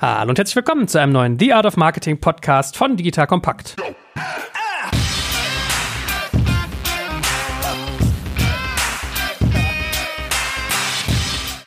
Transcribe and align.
Hallo 0.00 0.28
und 0.28 0.38
herzlich 0.38 0.54
willkommen 0.54 0.86
zu 0.86 1.00
einem 1.00 1.12
neuen 1.12 1.40
The 1.40 1.52
Art 1.54 1.66
of 1.66 1.76
Marketing 1.76 2.20
Podcast 2.20 2.76
von 2.76 2.96
Digital 2.96 3.26
Kompakt. 3.26 3.74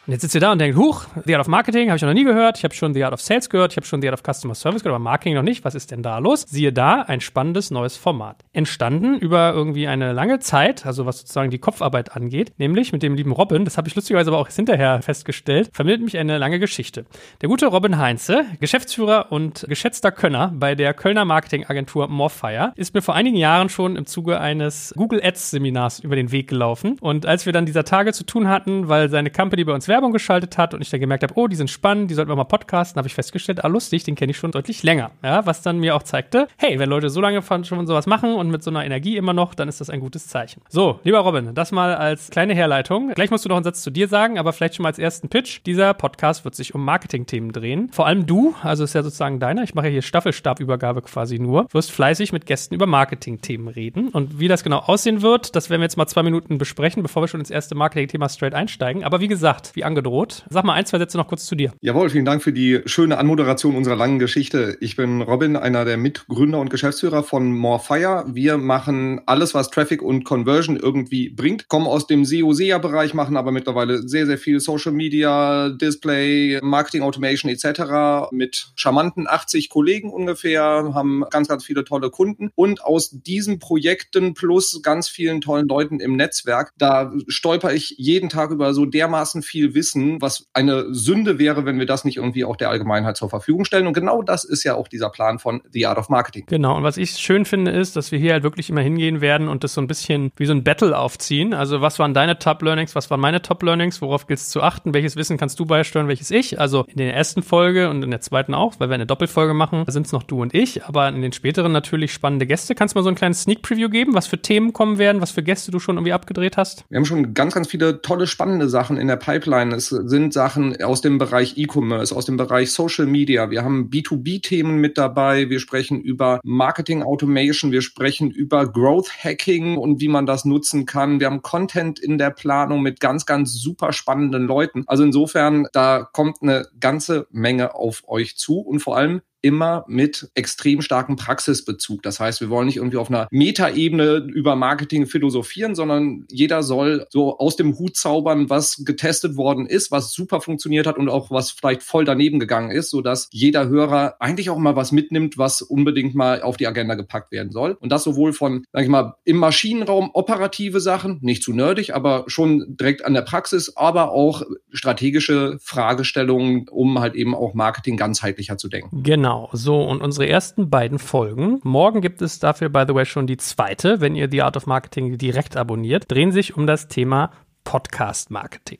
Und 0.07 0.13
jetzt 0.13 0.23
sitzt 0.23 0.33
ihr 0.33 0.41
da 0.41 0.51
und 0.51 0.57
denkt, 0.57 0.77
huch, 0.77 1.05
The 1.25 1.35
Art 1.35 1.41
of 1.41 1.47
Marketing 1.47 1.89
habe 1.89 1.97
ich 1.97 2.01
noch 2.01 2.13
nie 2.13 2.23
gehört. 2.23 2.57
Ich 2.57 2.63
habe 2.63 2.73
schon 2.73 2.95
The 2.95 3.03
Art 3.03 3.13
of 3.13 3.21
Sales 3.21 3.51
gehört. 3.51 3.73
Ich 3.73 3.77
habe 3.77 3.85
schon 3.85 4.01
The 4.01 4.09
Art 4.09 4.19
of 4.19 4.33
Customer 4.33 4.55
Service 4.55 4.81
gehört, 4.81 4.95
aber 4.95 5.03
Marketing 5.03 5.35
noch 5.35 5.43
nicht. 5.43 5.63
Was 5.63 5.75
ist 5.75 5.91
denn 5.91 6.01
da 6.01 6.17
los? 6.17 6.41
Siehe 6.49 6.73
da, 6.73 7.03
ein 7.03 7.21
spannendes 7.21 7.69
neues 7.69 7.97
Format. 7.97 8.43
Entstanden 8.51 9.19
über 9.19 9.53
irgendwie 9.53 9.87
eine 9.87 10.11
lange 10.11 10.39
Zeit, 10.39 10.87
also 10.87 11.05
was 11.05 11.19
sozusagen 11.19 11.51
die 11.51 11.59
Kopfarbeit 11.59 12.15
angeht, 12.15 12.53
nämlich 12.57 12.91
mit 12.93 13.03
dem 13.03 13.13
lieben 13.13 13.31
Robin, 13.31 13.63
das 13.63 13.77
habe 13.77 13.87
ich 13.89 13.95
lustigerweise 13.95 14.31
aber 14.31 14.39
auch 14.39 14.49
hinterher 14.49 15.03
festgestellt, 15.03 15.69
vermittelt 15.71 16.03
mich 16.03 16.17
eine 16.17 16.39
lange 16.39 16.57
Geschichte. 16.57 17.05
Der 17.41 17.49
gute 17.49 17.67
Robin 17.67 17.99
Heinze, 17.99 18.45
Geschäftsführer 18.59 19.31
und 19.31 19.65
geschätzter 19.69 20.11
Könner 20.11 20.51
bei 20.55 20.73
der 20.73 20.95
Kölner 20.95 21.25
Marketingagentur 21.25 22.07
Morfire, 22.07 22.73
ist 22.75 22.95
mir 22.95 23.03
vor 23.03 23.13
einigen 23.13 23.37
Jahren 23.37 23.69
schon 23.69 23.95
im 23.95 24.07
Zuge 24.07 24.39
eines 24.39 24.95
Google 24.97 25.21
Ads 25.23 25.51
Seminars 25.51 25.99
über 25.99 26.15
den 26.15 26.31
Weg 26.31 26.47
gelaufen. 26.47 26.97
Und 27.01 27.27
als 27.27 27.45
wir 27.45 27.53
dann 27.53 27.67
dieser 27.67 27.83
Tage 27.83 28.13
zu 28.13 28.25
tun 28.25 28.47
hatten, 28.47 28.89
weil 28.89 29.09
seine 29.09 29.29
Company 29.29 29.63
bei 29.63 29.73
uns 29.73 29.90
Werbung 29.91 30.13
geschaltet 30.13 30.57
hat 30.57 30.73
und 30.73 30.81
ich 30.81 30.89
dann 30.89 31.01
gemerkt 31.01 31.23
habe, 31.23 31.33
oh, 31.35 31.47
die 31.47 31.57
sind 31.57 31.69
spannend, 31.69 32.09
die 32.09 32.15
sollten 32.15 32.31
wir 32.31 32.35
mal 32.37 32.45
podcasten, 32.45 32.97
habe 32.97 33.09
ich 33.09 33.13
festgestellt, 33.13 33.63
ah, 33.65 33.67
lustig, 33.67 34.05
den 34.05 34.15
kenne 34.15 34.31
ich 34.31 34.37
schon 34.37 34.51
deutlich 34.51 34.83
länger. 34.83 35.11
Ja, 35.21 35.45
was 35.45 35.61
dann 35.61 35.79
mir 35.79 35.95
auch 35.95 36.03
zeigte, 36.03 36.47
hey, 36.57 36.79
wenn 36.79 36.89
Leute 36.89 37.09
so 37.09 37.19
lange 37.19 37.41
von, 37.41 37.65
schon 37.65 37.85
sowas 37.87 38.07
machen 38.07 38.33
und 38.33 38.49
mit 38.49 38.63
so 38.63 38.71
einer 38.71 38.85
Energie 38.85 39.17
immer 39.17 39.33
noch, 39.33 39.53
dann 39.53 39.67
ist 39.67 39.81
das 39.81 39.89
ein 39.89 39.99
gutes 39.99 40.27
Zeichen. 40.27 40.61
So, 40.69 41.01
lieber 41.03 41.19
Robin, 41.19 41.53
das 41.53 41.73
mal 41.73 41.93
als 41.95 42.29
kleine 42.29 42.53
Herleitung. 42.53 43.09
Gleich 43.13 43.31
musst 43.31 43.43
du 43.43 43.49
noch 43.49 43.57
einen 43.57 43.65
Satz 43.65 43.81
zu 43.81 43.91
dir 43.91 44.07
sagen, 44.07 44.39
aber 44.39 44.53
vielleicht 44.53 44.75
schon 44.75 44.83
mal 44.83 44.89
als 44.89 44.99
ersten 44.99 45.27
Pitch. 45.27 45.61
Dieser 45.65 45.93
Podcast 45.93 46.45
wird 46.45 46.55
sich 46.55 46.73
um 46.73 46.85
Marketing-Themen 46.85 47.51
drehen. 47.51 47.89
Vor 47.91 48.07
allem 48.07 48.25
du, 48.25 48.55
also 48.63 48.85
ist 48.85 48.93
ja 48.93 49.03
sozusagen 49.03 49.39
deiner, 49.39 49.63
ich 49.63 49.75
mache 49.75 49.89
hier 49.89 50.01
Staffelstabübergabe 50.01 51.01
quasi 51.01 51.37
nur, 51.37 51.67
wirst 51.71 51.91
fleißig 51.91 52.31
mit 52.31 52.45
Gästen 52.45 52.75
über 52.75 52.85
Marketing-Themen 52.85 53.67
reden. 53.67 54.09
Und 54.09 54.39
wie 54.39 54.47
das 54.47 54.63
genau 54.63 54.79
aussehen 54.79 55.21
wird, 55.21 55.55
das 55.55 55.69
werden 55.69 55.81
wir 55.81 55.85
jetzt 55.85 55.97
mal 55.97 56.07
zwei 56.07 56.23
Minuten 56.23 56.57
besprechen, 56.57 57.03
bevor 57.03 57.23
wir 57.23 57.27
schon 57.27 57.39
ins 57.39 57.49
erste 57.49 57.75
Marketing-Thema 57.75 58.29
straight 58.29 58.53
einsteigen. 58.53 59.03
Aber 59.03 59.19
wie 59.19 59.27
gesagt, 59.27 59.75
wie 59.81 59.83
angedroht. 59.83 60.45
Sag 60.49 60.63
mal 60.63 60.73
ein, 60.73 60.85
zwei 60.85 60.99
Sätze 60.99 61.17
noch 61.17 61.27
kurz 61.27 61.45
zu 61.45 61.55
dir. 61.55 61.73
Jawohl, 61.81 62.09
vielen 62.09 62.25
Dank 62.25 62.43
für 62.43 62.53
die 62.53 62.81
schöne 62.85 63.17
Anmoderation 63.17 63.75
unserer 63.75 63.95
langen 63.95 64.19
Geschichte. 64.19 64.77
Ich 64.79 64.95
bin 64.95 65.21
Robin, 65.21 65.55
einer 65.55 65.85
der 65.85 65.97
Mitgründer 65.97 66.59
und 66.59 66.69
Geschäftsführer 66.69 67.23
von 67.23 67.51
Morefire. 67.51 68.25
Wir 68.27 68.57
machen 68.57 69.21
alles, 69.25 69.53
was 69.53 69.71
Traffic 69.71 70.01
und 70.01 70.23
Conversion 70.23 70.77
irgendwie 70.77 71.29
bringt, 71.29 71.67
kommen 71.67 71.87
aus 71.87 72.07
dem 72.07 72.25
SEO-SEA-Bereich, 72.25 73.13
machen 73.13 73.37
aber 73.37 73.51
mittlerweile 73.51 74.07
sehr, 74.07 74.25
sehr 74.25 74.37
viel 74.37 74.59
Social 74.59 74.91
Media, 74.91 75.69
Display, 75.69 76.59
Marketing 76.61 77.01
Automation 77.01 77.51
etc. 77.51 78.31
mit 78.31 78.71
charmanten 78.75 79.27
80 79.27 79.69
Kollegen 79.69 80.11
ungefähr, 80.11 80.61
haben 80.93 81.23
ganz, 81.31 81.47
ganz 81.47 81.65
viele 81.65 81.83
tolle 81.83 82.11
Kunden 82.11 82.51
und 82.55 82.83
aus 82.83 83.09
diesen 83.11 83.59
Projekten 83.59 84.33
plus 84.33 84.81
ganz 84.83 85.07
vielen 85.07 85.41
tollen 85.41 85.67
Leuten 85.67 85.99
im 85.99 86.15
Netzwerk, 86.15 86.73
da 86.77 87.11
stolper 87.27 87.73
ich 87.73 87.95
jeden 87.97 88.29
Tag 88.29 88.51
über 88.51 88.73
so 88.73 88.85
dermaßen 88.85 89.41
viel 89.41 89.70
Wissen 89.73 90.01
wissen, 90.01 90.21
was 90.21 90.47
eine 90.53 90.93
Sünde 90.93 91.39
wäre, 91.39 91.65
wenn 91.65 91.79
wir 91.79 91.85
das 91.85 92.05
nicht 92.05 92.17
irgendwie 92.17 92.45
auch 92.45 92.55
der 92.55 92.69
Allgemeinheit 92.69 93.17
zur 93.17 93.29
Verfügung 93.29 93.65
stellen. 93.65 93.87
Und 93.87 93.93
genau 93.93 94.21
das 94.21 94.43
ist 94.43 94.63
ja 94.63 94.75
auch 94.75 94.87
dieser 94.87 95.09
Plan 95.09 95.39
von 95.39 95.61
The 95.71 95.85
Art 95.87 95.97
of 95.97 96.09
Marketing. 96.09 96.45
Genau. 96.47 96.77
Und 96.77 96.83
was 96.83 96.97
ich 96.97 97.11
schön 97.11 97.45
finde, 97.45 97.71
ist, 97.71 97.95
dass 97.95 98.11
wir 98.11 98.19
hier 98.19 98.33
halt 98.33 98.43
wirklich 98.43 98.69
immer 98.69 98.81
hingehen 98.81 99.21
werden 99.21 99.47
und 99.47 99.63
das 99.63 99.73
so 99.73 99.81
ein 99.81 99.87
bisschen 99.87 100.31
wie 100.35 100.45
so 100.45 100.53
ein 100.53 100.63
Battle 100.63 100.97
aufziehen. 100.97 101.53
Also 101.53 101.81
was 101.81 101.99
waren 101.99 102.13
deine 102.13 102.39
Top 102.39 102.61
Learnings? 102.61 102.95
Was 102.95 103.09
waren 103.09 103.19
meine 103.19 103.41
Top 103.41 103.63
Learnings? 103.63 104.01
Worauf 104.01 104.27
gilt 104.27 104.39
es 104.39 104.49
zu 104.49 104.61
achten? 104.61 104.93
Welches 104.93 105.15
Wissen 105.15 105.37
kannst 105.37 105.59
du 105.59 105.65
beisteuern? 105.65 106.07
Welches 106.07 106.31
ich? 106.31 106.59
Also 106.59 106.85
in 106.87 106.97
der 106.97 107.15
ersten 107.15 107.43
Folge 107.43 107.89
und 107.89 108.03
in 108.03 108.11
der 108.11 108.21
zweiten 108.21 108.53
auch, 108.53 108.79
weil 108.79 108.89
wir 108.89 108.95
eine 108.95 109.05
Doppelfolge 109.05 109.53
machen, 109.53 109.85
sind 109.87 110.05
es 110.05 110.11
noch 110.11 110.23
du 110.23 110.41
und 110.41 110.53
ich. 110.53 110.85
Aber 110.85 111.07
in 111.07 111.21
den 111.21 111.33
späteren 111.33 111.71
natürlich 111.71 112.13
spannende 112.13 112.45
Gäste. 112.45 112.75
Kannst 112.75 112.95
du 112.95 112.99
mal 112.99 113.03
so 113.03 113.09
ein 113.09 113.15
kleines 113.15 113.43
Sneak 113.43 113.61
Preview 113.61 113.89
geben, 113.89 114.13
was 114.13 114.27
für 114.27 114.41
Themen 114.41 114.73
kommen 114.73 114.97
werden, 114.97 115.21
was 115.21 115.31
für 115.31 115.43
Gäste 115.43 115.71
du 115.71 115.79
schon 115.79 115.97
irgendwie 115.97 116.13
abgedreht 116.13 116.57
hast? 116.57 116.85
Wir 116.89 116.97
haben 116.97 117.05
schon 117.05 117.33
ganz, 117.33 117.53
ganz 117.53 117.67
viele 117.67 118.01
tolle, 118.01 118.27
spannende 118.27 118.69
Sachen 118.69 118.97
in 118.97 119.07
der 119.07 119.15
Pipeline. 119.15 119.60
Es 119.69 119.89
sind 119.89 120.33
Sachen 120.33 120.81
aus 120.81 121.01
dem 121.01 121.17
Bereich 121.17 121.57
E-Commerce, 121.57 122.15
aus 122.15 122.25
dem 122.25 122.37
Bereich 122.37 122.71
Social 122.71 123.05
Media. 123.05 123.51
Wir 123.51 123.63
haben 123.63 123.89
B2B-Themen 123.89 124.77
mit 124.77 124.97
dabei. 124.97 125.49
Wir 125.49 125.59
sprechen 125.59 126.01
über 126.01 126.39
Marketing 126.43 127.03
Automation. 127.03 127.71
Wir 127.71 127.81
sprechen 127.81 128.31
über 128.31 128.65
Growth 128.65 129.11
Hacking 129.23 129.77
und 129.77 130.01
wie 130.01 130.07
man 130.07 130.25
das 130.25 130.45
nutzen 130.45 130.85
kann. 130.85 131.19
Wir 131.19 131.27
haben 131.27 131.43
Content 131.43 131.99
in 131.99 132.17
der 132.17 132.31
Planung 132.31 132.81
mit 132.81 132.99
ganz, 132.99 133.25
ganz 133.25 133.53
super 133.53 133.93
spannenden 133.93 134.47
Leuten. 134.47 134.83
Also 134.87 135.03
insofern, 135.03 135.67
da 135.73 136.09
kommt 136.11 136.41
eine 136.41 136.65
ganze 136.79 137.27
Menge 137.29 137.75
auf 137.75 138.03
euch 138.07 138.37
zu 138.37 138.59
und 138.59 138.79
vor 138.79 138.97
allem 138.97 139.21
immer 139.41 139.85
mit 139.87 140.29
extrem 140.35 140.81
starkem 140.81 141.15
Praxisbezug. 141.15 142.03
Das 142.03 142.19
heißt, 142.19 142.41
wir 142.41 142.49
wollen 142.49 142.67
nicht 142.67 142.77
irgendwie 142.77 142.97
auf 142.97 143.09
einer 143.09 143.27
Metaebene 143.31 144.17
über 144.17 144.55
Marketing 144.55 145.07
philosophieren, 145.07 145.75
sondern 145.75 146.25
jeder 146.29 146.63
soll 146.63 147.05
so 147.09 147.37
aus 147.39 147.55
dem 147.55 147.77
Hut 147.77 147.95
zaubern, 147.95 148.49
was 148.49 148.83
getestet 148.85 149.35
worden 149.37 149.65
ist, 149.65 149.91
was 149.91 150.13
super 150.13 150.41
funktioniert 150.41 150.87
hat 150.87 150.97
und 150.97 151.09
auch 151.09 151.31
was 151.31 151.51
vielleicht 151.51 151.83
voll 151.83 152.05
daneben 152.05 152.39
gegangen 152.39 152.71
ist, 152.71 152.89
sodass 152.89 153.27
jeder 153.31 153.67
Hörer 153.67 154.15
eigentlich 154.19 154.49
auch 154.49 154.57
mal 154.57 154.75
was 154.75 154.91
mitnimmt, 154.91 155.37
was 155.37 155.61
unbedingt 155.61 156.15
mal 156.15 156.41
auf 156.41 156.57
die 156.57 156.67
Agenda 156.67 156.95
gepackt 156.95 157.31
werden 157.31 157.51
soll. 157.51 157.77
Und 157.79 157.91
das 157.91 158.03
sowohl 158.03 158.33
von, 158.33 158.65
sag 158.71 158.83
ich 158.83 158.89
mal, 158.89 159.15
im 159.23 159.37
Maschinenraum 159.37 160.11
operative 160.13 160.79
Sachen, 160.79 161.19
nicht 161.21 161.43
zu 161.43 161.53
nerdig, 161.53 161.95
aber 161.95 162.25
schon 162.27 162.77
direkt 162.77 163.05
an 163.05 163.13
der 163.13 163.21
Praxis, 163.21 163.75
aber 163.75 164.11
auch 164.11 164.43
strategische 164.71 165.57
Fragestellungen, 165.61 166.67
um 166.69 166.99
halt 166.99 167.15
eben 167.15 167.33
auch 167.35 167.53
Marketing 167.53 167.97
ganzheitlicher 167.97 168.57
zu 168.57 168.69
denken. 168.69 169.03
Genau. 169.03 169.30
Genau, 169.31 169.49
so 169.53 169.81
und 169.81 170.01
unsere 170.01 170.27
ersten 170.27 170.69
beiden 170.69 170.99
Folgen. 170.99 171.61
Morgen 171.63 172.01
gibt 172.01 172.21
es 172.21 172.39
dafür, 172.39 172.67
by 172.67 172.83
the 172.85 172.93
way, 172.93 173.05
schon 173.05 173.27
die 173.27 173.37
zweite, 173.37 174.01
wenn 174.01 174.13
ihr 174.13 174.29
The 174.29 174.41
Art 174.41 174.57
of 174.57 174.67
Marketing 174.67 175.17
direkt 175.17 175.55
abonniert, 175.55 176.11
drehen 176.11 176.33
sich 176.33 176.57
um 176.57 176.67
das 176.67 176.89
Thema 176.89 177.31
Podcast 177.63 178.29
Marketing. 178.29 178.79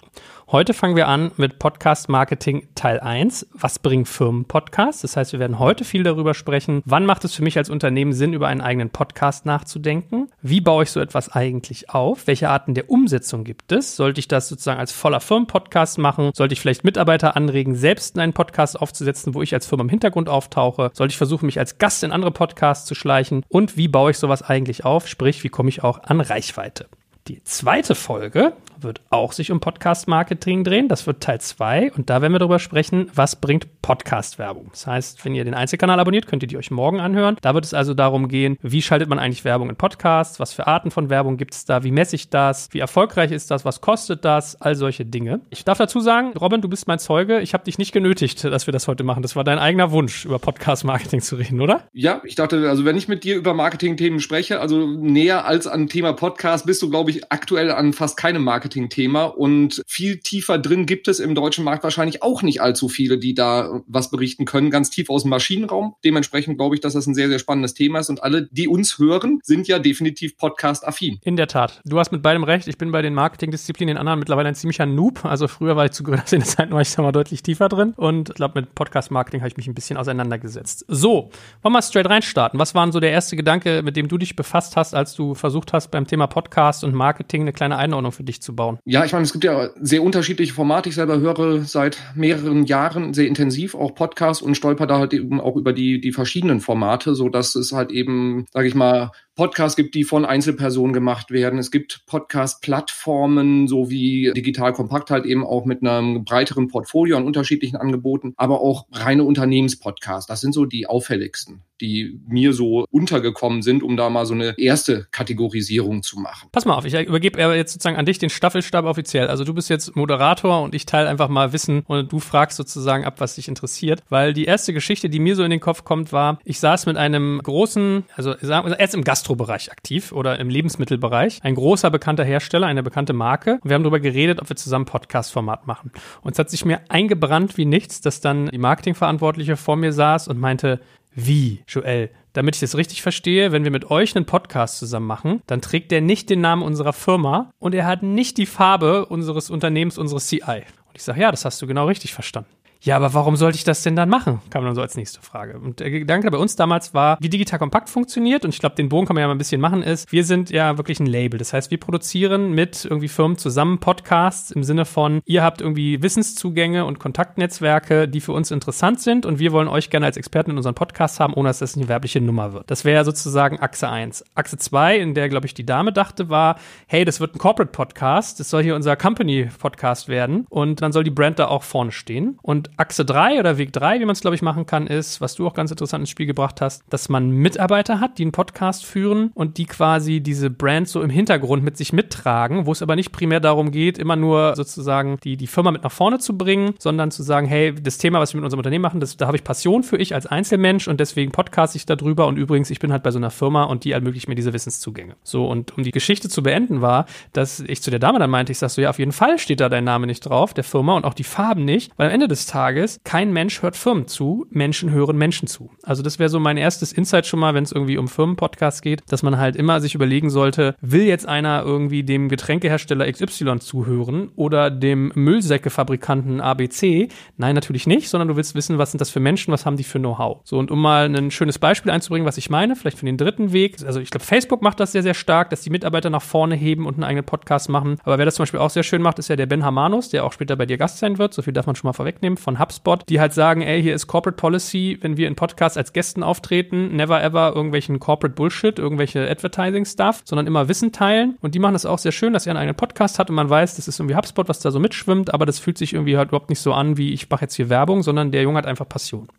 Heute 0.51 0.73
fangen 0.73 0.97
wir 0.97 1.07
an 1.07 1.31
mit 1.37 1.59
Podcast 1.59 2.09
Marketing 2.09 2.67
Teil 2.75 2.99
1. 2.99 3.47
Was 3.53 3.79
bringen 3.79 4.03
Firmen 4.03 4.43
Podcasts? 4.43 5.01
Das 5.01 5.15
heißt, 5.15 5.31
wir 5.31 5.39
werden 5.39 5.59
heute 5.59 5.85
viel 5.85 6.03
darüber 6.03 6.33
sprechen. 6.33 6.81
Wann 6.83 7.05
macht 7.05 7.23
es 7.23 7.33
für 7.33 7.41
mich 7.41 7.57
als 7.57 7.69
Unternehmen 7.69 8.11
Sinn, 8.11 8.33
über 8.33 8.49
einen 8.49 8.59
eigenen 8.59 8.89
Podcast 8.89 9.45
nachzudenken? 9.45 10.29
Wie 10.41 10.59
baue 10.59 10.83
ich 10.83 10.91
so 10.91 10.99
etwas 10.99 11.29
eigentlich 11.29 11.91
auf? 11.91 12.27
Welche 12.27 12.49
Arten 12.49 12.73
der 12.73 12.89
Umsetzung 12.89 13.45
gibt 13.45 13.71
es? 13.71 13.95
Sollte 13.95 14.19
ich 14.19 14.27
das 14.27 14.49
sozusagen 14.49 14.81
als 14.81 14.91
voller 14.91 15.21
Firmenpodcast 15.21 15.99
machen? 15.99 16.31
Sollte 16.33 16.51
ich 16.51 16.59
vielleicht 16.59 16.83
Mitarbeiter 16.83 17.37
anregen, 17.37 17.75
selbst 17.75 18.19
einen 18.19 18.33
Podcast 18.33 18.77
aufzusetzen, 18.77 19.33
wo 19.33 19.41
ich 19.41 19.53
als 19.53 19.67
Firma 19.67 19.83
im 19.83 19.89
Hintergrund 19.89 20.27
auftauche? 20.27 20.91
Sollte 20.91 21.13
ich 21.13 21.17
versuchen, 21.17 21.45
mich 21.45 21.59
als 21.59 21.77
Gast 21.77 22.03
in 22.03 22.11
andere 22.11 22.31
Podcasts 22.31 22.85
zu 22.85 22.93
schleichen? 22.93 23.45
Und 23.47 23.77
wie 23.77 23.87
baue 23.87 24.11
ich 24.11 24.17
sowas 24.17 24.41
eigentlich 24.41 24.83
auf? 24.83 25.07
Sprich, 25.07 25.45
wie 25.45 25.49
komme 25.49 25.69
ich 25.69 25.81
auch 25.81 26.03
an 26.03 26.19
Reichweite? 26.19 26.89
Die 27.29 27.41
zweite 27.45 27.95
Folge 27.95 28.51
wird 28.83 29.01
auch 29.09 29.31
sich 29.31 29.51
um 29.51 29.59
Podcast-Marketing 29.59 30.63
drehen. 30.63 30.87
Das 30.87 31.07
wird 31.07 31.21
Teil 31.21 31.41
2 31.41 31.93
und 31.93 32.09
da 32.09 32.21
werden 32.21 32.33
wir 32.33 32.39
darüber 32.39 32.59
sprechen, 32.59 33.09
was 33.13 33.35
bringt 33.35 33.81
Podcast-Werbung. 33.81 34.69
Das 34.71 34.87
heißt, 34.87 35.25
wenn 35.25 35.35
ihr 35.35 35.43
den 35.43 35.53
Einzelkanal 35.53 35.99
abonniert, 35.99 36.27
könnt 36.27 36.43
ihr 36.43 36.47
die 36.47 36.57
euch 36.57 36.71
morgen 36.71 36.99
anhören. 36.99 37.37
Da 37.41 37.53
wird 37.53 37.65
es 37.65 37.73
also 37.73 37.93
darum 37.93 38.27
gehen, 38.27 38.57
wie 38.61 38.81
schaltet 38.81 39.09
man 39.09 39.19
eigentlich 39.19 39.45
Werbung 39.45 39.69
in 39.69 39.75
Podcasts, 39.75 40.39
was 40.39 40.53
für 40.53 40.67
Arten 40.67 40.91
von 40.91 41.09
Werbung 41.09 41.37
gibt 41.37 41.53
es 41.53 41.65
da, 41.65 41.83
wie 41.83 41.91
messe 41.91 42.15
ich 42.15 42.29
das, 42.29 42.69
wie 42.71 42.79
erfolgreich 42.79 43.31
ist 43.31 43.51
das, 43.51 43.65
was 43.65 43.81
kostet 43.81 44.25
das, 44.25 44.59
all 44.61 44.75
solche 44.75 45.05
Dinge. 45.05 45.41
Ich 45.49 45.65
darf 45.65 45.77
dazu 45.77 45.99
sagen, 45.99 46.33
Robin, 46.37 46.61
du 46.61 46.69
bist 46.69 46.87
mein 46.87 46.99
Zeuge. 46.99 47.41
Ich 47.41 47.53
habe 47.53 47.63
dich 47.63 47.77
nicht 47.77 47.91
genötigt, 47.91 48.43
dass 48.43 48.67
wir 48.67 48.71
das 48.71 48.87
heute 48.87 49.03
machen. 49.03 49.21
Das 49.21 49.35
war 49.35 49.43
dein 49.43 49.59
eigener 49.59 49.91
Wunsch, 49.91 50.25
über 50.25 50.39
Podcast-Marketing 50.39 51.21
zu 51.21 51.35
reden, 51.35 51.61
oder? 51.61 51.83
Ja, 51.93 52.21
ich 52.23 52.35
dachte, 52.35 52.69
also 52.69 52.85
wenn 52.85 52.97
ich 52.97 53.07
mit 53.07 53.23
dir 53.23 53.35
über 53.35 53.53
Marketing-Themen 53.53 54.19
spreche, 54.19 54.59
also 54.59 54.87
näher 54.87 55.45
als 55.45 55.67
an 55.67 55.87
Thema 55.87 56.13
Podcast, 56.13 56.65
bist 56.65 56.81
du, 56.81 56.89
glaube 56.89 57.11
ich, 57.11 57.31
aktuell 57.31 57.71
an 57.71 57.93
fast 57.93 58.17
keinem 58.17 58.43
Marketing 58.43 58.70
Marketing-Thema 58.71 59.25
und 59.25 59.83
viel 59.85 60.19
tiefer 60.19 60.57
drin 60.57 60.85
gibt 60.85 61.07
es 61.07 61.19
im 61.19 61.35
deutschen 61.35 61.63
Markt 61.63 61.83
wahrscheinlich 61.83 62.23
auch 62.23 62.41
nicht 62.41 62.61
allzu 62.61 62.89
viele, 62.89 63.17
die 63.17 63.33
da 63.33 63.81
was 63.87 64.09
berichten 64.09 64.45
können, 64.45 64.69
ganz 64.69 64.89
tief 64.89 65.09
aus 65.09 65.23
dem 65.23 65.29
Maschinenraum. 65.29 65.95
Dementsprechend 66.03 66.57
glaube 66.57 66.75
ich, 66.75 66.81
dass 66.81 66.93
das 66.93 67.05
ein 67.07 67.13
sehr, 67.13 67.27
sehr 67.27 67.39
spannendes 67.39 67.73
Thema 67.73 67.99
ist 67.99 68.09
und 68.09 68.23
alle, 68.23 68.47
die 68.51 68.67
uns 68.67 68.97
hören, 68.97 69.39
sind 69.43 69.67
ja 69.67 69.79
definitiv 69.79 70.37
Podcast-affin. 70.37 71.19
In 71.23 71.35
der 71.35 71.47
Tat. 71.47 71.81
Du 71.85 71.99
hast 71.99 72.11
mit 72.11 72.21
beidem 72.21 72.43
recht. 72.43 72.67
Ich 72.67 72.77
bin 72.77 72.91
bei 72.91 73.01
den 73.01 73.13
Marketing-Disziplinen 73.13 73.97
anderen 73.97 74.19
mittlerweile 74.19 74.49
ein 74.49 74.55
ziemlicher 74.55 74.85
Noob. 74.85 75.25
Also 75.25 75.47
früher 75.47 75.75
war 75.75 75.85
ich 75.85 75.91
zu 75.91 76.03
grüner 76.03 76.25
Zeit 76.25 76.71
war 76.71 76.81
ich 76.81 76.93
da 76.93 77.01
mal 77.01 77.11
deutlich 77.11 77.43
tiefer 77.43 77.69
drin 77.69 77.93
und 77.97 78.29
ich 78.29 78.35
glaube, 78.35 78.61
mit 78.61 78.75
Podcast-Marketing 78.75 79.41
habe 79.41 79.49
ich 79.49 79.57
mich 79.57 79.67
ein 79.67 79.73
bisschen 79.73 79.97
auseinandergesetzt. 79.97 80.85
So, 80.87 81.29
wollen 81.61 81.73
wir 81.73 81.81
straight 81.81 82.09
reinstarten. 82.09 82.59
Was 82.59 82.73
war 82.75 82.91
so 82.91 82.99
der 82.99 83.11
erste 83.11 83.35
Gedanke, 83.35 83.83
mit 83.83 83.95
dem 83.95 84.07
du 84.07 84.17
dich 84.17 84.35
befasst 84.35 84.75
hast, 84.75 84.95
als 84.95 85.13
du 85.13 85.35
versucht 85.35 85.73
hast, 85.73 85.89
beim 85.91 86.07
Thema 86.07 86.27
Podcast 86.27 86.83
und 86.83 86.93
Marketing 86.93 87.41
eine 87.41 87.53
kleine 87.53 87.77
Einordnung 87.77 88.11
für 88.11 88.23
dich 88.23 88.41
zu 88.41 88.55
bauen? 88.55 88.60
Bauen? 88.61 88.79
Ja, 88.85 89.03
ich 89.05 89.11
meine, 89.11 89.23
es 89.23 89.33
gibt 89.33 89.43
ja 89.43 89.69
sehr 89.81 90.03
unterschiedliche 90.03 90.53
Formate. 90.53 90.89
Ich 90.89 90.95
selber 90.95 91.19
höre 91.19 91.61
seit 91.61 91.97
mehreren 92.15 92.65
Jahren 92.65 93.13
sehr 93.13 93.27
intensiv 93.27 93.75
auch 93.75 93.95
Podcasts 93.95 94.41
und 94.41 94.55
stolper 94.55 94.87
da 94.87 94.99
halt 94.99 95.13
eben 95.13 95.41
auch 95.41 95.55
über 95.55 95.73
die, 95.73 95.99
die 95.99 96.11
verschiedenen 96.11 96.61
Formate, 96.61 97.15
so 97.15 97.29
dass 97.29 97.55
es 97.55 97.71
halt 97.71 97.91
eben, 97.91 98.45
sage 98.51 98.67
ich 98.67 98.75
mal, 98.75 99.11
Podcasts 99.41 99.75
gibt, 99.75 99.95
die 99.95 100.03
von 100.03 100.23
Einzelpersonen 100.23 100.93
gemacht 100.93 101.31
werden. 101.31 101.57
Es 101.57 101.71
gibt 101.71 102.05
Podcast-Plattformen, 102.05 103.67
so 103.67 103.89
wie 103.89 104.31
Digital 104.35 104.71
Kompakt 104.71 105.09
halt 105.09 105.25
eben 105.25 105.43
auch 105.43 105.65
mit 105.65 105.81
einem 105.81 106.23
breiteren 106.25 106.67
Portfolio 106.67 107.17
an 107.17 107.25
unterschiedlichen 107.25 107.75
Angeboten, 107.75 108.35
aber 108.37 108.61
auch 108.61 108.85
reine 108.91 109.23
Unternehmenspodcasts. 109.23 110.27
Das 110.27 110.41
sind 110.41 110.53
so 110.53 110.65
die 110.65 110.85
auffälligsten 110.85 111.63
die 111.81 112.19
mir 112.27 112.53
so 112.53 112.85
untergekommen 112.91 113.61
sind, 113.61 113.83
um 113.83 113.97
da 113.97 114.09
mal 114.09 114.25
so 114.25 114.33
eine 114.33 114.57
erste 114.57 115.07
Kategorisierung 115.11 116.03
zu 116.03 116.19
machen. 116.19 116.47
Pass 116.51 116.65
mal 116.65 116.75
auf, 116.75 116.85
ich 116.85 116.93
übergebe 116.93 117.41
jetzt 117.41 117.73
sozusagen 117.73 117.97
an 117.97 118.05
dich 118.05 118.19
den 118.19 118.29
Staffelstab 118.29 118.85
offiziell. 118.85 119.27
Also 119.27 119.43
du 119.43 119.53
bist 119.53 119.69
jetzt 119.69 119.95
Moderator 119.95 120.61
und 120.61 120.75
ich 120.75 120.85
teile 120.85 121.09
einfach 121.09 121.27
mal 121.27 121.51
Wissen 121.53 121.83
und 121.87 122.11
du 122.11 122.19
fragst 122.19 122.57
sozusagen 122.57 123.03
ab, 123.03 123.15
was 123.17 123.35
dich 123.35 123.47
interessiert. 123.47 124.03
Weil 124.09 124.33
die 124.33 124.45
erste 124.45 124.73
Geschichte, 124.73 125.09
die 125.09 125.19
mir 125.19 125.35
so 125.35 125.43
in 125.43 125.49
den 125.49 125.59
Kopf 125.59 125.83
kommt, 125.83 126.13
war, 126.13 126.39
ich 126.45 126.59
saß 126.59 126.85
mit 126.85 126.97
einem 126.97 127.41
großen, 127.43 128.03
also 128.15 128.31
er 128.31 128.79
ist 128.79 128.93
im 128.93 129.03
Gastrobereich 129.31 129.71
aktiv 129.71 130.11
oder 130.11 130.39
im 130.39 130.49
Lebensmittelbereich, 130.49 131.39
ein 131.41 131.55
großer 131.55 131.89
bekannter 131.89 132.25
Hersteller, 132.25 132.67
eine 132.67 132.83
bekannte 132.83 133.13
Marke. 133.13 133.59
Und 133.61 133.69
wir 133.69 133.75
haben 133.75 133.83
darüber 133.83 134.01
geredet, 134.01 134.41
ob 134.41 134.49
wir 134.49 134.57
zusammen 134.57 134.85
Podcast-Format 134.85 135.67
machen. 135.67 135.91
Und 136.21 136.33
es 136.33 136.39
hat 136.39 136.49
sich 136.49 136.65
mir 136.65 136.81
eingebrannt 136.89 137.57
wie 137.57 137.65
nichts, 137.65 138.01
dass 138.01 138.19
dann 138.19 138.47
die 138.47 138.57
Marketingverantwortliche 138.57 139.55
vor 139.55 139.77
mir 139.77 139.93
saß 139.93 140.27
und 140.27 140.37
meinte, 140.37 140.81
wie, 141.13 141.63
Joel? 141.67 142.09
Damit 142.33 142.55
ich 142.55 142.61
das 142.61 142.75
richtig 142.75 143.01
verstehe, 143.01 143.51
wenn 143.51 143.63
wir 143.63 143.71
mit 143.71 143.89
euch 143.89 144.15
einen 144.15 144.25
Podcast 144.25 144.79
zusammen 144.79 145.07
machen, 145.07 145.41
dann 145.47 145.61
trägt 145.61 145.91
der 145.91 146.01
nicht 146.01 146.29
den 146.29 146.41
Namen 146.41 146.61
unserer 146.63 146.93
Firma 146.93 147.51
und 147.59 147.73
er 147.73 147.85
hat 147.85 148.03
nicht 148.03 148.37
die 148.37 148.45
Farbe 148.45 149.05
unseres 149.05 149.49
Unternehmens, 149.49 149.97
unseres 149.97 150.27
CI. 150.27 150.39
Und 150.39 150.95
ich 150.95 151.03
sage, 151.03 151.21
ja, 151.21 151.31
das 151.31 151.45
hast 151.45 151.61
du 151.61 151.67
genau 151.67 151.87
richtig 151.87 152.13
verstanden. 152.13 152.49
Ja, 152.83 152.95
aber 152.95 153.13
warum 153.13 153.35
sollte 153.35 153.57
ich 153.57 153.63
das 153.63 153.83
denn 153.83 153.95
dann 153.95 154.09
machen? 154.09 154.41
Kam 154.49 154.65
dann 154.65 154.73
so 154.73 154.81
als 154.81 154.97
nächste 154.97 155.21
Frage. 155.21 155.59
Und 155.59 155.79
der 155.79 155.91
Gedanke 155.91 156.31
bei 156.31 156.39
uns 156.39 156.55
damals 156.55 156.95
war, 156.95 157.17
wie 157.21 157.29
digital 157.29 157.59
kompakt 157.59 157.89
funktioniert. 157.89 158.43
Und 158.43 158.55
ich 158.55 158.59
glaube, 158.59 158.75
den 158.75 158.89
Bogen 158.89 159.05
kann 159.05 159.13
man 159.13 159.21
ja 159.21 159.27
mal 159.27 159.35
ein 159.35 159.37
bisschen 159.37 159.61
machen, 159.61 159.83
ist, 159.83 160.11
wir 160.11 160.23
sind 160.25 160.49
ja 160.49 160.77
wirklich 160.77 160.99
ein 160.99 161.05
Label. 161.05 161.37
Das 161.37 161.53
heißt, 161.53 161.69
wir 161.69 161.79
produzieren 161.79 162.53
mit 162.53 162.83
irgendwie 162.83 163.07
Firmen 163.07 163.37
zusammen 163.37 163.77
Podcasts 163.77 164.49
im 164.49 164.63
Sinne 164.63 164.85
von, 164.85 165.21
ihr 165.25 165.43
habt 165.43 165.61
irgendwie 165.61 166.01
Wissenszugänge 166.01 166.85
und 166.85 166.97
Kontaktnetzwerke, 166.97 168.07
die 168.07 168.19
für 168.19 168.33
uns 168.33 168.49
interessant 168.49 168.99
sind. 168.99 169.27
Und 169.27 169.37
wir 169.37 169.51
wollen 169.51 169.67
euch 169.67 169.91
gerne 169.91 170.07
als 170.07 170.17
Experten 170.17 170.49
in 170.49 170.57
unseren 170.57 170.73
Podcast 170.73 171.19
haben, 171.19 171.35
ohne 171.35 171.49
dass 171.49 171.59
das 171.59 171.77
eine 171.77 171.87
werbliche 171.87 172.19
Nummer 172.19 172.53
wird. 172.53 172.71
Das 172.71 172.83
wäre 172.83 173.05
sozusagen 173.05 173.59
Achse 173.59 173.89
1. 173.89 174.25
Achse 174.33 174.57
2, 174.57 174.97
in 174.97 175.13
der, 175.13 175.29
glaube 175.29 175.45
ich, 175.45 175.53
die 175.53 175.67
Dame 175.67 175.93
dachte, 175.93 176.29
war, 176.29 176.57
hey, 176.87 177.05
das 177.05 177.19
wird 177.19 177.35
ein 177.35 177.37
Corporate 177.37 177.71
Podcast. 177.71 178.39
Das 178.39 178.49
soll 178.49 178.63
hier 178.63 178.75
unser 178.75 178.95
Company 178.95 179.49
Podcast 179.59 180.07
werden. 180.07 180.47
Und 180.49 180.81
dann 180.81 180.91
soll 180.91 181.03
die 181.03 181.11
Brand 181.11 181.37
da 181.37 181.47
auch 181.47 181.61
vorne 181.61 181.91
stehen. 181.91 182.39
Und 182.41 182.70
Achse 182.77 183.05
3 183.05 183.39
oder 183.39 183.57
Weg 183.57 183.73
3, 183.73 183.99
wie 183.99 184.05
man 184.05 184.13
es, 184.13 184.21
glaube 184.21 184.35
ich, 184.35 184.41
machen 184.41 184.65
kann, 184.65 184.87
ist, 184.87 185.21
was 185.21 185.35
du 185.35 185.47
auch 185.47 185.53
ganz 185.53 185.71
interessant 185.71 186.01
ins 186.01 186.09
Spiel 186.09 186.25
gebracht 186.25 186.61
hast, 186.61 186.83
dass 186.89 187.09
man 187.09 187.29
Mitarbeiter 187.29 187.99
hat, 187.99 188.17
die 188.17 188.23
einen 188.23 188.31
Podcast 188.31 188.85
führen 188.85 189.31
und 189.33 189.57
die 189.57 189.65
quasi 189.65 190.21
diese 190.21 190.49
Brand 190.49 190.87
so 190.87 191.01
im 191.01 191.09
Hintergrund 191.09 191.63
mit 191.63 191.77
sich 191.77 191.93
mittragen, 191.93 192.65
wo 192.65 192.71
es 192.71 192.81
aber 192.81 192.95
nicht 192.95 193.11
primär 193.11 193.39
darum 193.39 193.71
geht, 193.71 193.97
immer 193.97 194.15
nur 194.15 194.55
sozusagen 194.55 195.17
die, 195.23 195.37
die 195.37 195.47
Firma 195.47 195.71
mit 195.71 195.83
nach 195.83 195.91
vorne 195.91 196.19
zu 196.19 196.37
bringen, 196.37 196.73
sondern 196.79 197.11
zu 197.11 197.23
sagen, 197.23 197.47
hey, 197.47 197.73
das 197.73 197.97
Thema, 197.97 198.19
was 198.19 198.33
wir 198.33 198.39
mit 198.39 198.45
unserem 198.45 198.59
Unternehmen 198.59 198.83
machen, 198.83 198.99
das, 198.99 199.17
da 199.17 199.27
habe 199.27 199.37
ich 199.37 199.43
Passion 199.43 199.83
für 199.83 199.97
ich 199.97 200.15
als 200.15 200.25
Einzelmensch 200.25 200.87
und 200.87 200.99
deswegen 200.99 201.31
podcast 201.31 201.75
ich 201.75 201.85
darüber 201.85 202.27
und 202.27 202.37
übrigens, 202.37 202.69
ich 202.69 202.79
bin 202.79 202.91
halt 202.91 203.03
bei 203.03 203.11
so 203.11 203.19
einer 203.19 203.31
Firma 203.31 203.63
und 203.63 203.83
die 203.83 203.91
ermöglicht 203.91 204.27
mir 204.27 204.35
diese 204.35 204.53
Wissenszugänge. 204.53 205.15
So, 205.23 205.47
und 205.47 205.77
um 205.77 205.83
die 205.83 205.91
Geschichte 205.91 206.29
zu 206.29 206.43
beenden 206.43 206.81
war, 206.81 207.05
dass 207.33 207.59
ich 207.59 207.81
zu 207.81 207.91
der 207.91 207.99
Dame 207.99 208.19
dann 208.19 208.29
meinte, 208.29 208.51
ich 208.51 208.57
sag 208.57 208.69
so, 208.69 208.81
ja, 208.81 208.89
auf 208.89 208.99
jeden 208.99 209.11
Fall 209.11 209.39
steht 209.39 209.59
da 209.59 209.69
dein 209.69 209.83
Name 209.83 210.07
nicht 210.07 210.21
drauf, 210.21 210.53
der 210.53 210.63
Firma 210.63 210.95
und 210.95 211.05
auch 211.05 211.13
die 211.13 211.23
Farben 211.23 211.65
nicht, 211.65 211.91
weil 211.97 212.07
am 212.07 212.13
Ende 212.13 212.27
des 212.27 212.45
Tages 212.45 212.60
Tages, 212.61 213.01
kein 213.03 213.33
Mensch 213.33 213.63
hört 213.63 213.75
Firmen 213.75 214.05
zu, 214.05 214.45
Menschen 214.51 214.91
hören 214.91 215.17
Menschen 215.17 215.47
zu. 215.47 215.71
Also 215.81 216.03
das 216.03 216.19
wäre 216.19 216.29
so 216.29 216.39
mein 216.39 216.57
erstes 216.57 216.93
Insight 216.93 217.25
schon 217.25 217.39
mal, 217.39 217.55
wenn 217.55 217.63
es 217.63 217.71
irgendwie 217.71 217.97
um 217.97 218.07
Firmenpodcasts 218.07 218.83
geht, 218.83 219.01
dass 219.09 219.23
man 219.23 219.39
halt 219.39 219.55
immer 219.55 219.81
sich 219.81 219.95
überlegen 219.95 220.29
sollte, 220.29 220.75
will 220.79 221.01
jetzt 221.01 221.27
einer 221.27 221.63
irgendwie 221.65 222.03
dem 222.03 222.29
Getränkehersteller 222.29 223.11
XY 223.11 223.57
zuhören 223.57 224.29
oder 224.35 224.69
dem 224.69 225.11
Müllsäckefabrikanten 225.15 226.39
ABC? 226.39 227.07
Nein, 227.35 227.55
natürlich 227.55 227.87
nicht, 227.87 228.09
sondern 228.09 228.27
du 228.27 228.35
willst 228.35 228.53
wissen, 228.53 228.77
was 228.77 228.91
sind 228.91 229.01
das 229.01 229.09
für 229.09 229.19
Menschen, 229.19 229.51
was 229.51 229.65
haben 229.65 229.75
die 229.75 229.83
für 229.83 229.97
Know-how. 229.97 230.41
So, 230.43 230.59
und 230.59 230.69
um 230.69 230.79
mal 230.79 231.05
ein 231.05 231.31
schönes 231.31 231.57
Beispiel 231.57 231.91
einzubringen, 231.91 232.27
was 232.27 232.37
ich 232.37 232.51
meine, 232.51 232.75
vielleicht 232.75 232.99
für 232.99 233.07
den 233.07 233.17
dritten 233.17 233.53
Weg, 233.53 233.77
also 233.83 233.99
ich 233.99 234.11
glaube, 234.11 234.23
Facebook 234.23 234.61
macht 234.61 234.79
das 234.79 234.91
sehr, 234.91 235.01
sehr 235.01 235.15
stark, 235.15 235.49
dass 235.49 235.61
die 235.61 235.71
Mitarbeiter 235.71 236.11
nach 236.11 236.21
vorne 236.21 236.53
heben 236.53 236.85
und 236.85 236.93
einen 236.93 237.05
eigenen 237.05 237.25
Podcast 237.25 237.69
machen. 237.69 237.97
Aber 238.03 238.19
wer 238.19 238.25
das 238.25 238.35
zum 238.35 238.43
Beispiel 238.43 238.59
auch 238.59 238.69
sehr 238.69 238.83
schön 238.83 239.01
macht, 239.01 239.17
ist 239.17 239.29
ja 239.29 239.35
der 239.35 239.47
Ben 239.47 239.65
Hamanus, 239.65 240.09
der 240.09 240.25
auch 240.25 240.31
später 240.33 240.55
bei 240.55 240.67
dir 240.67 240.77
Gast 240.77 240.99
sein 240.99 241.17
wird. 241.17 241.33
So 241.33 241.41
viel 241.41 241.53
darf 241.53 241.65
man 241.65 241.75
schon 241.75 241.87
mal 241.87 241.93
vorwegnehmen 241.93 242.37
von 242.37 242.50
von 242.51 242.59
HubSpot, 242.59 243.07
die 243.07 243.19
halt 243.19 243.33
sagen, 243.33 243.61
ey, 243.61 243.81
hier 243.81 243.95
ist 243.95 244.07
Corporate 244.07 244.35
Policy, 244.35 244.97
wenn 245.01 245.15
wir 245.15 245.27
in 245.27 245.35
Podcasts 245.35 245.77
als 245.77 245.93
Gästen 245.93 246.21
auftreten, 246.21 246.95
never 246.95 247.23
ever 247.23 247.53
irgendwelchen 247.55 247.99
Corporate 247.99 248.35
Bullshit, 248.35 248.77
irgendwelche 248.77 249.29
Advertising-Stuff, 249.29 250.23
sondern 250.25 250.47
immer 250.47 250.67
Wissen 250.67 250.91
teilen. 250.91 251.37
Und 251.41 251.55
die 251.55 251.59
machen 251.59 251.73
das 251.73 251.85
auch 251.85 251.99
sehr 251.99 252.11
schön, 252.11 252.33
dass 252.33 252.45
ihr 252.45 252.51
einen 252.51 252.59
eigenen 252.59 252.75
Podcast 252.75 253.19
hat 253.19 253.29
und 253.29 253.35
man 253.35 253.49
weiß, 253.49 253.77
das 253.77 253.87
ist 253.87 253.99
irgendwie 253.99 254.15
HubSpot, 254.15 254.49
was 254.49 254.59
da 254.59 254.71
so 254.71 254.79
mitschwimmt, 254.79 255.33
aber 255.33 255.45
das 255.45 255.59
fühlt 255.59 255.77
sich 255.77 255.93
irgendwie 255.93 256.17
halt 256.17 256.29
überhaupt 256.29 256.49
nicht 256.49 256.59
so 256.59 256.73
an, 256.73 256.97
wie 256.97 257.13
ich 257.13 257.29
mache 257.29 257.43
jetzt 257.43 257.55
hier 257.55 257.69
Werbung, 257.69 258.03
sondern 258.03 258.31
der 258.31 258.41
Junge 258.41 258.57
hat 258.57 258.65
einfach 258.65 258.87
Passion. 258.87 259.29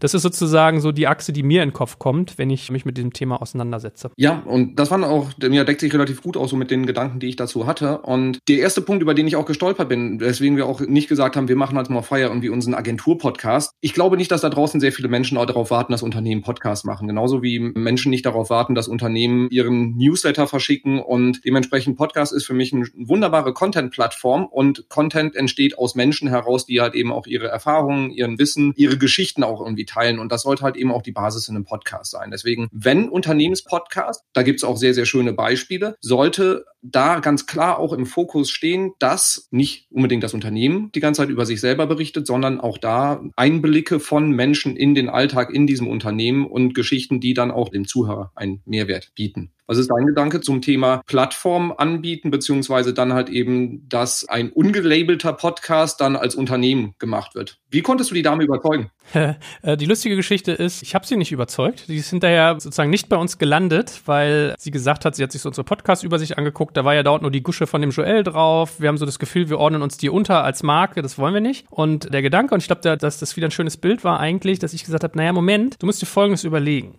Das 0.00 0.12
ist 0.12 0.22
sozusagen 0.22 0.80
so 0.80 0.92
die 0.92 1.06
Achse, 1.06 1.32
die 1.32 1.42
mir 1.42 1.62
in 1.62 1.70
den 1.70 1.74
Kopf 1.74 1.98
kommt, 1.98 2.36
wenn 2.36 2.50
ich 2.50 2.70
mich 2.70 2.84
mit 2.84 2.98
diesem 2.98 3.12
Thema 3.14 3.40
auseinandersetze. 3.40 4.10
Ja, 4.16 4.42
und 4.44 4.76
das 4.78 4.90
waren 4.90 5.04
auch, 5.04 5.30
mir 5.40 5.64
deckt 5.64 5.80
sich 5.80 5.92
relativ 5.94 6.22
gut 6.22 6.36
auch 6.36 6.48
so 6.48 6.56
mit 6.56 6.70
den 6.70 6.84
Gedanken, 6.84 7.20
die 7.20 7.28
ich 7.28 7.36
dazu 7.36 7.66
hatte. 7.66 7.98
Und 7.98 8.40
der 8.48 8.58
erste 8.58 8.82
Punkt, 8.82 9.02
über 9.02 9.14
den 9.14 9.26
ich 9.26 9.36
auch 9.36 9.46
gestolpert 9.46 9.88
bin, 9.88 10.20
weswegen 10.20 10.56
wir 10.56 10.66
auch 10.66 10.80
nicht 10.80 11.08
gesagt 11.08 11.36
haben, 11.36 11.48
wir 11.48 11.56
machen 11.56 11.76
halt 11.76 11.88
mal 11.90 12.02
Feier 12.02 12.28
irgendwie 12.28 12.50
unseren 12.58 12.74
Agentur-Podcast. 12.74 13.70
Ich 13.80 13.94
glaube 13.94 14.16
nicht, 14.16 14.32
dass 14.32 14.40
da 14.40 14.50
draußen 14.50 14.80
sehr 14.80 14.90
viele 14.90 15.06
Menschen 15.06 15.38
auch 15.38 15.46
darauf 15.46 15.70
warten, 15.70 15.92
dass 15.92 16.02
Unternehmen 16.02 16.42
Podcasts 16.42 16.84
machen. 16.84 17.06
Genauso 17.06 17.40
wie 17.40 17.60
Menschen 17.60 18.10
nicht 18.10 18.26
darauf 18.26 18.50
warten, 18.50 18.74
dass 18.74 18.88
Unternehmen 18.88 19.48
ihren 19.50 19.96
Newsletter 19.96 20.48
verschicken. 20.48 20.98
Und 20.98 21.44
dementsprechend 21.44 21.96
Podcast 21.96 22.32
ist 22.32 22.46
für 22.46 22.54
mich 22.54 22.72
eine 22.72 22.86
wunderbare 22.96 23.54
Content-Plattform 23.54 24.46
und 24.46 24.88
Content 24.88 25.36
entsteht 25.36 25.78
aus 25.78 25.94
Menschen 25.94 26.28
heraus, 26.28 26.66
die 26.66 26.80
halt 26.80 26.96
eben 26.96 27.12
auch 27.12 27.28
ihre 27.28 27.46
Erfahrungen, 27.46 28.10
ihren 28.10 28.40
Wissen, 28.40 28.72
ihre 28.74 28.98
Geschichten 28.98 29.44
auch 29.44 29.60
irgendwie 29.60 29.84
teilen. 29.84 30.18
Und 30.18 30.32
das 30.32 30.42
sollte 30.42 30.64
halt 30.64 30.76
eben 30.76 30.90
auch 30.90 31.02
die 31.02 31.12
Basis 31.12 31.48
in 31.48 31.54
einem 31.54 31.64
Podcast 31.64 32.10
sein. 32.10 32.32
Deswegen, 32.32 32.66
wenn 32.72 33.08
Unternehmenspodcast, 33.08 34.24
da 34.32 34.42
gibt 34.42 34.58
es 34.58 34.64
auch 34.64 34.76
sehr, 34.76 34.94
sehr 34.94 35.06
schöne 35.06 35.32
Beispiele, 35.32 35.94
sollte 36.00 36.64
da 36.82 37.20
ganz 37.20 37.46
klar 37.46 37.78
auch 37.78 37.92
im 37.92 38.06
Fokus 38.06 38.50
stehen, 38.50 38.92
dass 38.98 39.48
nicht 39.50 39.86
unbedingt 39.90 40.22
das 40.22 40.34
Unternehmen 40.34 40.90
die 40.92 41.00
ganze 41.00 41.22
Zeit 41.22 41.30
über 41.30 41.46
sich 41.46 41.60
selber 41.60 41.86
berichtet, 41.86 42.26
sondern 42.26 42.60
auch 42.60 42.78
da 42.78 43.22
Einblicke 43.36 44.00
von 44.00 44.30
Menschen 44.30 44.76
in 44.76 44.94
den 44.94 45.08
Alltag 45.08 45.52
in 45.52 45.66
diesem 45.66 45.88
Unternehmen 45.88 46.46
und 46.46 46.74
Geschichten, 46.74 47.20
die 47.20 47.34
dann 47.34 47.50
auch 47.50 47.68
dem 47.68 47.86
Zuhörer 47.86 48.32
einen 48.34 48.62
Mehrwert 48.64 49.12
bieten. 49.14 49.50
Was 49.68 49.76
ist 49.76 49.90
dein 49.90 50.06
Gedanke 50.06 50.40
zum 50.40 50.62
Thema 50.62 51.02
Plattform 51.06 51.74
anbieten, 51.76 52.30
beziehungsweise 52.30 52.94
dann 52.94 53.12
halt 53.12 53.28
eben, 53.28 53.86
dass 53.86 54.26
ein 54.26 54.50
ungelabelter 54.50 55.34
Podcast 55.34 56.00
dann 56.00 56.16
als 56.16 56.34
Unternehmen 56.34 56.94
gemacht 56.98 57.34
wird? 57.34 57.58
Wie 57.68 57.82
konntest 57.82 58.10
du 58.10 58.14
die 58.14 58.22
Dame 58.22 58.44
überzeugen? 58.44 58.90
Äh, 59.62 59.76
die 59.78 59.86
lustige 59.86 60.16
Geschichte 60.16 60.52
ist, 60.52 60.82
ich 60.82 60.94
habe 60.94 61.06
sie 61.06 61.16
nicht 61.16 61.32
überzeugt. 61.32 61.88
Die 61.88 61.96
ist 61.96 62.10
hinterher 62.10 62.56
sozusagen 62.58 62.90
nicht 62.90 63.08
bei 63.08 63.16
uns 63.16 63.38
gelandet, 63.38 64.02
weil 64.04 64.54
sie 64.58 64.70
gesagt 64.70 65.04
hat, 65.04 65.16
sie 65.16 65.22
hat 65.22 65.32
sich 65.32 65.40
so 65.40 65.48
unsere 65.48 65.64
Podcast-Übersicht 65.64 66.36
angeguckt. 66.36 66.76
Da 66.76 66.84
war 66.84 66.94
ja 66.94 67.02
dort 67.02 67.22
nur 67.22 67.30
die 67.30 67.42
Gusche 67.42 67.66
von 67.66 67.80
dem 67.80 67.90
Joel 67.90 68.22
drauf. 68.22 68.80
Wir 68.80 68.88
haben 68.88 68.98
so 68.98 69.06
das 69.06 69.18
Gefühl, 69.18 69.48
wir 69.48 69.58
ordnen 69.58 69.82
uns 69.82 69.96
die 69.96 70.10
unter 70.10 70.44
als 70.44 70.62
Marke. 70.62 71.02
Das 71.02 71.18
wollen 71.18 71.34
wir 71.34 71.40
nicht. 71.40 71.66
Und 71.70 72.12
der 72.12 72.22
Gedanke, 72.22 72.54
und 72.54 72.60
ich 72.60 72.66
glaube, 72.66 72.96
dass 72.96 73.18
das 73.18 73.36
wieder 73.36 73.48
ein 73.48 73.50
schönes 73.50 73.78
Bild 73.78 74.04
war 74.04 74.20
eigentlich, 74.20 74.58
dass 74.58 74.74
ich 74.74 74.84
gesagt 74.84 75.04
habe, 75.04 75.16
naja, 75.16 75.32
Moment, 75.32 75.82
du 75.82 75.86
musst 75.86 76.02
dir 76.02 76.06
Folgendes 76.06 76.44
überlegen. 76.44 76.94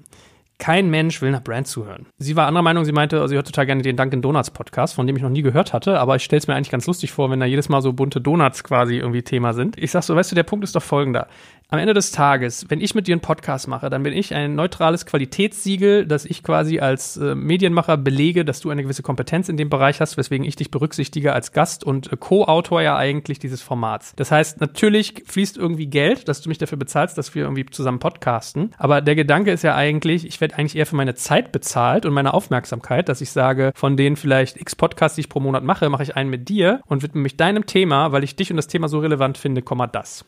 Kein 0.60 0.90
Mensch 0.90 1.22
will 1.22 1.32
nach 1.32 1.42
Brand 1.42 1.68
zuhören. 1.68 2.06
Sie 2.18 2.36
war 2.36 2.46
anderer 2.46 2.64
Meinung, 2.64 2.84
sie 2.84 2.92
meinte, 2.92 3.26
sie 3.30 3.36
hört 3.36 3.48
total 3.48 3.66
gerne 3.66 3.82
den 3.82 3.96
Dunkin' 3.96 4.22
Donuts 4.22 4.52
Podcast, 4.52 4.94
von 4.94 5.08
dem 5.08 5.16
ich 5.16 5.24
noch 5.24 5.30
nie 5.30 5.42
gehört 5.42 5.72
hatte, 5.72 5.98
aber 5.98 6.18
ich 6.18 6.24
stelle 6.24 6.40
es 6.40 6.48
mir 6.48 6.56
eigentlich 6.56 6.70
ganz 6.70 6.86
lustig 6.86 7.14
vor, 7.14 7.32
wenn 7.32 7.40
da 7.40 7.46
jedes 7.46 7.70
Mal 7.70 7.82
so 7.82 7.94
bunte 7.94 8.20
Donuts 8.20 8.66
quasi 8.66 8.98
irgendwie 8.98 9.24
Thema 9.24 9.54
sind. 9.54 9.78
Ich 9.78 9.92
sag 9.92 10.04
so, 10.04 10.18
weißt 10.18 10.32
du, 10.32 10.36
der 10.36 10.44
Punkt 10.44 10.66
ist 10.66 10.76
doch 10.76 10.84
folgender 10.84 11.28
am 11.72 11.78
Ende 11.78 11.94
des 11.94 12.12
Tages, 12.12 12.66
wenn 12.70 12.82
ich 12.82 12.96
mit 12.96 13.08
dir 13.08 13.14
einen 13.14 13.22
Podcast 13.22 13.68
mache, 13.68 13.92
dann 13.92 14.02
bin 14.02 14.12
ich 14.14 14.34
ein 14.34 14.56
neutrales 14.56 15.06
Qualitätssiegel, 15.06 16.08
dass 16.08 16.26
ich 16.26 16.42
quasi 16.42 16.80
als 16.80 17.16
äh, 17.18 17.36
Medienmacher 17.36 17.96
belege, 17.96 18.44
dass 18.44 18.60
du 18.60 18.72
eine 18.72 18.82
gewisse 18.82 19.04
Kompetenz 19.04 19.50
in 19.50 19.58
dem 19.58 19.70
Bereich 19.70 20.02
hast, 20.02 20.18
weswegen 20.18 20.48
ich 20.48 20.56
dich 20.56 20.72
berücksichtige 20.72 21.32
als 21.32 21.52
Gast 21.52 21.84
und 21.84 22.12
äh, 22.12 22.18
Co-Autor 22.18 22.82
ja 22.82 22.98
eigentlich 22.98 23.38
dieses 23.38 23.62
Formats. 23.62 24.14
Das 24.16 24.32
heißt, 24.32 24.60
natürlich 24.62 25.24
fließt 25.28 25.58
irgendwie 25.58 25.86
Geld, 25.86 26.28
dass 26.28 26.42
du 26.42 26.50
mich 26.50 26.58
dafür 26.58 26.80
bezahlst, 26.80 27.20
dass 27.20 27.36
wir 27.36 27.44
irgendwie 27.44 27.68
zusammen 27.68 28.00
podcasten. 28.00 28.72
Aber 28.80 29.02
der 29.02 29.16
Gedanke 29.16 29.52
ist 29.52 29.64
ja 29.64 29.76
eigentlich, 29.76 30.26
ich 30.26 30.42
werde 30.42 30.58
eigentlich 30.58 30.76
eher 30.76 30.88
für 30.88 30.96
meine 30.96 31.14
Zeit 31.14 31.52
bezahlt 31.52 32.08
und 32.08 32.14
meine 32.14 32.34
Aufmerksamkeit, 32.34 33.10
dass 33.10 33.22
ich 33.22 33.30
sage, 33.30 33.74
von 33.76 33.96
denen 33.96 34.16
vielleicht 34.16 34.60
x 34.60 34.76
Podcasts, 34.76 35.16
die 35.16 35.22
ich 35.22 35.30
pro 35.30 35.40
Monat 35.40 35.64
mache, 35.64 35.88
mache 35.90 36.02
ich 36.02 36.16
einen 36.16 36.32
mit 36.32 36.50
dir 36.50 36.82
und 36.88 37.04
widme 37.04 37.22
mich 37.22 37.38
deinem 37.38 37.68
Thema, 37.68 38.12
weil 38.12 38.24
ich 38.24 38.36
dich 38.36 38.50
und 38.50 38.58
das 38.58 38.66
Thema 38.66 38.88
so 38.88 38.98
relevant 38.98 39.38
finde, 39.38 39.62
Komma 39.62 39.86
das. 39.86 40.26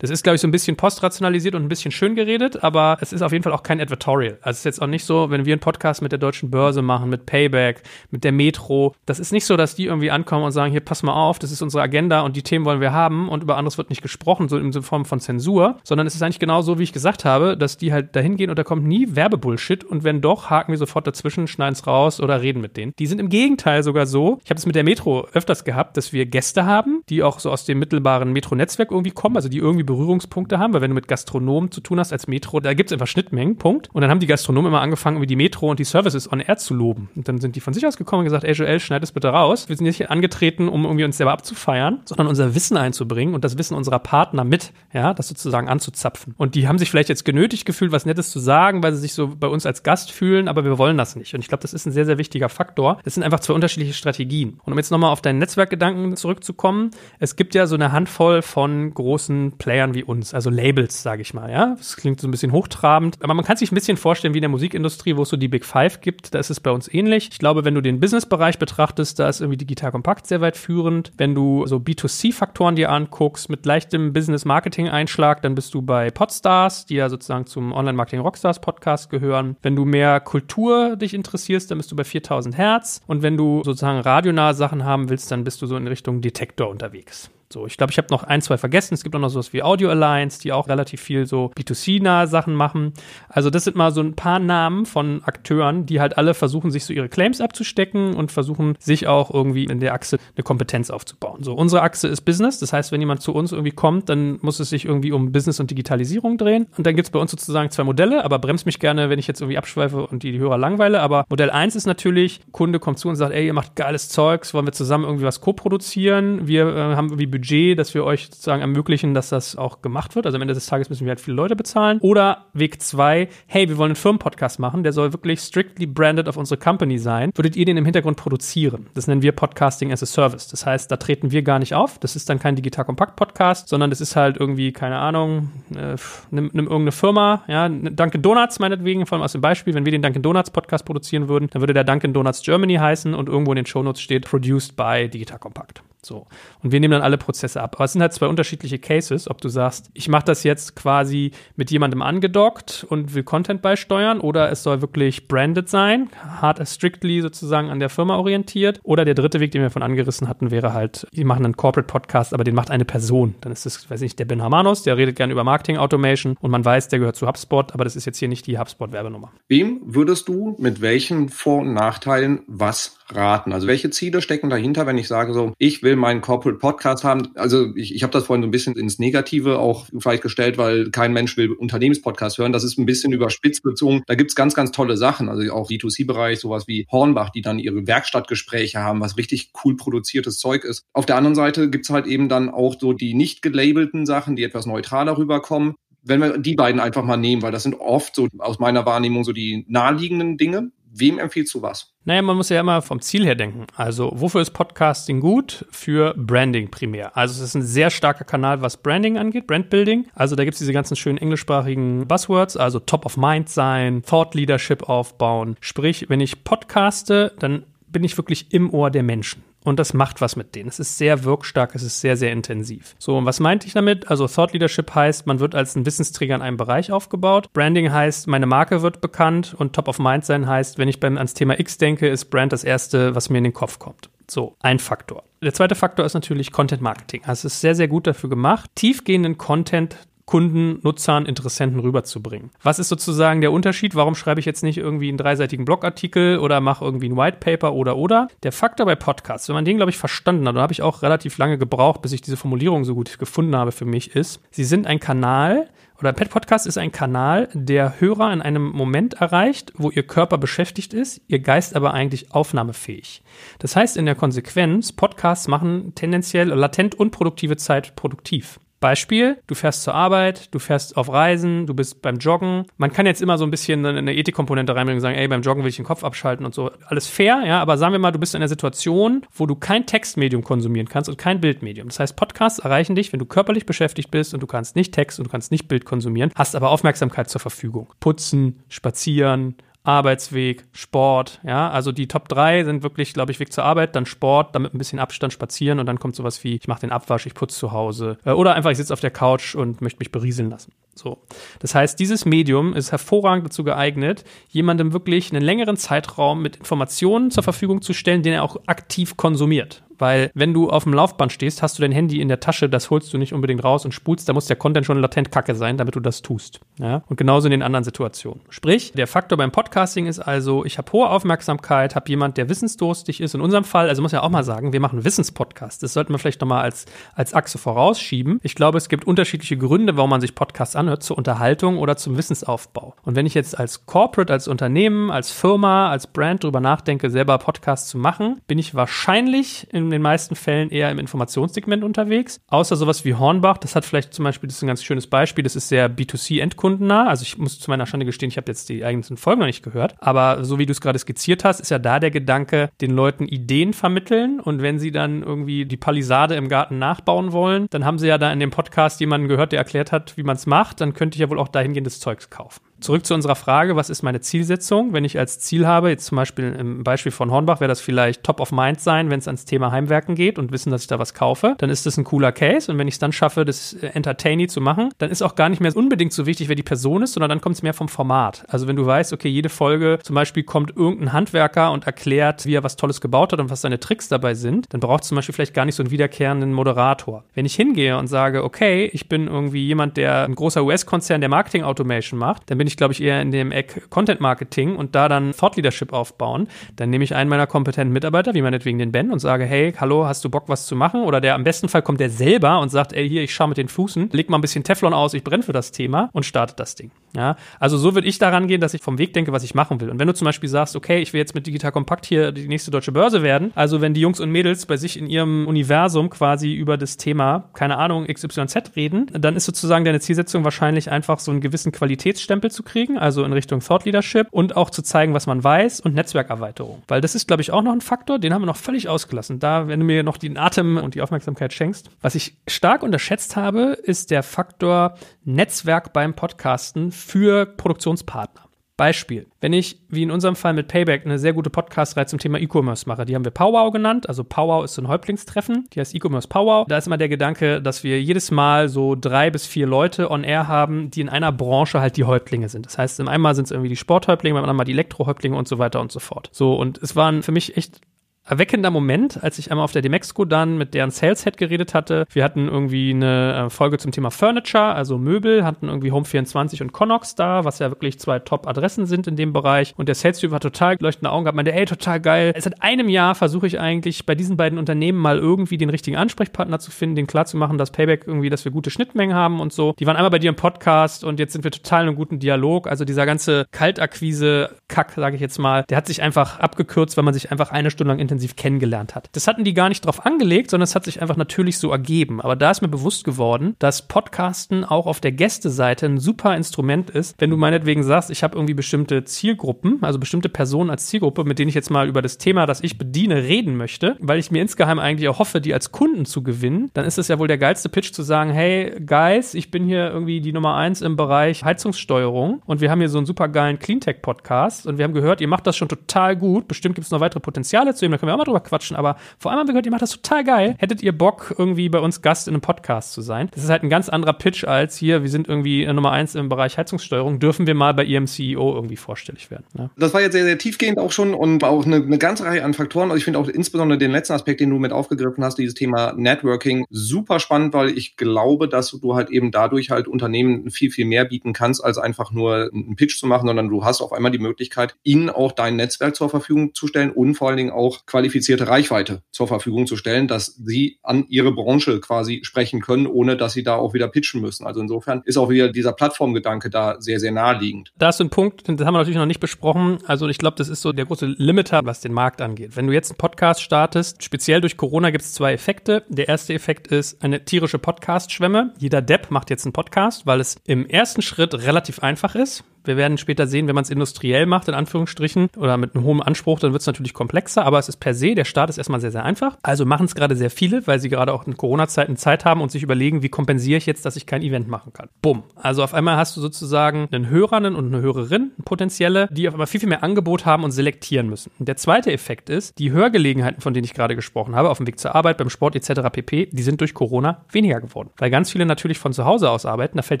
Das 0.04 0.10
ist, 0.10 0.22
glaube 0.22 0.34
ich, 0.34 0.42
so 0.42 0.46
ein 0.46 0.50
bisschen 0.50 0.76
postrationalisiert 0.76 1.54
und 1.54 1.62
ein 1.62 1.68
bisschen 1.68 1.90
schön 1.90 2.14
geredet, 2.14 2.62
aber 2.62 2.98
es 3.00 3.14
ist 3.14 3.22
auf 3.22 3.32
jeden 3.32 3.42
Fall 3.42 3.54
auch 3.54 3.62
kein 3.62 3.80
Advertorial. 3.80 4.36
Also 4.42 4.50
es 4.50 4.58
ist 4.58 4.64
jetzt 4.64 4.82
auch 4.82 4.86
nicht 4.86 5.06
so, 5.06 5.30
wenn 5.30 5.46
wir 5.46 5.54
einen 5.54 5.60
Podcast 5.60 6.02
mit 6.02 6.12
der 6.12 6.18
deutschen 6.18 6.50
Börse 6.50 6.82
machen, 6.82 7.08
mit 7.08 7.24
Payback, 7.24 7.82
mit 8.10 8.22
der 8.22 8.32
Metro, 8.32 8.94
das 9.06 9.18
ist 9.18 9.32
nicht 9.32 9.46
so, 9.46 9.56
dass 9.56 9.76
die 9.76 9.86
irgendwie 9.86 10.10
ankommen 10.10 10.44
und 10.44 10.52
sagen, 10.52 10.72
hier, 10.72 10.82
pass 10.82 11.02
mal 11.02 11.14
auf, 11.14 11.38
das 11.38 11.52
ist 11.52 11.62
unsere 11.62 11.82
Agenda 11.82 12.20
und 12.20 12.36
die 12.36 12.42
Themen 12.42 12.66
wollen 12.66 12.82
wir 12.82 12.92
haben 12.92 13.30
und 13.30 13.44
über 13.44 13.56
anderes 13.56 13.78
wird 13.78 13.88
nicht 13.88 14.02
gesprochen, 14.02 14.50
so 14.50 14.58
in 14.58 14.74
Form 14.82 15.06
von 15.06 15.20
Zensur, 15.20 15.78
sondern 15.84 16.06
es 16.06 16.14
ist 16.14 16.22
eigentlich 16.22 16.38
genau 16.38 16.60
so, 16.60 16.78
wie 16.78 16.82
ich 16.82 16.92
gesagt 16.92 17.24
habe, 17.24 17.56
dass 17.56 17.78
die 17.78 17.90
halt 17.90 18.14
dahin 18.14 18.36
gehen 18.36 18.50
und 18.50 18.58
da 18.58 18.62
kommt 18.62 18.84
nie 18.84 19.16
Werbebullshit 19.16 19.84
und 19.84 20.04
wenn 20.04 20.20
doch, 20.20 20.50
haken 20.50 20.72
wir 20.72 20.78
sofort 20.78 21.06
dazwischen, 21.06 21.46
schneiden 21.46 21.72
es 21.72 21.86
raus 21.86 22.20
oder 22.20 22.42
reden 22.42 22.60
mit 22.60 22.76
denen. 22.76 22.92
Die 22.98 23.06
sind 23.06 23.22
im 23.22 23.30
Gegenteil 23.30 23.82
sogar 23.82 24.04
so, 24.04 24.38
ich 24.44 24.50
habe 24.50 24.58
es 24.58 24.66
mit 24.66 24.74
der 24.74 24.84
Metro 24.84 25.26
öfters 25.32 25.64
gehabt, 25.64 25.96
dass 25.96 26.12
wir 26.12 26.26
Gäste 26.26 26.66
haben, 26.66 27.00
die 27.08 27.22
auch 27.22 27.40
so 27.40 27.50
aus 27.50 27.64
dem 27.64 27.78
mittelbaren 27.78 28.34
Metro-Netzwerk 28.34 28.90
irgendwie 28.90 29.12
kommen, 29.12 29.36
also 29.36 29.48
die 29.48 29.56
irgendwie 29.56 29.93
Berührungspunkte 29.94 30.58
haben, 30.58 30.72
weil 30.72 30.80
wenn 30.80 30.90
du 30.90 30.94
mit 30.94 31.08
Gastronomen 31.08 31.70
zu 31.70 31.80
tun 31.80 31.98
hast 31.98 32.12
als 32.12 32.26
Metro, 32.26 32.60
da 32.60 32.74
gibt 32.74 32.90
es 32.90 32.92
einfach 32.92 33.06
Schnittmengen, 33.06 33.56
Punkt. 33.56 33.88
Und 33.92 34.02
dann 34.02 34.10
haben 34.10 34.20
die 34.20 34.26
Gastronomen 34.26 34.70
immer 34.70 34.80
angefangen, 34.80 35.24
die 35.24 35.36
Metro 35.36 35.70
und 35.70 35.78
die 35.78 35.84
Services 35.84 36.30
on 36.30 36.40
Air 36.40 36.56
zu 36.56 36.74
loben. 36.74 37.08
Und 37.14 37.28
dann 37.28 37.38
sind 37.40 37.56
die 37.56 37.60
von 37.60 37.74
sich 37.74 37.86
aus 37.86 37.96
gekommen 37.96 38.20
und 38.20 38.24
gesagt, 38.24 38.44
ey 38.44 38.52
Joel, 38.52 38.80
schneid 38.80 39.02
es 39.02 39.12
bitte 39.12 39.28
raus. 39.28 39.68
Wir 39.68 39.76
sind 39.76 39.86
nicht 39.86 40.10
angetreten, 40.10 40.68
um 40.68 40.84
irgendwie 40.84 41.04
uns 41.04 41.16
selber 41.16 41.32
abzufeiern, 41.32 42.00
sondern 42.04 42.26
unser 42.26 42.54
Wissen 42.54 42.76
einzubringen 42.76 43.34
und 43.34 43.44
das 43.44 43.58
Wissen 43.58 43.74
unserer 43.74 43.98
Partner 43.98 44.44
mit, 44.44 44.72
ja, 44.92 45.14
das 45.14 45.28
sozusagen 45.28 45.68
anzuzapfen. 45.68 46.34
Und 46.36 46.54
die 46.54 46.68
haben 46.68 46.78
sich 46.78 46.90
vielleicht 46.90 47.08
jetzt 47.08 47.24
genötigt 47.24 47.64
gefühlt, 47.64 47.92
was 47.92 48.06
Nettes 48.06 48.30
zu 48.30 48.38
sagen, 48.38 48.82
weil 48.82 48.92
sie 48.92 49.00
sich 49.00 49.14
so 49.14 49.34
bei 49.36 49.46
uns 49.46 49.66
als 49.66 49.82
Gast 49.82 50.10
fühlen, 50.10 50.48
aber 50.48 50.64
wir 50.64 50.78
wollen 50.78 50.98
das 50.98 51.16
nicht. 51.16 51.34
Und 51.34 51.40
ich 51.40 51.48
glaube, 51.48 51.62
das 51.62 51.74
ist 51.74 51.86
ein 51.86 51.92
sehr, 51.92 52.04
sehr 52.04 52.18
wichtiger 52.18 52.48
Faktor. 52.48 52.98
Es 53.04 53.14
sind 53.14 53.22
einfach 53.22 53.40
zwei 53.40 53.54
unterschiedliche 53.54 53.94
Strategien. 53.94 54.60
Und 54.64 54.72
um 54.72 54.78
jetzt 54.78 54.90
nochmal 54.90 55.10
auf 55.10 55.22
deinen 55.22 55.38
Netzwerkgedanken 55.38 56.16
zurückzukommen, 56.16 56.90
es 57.18 57.36
gibt 57.36 57.54
ja 57.54 57.66
so 57.66 57.74
eine 57.74 57.92
Handvoll 57.92 58.42
von 58.42 58.92
großen 58.92 59.52
Playern 59.58 59.83
wie 59.92 60.04
uns, 60.04 60.32
also 60.32 60.48
Labels, 60.48 61.02
sage 61.02 61.20
ich 61.20 61.34
mal, 61.34 61.50
ja. 61.50 61.74
Das 61.76 61.96
klingt 61.96 62.20
so 62.20 62.26
ein 62.26 62.30
bisschen 62.30 62.52
hochtrabend, 62.52 63.18
aber 63.20 63.34
man 63.34 63.44
kann 63.44 63.58
sich 63.58 63.70
ein 63.70 63.74
bisschen 63.74 63.98
vorstellen 63.98 64.32
wie 64.32 64.38
in 64.38 64.42
der 64.42 64.48
Musikindustrie, 64.48 65.16
wo 65.16 65.22
es 65.22 65.28
so 65.28 65.36
die 65.36 65.48
Big 65.48 65.66
Five 65.66 66.00
gibt, 66.00 66.34
da 66.34 66.38
ist 66.38 66.48
es 66.48 66.60
bei 66.60 66.70
uns 66.70 66.92
ähnlich. 66.92 67.28
Ich 67.32 67.38
glaube, 67.38 67.66
wenn 67.66 67.74
du 67.74 67.82
den 67.82 68.00
Businessbereich 68.00 68.58
betrachtest, 68.58 69.18
da 69.18 69.28
ist 69.28 69.40
irgendwie 69.40 69.58
Digital 69.58 69.90
Kompakt 69.90 70.26
sehr 70.26 70.40
weit 70.40 70.56
führend. 70.56 71.12
Wenn 71.18 71.34
du 71.34 71.66
so 71.66 71.76
B2C-Faktoren 71.76 72.76
dir 72.76 72.90
anguckst, 72.90 73.50
mit 73.50 73.66
leichtem 73.66 74.12
Business-Marketing-Einschlag, 74.12 75.42
dann 75.42 75.54
bist 75.54 75.74
du 75.74 75.82
bei 75.82 76.10
Podstars, 76.10 76.86
die 76.86 76.94
ja 76.94 77.08
sozusagen 77.08 77.46
zum 77.46 77.72
Online-Marketing-Rockstars-Podcast 77.72 79.10
gehören. 79.10 79.56
Wenn 79.62 79.74
du 79.76 79.84
mehr 79.84 80.20
Kultur 80.20 80.96
dich 80.96 81.14
interessierst, 81.14 81.70
dann 81.70 81.78
bist 81.78 81.90
du 81.90 81.96
bei 81.96 82.04
4000 82.04 82.56
Hertz. 82.56 83.00
Und 83.06 83.22
wenn 83.22 83.36
du 83.36 83.62
sozusagen 83.64 83.98
radionahe 83.98 84.54
Sachen 84.54 84.84
haben 84.84 85.08
willst, 85.08 85.30
dann 85.30 85.44
bist 85.44 85.60
du 85.60 85.66
so 85.66 85.76
in 85.76 85.86
Richtung 85.86 86.20
Detektor 86.20 86.68
unterwegs. 86.68 87.30
So, 87.54 87.66
ich 87.66 87.76
glaube, 87.76 87.92
ich 87.92 87.98
habe 87.98 88.08
noch 88.10 88.24
ein, 88.24 88.42
zwei 88.42 88.58
vergessen. 88.58 88.94
Es 88.94 89.04
gibt 89.04 89.14
auch 89.14 89.20
noch 89.20 89.28
sowas 89.28 89.52
wie 89.52 89.62
Audio 89.62 89.88
Alliance, 89.88 90.40
die 90.40 90.52
auch 90.52 90.66
relativ 90.66 91.00
viel 91.00 91.24
so 91.24 91.52
B2C-nahe 91.56 92.26
Sachen 92.26 92.56
machen. 92.56 92.92
Also 93.28 93.48
das 93.48 93.62
sind 93.62 93.76
mal 93.76 93.92
so 93.92 94.00
ein 94.00 94.16
paar 94.16 94.40
Namen 94.40 94.86
von 94.86 95.22
Akteuren, 95.22 95.86
die 95.86 96.00
halt 96.00 96.18
alle 96.18 96.34
versuchen, 96.34 96.72
sich 96.72 96.84
so 96.84 96.92
ihre 96.92 97.08
Claims 97.08 97.40
abzustecken 97.40 98.14
und 98.14 98.32
versuchen, 98.32 98.74
sich 98.80 99.06
auch 99.06 99.32
irgendwie 99.32 99.66
in 99.66 99.78
der 99.78 99.94
Achse 99.94 100.18
eine 100.36 100.42
Kompetenz 100.42 100.90
aufzubauen. 100.90 101.44
So, 101.44 101.54
unsere 101.54 101.82
Achse 101.82 102.08
ist 102.08 102.22
Business. 102.22 102.58
Das 102.58 102.72
heißt, 102.72 102.90
wenn 102.90 103.00
jemand 103.00 103.22
zu 103.22 103.32
uns 103.32 103.52
irgendwie 103.52 103.70
kommt, 103.70 104.08
dann 104.08 104.40
muss 104.42 104.58
es 104.58 104.70
sich 104.70 104.84
irgendwie 104.84 105.12
um 105.12 105.30
Business 105.30 105.60
und 105.60 105.70
Digitalisierung 105.70 106.38
drehen. 106.38 106.66
Und 106.76 106.88
dann 106.88 106.96
gibt 106.96 107.06
es 107.06 107.12
bei 107.12 107.20
uns 107.20 107.30
sozusagen 107.30 107.70
zwei 107.70 107.84
Modelle, 107.84 108.24
aber 108.24 108.40
bremst 108.40 108.66
mich 108.66 108.80
gerne, 108.80 109.10
wenn 109.10 109.20
ich 109.20 109.28
jetzt 109.28 109.40
irgendwie 109.40 109.58
abschweife 109.58 110.08
und 110.08 110.24
die, 110.24 110.32
die 110.32 110.40
Hörer 110.40 110.58
langweile. 110.58 111.00
Aber 111.00 111.24
Modell 111.30 111.50
1 111.50 111.76
ist 111.76 111.86
natürlich, 111.86 112.40
Kunde 112.50 112.80
kommt 112.80 112.98
zu 112.98 113.08
und 113.08 113.14
sagt, 113.14 113.32
ey, 113.32 113.46
ihr 113.46 113.54
macht 113.54 113.76
geiles 113.76 114.08
Zeugs, 114.08 114.54
wollen 114.54 114.66
wir 114.66 114.72
zusammen 114.72 115.04
irgendwie 115.04 115.24
was 115.24 115.40
co-produzieren? 115.40 116.48
Wir 116.48 116.66
äh, 116.66 116.96
haben 116.96 117.10
irgendwie 117.10 117.26
Budget 117.26 117.43
Budget, 117.44 117.78
dass 117.78 117.92
wir 117.92 118.04
euch 118.04 118.24
sozusagen 118.24 118.62
ermöglichen, 118.62 119.12
dass 119.12 119.28
das 119.28 119.54
auch 119.54 119.82
gemacht 119.82 120.16
wird. 120.16 120.24
Also 120.24 120.36
am 120.36 120.42
Ende 120.42 120.54
des 120.54 120.66
Tages 120.66 120.88
müssen 120.88 121.04
wir 121.04 121.10
halt 121.10 121.20
viele 121.20 121.36
Leute 121.36 121.56
bezahlen. 121.56 121.98
Oder 122.00 122.46
Weg 122.54 122.80
zwei, 122.80 123.28
hey, 123.46 123.68
wir 123.68 123.76
wollen 123.76 123.90
einen 123.90 123.96
Firmenpodcast 123.96 124.58
machen, 124.58 124.82
der 124.82 124.92
soll 124.92 125.12
wirklich 125.12 125.40
strictly 125.40 125.86
branded 125.86 126.28
auf 126.28 126.38
unsere 126.38 126.58
Company 126.58 126.98
sein. 126.98 127.30
Würdet 127.34 127.56
ihr 127.56 127.66
den 127.66 127.76
im 127.76 127.84
Hintergrund 127.84 128.16
produzieren? 128.16 128.86
Das 128.94 129.06
nennen 129.06 129.20
wir 129.20 129.32
Podcasting 129.32 129.92
as 129.92 130.02
a 130.02 130.06
Service. 130.06 130.48
Das 130.48 130.64
heißt, 130.64 130.90
da 130.90 130.96
treten 130.96 131.32
wir 131.32 131.42
gar 131.42 131.58
nicht 131.58 131.74
auf. 131.74 131.98
Das 131.98 132.16
ist 132.16 132.30
dann 132.30 132.38
kein 132.38 132.56
Digital 132.56 132.86
Kompakt 132.86 133.16
Podcast, 133.16 133.68
sondern 133.68 133.90
das 133.90 134.00
ist 134.00 134.16
halt 134.16 134.38
irgendwie, 134.38 134.72
keine 134.72 134.96
Ahnung, 134.96 135.50
äh, 135.76 135.96
nimm, 136.30 136.50
nimm 136.52 136.64
irgendeine 136.64 136.92
Firma, 136.92 137.44
ja, 137.46 137.68
Dunkin 137.68 138.22
Donuts 138.22 138.58
meinetwegen, 138.58 139.04
vor 139.04 139.16
allem 139.16 139.24
aus 139.24 139.32
dem 139.32 139.42
Beispiel, 139.42 139.74
wenn 139.74 139.84
wir 139.84 139.92
den 139.92 140.02
Dunkin 140.02 140.22
Donuts 140.22 140.50
Podcast 140.50 140.86
produzieren 140.86 141.28
würden, 141.28 141.50
dann 141.52 141.60
würde 141.60 141.74
der 141.74 141.84
Dunkin 141.84 142.14
Donuts 142.14 142.42
Germany 142.42 142.76
heißen 142.76 143.12
und 143.12 143.28
irgendwo 143.28 143.52
in 143.52 143.56
den 143.56 143.66
Shownotes 143.66 144.00
steht 144.00 144.24
produced 144.24 144.76
by 144.76 145.08
Digital 145.08 145.38
Kompakt. 145.38 145.82
So. 146.04 146.26
Und 146.62 146.72
wir 146.72 146.80
nehmen 146.80 146.92
dann 146.92 147.02
alle 147.02 147.18
Prozesse 147.18 147.62
ab. 147.62 147.76
Aber 147.76 147.84
es 147.84 147.92
sind 147.92 148.02
halt 148.02 148.12
zwei 148.12 148.26
unterschiedliche 148.26 148.78
Cases, 148.78 149.28
ob 149.30 149.40
du 149.40 149.48
sagst, 149.48 149.90
ich 149.94 150.08
mache 150.08 150.24
das 150.24 150.42
jetzt 150.44 150.76
quasi 150.76 151.32
mit 151.56 151.70
jemandem 151.70 152.02
angedockt 152.02 152.86
und 152.88 153.14
will 153.14 153.22
Content 153.22 153.62
beisteuern 153.62 154.20
oder 154.20 154.50
es 154.50 154.62
soll 154.62 154.80
wirklich 154.80 155.28
branded 155.28 155.68
sein, 155.68 156.10
hard 156.40 156.66
strictly 156.68 157.20
sozusagen 157.20 157.70
an 157.70 157.80
der 157.80 157.88
Firma 157.88 158.16
orientiert. 158.16 158.80
Oder 158.82 159.04
der 159.04 159.14
dritte 159.14 159.40
Weg, 159.40 159.52
den 159.52 159.62
wir 159.62 159.70
von 159.70 159.82
angerissen 159.82 160.28
hatten, 160.28 160.50
wäre 160.50 160.72
halt, 160.72 161.06
die 161.12 161.24
machen 161.24 161.44
einen 161.44 161.56
Corporate 161.56 161.86
Podcast, 161.86 162.34
aber 162.34 162.44
den 162.44 162.54
macht 162.54 162.70
eine 162.70 162.84
Person. 162.84 163.34
Dann 163.40 163.52
ist 163.52 163.66
das, 163.66 163.90
weiß 163.90 164.00
ich 164.00 164.04
nicht, 164.04 164.18
der 164.18 164.24
Ben 164.24 164.42
Hamanos, 164.42 164.82
der 164.82 164.96
redet 164.96 165.16
gerne 165.16 165.32
über 165.32 165.44
Marketing 165.44 165.76
Automation 165.76 166.36
und 166.40 166.50
man 166.50 166.64
weiß, 166.64 166.88
der 166.88 166.98
gehört 166.98 167.16
zu 167.16 167.26
HubSpot, 167.26 167.72
aber 167.72 167.84
das 167.84 167.96
ist 167.96 168.04
jetzt 168.04 168.18
hier 168.18 168.28
nicht 168.28 168.46
die 168.46 168.58
HubSpot-Werbenummer. 168.58 169.32
Wem 169.48 169.80
würdest 169.84 170.28
du 170.28 170.56
mit 170.58 170.80
welchen 170.80 171.28
Vor- 171.28 171.60
und 171.62 171.72
Nachteilen 171.72 172.40
was 172.46 172.98
raten? 173.08 173.52
Also 173.52 173.66
welche 173.66 173.90
Ziele 173.90 174.22
stecken 174.22 174.50
dahinter, 174.50 174.86
wenn 174.86 174.98
ich 174.98 175.08
sage 175.08 175.32
so, 175.32 175.52
ich 175.58 175.82
will 175.82 175.93
meinen 175.96 176.20
Corporate 176.20 176.58
Podcast 176.58 177.04
haben? 177.04 177.28
Also 177.34 177.74
ich, 177.76 177.94
ich 177.94 178.02
habe 178.02 178.12
das 178.12 178.24
vorhin 178.24 178.42
so 178.42 178.48
ein 178.48 178.50
bisschen 178.50 178.76
ins 178.76 178.98
Negative 178.98 179.58
auch 179.58 179.86
vielleicht 179.98 180.22
gestellt, 180.22 180.58
weil 180.58 180.90
kein 180.90 181.12
Mensch 181.12 181.36
will 181.36 181.52
Unternehmenspodcast 181.52 182.38
hören. 182.38 182.52
Das 182.52 182.64
ist 182.64 182.78
ein 182.78 182.86
bisschen 182.86 183.12
überspitzt 183.12 183.62
bezogen. 183.62 184.02
Da 184.06 184.14
gibt's 184.14 184.34
ganz, 184.34 184.54
ganz 184.54 184.72
tolle 184.72 184.96
Sachen. 184.96 185.28
Also 185.28 185.52
auch 185.52 185.68
B2C-Bereich, 185.68 186.40
sowas 186.40 186.68
wie 186.68 186.86
Hornbach, 186.90 187.30
die 187.30 187.42
dann 187.42 187.58
ihre 187.58 187.86
Werkstattgespräche 187.86 188.80
haben, 188.80 189.00
was 189.00 189.16
richtig 189.16 189.52
cool 189.64 189.76
produziertes 189.76 190.38
Zeug 190.38 190.64
ist. 190.64 190.84
Auf 190.92 191.06
der 191.06 191.16
anderen 191.16 191.34
Seite 191.34 191.70
gibt's 191.70 191.90
halt 191.90 192.06
eben 192.06 192.28
dann 192.28 192.48
auch 192.48 192.76
so 192.78 192.92
die 192.92 193.14
nicht 193.14 193.42
gelabelten 193.42 194.06
Sachen, 194.06 194.36
die 194.36 194.44
etwas 194.44 194.66
neutraler 194.66 195.18
rüberkommen 195.18 195.74
wenn 196.04 196.20
wir 196.20 196.38
die 196.38 196.54
beiden 196.54 196.80
einfach 196.80 197.02
mal 197.02 197.16
nehmen, 197.16 197.42
weil 197.42 197.52
das 197.52 197.62
sind 197.62 197.80
oft 197.80 198.14
so 198.14 198.28
aus 198.38 198.58
meiner 198.58 198.84
Wahrnehmung 198.86 199.24
so 199.24 199.32
die 199.32 199.64
naheliegenden 199.68 200.36
Dinge. 200.36 200.70
Wem 200.96 201.18
empfiehlst 201.18 201.52
du 201.54 201.62
was? 201.62 201.92
Naja, 202.04 202.22
man 202.22 202.36
muss 202.36 202.50
ja 202.50 202.60
immer 202.60 202.80
vom 202.80 203.00
Ziel 203.00 203.24
her 203.24 203.34
denken. 203.34 203.66
Also, 203.74 204.12
wofür 204.14 204.40
ist 204.40 204.52
Podcasting 204.52 205.18
gut? 205.18 205.66
Für 205.70 206.14
Branding 206.16 206.70
primär. 206.70 207.16
Also, 207.16 207.34
es 207.34 207.48
ist 207.48 207.54
ein 207.56 207.62
sehr 207.62 207.90
starker 207.90 208.24
Kanal, 208.24 208.62
was 208.62 208.76
Branding 208.76 209.18
angeht, 209.18 209.48
Brandbuilding. 209.48 210.06
Also, 210.14 210.36
da 210.36 210.44
gibt 210.44 210.54
es 210.54 210.60
diese 210.60 210.72
ganzen 210.72 210.94
schönen 210.94 211.18
englischsprachigen 211.18 212.06
Buzzwords, 212.06 212.56
also 212.56 212.78
Top 212.78 213.06
of 213.06 213.16
Mind 213.16 213.48
sein, 213.48 214.02
Thought 214.02 214.34
Leadership 214.34 214.88
aufbauen. 214.88 215.56
Sprich, 215.60 216.08
wenn 216.08 216.20
ich 216.20 216.44
podcaste, 216.44 217.32
dann 217.40 217.64
bin 217.88 218.04
ich 218.04 218.16
wirklich 218.16 218.52
im 218.52 218.72
Ohr 218.72 218.90
der 218.90 219.02
Menschen 219.02 219.42
und 219.64 219.80
das 219.80 219.94
macht 219.94 220.20
was 220.20 220.36
mit 220.36 220.54
denen. 220.54 220.68
Es 220.68 220.78
ist 220.78 220.96
sehr 220.96 221.24
wirkstark, 221.24 221.74
es 221.74 221.82
ist 221.82 222.00
sehr, 222.00 222.16
sehr 222.16 222.30
intensiv. 222.30 222.94
So, 222.98 223.18
und 223.18 223.24
was 223.24 223.40
meinte 223.40 223.66
ich 223.66 223.72
damit? 223.72 224.08
Also 224.08 224.28
Thought 224.28 224.52
Leadership 224.52 224.94
heißt, 224.94 225.26
man 225.26 225.40
wird 225.40 225.56
als 225.56 225.74
ein 225.74 225.86
Wissensträger 225.86 226.36
in 226.36 226.42
einem 226.42 226.56
Bereich 226.56 226.92
aufgebaut. 226.92 227.52
Branding 227.52 227.90
heißt, 227.90 228.28
meine 228.28 228.46
Marke 228.46 228.82
wird 228.82 229.00
bekannt 229.00 229.54
und 229.58 229.72
Top 229.72 229.88
of 229.88 229.98
Mind 229.98 230.24
sein 230.24 230.46
heißt, 230.46 230.78
wenn 230.78 230.88
ich 230.88 231.00
beim, 231.00 231.16
ans 231.16 231.34
Thema 231.34 231.58
X 231.58 231.78
denke, 231.78 232.08
ist 232.08 232.26
Brand 232.26 232.52
das 232.52 232.62
erste, 232.62 233.14
was 233.14 233.30
mir 233.30 233.38
in 233.38 233.44
den 233.44 233.54
Kopf 233.54 233.78
kommt. 233.78 234.10
So, 234.30 234.56
ein 234.60 234.78
Faktor. 234.78 235.24
Der 235.42 235.52
zweite 235.52 235.74
Faktor 235.74 236.06
ist 236.06 236.14
natürlich 236.14 236.52
Content 236.52 236.82
Marketing. 236.82 237.22
Also 237.24 237.46
es 237.46 237.54
ist 237.54 237.60
sehr, 237.60 237.74
sehr 237.74 237.88
gut 237.88 238.06
dafür 238.06 238.30
gemacht, 238.30 238.70
tiefgehenden 238.74 239.38
Content 239.38 239.96
Kunden, 240.26 240.78
Nutzern, 240.82 241.26
Interessenten 241.26 241.80
rüberzubringen. 241.80 242.50
Was 242.62 242.78
ist 242.78 242.88
sozusagen 242.88 243.40
der 243.40 243.52
Unterschied? 243.52 243.94
Warum 243.94 244.14
schreibe 244.14 244.40
ich 244.40 244.46
jetzt 244.46 244.62
nicht 244.62 244.78
irgendwie 244.78 245.08
einen 245.08 245.18
dreiseitigen 245.18 245.64
Blogartikel 245.64 246.38
oder 246.38 246.60
mache 246.60 246.84
irgendwie 246.84 247.08
ein 247.08 247.16
White 247.16 247.38
Paper 247.40 247.74
oder 247.74 247.96
oder? 247.96 248.28
Der 248.42 248.52
Faktor 248.52 248.86
bei 248.86 248.94
Podcasts, 248.94 249.48
wenn 249.48 249.54
man 249.54 249.64
den, 249.64 249.76
glaube 249.76 249.90
ich, 249.90 249.98
verstanden 249.98 250.48
hat, 250.48 250.56
da 250.56 250.62
habe 250.62 250.72
ich 250.72 250.82
auch 250.82 251.02
relativ 251.02 251.36
lange 251.38 251.58
gebraucht, 251.58 252.00
bis 252.02 252.12
ich 252.12 252.22
diese 252.22 252.36
Formulierung 252.36 252.84
so 252.84 252.94
gut 252.94 253.18
gefunden 253.18 253.54
habe 253.54 253.72
für 253.72 253.84
mich, 253.84 254.16
ist, 254.16 254.40
sie 254.50 254.64
sind 254.64 254.86
ein 254.86 255.00
Kanal, 255.00 255.68
oder 256.00 256.12
Pet 256.12 256.30
Podcast 256.30 256.66
ist 256.66 256.76
ein 256.76 256.90
Kanal, 256.90 257.48
der 257.54 258.00
Hörer 258.00 258.32
in 258.32 258.42
einem 258.42 258.70
Moment 258.70 259.14
erreicht, 259.14 259.72
wo 259.76 259.90
ihr 259.90 260.02
Körper 260.02 260.38
beschäftigt 260.38 260.92
ist, 260.92 261.20
ihr 261.28 261.38
Geist 261.38 261.76
aber 261.76 261.94
eigentlich 261.94 262.32
aufnahmefähig. 262.32 263.22
Das 263.60 263.76
heißt 263.76 263.96
in 263.96 264.06
der 264.06 264.16
Konsequenz, 264.16 264.92
Podcasts 264.92 265.46
machen 265.46 265.92
tendenziell 265.94 266.48
latent 266.48 266.96
unproduktive 266.96 267.56
Zeit 267.56 267.94
produktiv. 267.94 268.58
Beispiel, 268.84 269.38
du 269.46 269.54
fährst 269.54 269.82
zur 269.82 269.94
Arbeit, 269.94 270.54
du 270.54 270.58
fährst 270.58 270.98
auf 270.98 271.10
Reisen, 271.10 271.66
du 271.66 271.72
bist 271.72 272.02
beim 272.02 272.18
Joggen. 272.18 272.66
Man 272.76 272.92
kann 272.92 273.06
jetzt 273.06 273.22
immer 273.22 273.38
so 273.38 273.44
ein 273.44 273.50
bisschen 273.50 273.86
eine 273.86 274.14
Ethikkomponente 274.14 274.74
reinbringen 274.74 274.98
und 274.98 275.00
sagen, 275.00 275.16
ey, 275.16 275.26
beim 275.26 275.40
Joggen 275.40 275.62
will 275.62 275.70
ich 275.70 275.76
den 275.76 275.86
Kopf 275.86 276.04
abschalten 276.04 276.44
und 276.44 276.54
so. 276.54 276.70
Alles 276.88 277.06
fair, 277.06 277.44
ja, 277.46 277.62
aber 277.62 277.78
sagen 277.78 277.92
wir 277.92 277.98
mal, 277.98 278.10
du 278.10 278.18
bist 278.18 278.34
in 278.34 278.42
einer 278.42 278.48
Situation, 278.48 279.24
wo 279.34 279.46
du 279.46 279.54
kein 279.54 279.86
Textmedium 279.86 280.44
konsumieren 280.44 280.86
kannst 280.86 281.08
und 281.08 281.16
kein 281.16 281.40
Bildmedium. 281.40 281.88
Das 281.88 281.98
heißt, 281.98 282.14
Podcasts 282.14 282.58
erreichen 282.58 282.94
dich, 282.94 283.10
wenn 283.10 283.20
du 283.20 283.24
körperlich 283.24 283.64
beschäftigt 283.64 284.10
bist 284.10 284.34
und 284.34 284.42
du 284.42 284.46
kannst 284.46 284.76
nicht 284.76 284.92
Text 284.92 285.18
und 285.18 285.28
du 285.28 285.30
kannst 285.30 285.50
nicht 285.50 285.66
Bild 285.66 285.86
konsumieren, 285.86 286.30
hast 286.34 286.54
aber 286.54 286.68
Aufmerksamkeit 286.68 287.30
zur 287.30 287.40
Verfügung. 287.40 287.88
Putzen, 288.00 288.62
spazieren, 288.68 289.56
Arbeitsweg, 289.84 290.64
Sport, 290.72 291.40
ja, 291.44 291.70
also 291.70 291.92
die 291.92 292.08
Top 292.08 292.28
3 292.28 292.64
sind 292.64 292.82
wirklich, 292.82 293.12
glaube 293.12 293.32
ich, 293.32 293.38
Weg 293.38 293.52
zur 293.52 293.64
Arbeit, 293.64 293.94
dann 293.94 294.06
Sport, 294.06 294.54
damit 294.54 294.74
ein 294.74 294.78
bisschen 294.78 294.98
Abstand 294.98 295.32
spazieren 295.34 295.78
und 295.78 295.84
dann 295.84 295.98
kommt 295.98 296.16
sowas 296.16 296.42
wie, 296.42 296.56
ich 296.56 296.66
mache 296.68 296.80
den 296.80 296.90
Abwasch, 296.90 297.26
ich 297.26 297.34
putze 297.34 297.58
zu 297.58 297.72
Hause 297.72 298.16
äh, 298.24 298.30
oder 298.30 298.54
einfach 298.54 298.70
ich 298.70 298.78
sitze 298.78 298.94
auf 298.94 299.00
der 299.00 299.10
Couch 299.10 299.54
und 299.54 299.82
möchte 299.82 299.98
mich 299.98 300.10
berieseln 300.10 300.48
lassen. 300.48 300.72
So. 300.94 301.18
Das 301.58 301.74
heißt, 301.74 301.98
dieses 302.00 302.24
Medium 302.24 302.72
ist 302.72 302.92
hervorragend 302.92 303.46
dazu 303.46 303.62
geeignet, 303.62 304.24
jemandem 304.48 304.92
wirklich 304.94 305.32
einen 305.32 305.42
längeren 305.42 305.76
Zeitraum 305.76 306.40
mit 306.40 306.56
Informationen 306.56 307.30
zur 307.30 307.42
Verfügung 307.42 307.82
zu 307.82 307.92
stellen, 307.92 308.22
den 308.22 308.32
er 308.32 308.42
auch 308.42 308.56
aktiv 308.66 309.16
konsumiert. 309.18 309.82
Weil 309.98 310.30
wenn 310.34 310.52
du 310.54 310.70
auf 310.70 310.84
dem 310.84 310.94
Laufband 310.94 311.32
stehst, 311.32 311.62
hast 311.62 311.78
du 311.78 311.82
dein 311.82 311.92
Handy 311.92 312.20
in 312.20 312.28
der 312.28 312.40
Tasche, 312.40 312.68
das 312.68 312.90
holst 312.90 313.12
du 313.12 313.18
nicht 313.18 313.32
unbedingt 313.32 313.62
raus 313.64 313.84
und 313.84 313.92
spulst, 313.92 314.28
da 314.28 314.32
muss 314.32 314.46
der 314.46 314.56
Content 314.56 314.86
schon 314.86 315.00
latent 315.00 315.30
kacke 315.30 315.54
sein, 315.54 315.76
damit 315.76 315.96
du 315.96 316.00
das 316.00 316.22
tust. 316.22 316.60
Ja? 316.78 317.02
Und 317.08 317.16
genauso 317.16 317.46
in 317.46 317.52
den 317.52 317.62
anderen 317.62 317.84
Situationen. 317.84 318.40
Sprich, 318.48 318.92
der 318.92 319.06
Faktor 319.06 319.38
beim 319.38 319.50
Podcasting 319.50 320.06
ist 320.06 320.18
also, 320.18 320.64
ich 320.64 320.78
habe 320.78 320.90
hohe 320.92 321.08
Aufmerksamkeit, 321.08 321.94
habe 321.94 322.08
jemand, 322.08 322.36
der 322.36 322.48
wissensdurstig 322.48 323.20
ist. 323.20 323.34
In 323.34 323.40
unserem 323.40 323.64
Fall, 323.64 323.88
also 323.88 324.02
muss 324.02 324.12
ja 324.12 324.22
auch 324.22 324.30
mal 324.30 324.44
sagen, 324.44 324.72
wir 324.72 324.80
machen 324.80 325.04
Wissenspodcast. 325.04 325.82
Das 325.82 325.92
sollten 325.92 326.12
wir 326.12 326.18
vielleicht 326.18 326.40
nochmal 326.40 326.62
als, 326.62 326.86
als 327.14 327.34
Achse 327.34 327.58
vorausschieben. 327.58 328.40
Ich 328.42 328.54
glaube, 328.54 328.78
es 328.78 328.88
gibt 328.88 329.06
unterschiedliche 329.06 329.56
Gründe, 329.56 329.96
warum 329.96 330.10
man 330.10 330.20
sich 330.20 330.34
Podcasts 330.34 330.76
anhört, 330.76 331.02
zur 331.02 331.18
Unterhaltung 331.18 331.78
oder 331.78 331.96
zum 331.96 332.16
Wissensaufbau. 332.16 332.94
Und 333.02 333.16
wenn 333.16 333.26
ich 333.26 333.34
jetzt 333.34 333.58
als 333.58 333.86
Corporate, 333.86 334.32
als 334.32 334.48
Unternehmen, 334.48 335.10
als 335.10 335.30
Firma, 335.30 335.90
als 335.90 336.06
Brand 336.06 336.44
drüber 336.44 336.60
nachdenke, 336.60 337.10
selber 337.10 337.38
Podcasts 337.38 337.88
zu 337.88 337.98
machen, 337.98 338.40
bin 338.46 338.58
ich 338.58 338.74
wahrscheinlich 338.74 339.66
in 339.72 339.90
den 339.94 340.02
meisten 340.02 340.34
Fällen 340.34 340.70
eher 340.70 340.90
im 340.90 340.98
Informationssegment 340.98 341.84
unterwegs. 341.84 342.40
Außer 342.48 342.76
sowas 342.76 343.04
wie 343.04 343.14
Hornbach, 343.14 343.58
das 343.58 343.76
hat 343.76 343.84
vielleicht 343.84 344.14
zum 344.14 344.24
Beispiel, 344.24 344.48
das 344.48 344.56
ist 344.56 344.62
ein 344.62 344.68
ganz 344.68 344.84
schönes 344.84 345.06
Beispiel, 345.06 345.44
das 345.44 345.56
ist 345.56 345.68
sehr 345.68 345.88
B2C-endkundennah. 345.88 347.06
Also 347.06 347.22
ich 347.22 347.38
muss 347.38 347.58
zu 347.58 347.70
meiner 347.70 347.86
Schande 347.86 348.06
gestehen, 348.06 348.28
ich 348.28 348.36
habe 348.36 348.50
jetzt 348.50 348.68
die 348.68 348.84
eigentlichen 348.84 349.16
Folgen 349.16 349.40
noch 349.40 349.46
nicht 349.46 349.62
gehört. 349.62 349.94
Aber 349.98 350.44
so 350.44 350.58
wie 350.58 350.66
du 350.66 350.72
es 350.72 350.80
gerade 350.80 350.98
skizziert 350.98 351.44
hast, 351.44 351.60
ist 351.60 351.70
ja 351.70 351.78
da 351.78 352.00
der 352.00 352.10
Gedanke, 352.10 352.70
den 352.80 352.90
Leuten 352.90 353.26
Ideen 353.26 353.72
vermitteln 353.72 354.40
und 354.40 354.62
wenn 354.62 354.78
sie 354.78 354.90
dann 354.90 355.22
irgendwie 355.22 355.64
die 355.64 355.76
Palisade 355.76 356.34
im 356.34 356.48
Garten 356.48 356.78
nachbauen 356.78 357.32
wollen, 357.32 357.66
dann 357.70 357.84
haben 357.84 357.98
sie 357.98 358.08
ja 358.08 358.18
da 358.18 358.32
in 358.32 358.40
dem 358.40 358.50
Podcast 358.50 359.00
jemanden 359.00 359.28
gehört, 359.28 359.52
der 359.52 359.58
erklärt 359.58 359.92
hat, 359.92 360.16
wie 360.16 360.22
man 360.22 360.36
es 360.36 360.46
macht, 360.46 360.80
dann 360.80 360.94
könnte 360.94 361.16
ich 361.16 361.20
ja 361.20 361.30
wohl 361.30 361.38
auch 361.38 361.48
dahingehendes 361.48 362.00
Zeugs 362.00 362.30
kaufen. 362.30 362.60
Zurück 362.84 363.06
zu 363.06 363.14
unserer 363.14 363.34
Frage, 363.34 363.76
was 363.76 363.88
ist 363.88 364.02
meine 364.02 364.20
Zielsetzung? 364.20 364.92
Wenn 364.92 365.04
ich 365.04 365.18
als 365.18 365.38
Ziel 365.38 365.66
habe, 365.66 365.88
jetzt 365.88 366.04
zum 366.04 366.16
Beispiel 366.16 366.52
im 366.52 366.84
Beispiel 366.84 367.12
von 367.12 367.30
Hornbach, 367.30 367.60
wäre 367.60 367.68
das 367.70 367.80
vielleicht 367.80 368.22
top 368.24 368.40
of 368.40 368.52
mind 368.52 368.78
sein, 368.78 369.08
wenn 369.08 369.20
es 369.20 369.26
ans 369.26 369.46
Thema 369.46 369.72
Heimwerken 369.72 370.14
geht 370.14 370.38
und 370.38 370.52
wissen, 370.52 370.70
dass 370.70 370.82
ich 370.82 370.86
da 370.86 370.98
was 370.98 371.14
kaufe, 371.14 371.54
dann 371.56 371.70
ist 371.70 371.86
das 371.86 371.96
ein 371.96 372.04
cooler 372.04 372.30
Case. 372.30 372.70
Und 372.70 372.76
wenn 372.76 372.86
ich 372.86 372.96
es 372.96 372.98
dann 372.98 373.12
schaffe, 373.12 373.46
das 373.46 373.72
entertaining 373.72 374.50
zu 374.50 374.60
machen, 374.60 374.90
dann 374.98 375.08
ist 375.08 375.22
auch 375.22 375.34
gar 375.34 375.48
nicht 375.48 375.62
mehr 375.62 375.74
unbedingt 375.74 376.12
so 376.12 376.26
wichtig, 376.26 376.50
wer 376.50 376.56
die 376.56 376.62
Person 376.62 377.02
ist, 377.02 377.14
sondern 377.14 377.30
dann 377.30 377.40
kommt 377.40 377.56
es 377.56 377.62
mehr 377.62 377.72
vom 377.72 377.88
Format. 377.88 378.44
Also 378.48 378.68
wenn 378.68 378.76
du 378.76 378.84
weißt, 378.84 379.14
okay, 379.14 379.28
jede 379.28 379.48
Folge 379.48 379.98
zum 380.02 380.14
Beispiel 380.14 380.42
kommt 380.42 380.76
irgendein 380.76 381.14
Handwerker 381.14 381.72
und 381.72 381.86
erklärt, 381.86 382.44
wie 382.44 382.54
er 382.54 382.64
was 382.64 382.76
Tolles 382.76 383.00
gebaut 383.00 383.32
hat 383.32 383.40
und 383.40 383.48
was 383.48 383.62
seine 383.62 383.80
Tricks 383.80 384.08
dabei 384.08 384.34
sind, 384.34 384.66
dann 384.74 384.80
braucht 384.80 385.04
es 385.04 385.08
zum 385.08 385.16
Beispiel 385.16 385.34
vielleicht 385.34 385.54
gar 385.54 385.64
nicht 385.64 385.76
so 385.76 385.82
einen 385.82 385.90
wiederkehrenden 385.90 386.52
Moderator. 386.52 387.24
Wenn 387.32 387.46
ich 387.46 387.54
hingehe 387.54 387.96
und 387.96 388.08
sage, 388.08 388.44
okay, 388.44 388.90
ich 388.92 389.08
bin 389.08 389.26
irgendwie 389.26 389.66
jemand, 389.66 389.96
der 389.96 390.24
ein 390.24 390.34
großer 390.34 390.62
US-Konzern 390.62 391.22
der 391.22 391.30
Marketing 391.30 391.62
Automation 391.62 392.18
macht, 392.20 392.50
dann 392.50 392.58
bin 392.58 392.66
ich 392.66 392.73
ich, 392.74 392.76
glaube 392.76 392.92
ich, 392.92 393.00
eher 393.00 393.22
in 393.22 393.30
dem 393.30 393.52
Eck 393.52 393.88
Content 393.88 394.20
Marketing 394.20 394.74
und 394.74 394.96
da 394.96 395.08
dann 395.08 395.32
Thought 395.32 395.54
Leadership 395.56 395.92
aufbauen. 395.92 396.48
Dann 396.74 396.90
nehme 396.90 397.04
ich 397.04 397.14
einen 397.14 397.30
meiner 397.30 397.46
kompetenten 397.46 397.92
Mitarbeiter, 397.92 398.34
wie 398.34 398.42
meinetwegen 398.42 398.78
den 398.78 398.90
Ben, 398.90 399.12
und 399.12 399.20
sage, 399.20 399.44
hey, 399.44 399.72
hallo, 399.78 400.06
hast 400.06 400.24
du 400.24 400.28
Bock, 400.28 400.48
was 400.48 400.66
zu 400.66 400.74
machen? 400.74 401.02
Oder 401.02 401.20
der 401.20 401.36
am 401.36 401.44
besten 401.44 401.68
Fall 401.68 401.82
kommt 401.82 402.00
der 402.00 402.10
selber 402.10 402.58
und 402.60 402.70
sagt, 402.70 402.92
ey, 402.92 403.08
hier, 403.08 403.22
ich 403.22 403.32
schaue 403.32 403.48
mit 403.48 403.58
den 403.58 403.68
Fußen, 403.68 404.10
leg 404.12 404.28
mal 404.28 404.38
ein 404.38 404.40
bisschen 404.40 404.64
Teflon 404.64 404.92
aus, 404.92 405.14
ich 405.14 405.22
brenne 405.22 405.44
für 405.44 405.52
das 405.52 405.70
Thema 405.70 406.10
und 406.12 406.24
startet 406.24 406.58
das 406.58 406.74
Ding. 406.74 406.90
Ja, 407.16 407.36
also 407.60 407.78
so 407.78 407.94
würde 407.94 408.08
ich 408.08 408.18
daran 408.18 408.48
gehen, 408.48 408.60
dass 408.60 408.74
ich 408.74 408.82
vom 408.82 408.98
Weg 408.98 409.14
denke, 409.14 409.30
was 409.30 409.44
ich 409.44 409.54
machen 409.54 409.80
will. 409.80 409.88
Und 409.88 410.00
wenn 410.00 410.08
du 410.08 410.14
zum 410.14 410.24
Beispiel 410.24 410.48
sagst, 410.48 410.74
okay, 410.74 411.00
ich 411.00 411.12
will 411.12 411.18
jetzt 411.18 411.34
mit 411.34 411.46
Digital 411.46 411.70
Kompakt 411.70 412.06
hier 412.06 412.32
die 412.32 412.48
nächste 412.48 412.72
deutsche 412.72 412.90
Börse 412.90 413.22
werden, 413.22 413.52
also 413.54 413.80
wenn 413.80 413.94
die 413.94 414.00
Jungs 414.00 414.18
und 414.18 414.30
Mädels 414.30 414.66
bei 414.66 414.76
sich 414.76 414.98
in 414.98 415.06
ihrem 415.06 415.46
Universum 415.46 416.10
quasi 416.10 416.52
über 416.54 416.76
das 416.76 416.96
Thema, 416.96 417.50
keine 417.54 417.78
Ahnung, 417.78 418.06
XYZ 418.06 418.72
reden, 418.74 419.06
dann 419.12 419.36
ist 419.36 419.44
sozusagen 419.44 419.84
deine 419.84 420.00
Zielsetzung 420.00 420.42
wahrscheinlich 420.42 420.90
einfach 420.90 421.20
so 421.20 421.30
einen 421.30 421.40
gewissen 421.40 421.70
Qualitätsstempel 421.70 422.50
zu 422.54 422.62
kriegen, 422.62 422.96
also 422.98 423.24
in 423.24 423.32
Richtung 423.32 423.60
Thought 423.60 423.84
Leadership 423.84 424.28
und 424.30 424.56
auch 424.56 424.70
zu 424.70 424.82
zeigen, 424.82 425.12
was 425.12 425.26
man 425.26 425.44
weiß 425.44 425.80
und 425.80 425.94
Netzwerkerweiterung. 425.94 426.82
Weil 426.88 427.00
das 427.00 427.14
ist, 427.14 427.26
glaube 427.26 427.42
ich, 427.42 427.50
auch 427.50 427.62
noch 427.62 427.72
ein 427.72 427.80
Faktor, 427.80 428.18
den 428.18 428.32
haben 428.32 428.42
wir 428.42 428.46
noch 428.46 428.56
völlig 428.56 428.88
ausgelassen. 428.88 429.38
Da, 429.38 429.68
wenn 429.68 429.80
du 429.80 429.86
mir 429.86 430.02
noch 430.02 430.16
den 430.16 430.38
Atem 430.38 430.78
und 430.78 430.94
die 430.94 431.02
Aufmerksamkeit 431.02 431.52
schenkst. 431.52 431.90
Was 432.00 432.14
ich 432.14 432.36
stark 432.48 432.82
unterschätzt 432.82 433.36
habe, 433.36 433.76
ist 433.82 434.10
der 434.10 434.22
Faktor 434.22 434.94
Netzwerk 435.24 435.92
beim 435.92 436.14
Podcasten 436.14 436.92
für 436.92 437.46
Produktionspartner. 437.46 438.44
Beispiel, 438.76 439.26
wenn 439.40 439.52
ich, 439.52 439.80
wie 439.88 440.02
in 440.02 440.10
unserem 440.10 440.34
Fall 440.34 440.52
mit 440.52 440.68
Payback, 440.68 441.04
eine 441.04 441.18
sehr 441.18 441.32
gute 441.32 441.50
Podcast-Reihe 441.50 442.06
zum 442.06 442.18
Thema 442.18 442.38
E-Commerce 442.38 442.88
mache, 442.88 443.04
die 443.04 443.14
haben 443.14 443.24
wir 443.24 443.30
Powwow 443.30 443.70
genannt, 443.70 444.08
also 444.08 444.24
Powwow 444.24 444.64
ist 444.64 444.74
so 444.74 444.82
ein 444.82 444.88
Häuptlingstreffen, 444.88 445.68
die 445.72 445.80
heißt 445.80 445.94
E-Commerce 445.94 446.26
Powwow. 446.26 446.66
Da 446.66 446.78
ist 446.78 446.86
immer 446.86 446.98
der 446.98 447.08
Gedanke, 447.08 447.62
dass 447.62 447.84
wir 447.84 448.02
jedes 448.02 448.30
Mal 448.30 448.68
so 448.68 448.96
drei 448.96 449.30
bis 449.30 449.46
vier 449.46 449.66
Leute 449.66 450.10
on 450.10 450.24
air 450.24 450.48
haben, 450.48 450.90
die 450.90 451.02
in 451.02 451.08
einer 451.08 451.30
Branche 451.30 451.80
halt 451.80 451.96
die 451.96 452.04
Häuptlinge 452.04 452.48
sind. 452.48 452.66
Das 452.66 452.76
heißt, 452.78 452.98
im 453.00 453.08
einmal 453.08 453.34
sind 453.34 453.44
es 453.44 453.50
irgendwie 453.52 453.68
die 453.68 453.76
Sporthäuptlinge, 453.76 454.34
beim 454.34 454.44
anderen 454.44 454.56
Mal 454.56 454.64
die 454.64 454.72
Elektrohäuptlinge 454.72 455.36
und 455.36 455.46
so 455.46 455.58
weiter 455.58 455.80
und 455.80 455.92
so 455.92 456.00
fort. 456.00 456.28
So, 456.32 456.54
und 456.54 456.78
es 456.78 456.96
waren 456.96 457.22
für 457.22 457.32
mich 457.32 457.56
echt 457.56 457.80
erweckender 458.26 458.70
Moment, 458.70 459.22
als 459.22 459.38
ich 459.38 459.50
einmal 459.50 459.64
auf 459.64 459.72
der 459.72 459.82
Demexco 459.82 460.24
dann 460.24 460.56
mit 460.56 460.74
deren 460.74 460.90
Sales 460.90 461.24
Head 461.24 461.36
geredet 461.36 461.74
hatte. 461.74 462.06
Wir 462.10 462.24
hatten 462.24 462.48
irgendwie 462.48 462.90
eine 462.90 463.46
äh, 463.46 463.50
Folge 463.50 463.78
zum 463.78 463.92
Thema 463.92 464.10
Furniture, 464.10 464.74
also 464.74 464.98
Möbel, 464.98 465.44
hatten 465.44 465.68
irgendwie 465.68 465.92
Home24 465.92 466.62
und 466.62 466.72
Connox 466.72 467.14
da, 467.14 467.44
was 467.44 467.58
ja 467.58 467.70
wirklich 467.70 467.98
zwei 467.98 468.18
Top-Adressen 468.18 468.86
sind 468.86 469.06
in 469.06 469.16
dem 469.16 469.32
Bereich. 469.32 469.74
Und 469.76 469.88
der 469.88 469.94
Sales-Typ 469.94 470.32
hat 470.32 470.42
total 470.42 470.76
leuchtende 470.80 471.10
Augen 471.10 471.24
gehabt, 471.24 471.36
meinte, 471.36 471.52
ey, 471.52 471.64
total 471.66 472.00
geil. 472.00 472.34
Seit 472.38 472.62
einem 472.62 472.88
Jahr 472.88 473.14
versuche 473.14 473.46
ich 473.46 473.60
eigentlich 473.60 474.06
bei 474.06 474.14
diesen 474.14 474.36
beiden 474.36 474.58
Unternehmen 474.58 474.98
mal 474.98 475.18
irgendwie 475.18 475.58
den 475.58 475.70
richtigen 475.70 475.96
Ansprechpartner 475.96 476.58
zu 476.58 476.70
finden, 476.70 476.96
den 476.96 477.06
klar 477.06 477.26
zu 477.26 477.36
machen, 477.36 477.58
dass 477.58 477.70
Payback 477.70 478.04
irgendwie, 478.06 478.30
dass 478.30 478.44
wir 478.44 478.52
gute 478.52 478.70
Schnittmengen 478.70 479.14
haben 479.14 479.40
und 479.40 479.52
so. 479.52 479.74
Die 479.78 479.86
waren 479.86 479.96
einmal 479.96 480.10
bei 480.10 480.18
dir 480.18 480.30
im 480.30 480.36
Podcast 480.36 481.04
und 481.04 481.18
jetzt 481.18 481.32
sind 481.32 481.44
wir 481.44 481.50
total 481.50 481.82
in 481.82 481.88
einem 481.88 481.96
guten 481.96 482.18
Dialog. 482.18 482.66
Also 482.68 482.84
dieser 482.84 483.06
ganze 483.06 483.46
Kaltakquise-Kack, 483.52 484.92
sage 484.92 485.16
ich 485.16 485.20
jetzt 485.20 485.38
mal, 485.38 485.64
der 485.68 485.76
hat 485.76 485.86
sich 485.86 486.02
einfach 486.02 486.40
abgekürzt, 486.40 486.96
weil 486.96 487.04
man 487.04 487.14
sich 487.14 487.30
einfach 487.30 487.50
eine 487.50 487.70
Stunde 487.70 487.92
lang 487.92 487.98
intensiv 487.98 488.13
intensiv 488.14 488.36
kennengelernt 488.36 488.94
hat. 488.94 489.08
Das 489.12 489.26
hatten 489.26 489.44
die 489.44 489.54
gar 489.54 489.68
nicht 489.68 489.84
drauf 489.84 490.06
angelegt, 490.06 490.50
sondern 490.50 490.64
es 490.64 490.74
hat 490.74 490.84
sich 490.84 491.02
einfach 491.02 491.16
natürlich 491.16 491.58
so 491.58 491.70
ergeben. 491.70 492.20
Aber 492.20 492.36
da 492.36 492.50
ist 492.50 492.62
mir 492.62 492.68
bewusst 492.68 493.04
geworden, 493.04 493.56
dass 493.58 493.86
Podcasten 493.88 494.64
auch 494.64 494.86
auf 494.86 495.00
der 495.00 495.12
Gästeseite 495.12 495.86
ein 495.86 495.98
super 495.98 496.36
Instrument 496.36 496.90
ist, 496.90 497.16
wenn 497.18 497.30
du 497.30 497.36
meinetwegen 497.36 497.82
sagst, 497.82 498.10
ich 498.10 498.22
habe 498.22 498.36
irgendwie 498.36 498.54
bestimmte 498.54 499.04
Zielgruppen, 499.04 499.82
also 499.82 499.98
bestimmte 499.98 500.28
Personen 500.28 500.70
als 500.70 500.86
Zielgruppe, 500.86 501.24
mit 501.24 501.38
denen 501.38 501.48
ich 501.48 501.54
jetzt 501.54 501.70
mal 501.70 501.88
über 501.88 502.02
das 502.02 502.18
Thema, 502.18 502.46
das 502.46 502.62
ich 502.62 502.78
bediene, 502.78 503.24
reden 503.24 503.56
möchte, 503.56 503.96
weil 504.00 504.18
ich 504.18 504.30
mir 504.30 504.42
insgeheim 504.42 504.78
eigentlich 504.78 505.08
auch 505.08 505.18
hoffe, 505.18 505.40
die 505.40 505.52
als 505.52 505.72
Kunden 505.72 506.04
zu 506.04 506.22
gewinnen, 506.22 506.70
dann 506.74 506.84
ist 506.84 506.98
es 506.98 507.08
ja 507.08 507.18
wohl 507.18 507.28
der 507.28 507.38
geilste 507.38 507.68
Pitch 507.68 507.92
zu 507.92 508.02
sagen, 508.02 508.30
hey, 508.30 508.80
Guys, 508.86 509.34
ich 509.34 509.50
bin 509.50 509.64
hier 509.64 509.90
irgendwie 509.90 510.20
die 510.20 510.32
Nummer 510.32 510.54
eins 510.54 510.82
im 510.82 510.96
Bereich 510.96 511.44
Heizungssteuerung 511.44 512.42
und 512.46 512.60
wir 512.60 512.70
haben 512.70 512.78
hier 512.78 512.88
so 512.88 512.98
einen 512.98 513.06
super 513.06 513.28
geilen 513.28 513.58
Cleantech-Podcast 513.58 514.66
und 514.66 514.78
wir 514.78 514.84
haben 514.84 514.94
gehört, 514.94 515.20
ihr 515.20 515.28
macht 515.28 515.46
das 515.46 515.56
schon 515.56 515.68
total 515.68 516.16
gut. 516.16 516.48
Bestimmt 516.48 516.74
gibt 516.76 516.84
es 516.84 516.90
noch 516.90 517.00
weitere 517.00 517.20
Potenziale 517.20 517.74
zu 517.74 517.84
ihm, 517.84 517.92
können 518.04 518.10
wir 518.10 518.14
auch 518.14 518.18
mal 518.18 518.24
drüber 518.24 518.40
quatschen, 518.40 518.76
aber 518.76 518.96
vor 519.18 519.30
allem 519.30 519.40
haben 519.40 519.48
wir 519.48 519.52
gehört, 519.54 519.66
ihr 519.66 519.72
macht 519.72 519.82
das 519.82 519.90
total 519.90 520.24
geil. 520.24 520.56
Hättet 520.58 520.82
ihr 520.82 520.92
Bock, 520.92 521.34
irgendwie 521.38 521.70
bei 521.70 521.78
uns 521.78 522.02
Gast 522.02 522.28
in 522.28 522.34
einem 522.34 522.42
Podcast 522.42 522.92
zu 522.92 523.00
sein? 523.00 523.30
Das 523.32 523.42
ist 523.42 523.48
halt 523.48 523.62
ein 523.62 523.70
ganz 523.70 523.88
anderer 523.88 524.12
Pitch 524.12 524.44
als 524.44 524.76
hier, 524.76 525.02
wir 525.02 525.08
sind 525.08 525.26
irgendwie 525.26 525.66
Nummer 525.66 525.92
eins 525.92 526.14
im 526.14 526.28
Bereich 526.28 526.58
Heizungssteuerung, 526.58 527.18
dürfen 527.18 527.46
wir 527.46 527.54
mal 527.54 527.72
bei 527.72 527.84
ihrem 527.84 528.06
CEO 528.06 528.54
irgendwie 528.54 528.76
vorstellig 528.76 529.30
werden. 529.30 529.44
Ne? 529.54 529.70
Das 529.76 529.94
war 529.94 530.02
jetzt 530.02 530.12
sehr, 530.12 530.24
sehr 530.24 530.36
tiefgehend 530.36 530.78
auch 530.78 530.92
schon 530.92 531.14
und 531.14 531.44
auch 531.44 531.64
eine, 531.64 531.76
eine 531.76 531.98
ganze 531.98 532.24
Reihe 532.24 532.44
an 532.44 532.52
Faktoren. 532.52 532.90
Also 532.90 532.98
ich 532.98 533.04
finde 533.04 533.18
auch 533.18 533.28
insbesondere 533.28 533.78
den 533.78 533.90
letzten 533.90 534.12
Aspekt, 534.12 534.40
den 534.40 534.50
du 534.50 534.58
mit 534.58 534.72
aufgegriffen 534.72 535.24
hast, 535.24 535.38
dieses 535.38 535.54
Thema 535.54 535.94
Networking, 535.96 536.66
super 536.70 537.20
spannend, 537.20 537.54
weil 537.54 537.70
ich 537.70 537.96
glaube, 537.96 538.48
dass 538.48 538.70
du 538.70 538.94
halt 538.94 539.08
eben 539.10 539.30
dadurch 539.30 539.70
halt 539.70 539.88
Unternehmen 539.88 540.50
viel, 540.50 540.70
viel 540.70 540.84
mehr 540.84 541.06
bieten 541.06 541.32
kannst, 541.32 541.64
als 541.64 541.78
einfach 541.78 542.12
nur 542.12 542.50
einen 542.52 542.76
Pitch 542.76 542.98
zu 542.98 543.06
machen, 543.06 543.26
sondern 543.26 543.48
du 543.48 543.64
hast 543.64 543.80
auf 543.80 543.92
einmal 543.92 544.10
die 544.10 544.18
Möglichkeit, 544.18 544.76
ihnen 544.82 545.08
auch 545.08 545.32
dein 545.32 545.56
Netzwerk 545.56 545.96
zur 545.96 546.10
Verfügung 546.10 546.54
zu 546.54 546.66
stellen 546.66 546.90
und 546.90 547.14
vor 547.14 547.28
allen 547.28 547.36
Dingen 547.36 547.50
auch 547.50 547.86
qualifizierte 547.94 548.48
Reichweite 548.48 549.02
zur 549.12 549.28
Verfügung 549.28 549.68
zu 549.68 549.76
stellen, 549.76 550.08
dass 550.08 550.34
sie 550.34 550.80
an 550.82 551.06
ihre 551.08 551.30
Branche 551.30 551.78
quasi 551.78 552.22
sprechen 552.24 552.60
können, 552.60 552.88
ohne 552.88 553.16
dass 553.16 553.34
sie 553.34 553.44
da 553.44 553.54
auch 553.54 553.72
wieder 553.72 553.86
pitchen 553.86 554.20
müssen. 554.20 554.48
Also 554.48 554.60
insofern 554.60 555.02
ist 555.04 555.16
auch 555.16 555.28
wieder 555.28 555.48
dieser 555.52 555.72
Plattformgedanke 555.72 556.50
da 556.50 556.80
sehr, 556.80 556.98
sehr 556.98 557.12
naheliegend. 557.12 557.70
Da 557.78 557.90
ist 557.90 558.00
ein 558.00 558.10
Punkt, 558.10 558.48
das 558.48 558.66
haben 558.66 558.74
wir 558.74 558.78
natürlich 558.78 558.98
noch 558.98 559.06
nicht 559.06 559.20
besprochen. 559.20 559.78
Also 559.86 560.08
ich 560.08 560.18
glaube, 560.18 560.34
das 560.36 560.48
ist 560.48 560.60
so 560.60 560.72
der 560.72 560.86
große 560.86 561.06
Limiter, 561.06 561.60
was 561.64 561.82
den 561.82 561.92
Markt 561.92 562.20
angeht. 562.20 562.56
Wenn 562.56 562.66
du 562.66 562.72
jetzt 562.72 562.90
einen 562.90 562.98
Podcast 562.98 563.40
startest, 563.40 564.02
speziell 564.02 564.40
durch 564.40 564.56
Corona 564.56 564.90
gibt 564.90 565.04
es 565.04 565.12
zwei 565.12 565.32
Effekte. 565.32 565.84
Der 565.88 566.08
erste 566.08 566.34
Effekt 566.34 566.66
ist 566.66 567.00
eine 567.00 567.24
tierische 567.24 567.60
Podcast-Schwemme. 567.60 568.54
Jeder 568.58 568.82
Depp 568.82 569.12
macht 569.12 569.30
jetzt 569.30 569.46
einen 569.46 569.52
Podcast, 569.52 570.04
weil 570.04 570.18
es 570.18 570.34
im 570.44 570.66
ersten 570.66 571.00
Schritt 571.00 571.32
relativ 571.32 571.78
einfach 571.78 572.16
ist 572.16 572.42
Wir 572.64 572.76
werden 572.76 572.98
später 572.98 573.26
sehen, 573.26 573.46
wenn 573.46 573.54
man 573.54 573.64
es 573.64 573.70
industriell 573.70 574.26
macht, 574.26 574.48
in 574.48 574.54
Anführungsstrichen, 574.54 575.28
oder 575.36 575.56
mit 575.56 575.74
einem 575.74 575.84
hohen 575.84 576.02
Anspruch, 576.02 576.40
dann 576.40 576.52
wird 576.52 576.62
es 576.62 576.66
natürlich 576.66 576.94
komplexer, 576.94 577.44
aber 577.44 577.58
es 577.58 577.68
ist 577.68 577.76
per 577.76 577.94
se, 577.94 578.14
der 578.14 578.24
Start 578.24 578.50
ist 578.50 578.58
erstmal 578.58 578.80
sehr, 578.80 578.90
sehr 578.90 579.04
einfach. 579.04 579.36
Also 579.42 579.64
machen 579.66 579.86
es 579.86 579.94
gerade 579.94 580.16
sehr 580.16 580.30
viele, 580.30 580.66
weil 580.66 580.80
sie 580.80 580.88
gerade 580.88 581.12
auch 581.12 581.26
in 581.26 581.36
Corona-Zeiten 581.36 581.96
Zeit 581.96 582.24
haben 582.24 582.40
und 582.40 582.50
sich 582.50 582.62
überlegen, 582.62 583.02
wie 583.02 583.08
kompensiere 583.08 583.58
ich 583.58 583.66
jetzt, 583.66 583.84
dass 583.84 583.96
ich 583.96 584.06
kein 584.06 584.22
Event 584.22 584.48
machen 584.48 584.72
kann. 584.72 584.88
Bumm. 585.02 585.24
Also 585.34 585.62
auf 585.62 585.74
einmal 585.74 585.96
hast 585.96 586.16
du 586.16 586.20
sozusagen 586.20 586.88
einen 586.90 587.08
Hörer 587.08 587.34
und 587.34 587.56
eine 587.56 587.80
Hörerin, 587.80 588.30
potenzielle, 588.44 589.08
die 589.10 589.26
auf 589.26 589.34
einmal 589.34 589.48
viel, 589.48 589.60
viel 589.60 589.68
mehr 589.68 589.82
Angebot 589.82 590.24
haben 590.24 590.44
und 590.44 590.52
selektieren 590.52 591.08
müssen. 591.08 591.32
Und 591.38 591.48
der 591.48 591.56
zweite 591.56 591.92
Effekt 591.92 592.30
ist, 592.30 592.58
die 592.58 592.70
Hörgelegenheiten, 592.70 593.40
von 593.40 593.54
denen 593.54 593.64
ich 593.64 593.74
gerade 593.74 593.96
gesprochen 593.96 594.36
habe, 594.36 594.50
auf 594.50 594.58
dem 594.58 594.66
Weg 594.66 594.78
zur 594.78 594.94
Arbeit, 594.94 595.18
beim 595.18 595.30
Sport 595.30 595.56
etc. 595.56 595.90
pp., 595.90 596.28
die 596.30 596.42
sind 596.42 596.60
durch 596.60 596.74
Corona 596.74 597.24
weniger 597.30 597.60
geworden. 597.60 597.90
Weil 597.98 598.10
ganz 598.10 598.30
viele 598.30 598.46
natürlich 598.46 598.78
von 598.78 598.92
zu 598.92 599.04
Hause 599.04 599.30
aus 599.30 599.46
arbeiten, 599.46 599.76
da 599.76 599.82
fällt 599.82 600.00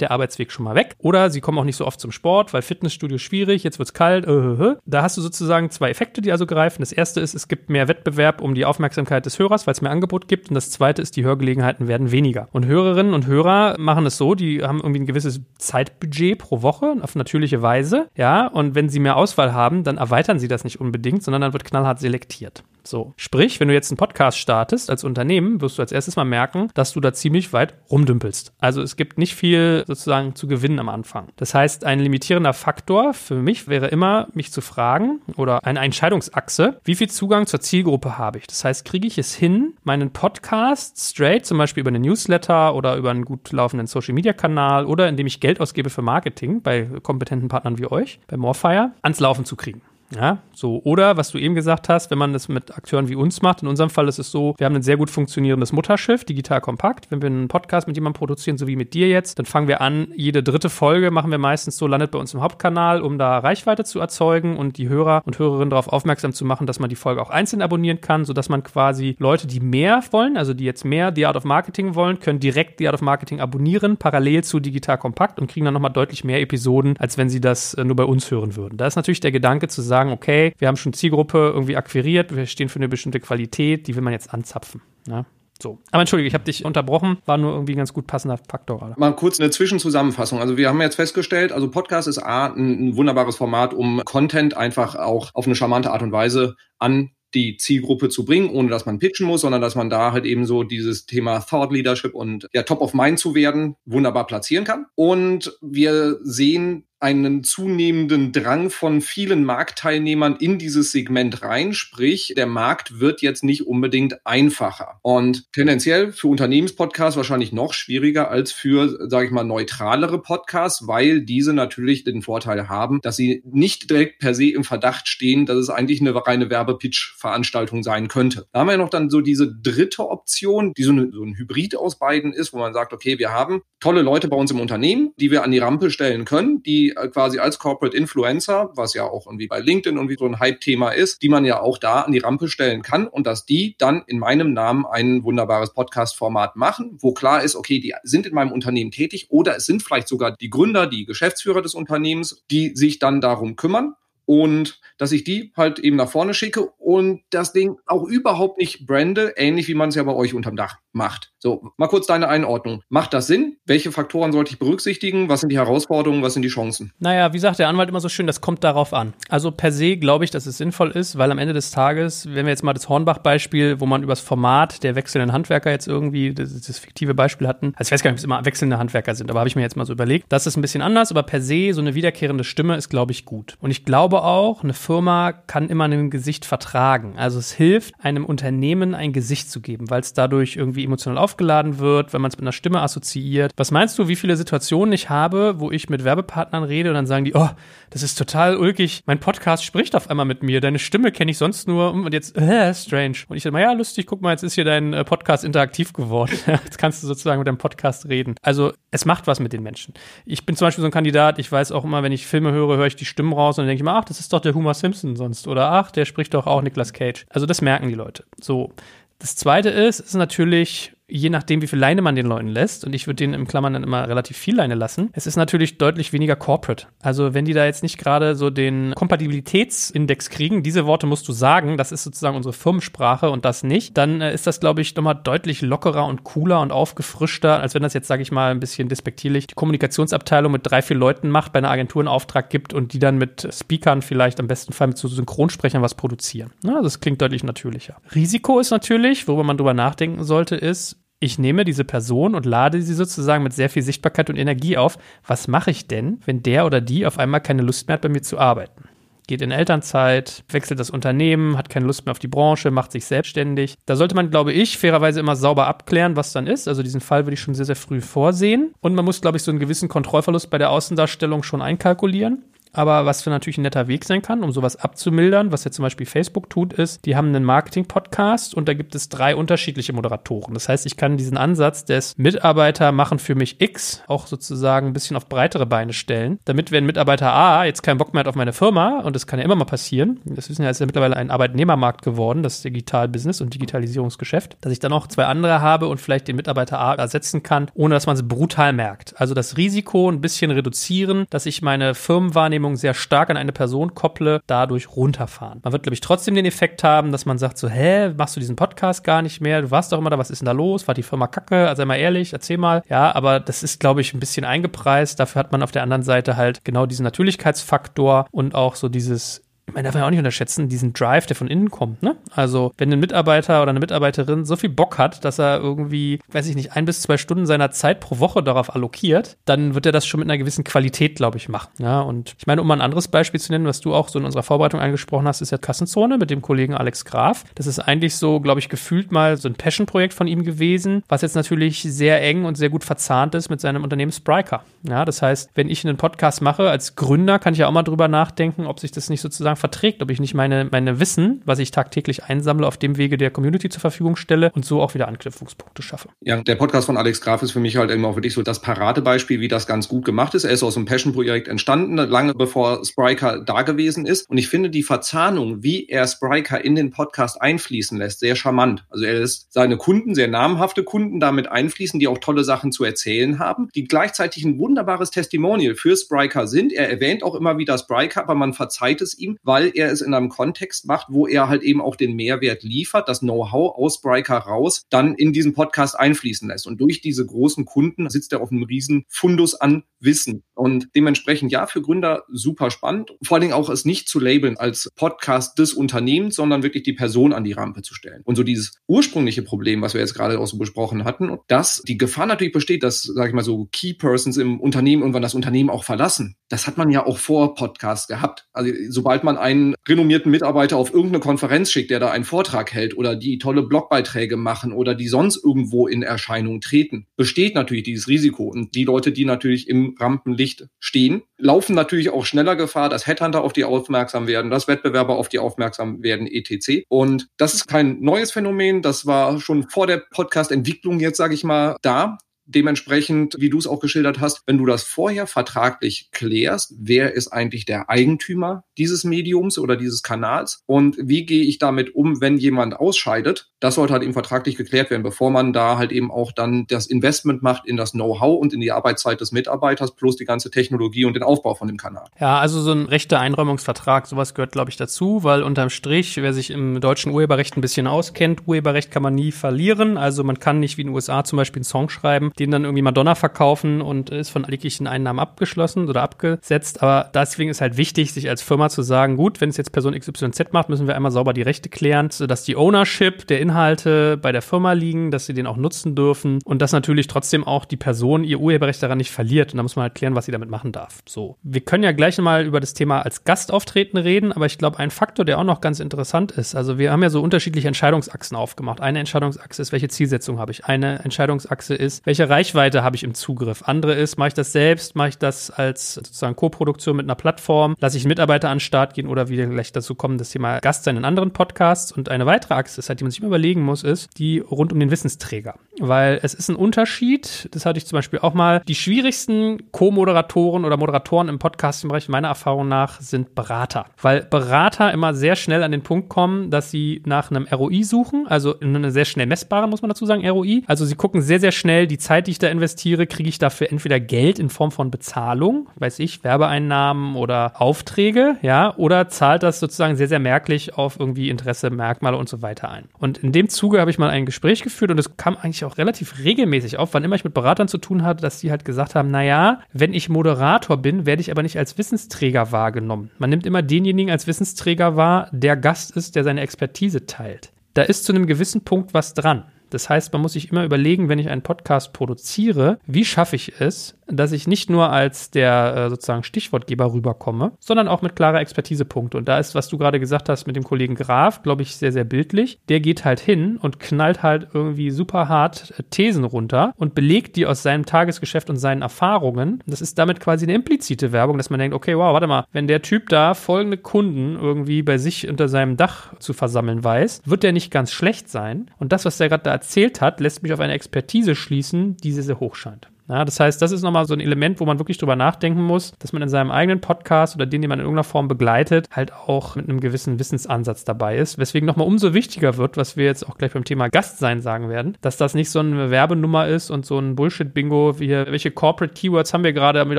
der 0.00 0.12
Arbeitsweg 0.12 0.52
schon 0.52 0.64
mal 0.64 0.76
weg. 0.76 0.94
Oder 0.98 1.30
sie 1.30 1.40
kommen 1.40 1.58
auch 1.58 1.64
nicht 1.64 1.76
so 1.76 1.86
oft 1.86 2.00
zum 2.00 2.12
Sport, 2.12 2.53
weil 2.54 2.62
Fitnessstudio 2.62 3.18
schwierig, 3.18 3.64
jetzt 3.64 3.78
wird's 3.78 3.92
kalt. 3.92 4.26
Äh, 4.26 4.30
äh, 4.30 4.70
äh. 4.70 4.76
Da 4.86 5.02
hast 5.02 5.16
du 5.16 5.20
sozusagen 5.20 5.70
zwei 5.70 5.90
Effekte, 5.90 6.22
die 6.22 6.32
also 6.32 6.46
greifen. 6.46 6.80
Das 6.80 6.92
erste 6.92 7.20
ist, 7.20 7.34
es 7.34 7.48
gibt 7.48 7.68
mehr 7.68 7.88
Wettbewerb 7.88 8.40
um 8.40 8.54
die 8.54 8.64
Aufmerksamkeit 8.64 9.26
des 9.26 9.38
Hörers, 9.38 9.66
weil 9.66 9.72
es 9.72 9.82
mehr 9.82 9.90
Angebot 9.90 10.28
gibt. 10.28 10.48
Und 10.48 10.54
das 10.54 10.70
zweite 10.70 11.02
ist, 11.02 11.16
die 11.16 11.24
Hörgelegenheiten 11.24 11.88
werden 11.88 12.10
weniger. 12.10 12.48
Und 12.52 12.66
Hörerinnen 12.66 13.12
und 13.12 13.26
Hörer 13.26 13.76
machen 13.78 14.06
es 14.06 14.16
so, 14.16 14.34
die 14.34 14.62
haben 14.62 14.78
irgendwie 14.78 15.00
ein 15.00 15.06
gewisses 15.06 15.40
Zeitbudget 15.58 16.38
pro 16.38 16.62
Woche 16.62 16.96
auf 17.02 17.14
natürliche 17.16 17.60
Weise. 17.60 18.08
Ja, 18.16 18.46
und 18.46 18.74
wenn 18.74 18.88
sie 18.88 19.00
mehr 19.00 19.16
Auswahl 19.16 19.52
haben, 19.52 19.84
dann 19.84 19.98
erweitern 19.98 20.38
sie 20.38 20.48
das 20.48 20.64
nicht 20.64 20.80
unbedingt, 20.80 21.22
sondern 21.22 21.42
dann 21.42 21.52
wird 21.52 21.64
knallhart 21.64 21.98
selektiert. 21.98 22.62
So. 22.86 23.14
Sprich, 23.16 23.60
wenn 23.60 23.68
du 23.68 23.74
jetzt 23.74 23.90
einen 23.90 23.96
Podcast 23.96 24.38
startest 24.38 24.90
als 24.90 25.04
Unternehmen, 25.04 25.60
wirst 25.60 25.78
du 25.78 25.82
als 25.82 25.92
erstes 25.92 26.16
mal 26.16 26.24
merken, 26.24 26.68
dass 26.74 26.92
du 26.92 27.00
da 27.00 27.12
ziemlich 27.12 27.52
weit 27.52 27.74
rumdümpelst. 27.90 28.52
Also 28.58 28.82
es 28.82 28.96
gibt 28.96 29.18
nicht 29.18 29.34
viel 29.34 29.84
sozusagen 29.86 30.34
zu 30.34 30.46
gewinnen 30.46 30.78
am 30.78 30.88
Anfang. 30.88 31.28
Das 31.36 31.54
heißt, 31.54 31.84
ein 31.84 32.00
limitierender 32.00 32.52
Faktor 32.52 33.14
für 33.14 33.36
mich 33.36 33.68
wäre 33.68 33.88
immer, 33.88 34.28
mich 34.34 34.52
zu 34.52 34.60
fragen 34.60 35.20
oder 35.36 35.64
eine 35.64 35.80
Entscheidungsachse, 35.80 36.80
wie 36.84 36.94
viel 36.94 37.08
Zugang 37.08 37.46
zur 37.46 37.60
Zielgruppe 37.60 38.18
habe 38.18 38.38
ich? 38.38 38.46
Das 38.46 38.64
heißt, 38.64 38.84
kriege 38.84 39.06
ich 39.06 39.18
es 39.18 39.34
hin, 39.34 39.74
meinen 39.82 40.10
Podcast 40.10 40.98
straight, 40.98 41.46
zum 41.46 41.58
Beispiel 41.58 41.80
über 41.80 41.88
einen 41.88 42.02
Newsletter 42.02 42.74
oder 42.74 42.96
über 42.96 43.10
einen 43.10 43.24
gut 43.24 43.52
laufenden 43.52 43.86
Social 43.86 44.14
Media 44.14 44.32
Kanal 44.32 44.86
oder 44.86 45.08
indem 45.08 45.26
ich 45.26 45.40
Geld 45.40 45.60
ausgebe 45.60 45.90
für 45.90 46.02
Marketing 46.02 46.62
bei 46.62 46.88
kompetenten 47.02 47.48
Partnern 47.48 47.78
wie 47.78 47.86
euch, 47.86 48.20
bei 48.26 48.36
Morfire, 48.36 48.92
ans 49.02 49.20
Laufen 49.20 49.44
zu 49.44 49.56
kriegen. 49.56 49.82
Ja, 50.14 50.38
so. 50.52 50.80
Oder 50.84 51.16
was 51.16 51.30
du 51.30 51.38
eben 51.38 51.54
gesagt 51.54 51.88
hast, 51.88 52.10
wenn 52.10 52.18
man 52.18 52.32
das 52.32 52.48
mit 52.48 52.76
Akteuren 52.76 53.08
wie 53.08 53.14
uns 53.14 53.42
macht, 53.42 53.62
in 53.62 53.68
unserem 53.68 53.90
Fall 53.90 54.08
ist 54.08 54.18
es 54.18 54.30
so, 54.30 54.54
wir 54.58 54.66
haben 54.66 54.76
ein 54.76 54.82
sehr 54.82 54.96
gut 54.96 55.10
funktionierendes 55.10 55.72
Mutterschiff, 55.72 56.24
digital 56.24 56.60
kompakt. 56.60 57.10
Wenn 57.10 57.22
wir 57.22 57.26
einen 57.26 57.48
Podcast 57.48 57.86
mit 57.86 57.96
jemandem 57.96 58.18
produzieren, 58.18 58.58
so 58.58 58.66
wie 58.66 58.76
mit 58.76 58.94
dir 58.94 59.08
jetzt, 59.08 59.38
dann 59.38 59.46
fangen 59.46 59.68
wir 59.68 59.80
an, 59.80 60.08
jede 60.14 60.42
dritte 60.42 60.70
Folge 60.70 61.10
machen 61.10 61.30
wir 61.30 61.38
meistens 61.38 61.76
so, 61.76 61.86
landet 61.86 62.10
bei 62.10 62.18
uns 62.18 62.34
im 62.34 62.42
Hauptkanal, 62.42 63.02
um 63.02 63.18
da 63.18 63.38
Reichweite 63.38 63.84
zu 63.84 63.98
erzeugen 63.98 64.56
und 64.56 64.78
die 64.78 64.88
Hörer 64.88 65.22
und 65.24 65.38
Hörerinnen 65.38 65.70
darauf 65.70 65.88
aufmerksam 65.88 66.32
zu 66.32 66.44
machen, 66.44 66.66
dass 66.66 66.78
man 66.78 66.90
die 66.90 66.96
Folge 66.96 67.20
auch 67.20 67.30
einzeln 67.30 67.62
abonnieren 67.62 68.00
kann, 68.00 68.24
sodass 68.24 68.48
man 68.48 68.62
quasi 68.62 69.16
Leute, 69.18 69.46
die 69.46 69.60
mehr 69.60 70.02
wollen, 70.10 70.36
also 70.36 70.54
die 70.54 70.64
jetzt 70.64 70.84
mehr 70.84 71.12
The 71.14 71.26
Art 71.26 71.36
of 71.36 71.44
Marketing 71.44 71.94
wollen, 71.94 72.20
können 72.20 72.40
direkt 72.40 72.78
The 72.78 72.88
Art 72.88 72.94
of 72.94 73.02
Marketing 73.02 73.40
abonnieren, 73.40 73.96
parallel 73.96 74.44
zu 74.44 74.60
digital 74.60 74.98
kompakt 74.98 75.40
und 75.40 75.48
kriegen 75.48 75.64
dann 75.64 75.74
nochmal 75.74 75.92
deutlich 75.92 76.24
mehr 76.24 76.40
Episoden, 76.40 76.96
als 76.98 77.18
wenn 77.18 77.28
sie 77.28 77.40
das 77.40 77.74
äh, 77.74 77.84
nur 77.84 77.96
bei 77.96 78.04
uns 78.04 78.30
hören 78.30 78.56
würden. 78.56 78.76
Da 78.76 78.86
ist 78.86 78.96
natürlich 78.96 79.20
der 79.20 79.32
Gedanke 79.32 79.68
zu 79.68 79.82
sagen, 79.82 79.93
sagen, 79.94 80.10
okay, 80.10 80.52
wir 80.58 80.66
haben 80.66 80.76
schon 80.76 80.92
Zielgruppe 80.92 81.52
irgendwie 81.54 81.76
akquiriert, 81.76 82.34
wir 82.34 82.46
stehen 82.46 82.68
für 82.68 82.80
eine 82.80 82.88
bestimmte 82.88 83.20
Qualität, 83.20 83.86
die 83.86 83.94
will 83.94 84.02
man 84.02 84.12
jetzt 84.12 84.34
anzapfen. 84.34 84.82
Ne? 85.06 85.24
So. 85.62 85.78
Aber 85.92 86.00
entschuldige, 86.00 86.26
ich 86.26 86.34
habe 86.34 86.42
dich 86.42 86.64
unterbrochen, 86.64 87.18
war 87.26 87.38
nur 87.38 87.52
irgendwie 87.52 87.74
ein 87.74 87.78
ganz 87.78 87.92
gut 87.92 88.08
passender 88.08 88.36
Faktor 88.36 88.80
gerade. 88.80 88.94
Mal 88.98 89.14
kurz 89.14 89.38
eine 89.38 89.50
Zwischenzusammenfassung. 89.50 90.40
Also 90.40 90.56
wir 90.56 90.68
haben 90.68 90.80
jetzt 90.80 90.96
festgestellt, 90.96 91.52
also 91.52 91.70
Podcast 91.70 92.08
ist 92.08 92.18
A, 92.18 92.46
ein, 92.46 92.88
ein 92.88 92.96
wunderbares 92.96 93.36
Format, 93.36 93.72
um 93.72 94.02
Content 94.04 94.56
einfach 94.56 94.96
auch 94.96 95.30
auf 95.32 95.46
eine 95.46 95.54
charmante 95.54 95.92
Art 95.92 96.02
und 96.02 96.10
Weise 96.10 96.56
an 96.80 97.10
die 97.34 97.56
Zielgruppe 97.56 98.08
zu 98.08 98.24
bringen, 98.24 98.50
ohne 98.50 98.68
dass 98.68 98.86
man 98.86 98.98
pitchen 98.98 99.26
muss, 99.26 99.42
sondern 99.42 99.60
dass 99.60 99.74
man 99.76 99.90
da 99.90 100.12
halt 100.12 100.24
eben 100.24 100.44
so 100.44 100.64
dieses 100.64 101.06
Thema 101.06 101.40
Thought 101.40 101.72
Leadership 101.72 102.14
und 102.14 102.48
ja, 102.52 102.62
Top 102.62 102.80
of 102.80 102.94
Mind 102.94 103.18
zu 103.18 103.34
werden, 103.34 103.76
wunderbar 103.84 104.26
platzieren 104.26 104.64
kann. 104.64 104.86
Und 104.94 105.56
wir 105.60 106.18
sehen 106.22 106.84
einen 107.04 107.44
zunehmenden 107.44 108.32
Drang 108.32 108.70
von 108.70 109.02
vielen 109.02 109.44
Marktteilnehmern 109.44 110.36
in 110.36 110.58
dieses 110.58 110.90
Segment 110.90 111.42
rein. 111.42 111.74
Sprich, 111.74 112.32
der 112.34 112.46
Markt 112.46 112.98
wird 112.98 113.20
jetzt 113.20 113.44
nicht 113.44 113.66
unbedingt 113.66 114.24
einfacher. 114.24 115.00
Und 115.02 115.52
tendenziell 115.52 116.12
für 116.12 116.28
Unternehmenspodcasts 116.28 117.18
wahrscheinlich 117.18 117.52
noch 117.52 117.74
schwieriger 117.74 118.30
als 118.30 118.52
für, 118.52 119.10
sage 119.10 119.26
ich 119.26 119.32
mal, 119.32 119.44
neutralere 119.44 120.22
Podcasts, 120.22 120.88
weil 120.88 121.20
diese 121.20 121.52
natürlich 121.52 122.04
den 122.04 122.22
Vorteil 122.22 122.70
haben, 122.70 123.00
dass 123.02 123.16
sie 123.16 123.42
nicht 123.44 123.90
direkt 123.90 124.18
per 124.18 124.32
se 124.32 124.48
im 124.48 124.64
Verdacht 124.64 125.06
stehen, 125.06 125.44
dass 125.44 125.58
es 125.58 125.68
eigentlich 125.68 126.00
eine 126.00 126.14
reine 126.14 126.48
Werbepitch-Veranstaltung 126.48 127.82
sein 127.82 128.08
könnte. 128.08 128.46
Da 128.52 128.60
haben 128.60 128.68
wir 128.68 128.78
noch 128.78 128.88
dann 128.88 129.10
so 129.10 129.20
diese 129.20 129.54
dritte 129.54 130.08
Option, 130.08 130.72
die 130.72 130.84
so, 130.84 130.92
eine, 130.92 131.10
so 131.12 131.22
ein 131.22 131.36
Hybrid 131.36 131.76
aus 131.76 131.98
beiden 131.98 132.32
ist, 132.32 132.54
wo 132.54 132.58
man 132.58 132.72
sagt, 132.72 132.94
okay, 132.94 133.18
wir 133.18 133.30
haben 133.30 133.60
tolle 133.78 134.00
Leute 134.00 134.28
bei 134.28 134.38
uns 134.38 134.50
im 134.50 134.60
Unternehmen, 134.60 135.12
die 135.20 135.30
wir 135.30 135.44
an 135.44 135.50
die 135.50 135.58
Rampe 135.58 135.90
stellen 135.90 136.24
können, 136.24 136.62
die 136.62 136.93
äh, 136.96 137.08
quasi 137.08 137.38
als 137.38 137.58
Corporate 137.58 137.96
Influencer, 137.96 138.70
was 138.74 138.94
ja 138.94 139.04
auch 139.04 139.26
irgendwie 139.26 139.46
bei 139.46 139.60
LinkedIn 139.60 139.96
irgendwie 139.96 140.16
so 140.18 140.26
ein 140.26 140.38
Hype-Thema 140.38 140.90
ist, 140.90 141.22
die 141.22 141.28
man 141.28 141.44
ja 141.44 141.60
auch 141.60 141.78
da 141.78 142.02
an 142.02 142.12
die 142.12 142.18
Rampe 142.18 142.48
stellen 142.48 142.82
kann 142.82 143.06
und 143.06 143.26
dass 143.26 143.46
die 143.46 143.76
dann 143.78 144.02
in 144.06 144.18
meinem 144.18 144.52
Namen 144.52 144.86
ein 144.86 145.24
wunderbares 145.24 145.72
Podcast-Format 145.72 146.56
machen, 146.56 146.98
wo 147.00 147.12
klar 147.12 147.42
ist, 147.42 147.56
okay, 147.56 147.80
die 147.80 147.94
sind 148.02 148.26
in 148.26 148.34
meinem 148.34 148.52
Unternehmen 148.52 148.90
tätig 148.90 149.26
oder 149.30 149.56
es 149.56 149.66
sind 149.66 149.82
vielleicht 149.82 150.08
sogar 150.08 150.36
die 150.36 150.50
Gründer, 150.50 150.86
die 150.86 151.04
Geschäftsführer 151.04 151.62
des 151.62 151.74
Unternehmens, 151.74 152.44
die 152.50 152.74
sich 152.74 152.98
dann 152.98 153.20
darum 153.20 153.56
kümmern 153.56 153.94
und 154.26 154.80
dass 154.98 155.12
ich 155.12 155.24
die 155.24 155.52
halt 155.56 155.78
eben 155.78 155.96
nach 155.96 156.08
vorne 156.08 156.34
schicke 156.34 156.66
und 156.78 157.22
das 157.30 157.52
Ding 157.52 157.76
auch 157.86 158.04
überhaupt 158.04 158.58
nicht 158.58 158.86
brande, 158.86 159.34
ähnlich 159.36 159.68
wie 159.68 159.74
man 159.74 159.88
es 159.88 159.94
ja 159.94 160.02
bei 160.02 160.14
euch 160.14 160.34
unterm 160.34 160.56
Dach 160.56 160.78
macht. 160.92 161.32
So, 161.38 161.72
mal 161.76 161.88
kurz 161.88 162.06
deine 162.06 162.28
Einordnung. 162.28 162.82
Macht 162.88 163.12
das 163.12 163.26
Sinn? 163.26 163.56
Welche 163.66 163.92
Faktoren 163.92 164.32
sollte 164.32 164.52
ich 164.52 164.58
berücksichtigen? 164.58 165.28
Was 165.28 165.40
sind 165.40 165.50
die 165.50 165.58
Herausforderungen? 165.58 166.22
Was 166.22 166.34
sind 166.34 166.42
die 166.42 166.48
Chancen? 166.48 166.92
Naja, 166.98 167.32
wie 167.32 167.38
sagt 167.38 167.58
der 167.58 167.68
Anwalt 167.68 167.88
immer 167.88 168.00
so 168.00 168.08
schön, 168.08 168.26
das 168.26 168.40
kommt 168.40 168.64
darauf 168.64 168.94
an. 168.94 169.12
Also 169.28 169.50
per 169.50 169.72
se 169.72 169.96
glaube 169.96 170.24
ich, 170.24 170.30
dass 170.30 170.46
es 170.46 170.56
sinnvoll 170.56 170.92
ist, 170.92 171.18
weil 171.18 171.30
am 171.30 171.38
Ende 171.38 171.52
des 171.52 171.70
Tages, 171.70 172.26
wenn 172.32 172.46
wir 172.46 172.50
jetzt 172.50 172.62
mal 172.62 172.72
das 172.72 172.88
Hornbach-Beispiel, 172.88 173.80
wo 173.80 173.86
man 173.86 174.02
übers 174.02 174.20
Format 174.20 174.82
der 174.82 174.94
wechselnden 174.94 175.32
Handwerker 175.32 175.70
jetzt 175.70 175.88
irgendwie 175.88 176.32
das, 176.32 176.60
das 176.60 176.78
fiktive 176.78 177.14
Beispiel 177.14 177.48
hatten, 177.48 177.74
also 177.76 177.88
ich 177.88 177.92
weiß 177.92 178.02
gar 178.02 178.10
nicht, 178.10 178.16
ob 178.16 178.18
es 178.18 178.24
immer 178.24 178.44
wechselnde 178.44 178.78
Handwerker 178.78 179.14
sind, 179.14 179.30
aber 179.30 179.40
habe 179.40 179.48
ich 179.48 179.56
mir 179.56 179.62
jetzt 179.62 179.76
mal 179.76 179.84
so 179.84 179.92
überlegt. 179.92 180.26
Das 180.28 180.46
ist 180.46 180.56
ein 180.56 180.62
bisschen 180.62 180.82
anders, 180.82 181.10
aber 181.10 181.24
per 181.24 181.40
se 181.40 181.72
so 181.72 181.80
eine 181.80 181.94
wiederkehrende 181.94 182.44
Stimme 182.44 182.76
ist, 182.76 182.88
glaube 182.88 183.12
ich, 183.12 183.24
gut. 183.24 183.56
Und 183.60 183.70
ich 183.70 183.84
glaube 183.84 184.13
auch, 184.22 184.62
eine 184.62 184.74
Firma 184.74 185.32
kann 185.32 185.68
immer 185.68 185.84
ein 185.84 186.10
Gesicht 186.10 186.44
vertragen. 186.44 187.14
Also 187.16 187.38
es 187.38 187.52
hilft, 187.52 187.94
einem 188.00 188.24
Unternehmen 188.24 188.94
ein 188.94 189.12
Gesicht 189.12 189.50
zu 189.50 189.60
geben, 189.60 189.90
weil 189.90 190.00
es 190.00 190.12
dadurch 190.12 190.56
irgendwie 190.56 190.84
emotional 190.84 191.18
aufgeladen 191.18 191.78
wird, 191.78 192.12
wenn 192.12 192.20
man 192.20 192.30
es 192.30 192.36
mit 192.36 192.44
einer 192.44 192.52
Stimme 192.52 192.80
assoziiert. 192.80 193.52
Was 193.56 193.70
meinst 193.70 193.98
du, 193.98 194.08
wie 194.08 194.16
viele 194.16 194.36
Situationen 194.36 194.92
ich 194.92 195.10
habe, 195.10 195.56
wo 195.58 195.70
ich 195.70 195.88
mit 195.88 196.04
Werbepartnern 196.04 196.64
rede 196.64 196.90
und 196.90 196.94
dann 196.94 197.06
sagen 197.06 197.24
die, 197.24 197.34
oh, 197.34 197.50
das 197.90 198.02
ist 198.02 198.16
total 198.16 198.56
ulkig, 198.56 199.02
mein 199.06 199.20
Podcast 199.20 199.64
spricht 199.64 199.96
auf 199.96 200.10
einmal 200.10 200.26
mit 200.26 200.42
mir, 200.42 200.60
deine 200.60 200.78
Stimme 200.78 201.12
kenne 201.12 201.30
ich 201.30 201.38
sonst 201.38 201.66
nur 201.66 201.92
und 201.92 202.12
jetzt, 202.12 202.36
äh, 202.36 202.72
strange. 202.74 203.18
Und 203.28 203.36
ich 203.36 203.42
sage, 203.42 203.60
ja, 203.60 203.72
lustig, 203.72 204.06
guck 204.06 204.22
mal, 204.22 204.30
jetzt 204.30 204.42
ist 204.42 204.54
hier 204.54 204.64
dein 204.64 204.92
äh, 204.92 205.04
Podcast 205.04 205.44
interaktiv 205.44 205.92
geworden. 205.92 206.32
jetzt 206.64 206.78
kannst 206.78 207.02
du 207.02 207.06
sozusagen 207.06 207.38
mit 207.38 207.48
deinem 207.48 207.58
Podcast 207.58 208.08
reden. 208.08 208.34
Also 208.42 208.72
es 208.90 209.04
macht 209.04 209.26
was 209.26 209.40
mit 209.40 209.52
den 209.52 209.62
Menschen. 209.62 209.94
Ich 210.24 210.46
bin 210.46 210.56
zum 210.56 210.66
Beispiel 210.66 210.82
so 210.82 210.86
ein 210.88 210.92
Kandidat, 210.92 211.38
ich 211.38 211.50
weiß 211.50 211.72
auch 211.72 211.84
immer, 211.84 212.02
wenn 212.02 212.12
ich 212.12 212.26
Filme 212.26 212.52
höre, 212.52 212.76
höre 212.76 212.86
ich 212.86 212.96
die 212.96 213.04
Stimmen 213.04 213.32
raus 213.32 213.58
und 213.58 213.62
dann 213.62 213.68
denke 213.68 213.80
ich 213.80 213.84
mir, 213.84 213.94
ach, 213.94 214.03
das 214.04 214.20
ist 214.20 214.32
doch 214.32 214.40
der 214.40 214.54
Homer 214.54 214.74
Simpson 214.74 215.16
sonst. 215.16 215.46
Oder 215.46 215.72
ach, 215.72 215.90
der 215.90 216.04
spricht 216.04 216.34
doch 216.34 216.46
auch 216.46 216.62
Nicolas 216.62 216.92
Cage. 216.92 217.26
Also 217.30 217.46
das 217.46 217.60
merken 217.60 217.88
die 217.88 217.94
Leute. 217.94 218.24
So. 218.40 218.72
Das 219.18 219.36
zweite 219.36 219.70
ist, 219.70 220.00
ist 220.00 220.14
natürlich 220.14 220.92
je 221.16 221.30
nachdem, 221.30 221.62
wie 221.62 221.68
viel 221.68 221.78
Leine 221.78 222.02
man 222.02 222.16
den 222.16 222.26
Leuten 222.26 222.48
lässt, 222.48 222.84
und 222.84 222.92
ich 222.92 223.06
würde 223.06 223.16
denen 223.16 223.34
im 223.34 223.46
Klammern 223.46 223.74
dann 223.74 223.84
immer 223.84 224.08
relativ 224.08 224.36
viel 224.36 224.56
Leine 224.56 224.74
lassen, 224.74 225.10
es 225.12 225.28
ist 225.28 225.36
natürlich 225.36 225.78
deutlich 225.78 226.12
weniger 226.12 226.34
corporate. 226.34 226.88
Also 227.02 227.34
wenn 227.34 227.44
die 227.44 227.52
da 227.52 227.64
jetzt 227.64 227.84
nicht 227.84 227.98
gerade 227.98 228.34
so 228.34 228.50
den 228.50 228.94
Kompatibilitätsindex 228.96 230.28
kriegen, 230.28 230.64
diese 230.64 230.86
Worte 230.86 231.06
musst 231.06 231.28
du 231.28 231.32
sagen, 231.32 231.76
das 231.76 231.92
ist 231.92 232.02
sozusagen 232.02 232.36
unsere 232.36 232.52
Firmensprache 232.52 233.30
und 233.30 233.44
das 233.44 233.62
nicht, 233.62 233.96
dann 233.96 234.20
äh, 234.20 234.34
ist 234.34 234.48
das, 234.48 234.58
glaube 234.58 234.80
ich, 234.80 234.96
nochmal 234.96 235.14
deutlich 235.14 235.62
lockerer 235.62 236.04
und 236.06 236.24
cooler 236.24 236.60
und 236.60 236.72
aufgefrischter, 236.72 237.60
als 237.60 237.74
wenn 237.74 237.82
das 237.84 237.94
jetzt, 237.94 238.08
sage 238.08 238.22
ich 238.22 238.32
mal, 238.32 238.50
ein 238.50 238.58
bisschen 238.58 238.88
despektierlich 238.88 239.46
die 239.46 239.54
Kommunikationsabteilung 239.54 240.50
mit 240.50 240.62
drei, 240.64 240.82
vier 240.82 240.96
Leuten 240.96 241.30
macht, 241.30 241.52
bei 241.52 241.58
einer 241.58 241.70
Agentur 241.70 242.02
einen 242.02 242.08
Auftrag 242.08 242.50
gibt 242.50 242.74
und 242.74 242.92
die 242.92 242.98
dann 242.98 243.18
mit 243.18 243.46
Speakern 243.52 244.02
vielleicht 244.02 244.40
am 244.40 244.48
besten 244.48 244.72
Fall 244.72 244.88
mit 244.88 244.98
so 244.98 245.06
Synchronsprechern 245.06 245.80
was 245.80 245.94
produzieren. 245.94 246.50
Ja, 246.64 246.82
das 246.82 246.98
klingt 246.98 247.22
deutlich 247.22 247.44
natürlicher. 247.44 247.98
Risiko 248.16 248.58
ist 248.58 248.72
natürlich, 248.72 249.28
worüber 249.28 249.44
man 249.44 249.56
drüber 249.56 249.74
nachdenken 249.74 250.24
sollte, 250.24 250.56
ist, 250.56 251.03
ich 251.24 251.38
nehme 251.38 251.64
diese 251.64 251.84
Person 251.84 252.34
und 252.34 252.46
lade 252.46 252.80
sie 252.82 252.94
sozusagen 252.94 253.42
mit 253.42 253.52
sehr 253.52 253.70
viel 253.70 253.82
Sichtbarkeit 253.82 254.30
und 254.30 254.36
Energie 254.36 254.76
auf. 254.76 254.98
Was 255.26 255.48
mache 255.48 255.70
ich 255.70 255.88
denn, 255.88 256.20
wenn 256.24 256.42
der 256.42 256.66
oder 256.66 256.80
die 256.80 257.06
auf 257.06 257.18
einmal 257.18 257.40
keine 257.40 257.62
Lust 257.62 257.88
mehr 257.88 257.94
hat, 257.94 258.02
bei 258.02 258.08
mir 258.08 258.22
zu 258.22 258.38
arbeiten? 258.38 258.88
Geht 259.26 259.40
in 259.40 259.50
Elternzeit, 259.50 260.44
wechselt 260.50 260.78
das 260.78 260.90
Unternehmen, 260.90 261.56
hat 261.56 261.70
keine 261.70 261.86
Lust 261.86 262.04
mehr 262.04 262.12
auf 262.12 262.18
die 262.18 262.28
Branche, 262.28 262.70
macht 262.70 262.92
sich 262.92 263.06
selbstständig. 263.06 263.76
Da 263.86 263.96
sollte 263.96 264.14
man, 264.14 264.30
glaube 264.30 264.52
ich, 264.52 264.76
fairerweise 264.76 265.18
immer 265.18 265.34
sauber 265.34 265.66
abklären, 265.66 266.14
was 266.14 266.32
dann 266.32 266.46
ist. 266.46 266.68
Also 266.68 266.82
diesen 266.82 267.00
Fall 267.00 267.24
würde 267.24 267.32
ich 267.32 267.40
schon 267.40 267.54
sehr, 267.54 267.64
sehr 267.64 267.76
früh 267.76 268.02
vorsehen. 268.02 268.74
Und 268.82 268.94
man 268.94 269.04
muss, 269.06 269.22
glaube 269.22 269.38
ich, 269.38 269.42
so 269.42 269.50
einen 269.50 269.60
gewissen 269.60 269.88
Kontrollverlust 269.88 270.50
bei 270.50 270.58
der 270.58 270.70
Außendarstellung 270.70 271.42
schon 271.42 271.62
einkalkulieren. 271.62 272.42
Aber 272.74 273.06
was 273.06 273.22
für 273.22 273.30
natürlich 273.30 273.58
ein 273.58 273.62
netter 273.62 273.88
Weg 273.88 274.04
sein 274.04 274.22
kann, 274.22 274.42
um 274.42 274.52
sowas 274.52 274.76
abzumildern, 274.76 275.52
was 275.52 275.64
jetzt 275.64 275.76
zum 275.76 275.84
Beispiel 275.84 276.06
Facebook 276.06 276.50
tut, 276.50 276.72
ist, 276.72 277.04
die 277.06 277.16
haben 277.16 277.28
einen 277.28 277.44
Marketing-Podcast 277.44 278.54
und 278.54 278.68
da 278.68 278.74
gibt 278.74 278.94
es 278.94 279.08
drei 279.08 279.36
unterschiedliche 279.36 279.92
Moderatoren. 279.92 280.54
Das 280.54 280.68
heißt, 280.68 280.86
ich 280.86 280.96
kann 280.96 281.16
diesen 281.16 281.36
Ansatz 281.36 281.84
des 281.84 282.16
Mitarbeiter 282.18 282.92
machen 282.92 283.18
für 283.18 283.34
mich 283.34 283.60
X 283.60 284.02
auch 284.08 284.26
sozusagen 284.26 284.88
ein 284.88 284.92
bisschen 284.92 285.16
auf 285.16 285.28
breitere 285.28 285.66
Beine 285.66 285.92
stellen, 285.92 286.38
damit 286.44 286.72
wenn 286.72 286.86
Mitarbeiter 286.86 287.32
A 287.32 287.64
jetzt 287.64 287.82
keinen 287.82 287.98
Bock 287.98 288.12
mehr 288.12 288.20
hat 288.20 288.28
auf 288.28 288.34
meine 288.34 288.52
Firma, 288.52 289.00
und 289.00 289.14
das 289.14 289.26
kann 289.26 289.38
ja 289.38 289.44
immer 289.44 289.56
mal 289.56 289.64
passieren, 289.64 290.20
das 290.24 290.50
wissen 290.50 290.62
ja, 290.62 290.70
ist 290.70 290.80
ja 290.80 290.86
mittlerweile 290.86 291.16
ein 291.16 291.30
Arbeitnehmermarkt 291.30 292.02
geworden, 292.02 292.42
das 292.42 292.62
Digital-Business 292.62 293.40
und 293.40 293.54
Digitalisierungsgeschäft, 293.54 294.56
dass 294.60 294.72
ich 294.72 294.80
dann 294.80 294.92
auch 294.92 295.06
zwei 295.06 295.26
andere 295.26 295.60
habe 295.60 295.88
und 295.88 296.00
vielleicht 296.00 296.28
den 296.28 296.36
Mitarbeiter 296.36 296.78
A 296.78 296.94
ersetzen 296.94 297.42
kann, 297.42 297.70
ohne 297.74 297.94
dass 297.94 298.06
man 298.06 298.16
es 298.16 298.26
brutal 298.26 298.72
merkt. 298.72 299.14
Also 299.20 299.34
das 299.34 299.56
Risiko 299.56 300.10
ein 300.10 300.20
bisschen 300.20 300.50
reduzieren, 300.50 301.26
dass 301.30 301.46
ich 301.46 301.62
meine 301.62 301.94
Firmenwahrnehmung 301.94 302.63
sehr 302.76 302.94
stark 302.94 303.30
an 303.30 303.36
eine 303.36 303.52
Person 303.52 303.94
kopple, 303.94 304.40
dadurch 304.46 304.88
runterfahren. 304.96 305.60
Man 305.62 305.72
wird, 305.72 305.84
glaube 305.84 305.94
ich, 305.94 306.00
trotzdem 306.00 306.34
den 306.34 306.46
Effekt 306.46 306.82
haben, 306.82 307.12
dass 307.12 307.26
man 307.26 307.38
sagt 307.38 307.58
so, 307.58 307.68
hä, 307.68 308.10
machst 308.16 308.36
du 308.36 308.40
diesen 308.40 308.56
Podcast 308.56 309.04
gar 309.04 309.22
nicht 309.22 309.40
mehr? 309.40 309.62
Du 309.62 309.70
warst 309.70 309.92
doch 309.92 309.98
immer 309.98 310.10
da, 310.10 310.18
was 310.18 310.30
ist 310.30 310.40
denn 310.40 310.46
da 310.46 310.52
los? 310.52 310.88
War 310.88 310.94
die 310.94 311.02
Firma 311.02 311.26
kacke? 311.26 311.68
Also 311.68 311.84
mal 311.84 311.96
ehrlich, 311.96 312.32
erzähl 312.32 312.58
mal. 312.58 312.82
Ja, 312.88 313.14
aber 313.14 313.40
das 313.40 313.62
ist, 313.62 313.80
glaube 313.80 314.00
ich, 314.00 314.14
ein 314.14 314.20
bisschen 314.20 314.44
eingepreist. 314.44 315.20
Dafür 315.20 315.40
hat 315.40 315.52
man 315.52 315.62
auf 315.62 315.72
der 315.72 315.82
anderen 315.82 316.02
Seite 316.02 316.36
halt 316.36 316.64
genau 316.64 316.86
diesen 316.86 317.04
Natürlichkeitsfaktor 317.04 318.26
und 318.30 318.54
auch 318.54 318.76
so 318.76 318.88
dieses 318.88 319.43
man 319.72 319.84
darf 319.84 319.94
ja 319.94 320.06
auch 320.06 320.10
nicht 320.10 320.18
unterschätzen, 320.18 320.68
diesen 320.68 320.92
Drive, 320.92 321.26
der 321.26 321.36
von 321.36 321.48
innen 321.48 321.70
kommt. 321.70 322.02
Ne? 322.02 322.16
Also, 322.34 322.72
wenn 322.76 322.92
ein 322.92 323.00
Mitarbeiter 323.00 323.62
oder 323.62 323.70
eine 323.70 323.80
Mitarbeiterin 323.80 324.44
so 324.44 324.56
viel 324.56 324.68
Bock 324.68 324.98
hat, 324.98 325.24
dass 325.24 325.38
er 325.38 325.58
irgendwie, 325.58 326.20
weiß 326.30 326.46
ich 326.48 326.54
nicht, 326.54 326.76
ein 326.76 326.84
bis 326.84 327.02
zwei 327.02 327.16
Stunden 327.16 327.46
seiner 327.46 327.70
Zeit 327.70 328.00
pro 328.00 328.18
Woche 328.18 328.42
darauf 328.42 328.74
allokiert, 328.74 329.36
dann 329.44 329.74
wird 329.74 329.86
er 329.86 329.92
das 329.92 330.06
schon 330.06 330.20
mit 330.20 330.28
einer 330.28 330.38
gewissen 330.38 330.64
Qualität, 330.64 331.16
glaube 331.16 331.38
ich, 331.38 331.48
machen. 331.48 331.70
Ja, 331.78 332.00
und 332.00 332.34
ich 332.38 332.46
meine, 332.46 332.60
um 332.60 332.66
mal 332.66 332.74
ein 332.74 332.80
anderes 332.80 333.08
Beispiel 333.08 333.40
zu 333.40 333.52
nennen, 333.52 333.66
was 333.66 333.80
du 333.80 333.94
auch 333.94 334.08
so 334.08 334.18
in 334.18 334.24
unserer 334.24 334.42
Vorbereitung 334.42 334.80
angesprochen 334.80 335.26
hast, 335.26 335.40
ist 335.40 335.50
ja 335.50 335.58
Kassenzone 335.58 336.18
mit 336.18 336.30
dem 336.30 336.42
Kollegen 336.42 336.74
Alex 336.74 337.04
Graf. 337.04 337.44
Das 337.54 337.66
ist 337.66 337.78
eigentlich 337.78 338.16
so, 338.16 338.40
glaube 338.40 338.60
ich, 338.60 338.68
gefühlt 338.68 339.12
mal 339.12 339.36
so 339.36 339.48
ein 339.48 339.54
Passion-Projekt 339.54 340.14
von 340.14 340.26
ihm 340.26 340.44
gewesen, 340.44 341.02
was 341.08 341.22
jetzt 341.22 341.34
natürlich 341.34 341.82
sehr 341.82 342.22
eng 342.22 342.44
und 342.44 342.56
sehr 342.56 342.70
gut 342.70 342.84
verzahnt 342.84 343.34
ist 343.34 343.48
mit 343.48 343.60
seinem 343.60 343.82
Unternehmen 343.82 344.12
Spriker. 344.12 344.62
Ja, 344.82 345.04
das 345.04 345.22
heißt, 345.22 345.50
wenn 345.54 345.68
ich 345.68 345.84
einen 345.86 345.96
Podcast 345.96 346.42
mache 346.42 346.70
als 346.70 346.96
Gründer, 346.96 347.38
kann 347.38 347.54
ich 347.54 347.60
ja 347.60 347.68
auch 347.68 347.72
mal 347.72 347.82
drüber 347.82 348.08
nachdenken, 348.08 348.66
ob 348.66 348.80
sich 348.80 348.92
das 348.92 349.08
nicht 349.08 349.20
sozusagen 349.20 349.53
verträgt, 349.56 350.02
ob 350.02 350.10
ich 350.10 350.20
nicht 350.20 350.34
meine, 350.34 350.68
meine 350.70 351.00
Wissen, 351.00 351.42
was 351.44 351.58
ich 351.58 351.70
tagtäglich 351.70 352.24
einsammle, 352.24 352.66
auf 352.66 352.76
dem 352.76 352.96
Wege 352.96 353.16
der 353.16 353.30
Community 353.30 353.68
zur 353.68 353.80
Verfügung 353.80 354.16
stelle 354.16 354.50
und 354.54 354.64
so 354.64 354.80
auch 354.80 354.94
wieder 354.94 355.08
Anknüpfungspunkte 355.08 355.82
schaffe. 355.82 356.08
Ja, 356.20 356.42
der 356.42 356.54
Podcast 356.56 356.86
von 356.86 356.96
Alex 356.96 357.20
Graf 357.20 357.42
ist 357.42 357.52
für 357.52 357.60
mich 357.60 357.76
halt 357.76 357.90
eben 357.90 358.04
auch 358.04 358.16
wirklich 358.16 358.34
so 358.34 358.42
das 358.42 358.60
Paradebeispiel, 358.60 359.40
wie 359.40 359.48
das 359.48 359.66
ganz 359.66 359.88
gut 359.88 360.04
gemacht 360.04 360.34
ist. 360.34 360.44
Er 360.44 360.50
ist 360.50 360.62
aus 360.62 360.76
einem 360.76 360.86
Passion-Projekt 360.86 361.48
entstanden, 361.48 361.96
lange 361.96 362.34
bevor 362.34 362.84
Spriker 362.84 363.40
da 363.40 363.62
gewesen 363.62 364.06
ist. 364.06 364.28
Und 364.28 364.38
ich 364.38 364.48
finde 364.48 364.70
die 364.70 364.82
Verzahnung, 364.82 365.62
wie 365.62 365.86
er 365.88 366.06
Spriker 366.06 366.64
in 366.64 366.74
den 366.74 366.90
Podcast 366.90 367.40
einfließen 367.40 367.98
lässt, 367.98 368.20
sehr 368.20 368.36
charmant. 368.36 368.84
Also 368.90 369.04
er 369.04 369.14
lässt 369.20 369.52
seine 369.52 369.76
Kunden, 369.76 370.14
sehr 370.14 370.28
namhafte 370.28 370.84
Kunden 370.84 371.20
damit 371.20 371.48
einfließen, 371.48 372.00
die 372.00 372.08
auch 372.08 372.18
tolle 372.18 372.44
Sachen 372.44 372.72
zu 372.72 372.84
erzählen 372.84 373.38
haben, 373.38 373.68
die 373.74 373.84
gleichzeitig 373.84 374.44
ein 374.44 374.58
wunderbares 374.58 375.10
Testimonial 375.10 375.74
für 375.74 375.96
Spriker 375.96 376.46
sind. 376.46 376.72
Er 376.72 376.90
erwähnt 376.90 377.22
auch 377.22 377.34
immer 377.34 377.58
wieder 377.58 377.78
Spriker, 377.78 378.22
aber 378.22 378.34
man 378.34 378.52
verzeiht 378.52 379.00
es 379.00 379.18
ihm, 379.18 379.38
weil 379.44 379.70
er 379.74 379.92
es 379.92 380.00
in 380.00 380.14
einem 380.14 380.28
Kontext 380.28 380.86
macht, 380.86 381.08
wo 381.10 381.26
er 381.26 381.48
halt 381.48 381.62
eben 381.62 381.80
auch 381.80 381.96
den 381.96 382.16
Mehrwert 382.16 382.62
liefert, 382.62 383.08
das 383.08 383.20
Know-how 383.20 383.76
aus 383.76 383.96
Spriker 383.96 384.38
raus, 384.38 384.84
dann 384.90 385.14
in 385.14 385.32
diesen 385.32 385.52
Podcast 385.52 385.98
einfließen 385.98 386.48
lässt. 386.48 386.66
Und 386.66 386.80
durch 386.80 387.00
diese 387.00 387.24
großen 387.24 387.64
Kunden 387.64 388.08
sitzt 388.10 388.32
er 388.32 388.40
auf 388.40 388.50
einem 388.50 388.64
riesen 388.64 389.04
Fundus 389.08 389.54
an 389.54 389.84
Wissen. 390.00 390.42
Und 390.54 390.88
dementsprechend 390.94 391.50
ja, 391.50 391.66
für 391.66 391.82
Gründer 391.82 392.24
super 392.30 392.70
spannend. 392.70 393.12
Vor 393.22 393.36
allen 393.36 393.42
Dingen 393.42 393.52
auch 393.54 393.68
es 393.68 393.84
nicht 393.84 394.08
zu 394.08 394.20
labeln 394.20 394.56
als 394.56 394.90
Podcast 394.94 395.58
des 395.58 395.72
Unternehmens, 395.72 396.36
sondern 396.36 396.62
wirklich 396.62 396.82
die 396.82 396.92
Person 396.92 397.32
an 397.32 397.44
die 397.44 397.52
Rampe 397.52 397.82
zu 397.82 397.94
stellen. 397.94 398.22
Und 398.24 398.36
so 398.36 398.42
dieses 398.42 398.78
ursprüngliche 398.86 399.42
Problem, 399.42 399.82
was 399.82 399.94
wir 399.94 400.00
jetzt 400.00 400.14
gerade 400.14 400.38
auch 400.38 400.46
so 400.46 400.58
besprochen 400.58 401.04
hatten, 401.04 401.38
dass 401.48 401.82
die 401.86 401.98
Gefahr 401.98 402.26
natürlich 402.26 402.52
besteht, 402.52 402.82
dass, 402.82 403.02
sage 403.02 403.28
ich 403.28 403.34
mal 403.34 403.42
so, 403.42 403.68
Key 403.72 403.94
Persons 403.94 404.36
im 404.36 404.60
Unternehmen 404.60 405.02
irgendwann 405.02 405.22
das 405.22 405.34
Unternehmen 405.34 405.70
auch 405.70 405.84
verlassen. 405.84 406.36
Das 406.48 406.66
hat 406.66 406.76
man 406.76 406.90
ja 406.90 407.06
auch 407.06 407.18
vor 407.18 407.54
Podcast 407.54 408.08
gehabt. 408.08 408.46
Also 408.52 408.72
sobald 408.88 409.24
man 409.24 409.33
einen 409.36 409.74
renommierten 409.86 410.30
Mitarbeiter 410.30 410.76
auf 410.76 410.92
irgendeine 410.92 411.20
Konferenz 411.20 411.70
schickt, 411.70 411.90
der 411.90 412.00
da 412.00 412.10
einen 412.10 412.24
Vortrag 412.24 412.72
hält 412.72 412.96
oder 412.96 413.16
die 413.16 413.38
tolle 413.38 413.62
Blogbeiträge 413.62 414.36
machen 414.36 414.72
oder 414.72 414.94
die 414.94 415.08
sonst 415.08 415.42
irgendwo 415.44 415.86
in 415.86 416.02
Erscheinung 416.02 416.60
treten, 416.60 417.06
besteht 417.16 417.54
natürlich 417.54 417.84
dieses 417.84 418.08
Risiko. 418.08 418.44
Und 418.44 418.74
die 418.74 418.84
Leute, 418.84 419.12
die 419.12 419.24
natürlich 419.24 419.68
im 419.68 419.94
Rampenlicht 419.98 420.66
stehen, 420.78 421.22
laufen 421.38 421.74
natürlich 421.74 422.10
auch 422.10 422.24
schneller 422.24 422.56
Gefahr, 422.56 422.88
dass 422.88 423.06
Headhunter 423.06 423.42
auf 423.42 423.52
die 423.52 423.64
aufmerksam 423.64 424.26
werden, 424.26 424.50
dass 424.50 424.68
Wettbewerber 424.68 425.16
auf 425.16 425.28
die 425.28 425.38
aufmerksam 425.38 426.02
werden, 426.02 426.26
etc. 426.26 426.84
Und 426.88 427.28
das 427.36 427.54
ist 427.54 427.68
kein 427.68 428.00
neues 428.00 428.32
Phänomen. 428.32 428.82
Das 428.82 429.06
war 429.06 429.40
schon 429.40 429.68
vor 429.68 429.86
der 429.86 429.98
Podcast-Entwicklung 430.10 431.00
jetzt, 431.00 431.16
sage 431.16 431.34
ich 431.34 431.44
mal, 431.44 431.76
da. 431.82 432.18
Dementsprechend, 432.46 433.36
wie 433.38 433.50
du 433.50 433.58
es 433.58 433.66
auch 433.66 433.80
geschildert 433.80 434.20
hast, 434.20 434.42
wenn 434.46 434.58
du 434.58 434.66
das 434.66 434.82
vorher 434.82 435.26
vertraglich 435.26 436.08
klärst, 436.12 436.74
wer 436.78 437.14
ist 437.14 437.28
eigentlich 437.28 437.64
der 437.64 437.88
Eigentümer 437.88 438.64
dieses 438.76 439.04
Mediums 439.04 439.58
oder 439.58 439.76
dieses 439.76 440.02
Kanals 440.02 440.62
und 440.66 440.96
wie 441.00 441.24
gehe 441.24 441.44
ich 441.44 441.58
damit 441.58 441.94
um, 441.94 442.20
wenn 442.20 442.36
jemand 442.36 442.78
ausscheidet, 442.78 443.50
das 443.60 443.76
sollte 443.76 443.94
halt 443.94 444.02
eben 444.02 444.12
vertraglich 444.12 444.56
geklärt 444.56 444.90
werden, 444.90 445.02
bevor 445.02 445.30
man 445.30 445.52
da 445.52 445.78
halt 445.78 445.90
eben 445.90 446.10
auch 446.10 446.32
dann 446.32 446.66
das 446.68 446.86
Investment 446.86 447.42
macht 447.42 447.66
in 447.66 447.76
das 447.76 447.92
Know-how 447.92 448.38
und 448.38 448.52
in 448.52 448.60
die 448.60 448.72
Arbeitszeit 448.72 449.20
des 449.20 449.32
Mitarbeiters 449.32 449.94
plus 449.94 450.16
die 450.16 450.26
ganze 450.26 450.50
Technologie 450.50 451.06
und 451.06 451.14
den 451.14 451.22
Aufbau 451.22 451.54
von 451.54 451.68
dem 451.68 451.78
Kanal. 451.78 452.04
Ja, 452.20 452.38
also 452.38 452.60
so 452.60 452.72
ein 452.72 452.86
rechter 452.86 453.20
Einräumungsvertrag, 453.20 454.06
sowas 454.06 454.34
gehört, 454.34 454.52
glaube 454.52 454.70
ich, 454.70 454.76
dazu, 454.76 455.24
weil 455.24 455.42
unterm 455.42 455.70
Strich, 455.70 456.16
wer 456.18 456.34
sich 456.34 456.50
im 456.50 456.80
deutschen 456.80 457.12
Urheberrecht 457.12 457.56
ein 457.56 457.62
bisschen 457.62 457.86
auskennt, 457.86 458.42
Urheberrecht 458.46 458.90
kann 458.90 459.02
man 459.02 459.14
nie 459.14 459.32
verlieren. 459.32 459.96
Also 459.96 460.24
man 460.24 460.38
kann 460.38 460.60
nicht 460.60 460.76
wie 460.76 460.82
in 460.82 460.88
den 460.88 460.94
USA 460.94 461.24
zum 461.24 461.38
Beispiel 461.38 461.60
einen 461.60 461.64
Song 461.64 461.88
schreiben, 461.88 462.32
den 462.38 462.50
dann 462.50 462.64
irgendwie 462.64 462.82
Madonna 462.82 463.14
verkaufen 463.14 463.80
und 463.80 464.10
ist 464.10 464.30
von 464.30 464.44
jeglichen 464.48 464.86
Einnahmen 464.86 465.18
abgeschlossen 465.18 465.88
oder 465.88 466.02
abgesetzt. 466.02 466.82
Aber 466.82 467.10
deswegen 467.14 467.50
ist 467.50 467.60
halt 467.60 467.76
wichtig, 467.76 468.12
sich 468.12 468.28
als 468.28 468.42
Firma 468.42 468.68
zu 468.68 468.82
sagen, 468.82 469.16
gut, 469.16 469.40
wenn 469.40 469.50
es 469.50 469.56
jetzt 469.56 469.72
Person 469.72 469.98
XYZ 469.98 470.52
macht, 470.52 470.68
müssen 470.68 470.86
wir 470.86 470.96
einmal 470.96 471.12
sauber 471.12 471.32
die 471.32 471.42
Rechte 471.42 471.68
klären, 471.68 472.10
sodass 472.10 472.44
die 472.44 472.56
Ownership 472.56 473.26
der 473.26 473.40
Inhalte 473.40 474.16
bei 474.16 474.32
der 474.32 474.42
Firma 474.42 474.72
liegen, 474.72 475.10
dass 475.10 475.26
sie 475.26 475.34
den 475.34 475.46
auch 475.46 475.56
nutzen 475.56 475.94
dürfen 475.94 476.40
und 476.44 476.60
dass 476.60 476.72
natürlich 476.72 477.06
trotzdem 477.06 477.44
auch 477.44 477.64
die 477.64 477.76
Person 477.76 478.24
ihr 478.24 478.40
Urheberrecht 478.40 478.82
daran 478.82 478.98
nicht 478.98 479.10
verliert. 479.10 479.52
Und 479.52 479.58
da 479.58 479.62
muss 479.62 479.76
man 479.76 479.84
halt 479.84 479.94
klären, 479.94 480.14
was 480.14 480.26
sie 480.26 480.32
damit 480.32 480.50
machen 480.50 480.72
darf. 480.72 481.00
So. 481.06 481.36
Wir 481.42 481.60
können 481.60 481.84
ja 481.84 481.92
gleich 481.92 482.18
mal 482.18 482.44
über 482.44 482.60
das 482.60 482.74
Thema 482.74 483.02
als 483.02 483.24
Gastauftreten 483.24 483.98
reden, 483.98 484.32
aber 484.32 484.46
ich 484.46 484.58
glaube, 484.58 484.78
ein 484.78 484.90
Faktor, 484.90 485.24
der 485.24 485.38
auch 485.38 485.44
noch 485.44 485.60
ganz 485.60 485.80
interessant 485.80 486.32
ist, 486.32 486.54
also 486.54 486.78
wir 486.78 486.92
haben 486.92 487.02
ja 487.02 487.10
so 487.10 487.20
unterschiedliche 487.20 487.68
Entscheidungsachsen 487.68 488.36
aufgemacht. 488.36 488.80
Eine 488.80 488.98
Entscheidungsachse 489.00 489.62
ist, 489.62 489.72
welche 489.72 489.88
Zielsetzung 489.88 490.38
habe 490.38 490.52
ich? 490.52 490.64
Eine 490.64 491.00
Entscheidungsachse 491.04 491.74
ist, 491.74 492.06
welche 492.24 492.34
Reichweite 492.34 492.82
habe 492.82 492.96
ich 492.96 493.02
im 493.02 493.12
Zugriff? 493.12 493.62
Andere 493.66 493.92
ist, 493.94 494.16
mache 494.16 494.28
ich 494.28 494.34
das 494.34 494.52
selbst? 494.52 494.96
Mache 494.96 495.10
ich 495.10 495.18
das 495.18 495.50
als 495.50 495.94
sozusagen 495.94 496.34
Co-Produktion 496.36 496.96
mit 496.96 497.04
einer 497.04 497.14
Plattform? 497.14 497.76
Lasse 497.80 497.98
ich 497.98 498.06
Mitarbeiter 498.06 498.48
an 498.48 498.56
den 498.56 498.60
Start 498.60 498.94
gehen 498.94 499.08
oder 499.08 499.28
wieder 499.28 499.46
gleich 499.46 499.72
dazu 499.72 499.94
kommen, 499.94 500.16
das 500.16 500.30
Thema 500.30 500.58
Gast 500.60 500.84
sein 500.84 500.96
in 500.96 501.04
anderen 501.04 501.32
Podcasts? 501.32 501.92
Und 501.92 502.08
eine 502.08 502.24
weitere 502.24 502.54
Achse 502.54 502.80
ist 502.80 502.88
halt, 502.88 503.00
die 503.00 503.04
man 503.04 503.10
sich 503.10 503.20
immer 503.20 503.28
überlegen 503.28 503.60
muss, 503.62 503.82
ist 503.82 504.08
die 504.16 504.38
rund 504.38 504.72
um 504.72 504.80
den 504.80 504.90
Wissensträger. 504.90 505.56
Weil 505.80 506.20
es 506.22 506.34
ist 506.34 506.48
ein 506.48 506.56
Unterschied, 506.56 507.48
das 507.50 507.66
hatte 507.66 507.78
ich 507.78 507.86
zum 507.86 507.96
Beispiel 507.96 508.20
auch 508.20 508.32
mal, 508.32 508.62
die 508.66 508.74
schwierigsten 508.74 509.70
Co-Moderatoren 509.72 510.64
oder 510.64 510.76
Moderatoren 510.76 511.28
im 511.28 511.38
Podcast-Bereich 511.38 512.08
meiner 512.08 512.28
Erfahrung 512.28 512.68
nach 512.68 513.00
sind 513.00 513.34
Berater. 513.34 513.86
Weil 514.00 514.22
Berater 514.22 514.92
immer 514.92 515.14
sehr 515.14 515.36
schnell 515.36 515.62
an 515.62 515.72
den 515.72 515.82
Punkt 515.82 516.08
kommen, 516.08 516.50
dass 516.50 516.70
sie 516.70 517.02
nach 517.04 517.30
einem 517.30 517.46
ROI 517.50 517.82
suchen, 517.82 518.26
also 518.28 518.54
in 518.54 518.74
einer 518.74 518.92
sehr 518.92 519.04
schnell 519.04 519.26
messbaren, 519.26 519.68
muss 519.68 519.82
man 519.82 519.90
dazu 519.90 520.06
sagen, 520.06 520.26
ROI. 520.26 520.62
Also 520.66 520.86
sie 520.86 520.94
gucken 520.94 521.20
sehr, 521.20 521.40
sehr 521.40 521.52
schnell 521.52 521.86
die 521.86 521.98
Zeit, 521.98 522.13
die 522.22 522.32
ich 522.32 522.38
da 522.38 522.48
investiere, 522.48 523.06
kriege 523.06 523.28
ich 523.28 523.38
dafür 523.38 523.70
entweder 523.70 524.00
Geld 524.00 524.38
in 524.38 524.50
Form 524.50 524.70
von 524.70 524.90
Bezahlung, 524.90 525.68
weiß 525.76 525.98
ich, 525.98 526.24
Werbeeinnahmen 526.24 527.16
oder 527.16 527.52
Aufträge, 527.60 528.36
ja, 528.42 528.76
oder 528.76 529.08
zahlt 529.08 529.42
das 529.42 529.60
sozusagen 529.60 529.96
sehr, 529.96 530.08
sehr 530.08 530.18
merklich 530.18 530.74
auf 530.76 530.98
irgendwie 530.98 531.30
Interesse, 531.30 531.70
Merkmale 531.70 532.16
und 532.16 532.28
so 532.28 532.42
weiter 532.42 532.70
ein. 532.70 532.84
Und 532.98 533.18
in 533.18 533.32
dem 533.32 533.48
Zuge 533.48 533.80
habe 533.80 533.90
ich 533.90 533.98
mal 533.98 534.10
ein 534.10 534.26
Gespräch 534.26 534.62
geführt 534.62 534.90
und 534.90 534.98
es 534.98 535.16
kam 535.16 535.36
eigentlich 535.36 535.64
auch 535.64 535.78
relativ 535.78 536.18
regelmäßig 536.24 536.78
auf, 536.78 536.94
wann 536.94 537.04
immer 537.04 537.16
ich 537.16 537.24
mit 537.24 537.34
Beratern 537.34 537.68
zu 537.68 537.78
tun 537.78 538.02
hatte, 538.02 538.22
dass 538.22 538.40
die 538.40 538.50
halt 538.50 538.64
gesagt 538.64 538.94
haben, 538.94 539.10
naja, 539.10 539.60
wenn 539.72 539.94
ich 539.94 540.08
Moderator 540.08 540.76
bin, 540.76 541.06
werde 541.06 541.20
ich 541.20 541.30
aber 541.30 541.42
nicht 541.42 541.58
als 541.58 541.78
Wissensträger 541.78 542.52
wahrgenommen. 542.52 543.10
Man 543.18 543.30
nimmt 543.30 543.46
immer 543.46 543.62
denjenigen 543.62 544.10
als 544.10 544.26
Wissensträger 544.26 544.96
wahr, 544.96 545.28
der 545.32 545.56
Gast 545.56 545.96
ist, 545.96 546.16
der 546.16 546.24
seine 546.24 546.40
Expertise 546.40 547.06
teilt. 547.06 547.50
Da 547.74 547.82
ist 547.82 548.04
zu 548.04 548.12
einem 548.12 548.26
gewissen 548.26 548.62
Punkt 548.62 548.94
was 548.94 549.14
dran. 549.14 549.44
Das 549.74 549.88
heißt, 549.90 550.12
man 550.12 550.22
muss 550.22 550.34
sich 550.34 550.50
immer 550.50 550.64
überlegen, 550.64 551.08
wenn 551.08 551.18
ich 551.18 551.28
einen 551.28 551.42
Podcast 551.42 551.92
produziere, 551.92 552.78
wie 552.86 553.04
schaffe 553.04 553.36
ich 553.36 553.60
es, 553.60 553.96
dass 554.06 554.32
ich 554.32 554.46
nicht 554.46 554.70
nur 554.70 554.90
als 554.90 555.30
der 555.30 555.74
äh, 555.76 555.90
sozusagen 555.90 556.22
Stichwortgeber 556.22 556.92
rüberkomme, 556.92 557.52
sondern 557.58 557.88
auch 557.88 558.02
mit 558.02 558.16
klarer 558.16 558.40
Expertisepunkte. 558.40 559.16
Und 559.16 559.28
da 559.28 559.38
ist, 559.38 559.54
was 559.54 559.68
du 559.68 559.78
gerade 559.78 560.00
gesagt 560.00 560.28
hast 560.28 560.46
mit 560.46 560.56
dem 560.56 560.64
Kollegen 560.64 560.94
Graf, 560.94 561.42
glaube 561.42 561.62
ich, 561.62 561.76
sehr, 561.76 561.92
sehr 561.92 562.04
bildlich. 562.04 562.60
Der 562.68 562.80
geht 562.80 563.04
halt 563.04 563.20
hin 563.20 563.56
und 563.56 563.80
knallt 563.80 564.22
halt 564.22 564.48
irgendwie 564.52 564.90
super 564.90 565.28
hart 565.28 565.72
äh, 565.78 565.82
Thesen 565.90 566.24
runter 566.24 566.74
und 566.76 566.94
belegt 566.94 567.36
die 567.36 567.46
aus 567.46 567.62
seinem 567.62 567.86
Tagesgeschäft 567.86 568.50
und 568.50 568.56
seinen 568.56 568.82
Erfahrungen. 568.82 569.62
Das 569.66 569.80
ist 569.80 569.98
damit 569.98 570.20
quasi 570.20 570.44
eine 570.44 570.54
implizite 570.54 571.12
Werbung, 571.12 571.38
dass 571.38 571.50
man 571.50 571.60
denkt, 571.60 571.74
okay, 571.74 571.96
wow, 571.96 572.12
warte 572.12 572.26
mal, 572.26 572.46
wenn 572.52 572.66
der 572.66 572.82
Typ 572.82 573.08
da 573.08 573.34
folgende 573.34 573.78
Kunden 573.78 574.36
irgendwie 574.36 574.82
bei 574.82 574.98
sich 574.98 575.28
unter 575.28 575.48
seinem 575.48 575.76
Dach 575.76 576.14
zu 576.18 576.32
versammeln 576.32 576.84
weiß, 576.84 577.22
wird 577.24 577.42
der 577.42 577.52
nicht 577.52 577.70
ganz 577.70 577.90
schlecht 577.90 578.28
sein. 578.28 578.70
Und 578.78 578.92
das, 578.92 579.04
was 579.04 579.18
der 579.18 579.28
gerade 579.28 579.44
da 579.44 579.52
erzählt 579.64 580.02
hat, 580.02 580.20
lässt 580.20 580.42
mich 580.42 580.52
auf 580.52 580.60
eine 580.60 580.74
Expertise 580.74 581.34
schließen, 581.34 581.96
die 581.96 582.12
sehr, 582.12 582.22
sehr 582.22 582.38
hoch 582.40 582.54
scheint. 582.54 582.88
Ja, 583.08 583.24
das 583.24 583.38
heißt, 583.38 583.60
das 583.60 583.70
ist 583.70 583.82
nochmal 583.82 584.06
so 584.06 584.14
ein 584.14 584.20
Element, 584.20 584.60
wo 584.60 584.64
man 584.64 584.78
wirklich 584.78 584.96
drüber 584.96 585.14
nachdenken 585.14 585.62
muss, 585.62 585.92
dass 585.98 586.12
man 586.12 586.22
in 586.22 586.28
seinem 586.28 586.50
eigenen 586.50 586.80
Podcast 586.80 587.34
oder 587.36 587.44
den, 587.44 587.60
den 587.60 587.68
man 587.68 587.78
in 587.78 587.84
irgendeiner 587.84 588.04
Form 588.04 588.28
begleitet, 588.28 588.88
halt 588.90 589.12
auch 589.12 589.56
mit 589.56 589.68
einem 589.68 589.80
gewissen 589.80 590.18
Wissensansatz 590.18 590.84
dabei 590.84 591.18
ist. 591.18 591.36
Weswegen 591.36 591.66
nochmal 591.66 591.86
umso 591.86 592.14
wichtiger 592.14 592.56
wird, 592.56 592.76
was 592.76 592.96
wir 592.96 593.04
jetzt 593.04 593.28
auch 593.28 593.36
gleich 593.36 593.52
beim 593.52 593.64
Thema 593.64 593.88
Gast 593.88 594.18
sein 594.18 594.40
sagen 594.40 594.70
werden, 594.70 594.96
dass 595.02 595.18
das 595.18 595.34
nicht 595.34 595.50
so 595.50 595.58
eine 595.58 595.90
Werbenummer 595.90 596.48
ist 596.48 596.70
und 596.70 596.86
so 596.86 596.98
ein 596.98 597.14
Bullshit-Bingo, 597.14 597.98
wie 597.98 598.06
hier, 598.06 598.26
welche 598.30 598.50
Corporate 598.50 598.94
Keywords 598.94 599.34
haben 599.34 599.44
wir 599.44 599.52
gerade 599.52 599.84
mit 599.84 599.98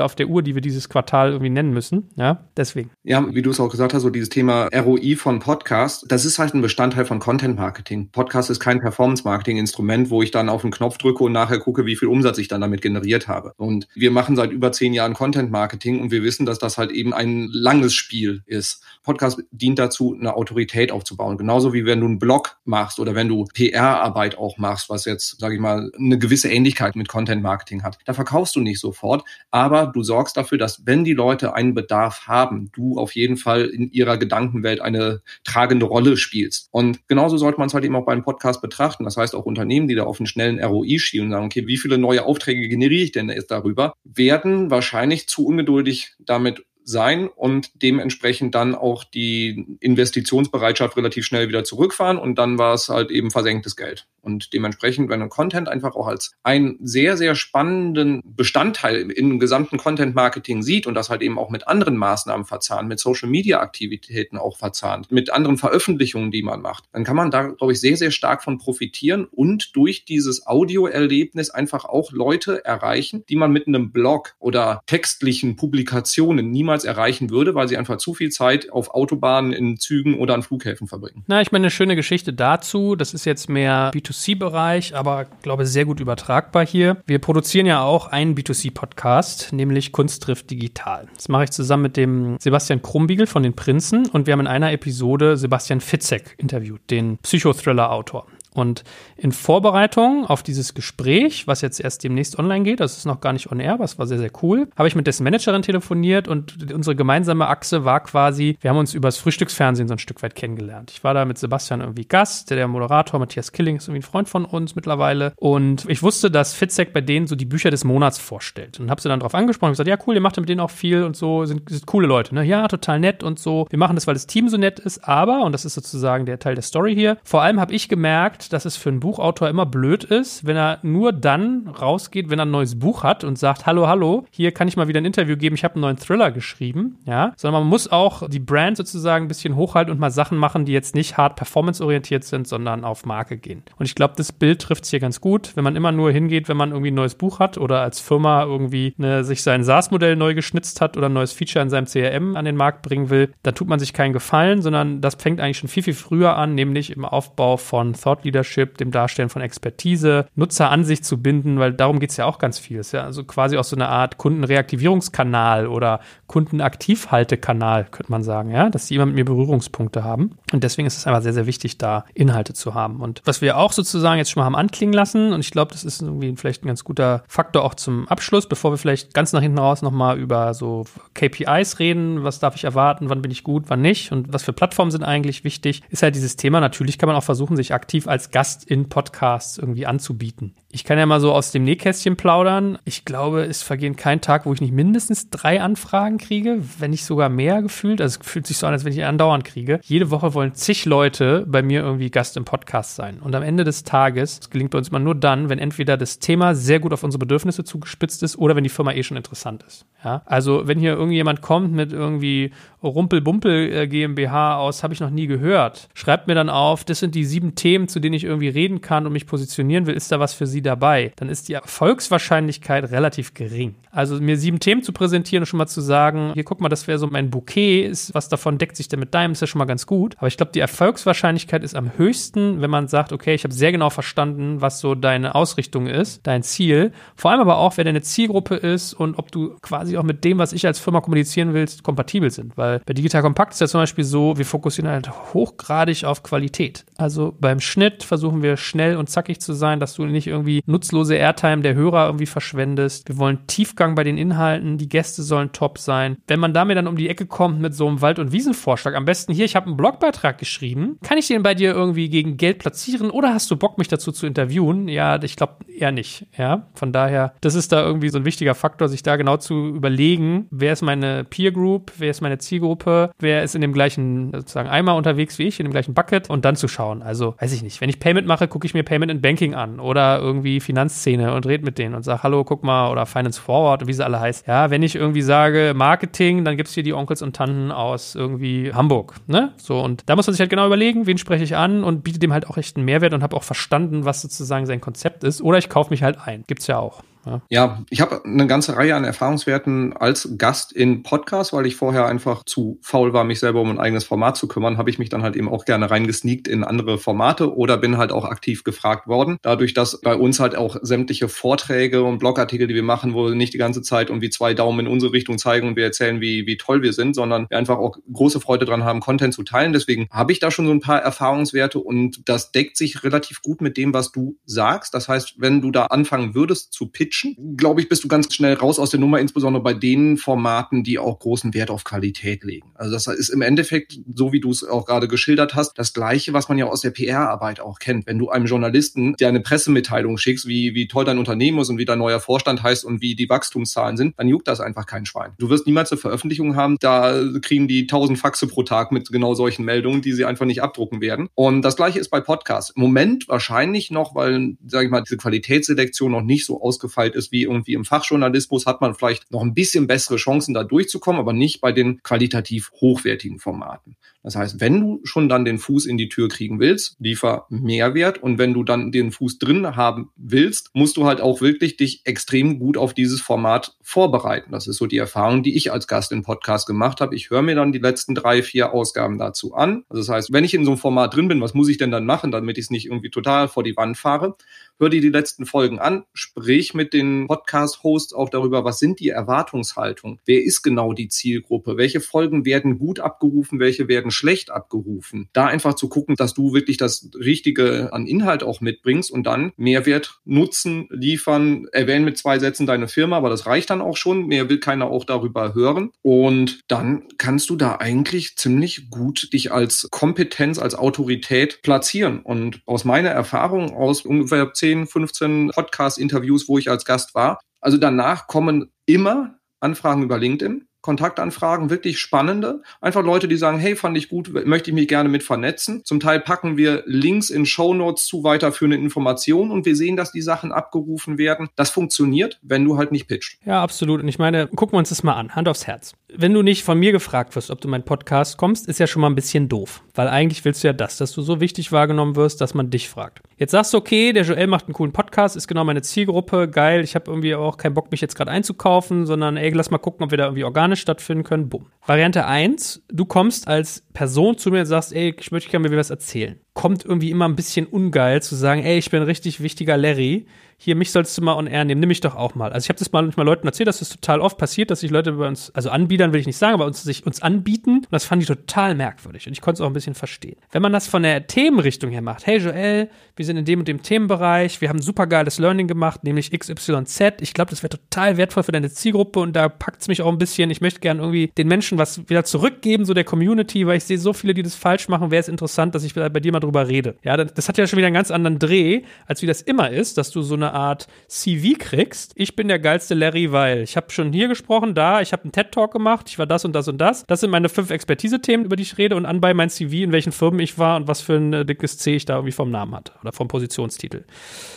auf 0.00 0.16
der 0.16 0.26
Uhr, 0.26 0.42
die 0.42 0.54
wir 0.54 0.62
dieses 0.62 0.88
Quartal 0.88 1.30
irgendwie 1.30 1.50
nennen 1.50 1.72
müssen. 1.72 2.10
Ja, 2.16 2.44
deswegen. 2.56 2.90
Ja, 3.04 3.24
wie 3.32 3.42
du 3.42 3.50
es 3.50 3.60
auch 3.60 3.70
gesagt 3.70 3.94
hast, 3.94 4.02
so 4.02 4.10
dieses 4.10 4.30
Thema 4.30 4.68
ROI 4.74 5.14
von 5.16 5.38
Podcast, 5.38 6.06
das 6.08 6.24
ist 6.24 6.40
halt 6.40 6.54
ein 6.54 6.60
Bestandteil 6.60 7.04
von 7.04 7.20
Content 7.20 7.56
Marketing. 7.56 8.10
Podcast 8.10 8.50
ist 8.50 8.58
kein 8.58 8.80
Performance-Marketing-Instrument, 8.80 10.10
wo 10.10 10.22
ich 10.22 10.32
dann 10.32 10.48
auf 10.48 10.62
den 10.62 10.72
Knopf 10.72 10.98
drücke 10.98 11.22
und 11.22 11.32
nachher 11.32 11.60
gucke, 11.60 11.86
wie 11.86 11.94
viel 11.94 12.08
Umsatz 12.08 12.38
ich 12.38 12.48
dann 12.48 12.60
damit 12.60 12.82
generiere 12.82 12.95
generiert 12.96 13.28
habe. 13.28 13.52
Und 13.56 13.88
wir 13.94 14.10
machen 14.10 14.36
seit 14.36 14.50
über 14.50 14.72
zehn 14.72 14.94
Jahren 14.94 15.14
Content 15.14 15.50
Marketing 15.50 16.00
und 16.00 16.10
wir 16.10 16.22
wissen, 16.22 16.46
dass 16.46 16.58
das 16.58 16.78
halt 16.78 16.90
eben 16.90 17.12
ein 17.12 17.48
langes 17.52 17.94
Spiel 17.94 18.42
ist. 18.46 18.82
Podcast 19.02 19.42
dient 19.50 19.78
dazu, 19.78 20.16
eine 20.18 20.34
Autorität 20.34 20.90
aufzubauen. 20.90 21.38
Genauso 21.38 21.72
wie 21.72 21.84
wenn 21.84 22.00
du 22.00 22.06
einen 22.06 22.18
Blog 22.18 22.58
machst 22.64 22.98
oder 22.98 23.14
wenn 23.14 23.28
du 23.28 23.44
PR-Arbeit 23.54 24.38
auch 24.38 24.58
machst, 24.58 24.88
was 24.90 25.04
jetzt, 25.04 25.38
sage 25.38 25.54
ich 25.54 25.60
mal, 25.60 25.90
eine 25.98 26.18
gewisse 26.18 26.50
Ähnlichkeit 26.50 26.96
mit 26.96 27.08
Content 27.08 27.42
Marketing 27.42 27.82
hat. 27.82 27.98
Da 28.04 28.14
verkaufst 28.14 28.56
du 28.56 28.60
nicht 28.60 28.80
sofort, 28.80 29.24
aber 29.50 29.86
du 29.86 30.02
sorgst 30.02 30.36
dafür, 30.36 30.58
dass 30.58 30.86
wenn 30.86 31.04
die 31.04 31.12
Leute 31.12 31.54
einen 31.54 31.74
Bedarf 31.74 32.26
haben, 32.26 32.70
du 32.72 32.98
auf 32.98 33.12
jeden 33.14 33.36
Fall 33.36 33.66
in 33.66 33.90
ihrer 33.90 34.16
Gedankenwelt 34.16 34.80
eine 34.80 35.20
tragende 35.44 35.86
Rolle 35.86 36.16
spielst. 36.16 36.68
Und 36.70 37.06
genauso 37.08 37.36
sollte 37.36 37.58
man 37.58 37.68
es 37.68 37.74
halt 37.74 37.84
eben 37.84 37.96
auch 37.96 38.06
beim 38.06 38.22
Podcast 38.22 38.60
betrachten. 38.60 39.04
Das 39.04 39.16
heißt 39.16 39.34
auch 39.34 39.44
Unternehmen, 39.44 39.88
die 39.88 39.94
da 39.94 40.04
auf 40.04 40.18
einen 40.18 40.26
schnellen 40.26 40.62
ROI 40.62 40.98
schielen 40.98 41.26
und 41.26 41.32
sagen, 41.32 41.46
okay, 41.46 41.66
wie 41.66 41.76
viele 41.76 41.98
neue 41.98 42.24
Aufträge 42.24 42.68
generiere 42.68 42.85
generiere 42.86 43.04
ich 43.04 43.12
denn 43.12 43.28
jetzt 43.28 43.50
darüber, 43.50 43.94
werden 44.04 44.70
wahrscheinlich 44.70 45.28
zu 45.28 45.46
ungeduldig 45.46 46.14
damit 46.18 46.64
sein 46.86 47.28
und 47.28 47.82
dementsprechend 47.82 48.54
dann 48.54 48.74
auch 48.74 49.04
die 49.04 49.76
Investitionsbereitschaft 49.80 50.96
relativ 50.96 51.26
schnell 51.26 51.48
wieder 51.48 51.64
zurückfahren 51.64 52.16
und 52.16 52.38
dann 52.38 52.58
war 52.58 52.74
es 52.74 52.88
halt 52.88 53.10
eben 53.10 53.30
versenktes 53.30 53.76
Geld. 53.76 54.06
Und 54.22 54.52
dementsprechend, 54.52 55.08
wenn 55.08 55.22
ein 55.22 55.28
Content 55.28 55.68
einfach 55.68 55.94
auch 55.94 56.08
als 56.08 56.32
einen 56.42 56.78
sehr, 56.80 57.16
sehr 57.16 57.36
spannenden 57.36 58.22
Bestandteil 58.24 59.10
im 59.10 59.38
gesamten 59.38 59.78
Content-Marketing 59.78 60.62
sieht 60.62 60.88
und 60.88 60.94
das 60.94 61.10
halt 61.10 61.22
eben 61.22 61.38
auch 61.38 61.48
mit 61.48 61.68
anderen 61.68 61.96
Maßnahmen 61.96 62.44
verzahnt, 62.44 62.88
mit 62.88 62.98
Social-Media-Aktivitäten 62.98 64.36
auch 64.36 64.56
verzahnt, 64.56 65.12
mit 65.12 65.30
anderen 65.30 65.58
Veröffentlichungen, 65.58 66.32
die 66.32 66.42
man 66.42 66.60
macht, 66.60 66.84
dann 66.92 67.04
kann 67.04 67.14
man 67.14 67.30
da, 67.30 67.42
glaube 67.48 67.72
ich, 67.72 67.80
sehr, 67.80 67.96
sehr 67.96 68.10
stark 68.10 68.42
von 68.42 68.58
profitieren 68.58 69.26
und 69.26 69.76
durch 69.76 70.04
dieses 70.04 70.46
Audio-Erlebnis 70.46 71.50
einfach 71.50 71.84
auch 71.84 72.10
Leute 72.10 72.64
erreichen, 72.64 73.24
die 73.28 73.36
man 73.36 73.52
mit 73.52 73.68
einem 73.68 73.92
Blog 73.92 74.34
oder 74.40 74.82
textlichen 74.86 75.54
Publikationen 75.54 76.50
niemals 76.50 76.75
niemals 76.76 76.84
erreichen 76.84 77.30
würde, 77.30 77.54
weil 77.54 77.68
sie 77.68 77.76
einfach 77.76 77.96
zu 77.96 78.14
viel 78.14 78.30
Zeit 78.30 78.70
auf 78.70 78.94
Autobahnen, 78.94 79.52
in 79.52 79.78
Zügen 79.78 80.18
oder 80.18 80.34
an 80.34 80.42
Flughäfen 80.42 80.86
verbringen. 80.86 81.24
Na, 81.26 81.40
ich 81.40 81.52
meine, 81.52 81.64
eine 81.64 81.70
schöne 81.70 81.96
Geschichte 81.96 82.32
dazu. 82.32 82.96
Das 82.96 83.14
ist 83.14 83.24
jetzt 83.24 83.48
mehr 83.48 83.90
B2C-Bereich, 83.94 84.94
aber 84.94 85.26
glaube 85.42 85.66
sehr 85.66 85.84
gut 85.84 86.00
übertragbar 86.00 86.66
hier. 86.66 86.98
Wir 87.06 87.18
produzieren 87.18 87.66
ja 87.66 87.82
auch 87.82 88.08
einen 88.08 88.34
B2C-Podcast, 88.34 89.52
nämlich 89.52 89.92
Kunst 89.92 90.22
trifft 90.22 90.50
digital. 90.50 91.06
Das 91.14 91.28
mache 91.28 91.44
ich 91.44 91.50
zusammen 91.50 91.84
mit 91.84 91.96
dem 91.96 92.36
Sebastian 92.38 92.82
Krumbiegel 92.82 93.26
von 93.26 93.42
den 93.42 93.54
Prinzen 93.54 94.06
und 94.08 94.26
wir 94.26 94.32
haben 94.32 94.40
in 94.40 94.46
einer 94.46 94.72
Episode 94.72 95.36
Sebastian 95.36 95.80
Fitzek 95.80 96.34
interviewt, 96.38 96.80
den 96.90 97.18
Psychothriller-Autor. 97.18 98.26
Und 98.56 98.84
in 99.16 99.32
Vorbereitung 99.32 100.26
auf 100.26 100.42
dieses 100.42 100.74
Gespräch, 100.74 101.46
was 101.46 101.60
jetzt 101.60 101.80
erst 101.80 102.04
demnächst 102.04 102.38
online 102.38 102.64
geht, 102.64 102.80
das 102.80 102.96
ist 102.96 103.04
noch 103.04 103.20
gar 103.20 103.32
nicht 103.32 103.50
on 103.50 103.60
air, 103.60 103.74
aber 103.74 103.84
es 103.84 103.98
war 103.98 104.06
sehr, 104.06 104.18
sehr 104.18 104.30
cool, 104.42 104.68
habe 104.76 104.88
ich 104.88 104.94
mit 104.94 105.06
dessen 105.06 105.24
Managerin 105.24 105.62
telefoniert 105.62 106.28
und 106.28 106.72
unsere 106.72 106.96
gemeinsame 106.96 107.48
Achse 107.48 107.84
war 107.84 108.00
quasi, 108.00 108.56
wir 108.60 108.70
haben 108.70 108.78
uns 108.78 108.94
übers 108.94 109.18
Frühstücksfernsehen 109.18 109.88
so 109.88 109.94
ein 109.94 109.98
Stück 109.98 110.22
weit 110.22 110.34
kennengelernt. 110.34 110.90
Ich 110.90 111.04
war 111.04 111.14
da 111.14 111.24
mit 111.24 111.38
Sebastian 111.38 111.80
irgendwie 111.80 112.04
Gast, 112.04 112.50
der, 112.50 112.56
der 112.56 112.68
Moderator 112.68 113.20
Matthias 113.20 113.52
Killing 113.52 113.76
ist 113.76 113.88
irgendwie 113.88 114.00
ein 114.00 114.10
Freund 114.10 114.28
von 114.28 114.44
uns 114.44 114.74
mittlerweile 114.74 115.32
und 115.36 115.84
ich 115.88 116.02
wusste, 116.02 116.30
dass 116.30 116.54
Fitzek 116.54 116.92
bei 116.92 117.00
denen 117.00 117.26
so 117.26 117.36
die 117.36 117.44
Bücher 117.44 117.70
des 117.70 117.84
Monats 117.84 118.18
vorstellt 118.18 118.80
und 118.80 118.90
habe 118.90 119.00
sie 119.00 119.08
dann 119.08 119.20
darauf 119.20 119.34
angesprochen 119.34 119.70
und 119.70 119.72
gesagt, 119.72 119.88
ja 119.88 119.98
cool, 120.06 120.14
ihr 120.14 120.20
macht 120.20 120.36
mit 120.36 120.48
denen 120.48 120.60
auch 120.60 120.70
viel 120.70 121.02
und 121.02 121.16
so, 121.16 121.44
sind, 121.44 121.68
sind 121.68 121.86
coole 121.86 122.06
Leute, 122.06 122.34
ne? 122.34 122.44
Ja, 122.44 122.68
total 122.68 123.00
nett 123.00 123.22
und 123.22 123.38
so. 123.38 123.66
Wir 123.70 123.78
machen 123.78 123.96
das, 123.96 124.06
weil 124.06 124.14
das 124.14 124.26
Team 124.26 124.48
so 124.48 124.56
nett 124.56 124.78
ist, 124.78 125.06
aber, 125.06 125.42
und 125.44 125.52
das 125.52 125.64
ist 125.64 125.74
sozusagen 125.74 126.26
der 126.26 126.38
Teil 126.38 126.54
der 126.54 126.62
Story 126.62 126.94
hier, 126.94 127.18
vor 127.24 127.42
allem 127.42 127.60
habe 127.60 127.74
ich 127.74 127.88
gemerkt, 127.88 128.45
dass 128.52 128.64
es 128.64 128.76
für 128.76 128.88
einen 128.90 129.00
Buchautor 129.00 129.48
immer 129.48 129.66
blöd 129.66 130.04
ist, 130.04 130.46
wenn 130.46 130.56
er 130.56 130.78
nur 130.82 131.12
dann 131.12 131.68
rausgeht, 131.68 132.30
wenn 132.30 132.38
er 132.38 132.46
ein 132.46 132.50
neues 132.50 132.78
Buch 132.78 133.02
hat 133.02 133.24
und 133.24 133.38
sagt, 133.38 133.66
hallo, 133.66 133.86
hallo, 133.86 134.24
hier 134.30 134.52
kann 134.52 134.68
ich 134.68 134.76
mal 134.76 134.88
wieder 134.88 135.00
ein 135.00 135.04
Interview 135.04 135.36
geben, 135.36 135.54
ich 135.54 135.64
habe 135.64 135.74
einen 135.74 135.82
neuen 135.82 135.96
Thriller 135.96 136.30
geschrieben, 136.30 136.98
ja, 137.04 137.32
sondern 137.36 137.62
man 137.62 137.68
muss 137.68 137.90
auch 137.90 138.28
die 138.28 138.38
Brand 138.38 138.76
sozusagen 138.76 139.26
ein 139.26 139.28
bisschen 139.28 139.56
hochhalten 139.56 139.92
und 139.92 140.00
mal 140.00 140.10
Sachen 140.10 140.38
machen, 140.38 140.64
die 140.64 140.72
jetzt 140.72 140.94
nicht 140.94 141.16
hart 141.16 141.36
performanceorientiert 141.36 142.24
sind, 142.24 142.48
sondern 142.48 142.84
auf 142.84 143.04
Marke 143.06 143.36
gehen. 143.38 143.62
Und 143.78 143.86
ich 143.86 143.94
glaube, 143.94 144.14
das 144.16 144.32
Bild 144.32 144.60
trifft 144.62 144.84
es 144.84 144.90
hier 144.90 145.00
ganz 145.00 145.20
gut, 145.20 145.52
wenn 145.56 145.64
man 145.64 145.76
immer 145.76 145.92
nur 145.92 146.10
hingeht, 146.10 146.48
wenn 146.48 146.56
man 146.56 146.70
irgendwie 146.70 146.90
ein 146.90 146.94
neues 146.94 147.14
Buch 147.14 147.38
hat 147.38 147.58
oder 147.58 147.80
als 147.80 148.00
Firma 148.00 148.44
irgendwie 148.44 148.94
ne, 148.96 149.24
sich 149.24 149.42
sein 149.42 149.64
SaaS-Modell 149.64 150.16
neu 150.16 150.34
geschnitzt 150.34 150.80
hat 150.80 150.96
oder 150.96 151.08
ein 151.08 151.12
neues 151.12 151.32
Feature 151.32 151.62
in 151.62 151.70
seinem 151.70 151.86
CRM 151.86 152.36
an 152.36 152.44
den 152.44 152.56
Markt 152.56 152.82
bringen 152.82 153.10
will, 153.10 153.32
da 153.42 153.52
tut 153.52 153.68
man 153.68 153.78
sich 153.78 153.92
keinen 153.92 154.12
Gefallen, 154.12 154.62
sondern 154.62 155.00
das 155.00 155.14
fängt 155.16 155.40
eigentlich 155.40 155.58
schon 155.58 155.68
viel, 155.68 155.82
viel 155.82 155.94
früher 155.94 156.36
an, 156.36 156.54
nämlich 156.54 156.94
im 156.94 157.04
Aufbau 157.04 157.56
von 157.56 157.94
Thought 157.94 158.24
Leadership, 158.36 158.76
dem 158.78 158.90
Darstellen 158.90 159.28
von 159.28 159.42
Expertise, 159.42 160.26
Nutzer 160.34 160.70
an 160.70 160.84
sich 160.84 161.02
zu 161.02 161.20
binden, 161.22 161.58
weil 161.58 161.72
darum 161.72 161.98
geht 162.00 162.10
es 162.10 162.16
ja 162.18 162.26
auch 162.26 162.38
ganz 162.38 162.58
viel. 162.58 162.78
Ist 162.78 162.92
ja 162.92 163.04
also 163.04 163.24
quasi 163.24 163.56
auch 163.56 163.64
so 163.64 163.76
eine 163.76 163.88
Art 163.88 164.18
Kundenreaktivierungskanal 164.18 165.66
oder 165.66 166.00
Kundenaktivhaltekanal, 166.26 167.86
könnte 167.90 168.12
man 168.12 168.22
sagen, 168.22 168.50
ja, 168.50 168.68
dass 168.68 168.86
die 168.86 168.96
immer 168.96 169.06
mit 169.06 169.14
mir 169.14 169.24
Berührungspunkte 169.24 170.04
haben. 170.04 170.36
Und 170.52 170.64
deswegen 170.64 170.86
ist 170.86 170.98
es 170.98 171.06
einfach 171.06 171.22
sehr, 171.22 171.32
sehr 171.32 171.46
wichtig, 171.46 171.78
da 171.78 172.04
Inhalte 172.14 172.52
zu 172.52 172.74
haben. 172.74 173.00
Und 173.00 173.22
was 173.24 173.40
wir 173.40 173.56
auch 173.56 173.72
sozusagen 173.72 174.18
jetzt 174.18 174.30
schon 174.30 174.40
mal 174.40 174.46
haben 174.46 174.54
anklingen 174.54 174.92
lassen, 174.92 175.32
und 175.32 175.40
ich 175.40 175.50
glaube, 175.50 175.72
das 175.72 175.84
ist 175.84 176.02
irgendwie 176.02 176.34
vielleicht 176.36 176.64
ein 176.64 176.68
ganz 176.68 176.84
guter 176.84 177.24
Faktor 177.26 177.64
auch 177.64 177.74
zum 177.74 178.06
Abschluss, 178.08 178.46
bevor 178.48 178.72
wir 178.72 178.78
vielleicht 178.78 179.14
ganz 179.14 179.32
nach 179.32 179.40
hinten 179.40 179.58
raus 179.58 179.80
nochmal 179.80 180.18
über 180.18 180.52
so 180.52 180.84
KPIs 181.14 181.78
reden, 181.78 182.22
was 182.22 182.38
darf 182.38 182.54
ich 182.54 182.64
erwarten, 182.64 183.08
wann 183.08 183.22
bin 183.22 183.30
ich 183.30 183.44
gut, 183.44 183.64
wann 183.68 183.80
nicht 183.80 184.12
und 184.12 184.32
was 184.32 184.42
für 184.42 184.52
Plattformen 184.52 184.90
sind 184.90 185.04
eigentlich 185.04 185.44
wichtig, 185.44 185.82
ist 185.88 186.02
halt 186.02 186.14
dieses 186.14 186.36
Thema. 186.36 186.60
Natürlich 186.60 186.98
kann 186.98 187.06
man 187.06 187.16
auch 187.16 187.22
versuchen, 187.22 187.56
sich 187.56 187.72
aktiv 187.72 188.06
als 188.08 188.25
Gast 188.30 188.64
in 188.64 188.88
Podcasts 188.88 189.58
irgendwie 189.58 189.86
anzubieten. 189.86 190.54
Ich 190.76 190.84
kann 190.84 190.98
ja 190.98 191.06
mal 191.06 191.20
so 191.20 191.32
aus 191.32 191.52
dem 191.52 191.64
Nähkästchen 191.64 192.16
plaudern. 192.16 192.76
Ich 192.84 193.06
glaube, 193.06 193.44
es 193.44 193.62
vergehen 193.62 193.96
kein 193.96 194.20
Tag, 194.20 194.44
wo 194.44 194.52
ich 194.52 194.60
nicht 194.60 194.74
mindestens 194.74 195.30
drei 195.30 195.62
Anfragen 195.62 196.18
kriege, 196.18 196.58
wenn 196.78 196.90
nicht 196.90 197.06
sogar 197.06 197.30
mehr 197.30 197.62
gefühlt. 197.62 198.02
Also 198.02 198.18
es 198.20 198.26
fühlt 198.26 198.46
sich 198.46 198.58
so 198.58 198.66
an, 198.66 198.74
als 198.74 198.84
wenn 198.84 198.92
ich 198.92 199.02
andauernd 199.02 199.46
kriege. 199.46 199.80
Jede 199.84 200.10
Woche 200.10 200.34
wollen 200.34 200.52
zig 200.52 200.84
Leute 200.84 201.46
bei 201.48 201.62
mir 201.62 201.80
irgendwie 201.80 202.10
Gast 202.10 202.36
im 202.36 202.44
Podcast 202.44 202.94
sein. 202.94 203.20
Und 203.20 203.34
am 203.34 203.42
Ende 203.42 203.64
des 203.64 203.84
Tages, 203.84 204.38
das 204.38 204.50
gelingt 204.50 204.72
bei 204.72 204.76
uns 204.76 204.90
immer 204.90 204.98
nur 204.98 205.14
dann, 205.14 205.48
wenn 205.48 205.58
entweder 205.58 205.96
das 205.96 206.18
Thema 206.18 206.54
sehr 206.54 206.78
gut 206.78 206.92
auf 206.92 207.02
unsere 207.02 207.20
Bedürfnisse 207.20 207.64
zugespitzt 207.64 208.22
ist 208.22 208.36
oder 208.36 208.54
wenn 208.54 208.64
die 208.64 208.68
Firma 208.68 208.92
eh 208.92 209.02
schon 209.02 209.16
interessant 209.16 209.62
ist. 209.62 209.86
Ja? 210.04 210.22
Also 210.26 210.68
wenn 210.68 210.78
hier 210.78 210.92
irgendjemand 210.92 211.40
kommt 211.40 211.72
mit 211.72 211.94
irgendwie 211.94 212.52
Rumpelbumpel 212.82 213.72
äh, 213.72 213.88
GmbH 213.88 214.56
aus, 214.56 214.82
habe 214.82 214.94
ich 214.94 215.00
noch 215.00 215.10
nie 215.10 215.26
gehört. 215.26 215.88
Schreibt 215.94 216.28
mir 216.28 216.34
dann 216.34 216.48
auf, 216.48 216.84
das 216.84 217.00
sind 217.00 217.14
die 217.14 217.24
sieben 217.24 217.54
Themen, 217.54 217.88
zu 217.88 217.98
denen 217.98 218.14
ich 218.14 218.24
irgendwie 218.24 218.48
reden 218.48 218.80
kann 218.80 219.06
und 219.06 219.12
mich 219.12 219.26
positionieren 219.26 219.86
will. 219.86 219.94
Ist 219.94 220.12
da 220.12 220.20
was 220.20 220.34
für 220.34 220.46
Sie 220.46 220.62
dabei, 220.66 221.12
dann 221.16 221.28
ist 221.28 221.48
die 221.48 221.54
Erfolgswahrscheinlichkeit 221.54 222.90
relativ 222.90 223.34
gering. 223.34 223.74
Also 223.90 224.20
mir 224.20 224.36
sieben 224.36 224.60
Themen 224.60 224.82
zu 224.82 224.92
präsentieren 224.92 225.42
und 225.42 225.46
schon 225.46 225.56
mal 225.58 225.66
zu 225.66 225.80
sagen, 225.80 226.32
hier 226.34 226.44
guck 226.44 226.60
mal, 226.60 226.68
das 226.68 226.86
wäre 226.86 226.98
so 226.98 227.06
mein 227.06 227.30
Bouquet, 227.30 227.86
ist, 227.86 228.14
was 228.14 228.28
davon 228.28 228.58
deckt 228.58 228.76
sich 228.76 228.88
denn 228.88 229.00
mit 229.00 229.14
deinem, 229.14 229.32
ist 229.32 229.40
ja 229.40 229.46
schon 229.46 229.58
mal 229.58 229.64
ganz 229.64 229.86
gut. 229.86 230.16
Aber 230.18 230.26
ich 230.26 230.36
glaube, 230.36 230.52
die 230.52 230.60
Erfolgswahrscheinlichkeit 230.60 231.64
ist 231.64 231.74
am 231.74 231.92
höchsten, 231.96 232.60
wenn 232.60 232.70
man 232.70 232.88
sagt, 232.88 233.12
okay, 233.12 233.34
ich 233.34 233.44
habe 233.44 233.54
sehr 233.54 233.72
genau 233.72 233.88
verstanden, 233.88 234.60
was 234.60 234.80
so 234.80 234.94
deine 234.94 235.34
Ausrichtung 235.34 235.86
ist, 235.86 236.26
dein 236.26 236.42
Ziel. 236.42 236.92
Vor 237.16 237.30
allem 237.30 237.40
aber 237.40 237.56
auch, 237.56 237.76
wer 237.76 237.84
deine 237.84 238.02
Zielgruppe 238.02 238.56
ist 238.56 238.92
und 238.92 239.18
ob 239.18 239.32
du 239.32 239.56
quasi 239.62 239.96
auch 239.96 240.02
mit 240.02 240.24
dem, 240.24 240.38
was 240.38 240.52
ich 240.52 240.66
als 240.66 240.78
Firma 240.78 241.00
kommunizieren 241.00 241.54
willst, 241.54 241.82
kompatibel 241.82 242.30
sind. 242.30 242.56
Weil 242.56 242.80
bei 242.84 242.92
Digital 242.92 243.22
Kompakt 243.22 243.54
ist 243.54 243.60
ja 243.60 243.66
zum 243.66 243.80
Beispiel 243.80 244.04
so, 244.04 244.36
wir 244.36 244.44
fokussieren 244.44 244.90
halt 244.90 245.10
hochgradig 245.32 246.04
auf 246.04 246.22
Qualität. 246.22 246.84
Also 246.96 247.34
beim 247.40 247.60
Schnitt 247.60 248.02
versuchen 248.02 248.42
wir 248.42 248.56
schnell 248.56 248.96
und 248.96 249.08
zackig 249.08 249.40
zu 249.40 249.52
sein, 249.52 249.80
dass 249.80 249.94
du 249.94 250.04
nicht 250.04 250.26
irgendwie 250.26 250.45
nutzlose 250.66 251.14
Airtime 251.16 251.62
der 251.62 251.74
Hörer 251.74 252.06
irgendwie 252.06 252.26
verschwendest. 252.26 253.08
Wir 253.08 253.18
wollen 253.18 253.46
Tiefgang 253.46 253.94
bei 253.94 254.04
den 254.04 254.18
Inhalten, 254.18 254.78
die 254.78 254.88
Gäste 254.88 255.22
sollen 255.22 255.52
top 255.52 255.78
sein. 255.78 256.16
Wenn 256.26 256.40
man 256.40 256.54
damit 256.54 256.76
dann 256.76 256.86
um 256.86 256.96
die 256.96 257.08
Ecke 257.08 257.26
kommt 257.26 257.60
mit 257.60 257.74
so 257.74 257.86
einem 257.86 258.00
Wald- 258.00 258.18
und 258.18 258.32
Wiesenvorschlag, 258.32 258.94
am 258.94 259.04
besten 259.04 259.32
hier, 259.32 259.44
ich 259.44 259.56
habe 259.56 259.66
einen 259.66 259.76
Blogbeitrag 259.76 260.38
geschrieben, 260.38 260.98
kann 261.02 261.18
ich 261.18 261.28
den 261.28 261.42
bei 261.42 261.54
dir 261.54 261.72
irgendwie 261.72 262.08
gegen 262.08 262.36
Geld 262.36 262.58
platzieren 262.58 263.10
oder 263.10 263.34
hast 263.34 263.50
du 263.50 263.56
Bock, 263.56 263.78
mich 263.78 263.88
dazu 263.88 264.12
zu 264.12 264.26
interviewen? 264.26 264.88
Ja, 264.88 265.22
ich 265.22 265.36
glaube 265.36 265.64
eher 265.66 265.92
nicht. 265.92 266.26
Ja, 266.36 266.68
von 266.74 266.92
daher, 266.92 267.34
das 267.40 267.54
ist 267.54 267.72
da 267.72 267.84
irgendwie 267.84 268.08
so 268.08 268.18
ein 268.18 268.24
wichtiger 268.24 268.54
Faktor, 268.54 268.88
sich 268.88 269.02
da 269.02 269.16
genau 269.16 269.36
zu 269.36 269.68
überlegen, 269.68 270.46
wer 270.50 270.72
ist 270.72 270.82
meine 270.82 271.24
Peer 271.24 271.52
Group, 271.52 271.92
wer 271.98 272.10
ist 272.10 272.20
meine 272.20 272.38
Zielgruppe, 272.38 273.10
wer 273.18 273.42
ist 273.42 273.54
in 273.54 273.60
dem 273.60 273.72
gleichen 273.72 274.32
sozusagen 274.32 274.68
Eimer 274.68 274.96
unterwegs 274.96 275.38
wie 275.38 275.44
ich, 275.44 275.60
in 275.60 275.66
dem 275.66 275.72
gleichen 275.72 275.94
Bucket 275.94 276.30
und 276.30 276.44
dann 276.44 276.56
zu 276.56 276.68
schauen. 276.68 277.02
Also, 277.02 277.34
weiß 277.38 277.52
ich 277.52 277.62
nicht, 277.62 277.80
wenn 277.80 277.88
ich 277.88 278.00
Payment 278.00 278.26
mache, 278.26 278.48
gucke 278.48 278.66
ich 278.66 278.74
mir 278.74 278.82
Payment 278.82 279.10
in 279.10 279.20
Banking 279.20 279.54
an 279.54 279.80
oder 279.80 280.18
irgendwie 280.18 280.35
Finanzszene 280.60 281.34
und 281.34 281.46
rede 281.46 281.64
mit 281.64 281.78
denen 281.78 281.94
und 281.94 282.02
sage, 282.02 282.22
hallo, 282.22 282.44
guck 282.44 282.62
mal, 282.62 282.90
oder 282.90 283.06
Finance 283.06 283.40
Forward, 283.40 283.86
wie 283.86 283.92
sie 283.92 284.04
alle 284.04 284.20
heißt. 284.20 284.46
Ja, 284.46 284.70
wenn 284.70 284.82
ich 284.82 284.94
irgendwie 284.94 285.22
sage 285.22 285.72
Marketing, 285.74 286.44
dann 286.44 286.56
gibt 286.56 286.68
es 286.68 286.74
hier 286.74 286.82
die 286.82 286.92
Onkels 286.92 287.22
und 287.22 287.36
Tanten 287.36 287.72
aus 287.72 288.14
irgendwie 288.14 288.72
Hamburg, 288.72 289.14
ne? 289.26 289.52
So, 289.56 289.80
und 289.80 290.02
da 290.06 290.16
muss 290.16 290.26
man 290.26 290.34
sich 290.34 290.40
halt 290.40 290.50
genau 290.50 290.66
überlegen, 290.66 291.06
wen 291.06 291.18
spreche 291.18 291.44
ich 291.44 291.56
an 291.56 291.84
und 291.84 292.02
biete 292.04 292.18
dem 292.18 292.32
halt 292.32 292.46
auch 292.48 292.56
echt 292.56 292.76
einen 292.76 292.84
Mehrwert 292.84 293.12
und 293.14 293.22
habe 293.22 293.36
auch 293.36 293.44
verstanden, 293.44 294.04
was 294.04 294.22
sozusagen 294.22 294.66
sein 294.66 294.80
Konzept 294.80 295.24
ist. 295.24 295.42
Oder 295.42 295.58
ich 295.58 295.68
kaufe 295.68 295.90
mich 295.90 296.02
halt 296.02 296.18
ein. 296.24 296.44
Gibt's 296.46 296.66
ja 296.66 296.78
auch. 296.78 297.02
Ja, 297.50 297.84
ich 297.90 298.00
habe 298.00 298.24
eine 298.24 298.46
ganze 298.46 298.76
Reihe 298.76 298.94
an 298.94 299.04
Erfahrungswerten 299.04 299.96
als 299.96 300.36
Gast 300.38 300.72
in 300.72 301.02
Podcasts, 301.02 301.52
weil 301.52 301.66
ich 301.66 301.76
vorher 301.76 302.06
einfach 302.06 302.44
zu 302.44 302.78
faul 302.82 303.12
war, 303.12 303.24
mich 303.24 303.40
selber 303.40 303.60
um 303.60 303.70
ein 303.70 303.78
eigenes 303.78 304.04
Format 304.04 304.36
zu 304.36 304.48
kümmern, 304.48 304.78
habe 304.78 304.90
ich 304.90 304.98
mich 304.98 305.08
dann 305.08 305.22
halt 305.22 305.36
eben 305.36 305.48
auch 305.48 305.64
gerne 305.64 305.90
reingesneakt 305.90 306.48
in 306.48 306.64
andere 306.64 306.98
Formate 306.98 307.56
oder 307.56 307.76
bin 307.76 307.98
halt 307.98 308.12
auch 308.12 308.24
aktiv 308.24 308.64
gefragt 308.64 309.08
worden. 309.08 309.38
Dadurch, 309.42 309.74
dass 309.74 310.00
bei 310.00 310.14
uns 310.14 310.40
halt 310.40 310.56
auch 310.56 310.76
sämtliche 310.82 311.28
Vorträge 311.28 312.04
und 312.04 312.18
Blogartikel, 312.18 312.66
die 312.66 312.74
wir 312.74 312.82
machen, 312.82 313.14
wo 313.14 313.26
wir 313.26 313.34
nicht 313.34 313.54
die 313.54 313.58
ganze 313.58 313.82
Zeit 313.82 314.08
irgendwie 314.08 314.30
zwei 314.30 314.54
Daumen 314.54 314.86
in 314.86 314.86
unsere 314.86 315.12
Richtung 315.12 315.38
zeigen 315.38 315.68
und 315.68 315.76
wir 315.76 315.84
erzählen, 315.84 316.20
wie, 316.20 316.46
wie 316.46 316.56
toll 316.56 316.82
wir 316.82 316.92
sind, 316.92 317.14
sondern 317.14 317.46
wir 317.50 317.58
einfach 317.58 317.78
auch 317.78 317.96
große 318.12 318.40
Freude 318.40 318.64
dran 318.64 318.84
haben, 318.84 319.00
Content 319.00 319.34
zu 319.34 319.42
teilen. 319.42 319.72
Deswegen 319.72 320.06
habe 320.10 320.32
ich 320.32 320.38
da 320.38 320.50
schon 320.50 320.66
so 320.66 320.72
ein 320.72 320.80
paar 320.80 321.02
Erfahrungswerte 321.02 321.78
und 321.78 322.28
das 322.28 322.52
deckt 322.52 322.76
sich 322.76 323.02
relativ 323.02 323.42
gut 323.42 323.60
mit 323.60 323.76
dem, 323.76 323.92
was 323.92 324.12
du 324.12 324.36
sagst. 324.44 324.94
Das 324.94 325.08
heißt, 325.08 325.34
wenn 325.38 325.60
du 325.60 325.70
da 325.70 325.86
anfangen 325.86 326.34
würdest 326.34 326.72
zu 326.72 326.86
pitchen, 326.88 327.15
pitchen, 327.16 327.56
glaube 327.56 327.80
ich, 327.80 327.88
bist 327.88 328.04
du 328.04 328.08
ganz 328.08 328.32
schnell 328.34 328.54
raus 328.54 328.78
aus 328.78 328.90
der 328.90 329.00
Nummer, 329.00 329.18
insbesondere 329.20 329.62
bei 329.62 329.74
den 329.74 330.16
Formaten, 330.16 330.84
die 330.84 330.98
auch 330.98 331.18
großen 331.18 331.54
Wert 331.54 331.70
auf 331.70 331.84
Qualität 331.84 332.44
legen. 332.44 332.72
Also 332.74 332.92
das 332.92 333.06
ist 333.06 333.28
im 333.28 333.42
Endeffekt, 333.42 333.98
so 334.14 334.32
wie 334.32 334.40
du 334.40 334.50
es 334.50 334.64
auch 334.64 334.86
gerade 334.86 335.08
geschildert 335.08 335.54
hast, 335.54 335.78
das 335.78 335.92
Gleiche, 335.92 336.32
was 336.32 336.48
man 336.48 336.58
ja 336.58 336.66
aus 336.66 336.80
der 336.80 336.90
PR-Arbeit 336.90 337.60
auch 337.60 337.78
kennt. 337.78 338.06
Wenn 338.06 338.18
du 338.18 338.30
einem 338.30 338.46
Journalisten 338.46 339.14
dir 339.16 339.28
eine 339.28 339.40
Pressemitteilung 339.40 340.18
schickst, 340.18 340.46
wie, 340.46 340.74
wie 340.74 340.88
toll 340.88 341.04
dein 341.04 341.18
Unternehmen 341.18 341.58
ist 341.58 341.70
und 341.70 341.78
wie 341.78 341.84
dein 341.84 341.98
neuer 341.98 342.20
Vorstand 342.20 342.62
heißt 342.62 342.84
und 342.84 343.00
wie 343.00 343.14
die 343.14 343.28
Wachstumszahlen 343.28 343.96
sind, 343.96 344.14
dann 344.18 344.28
juckt 344.28 344.48
das 344.48 344.60
einfach 344.60 344.86
kein 344.86 345.06
Schwein. 345.06 345.32
Du 345.38 345.48
wirst 345.48 345.66
niemals 345.66 345.92
eine 345.92 346.00
Veröffentlichung 346.00 346.56
haben, 346.56 346.76
da 346.80 347.22
kriegen 347.42 347.68
die 347.68 347.86
tausend 347.86 348.18
Faxe 348.18 348.46
pro 348.46 348.62
Tag 348.62 348.92
mit 348.92 349.10
genau 349.10 349.34
solchen 349.34 349.64
Meldungen, 349.64 350.02
die 350.02 350.12
sie 350.12 350.24
einfach 350.24 350.46
nicht 350.46 350.62
abdrucken 350.62 351.00
werden. 351.00 351.28
Und 351.34 351.62
das 351.62 351.76
Gleiche 351.76 351.98
ist 351.98 352.08
bei 352.08 352.20
Podcasts. 352.20 352.72
Im 352.74 352.82
Moment 352.82 353.28
wahrscheinlich 353.28 353.90
noch, 353.90 354.14
weil, 354.14 354.56
sage 354.66 354.86
ich 354.86 354.90
mal, 354.90 355.02
diese 355.02 355.16
Qualitätsselektion 355.16 356.12
noch 356.12 356.22
nicht 356.22 356.44
so 356.44 356.60
ausgefallen 356.60 357.05
Möglichkeit 357.06 357.14
ist 357.14 357.32
wie 357.32 357.42
irgendwie 357.42 357.74
im 357.74 357.84
Fachjournalismus, 357.84 358.66
hat 358.66 358.80
man 358.80 358.94
vielleicht 358.94 359.30
noch 359.30 359.42
ein 359.42 359.54
bisschen 359.54 359.86
bessere 359.86 360.16
Chancen, 360.16 360.54
da 360.54 360.64
durchzukommen, 360.64 361.20
aber 361.20 361.32
nicht 361.32 361.60
bei 361.60 361.72
den 361.72 362.02
qualitativ 362.02 362.70
hochwertigen 362.80 363.38
Formaten. 363.38 363.96
Das 364.26 364.34
heißt, 364.34 364.60
wenn 364.60 364.80
du 364.80 365.00
schon 365.04 365.28
dann 365.28 365.44
den 365.44 365.58
Fuß 365.58 365.86
in 365.86 365.96
die 365.96 366.08
Tür 366.08 366.28
kriegen 366.28 366.58
willst, 366.58 366.96
liefer 366.98 367.46
Mehrwert. 367.48 368.20
Und 368.20 368.38
wenn 368.38 368.54
du 368.54 368.64
dann 368.64 368.90
den 368.90 369.12
Fuß 369.12 369.38
drin 369.38 369.76
haben 369.76 370.10
willst, 370.16 370.70
musst 370.74 370.96
du 370.96 371.06
halt 371.06 371.20
auch 371.20 371.40
wirklich 371.40 371.76
dich 371.76 372.00
extrem 372.02 372.58
gut 372.58 372.76
auf 372.76 372.92
dieses 372.92 373.20
Format 373.20 373.76
vorbereiten. 373.82 374.50
Das 374.50 374.66
ist 374.66 374.78
so 374.78 374.86
die 374.86 374.98
Erfahrung, 374.98 375.44
die 375.44 375.56
ich 375.56 375.70
als 375.70 375.86
Gast 375.86 376.10
im 376.10 376.24
Podcast 376.24 376.66
gemacht 376.66 377.00
habe. 377.00 377.14
Ich 377.14 377.30
höre 377.30 377.42
mir 377.42 377.54
dann 377.54 377.70
die 377.70 377.78
letzten 377.78 378.16
drei, 378.16 378.42
vier 378.42 378.72
Ausgaben 378.72 379.16
dazu 379.16 379.54
an. 379.54 379.84
Also 379.88 380.02
das 380.02 380.08
heißt, 380.08 380.32
wenn 380.32 380.42
ich 380.42 380.54
in 380.54 380.64
so 380.64 380.72
einem 380.72 380.78
Format 380.78 381.14
drin 381.14 381.28
bin, 381.28 381.40
was 381.40 381.54
muss 381.54 381.68
ich 381.68 381.78
denn 381.78 381.92
dann 381.92 382.04
machen, 382.04 382.32
damit 382.32 382.58
ich 382.58 382.64
es 382.64 382.70
nicht 382.70 382.86
irgendwie 382.86 383.10
total 383.10 383.46
vor 383.46 383.62
die 383.62 383.76
Wand 383.76 383.96
fahre? 383.96 384.34
Hör 384.78 384.90
dir 384.90 385.00
die 385.00 385.08
letzten 385.08 385.46
Folgen 385.46 385.78
an, 385.78 386.04
sprich 386.12 386.74
mit 386.74 386.92
den 386.92 387.28
Podcast-Hosts 387.28 388.12
auch 388.12 388.28
darüber, 388.28 388.62
was 388.66 388.78
sind 388.78 389.00
die 389.00 389.08
Erwartungshaltungen? 389.08 390.18
Wer 390.26 390.44
ist 390.44 390.60
genau 390.60 390.92
die 390.92 391.08
Zielgruppe? 391.08 391.78
Welche 391.78 392.02
Folgen 392.02 392.44
werden 392.44 392.78
gut 392.78 393.00
abgerufen? 393.00 393.58
Welche 393.58 393.88
werden 393.88 394.10
schlecht 394.10 394.50
abgerufen. 394.50 395.30
Da 395.32 395.46
einfach 395.46 395.72
zu 395.76 395.88
gucken, 395.88 396.14
dass 396.16 396.34
du 396.34 396.52
wirklich 396.52 396.76
das 396.76 397.08
Richtige 397.14 397.90
an 397.94 398.06
Inhalt 398.06 398.42
auch 398.42 398.60
mitbringst 398.60 399.10
und 399.10 399.26
dann 399.26 399.52
Mehrwert, 399.56 400.20
Nutzen 400.26 400.88
liefern, 400.90 401.68
erwähnen 401.72 402.04
mit 402.04 402.18
zwei 402.18 402.38
Sätzen 402.38 402.66
deine 402.66 402.88
Firma, 402.88 403.16
aber 403.16 403.30
das 403.30 403.46
reicht 403.46 403.70
dann 403.70 403.80
auch 403.80 403.96
schon. 403.96 404.26
Mehr 404.26 404.50
will 404.50 404.60
keiner 404.60 404.88
auch 404.88 405.06
darüber 405.06 405.54
hören. 405.54 405.90
Und 406.02 406.60
dann 406.68 407.04
kannst 407.16 407.48
du 407.48 407.56
da 407.56 407.76
eigentlich 407.76 408.36
ziemlich 408.36 408.90
gut 408.90 409.32
dich 409.32 409.52
als 409.52 409.88
Kompetenz, 409.90 410.58
als 410.58 410.74
Autorität 410.74 411.62
platzieren. 411.62 412.20
Und 412.20 412.60
aus 412.66 412.84
meiner 412.84 413.08
Erfahrung, 413.08 413.74
aus 413.74 414.02
ungefähr 414.02 414.52
10, 414.66 414.88
15 414.88 415.50
Podcast-Interviews, 415.54 416.48
wo 416.48 416.58
ich 416.58 416.68
als 416.68 416.84
Gast 416.84 417.14
war, 417.14 417.38
also 417.60 417.76
danach 417.76 418.26
kommen 418.26 418.72
immer 418.84 419.38
Anfragen 419.60 420.02
über 420.02 420.18
LinkedIn 420.18 420.66
Kontaktanfragen, 420.86 421.68
wirklich 421.68 421.98
spannende. 421.98 422.62
Einfach 422.80 423.02
Leute, 423.02 423.26
die 423.26 423.36
sagen, 423.36 423.58
hey, 423.58 423.74
fand 423.74 423.98
ich 423.98 424.08
gut, 424.08 424.30
möchte 424.46 424.70
ich 424.70 424.74
mich 424.74 424.86
gerne 424.86 425.08
mit 425.08 425.24
vernetzen. 425.24 425.84
Zum 425.84 425.98
Teil 425.98 426.20
packen 426.20 426.56
wir 426.56 426.84
Links 426.86 427.28
in 427.28 427.44
Show 427.44 427.74
Notes 427.74 428.06
zu 428.06 428.22
weiterführenden 428.22 428.80
Informationen 428.80 429.50
und 429.50 429.66
wir 429.66 429.74
sehen, 429.74 429.96
dass 429.96 430.12
die 430.12 430.22
Sachen 430.22 430.52
abgerufen 430.52 431.18
werden. 431.18 431.48
Das 431.56 431.70
funktioniert, 431.70 432.38
wenn 432.42 432.64
du 432.64 432.78
halt 432.78 432.92
nicht 432.92 433.08
pitcht. 433.08 433.40
Ja, 433.44 433.64
absolut. 433.64 434.00
Und 434.00 434.06
ich 434.06 434.20
meine, 434.20 434.46
gucken 434.46 434.74
wir 434.74 434.78
uns 434.78 434.90
das 434.90 435.02
mal 435.02 435.14
an. 435.14 435.34
Hand 435.34 435.48
aufs 435.48 435.66
Herz. 435.66 435.92
Wenn 436.14 436.32
du 436.32 436.42
nicht 436.42 436.62
von 436.62 436.78
mir 436.78 436.92
gefragt 436.92 437.34
wirst, 437.34 437.50
ob 437.50 437.60
du 437.60 437.66
meinen 437.66 437.84
Podcast 437.84 438.38
kommst, 438.38 438.68
ist 438.68 438.78
ja 438.78 438.86
schon 438.86 439.02
mal 439.02 439.10
ein 439.10 439.16
bisschen 439.16 439.48
doof. 439.48 439.82
Weil 439.92 440.06
eigentlich 440.06 440.44
willst 440.44 440.62
du 440.62 440.68
ja 440.68 440.72
das, 440.72 440.98
dass 440.98 441.10
du 441.10 441.20
so 441.20 441.40
wichtig 441.40 441.72
wahrgenommen 441.72 442.14
wirst, 442.14 442.40
dass 442.40 442.54
man 442.54 442.70
dich 442.70 442.88
fragt. 442.88 443.22
Jetzt 443.38 443.50
sagst 443.50 443.74
du, 443.74 443.78
okay, 443.78 444.14
der 444.14 444.22
Joel 444.22 444.46
macht 444.46 444.64
einen 444.64 444.72
coolen 444.72 444.92
Podcast, 444.92 445.36
ist 445.36 445.46
genau 445.46 445.62
meine 445.62 445.82
Zielgruppe, 445.82 446.48
geil. 446.48 446.82
Ich 446.82 446.94
habe 446.94 447.10
irgendwie 447.10 447.34
auch 447.34 447.58
keinen 447.58 447.74
Bock, 447.74 447.90
mich 447.90 448.00
jetzt 448.00 448.16
gerade 448.16 448.30
einzukaufen, 448.30 449.04
sondern 449.04 449.36
ey, 449.36 449.50
lass 449.50 449.70
mal 449.70 449.76
gucken, 449.76 450.04
ob 450.04 450.10
wir 450.10 450.16
da 450.16 450.24
irgendwie 450.24 450.44
organisch 450.44 450.80
stattfinden 450.80 451.22
können. 451.22 451.50
Bumm. 451.50 451.66
Variante 451.84 452.24
1, 452.24 452.84
du 452.88 453.04
kommst 453.04 453.46
als 453.46 453.84
Person 453.92 454.38
zu 454.38 454.50
mir 454.50 454.60
und 454.60 454.66
sagst, 454.66 454.94
ey, 454.94 455.14
ich 455.20 455.32
möchte 455.32 455.50
gerne 455.50 455.68
mir 455.68 455.76
was 455.76 455.90
erzählen. 455.90 456.40
Kommt 456.54 456.86
irgendwie 456.86 457.10
immer 457.10 457.28
ein 457.28 457.36
bisschen 457.36 457.66
ungeil 457.66 458.22
zu 458.22 458.34
sagen, 458.36 458.62
ey, 458.62 458.78
ich 458.78 458.90
bin 458.90 459.02
richtig 459.02 459.42
wichtiger 459.42 459.76
Larry 459.76 460.26
hier, 460.58 460.74
mich 460.74 460.90
sollst 460.90 461.16
du 461.16 461.22
mal 461.22 461.34
on 461.34 461.46
air 461.46 461.64
nehmen, 461.64 461.80
nimm 461.80 461.88
mich 461.88 462.00
doch 462.00 462.16
auch 462.16 462.34
mal. 462.34 462.52
Also 462.52 462.64
ich 462.64 462.68
habe 462.70 462.78
das 462.78 462.90
mal 462.92 463.02
manchmal 463.02 463.26
Leuten 463.26 463.46
erzählt, 463.46 463.68
dass 463.68 463.80
das 463.80 463.90
total 463.90 464.20
oft 464.20 464.38
passiert, 464.38 464.70
dass 464.70 464.80
sich 464.80 464.90
Leute 464.90 465.12
bei 465.12 465.28
uns, 465.28 465.50
also 465.54 465.70
Anbietern 465.70 466.12
will 466.12 466.20
ich 466.20 466.26
nicht 466.26 466.38
sagen, 466.38 466.54
aber 466.54 466.64
uns 466.66 466.82
sich 466.82 467.06
uns 467.06 467.20
anbieten 467.20 467.76
und 467.76 467.92
das 467.92 468.04
fand 468.04 468.22
ich 468.22 468.28
total 468.28 468.74
merkwürdig 468.74 469.26
und 469.26 469.32
ich 469.32 469.40
konnte 469.40 469.60
es 469.60 469.60
auch 469.60 469.70
ein 469.70 469.74
bisschen 469.74 469.94
verstehen. 469.94 470.36
Wenn 470.50 470.62
man 470.62 470.72
das 470.72 470.86
von 470.86 471.02
der 471.02 471.26
Themenrichtung 471.26 471.90
her 471.90 472.02
macht, 472.02 472.26
hey 472.26 472.38
Joel, 472.38 472.88
wir 473.16 473.24
sind 473.24 473.36
in 473.36 473.44
dem 473.44 473.60
und 473.60 473.68
dem 473.68 473.82
Themenbereich, 473.82 474.60
wir 474.60 474.68
haben 474.68 474.80
super 474.80 475.06
geiles 475.06 475.38
Learning 475.38 475.66
gemacht, 475.68 476.04
nämlich 476.04 476.30
XYZ, 476.30 477.20
ich 477.20 477.34
glaube, 477.34 477.50
das 477.50 477.62
wäre 477.62 477.70
total 477.70 478.16
wertvoll 478.16 478.42
für 478.42 478.52
deine 478.52 478.70
Zielgruppe 478.70 479.20
und 479.20 479.34
da 479.34 479.48
packt 479.48 479.82
es 479.82 479.88
mich 479.88 480.02
auch 480.02 480.10
ein 480.10 480.18
bisschen, 480.18 480.50
ich 480.50 480.60
möchte 480.60 480.80
gerne 480.80 481.00
irgendwie 481.00 481.32
den 481.36 481.48
Menschen 481.48 481.78
was 481.78 482.08
wieder 482.08 482.24
zurückgeben, 482.24 482.84
so 482.84 482.94
der 482.94 483.04
Community, 483.04 483.66
weil 483.66 483.76
ich 483.76 483.84
sehe 483.84 483.98
so 483.98 484.12
viele, 484.12 484.32
die 484.32 484.42
das 484.42 484.54
falsch 484.54 484.88
machen, 484.88 485.10
wäre 485.10 485.20
es 485.20 485.28
interessant, 485.28 485.74
dass 485.74 485.84
ich 485.84 485.94
bei 485.94 486.08
dir 486.08 486.32
mal 486.32 486.40
drüber 486.40 486.68
rede. 486.68 486.96
Ja, 487.02 487.16
das 487.16 487.48
hat 487.48 487.58
ja 487.58 487.66
schon 487.66 487.76
wieder 487.76 487.88
einen 487.88 487.94
ganz 487.94 488.10
anderen 488.10 488.38
Dreh, 488.38 488.82
als 489.06 489.22
wie 489.22 489.26
das 489.26 489.42
immer 489.42 489.70
ist, 489.70 489.98
dass 489.98 490.10
du 490.10 490.22
so 490.22 490.34
eine 490.34 490.45
eine 490.46 490.58
Art 490.58 490.86
CV 491.08 491.58
kriegst. 491.58 492.12
Ich 492.14 492.36
bin 492.36 492.48
der 492.48 492.58
geilste 492.58 492.94
Larry, 492.94 493.32
weil 493.32 493.62
ich 493.62 493.76
habe 493.76 493.90
schon 493.90 494.12
hier 494.12 494.28
gesprochen, 494.28 494.74
da, 494.74 495.00
ich 495.00 495.12
habe 495.12 495.24
einen 495.24 495.32
TED-Talk 495.32 495.72
gemacht, 495.72 496.08
ich 496.08 496.18
war 496.18 496.26
das 496.26 496.44
und 496.44 496.52
das 496.52 496.68
und 496.68 496.78
das. 496.78 497.04
Das 497.06 497.20
sind 497.20 497.30
meine 497.30 497.48
fünf 497.48 497.70
Expertise-Themen, 497.70 498.44
über 498.44 498.56
die 498.56 498.62
ich 498.62 498.78
rede 498.78 498.96
und 498.96 499.06
anbei 499.06 499.34
mein 499.34 499.50
CV, 499.50 499.82
in 499.82 499.92
welchen 499.92 500.12
Firmen 500.12 500.40
ich 500.40 500.58
war 500.58 500.76
und 500.76 500.88
was 500.88 501.00
für 501.00 501.14
ein 501.14 501.32
äh, 501.32 501.44
dickes 501.44 501.78
C 501.78 501.96
ich 501.96 502.04
da 502.04 502.14
irgendwie 502.14 502.32
vom 502.32 502.50
Namen 502.50 502.74
hatte 502.74 502.92
oder 503.00 503.12
vom 503.12 503.28
Positionstitel. 503.28 504.04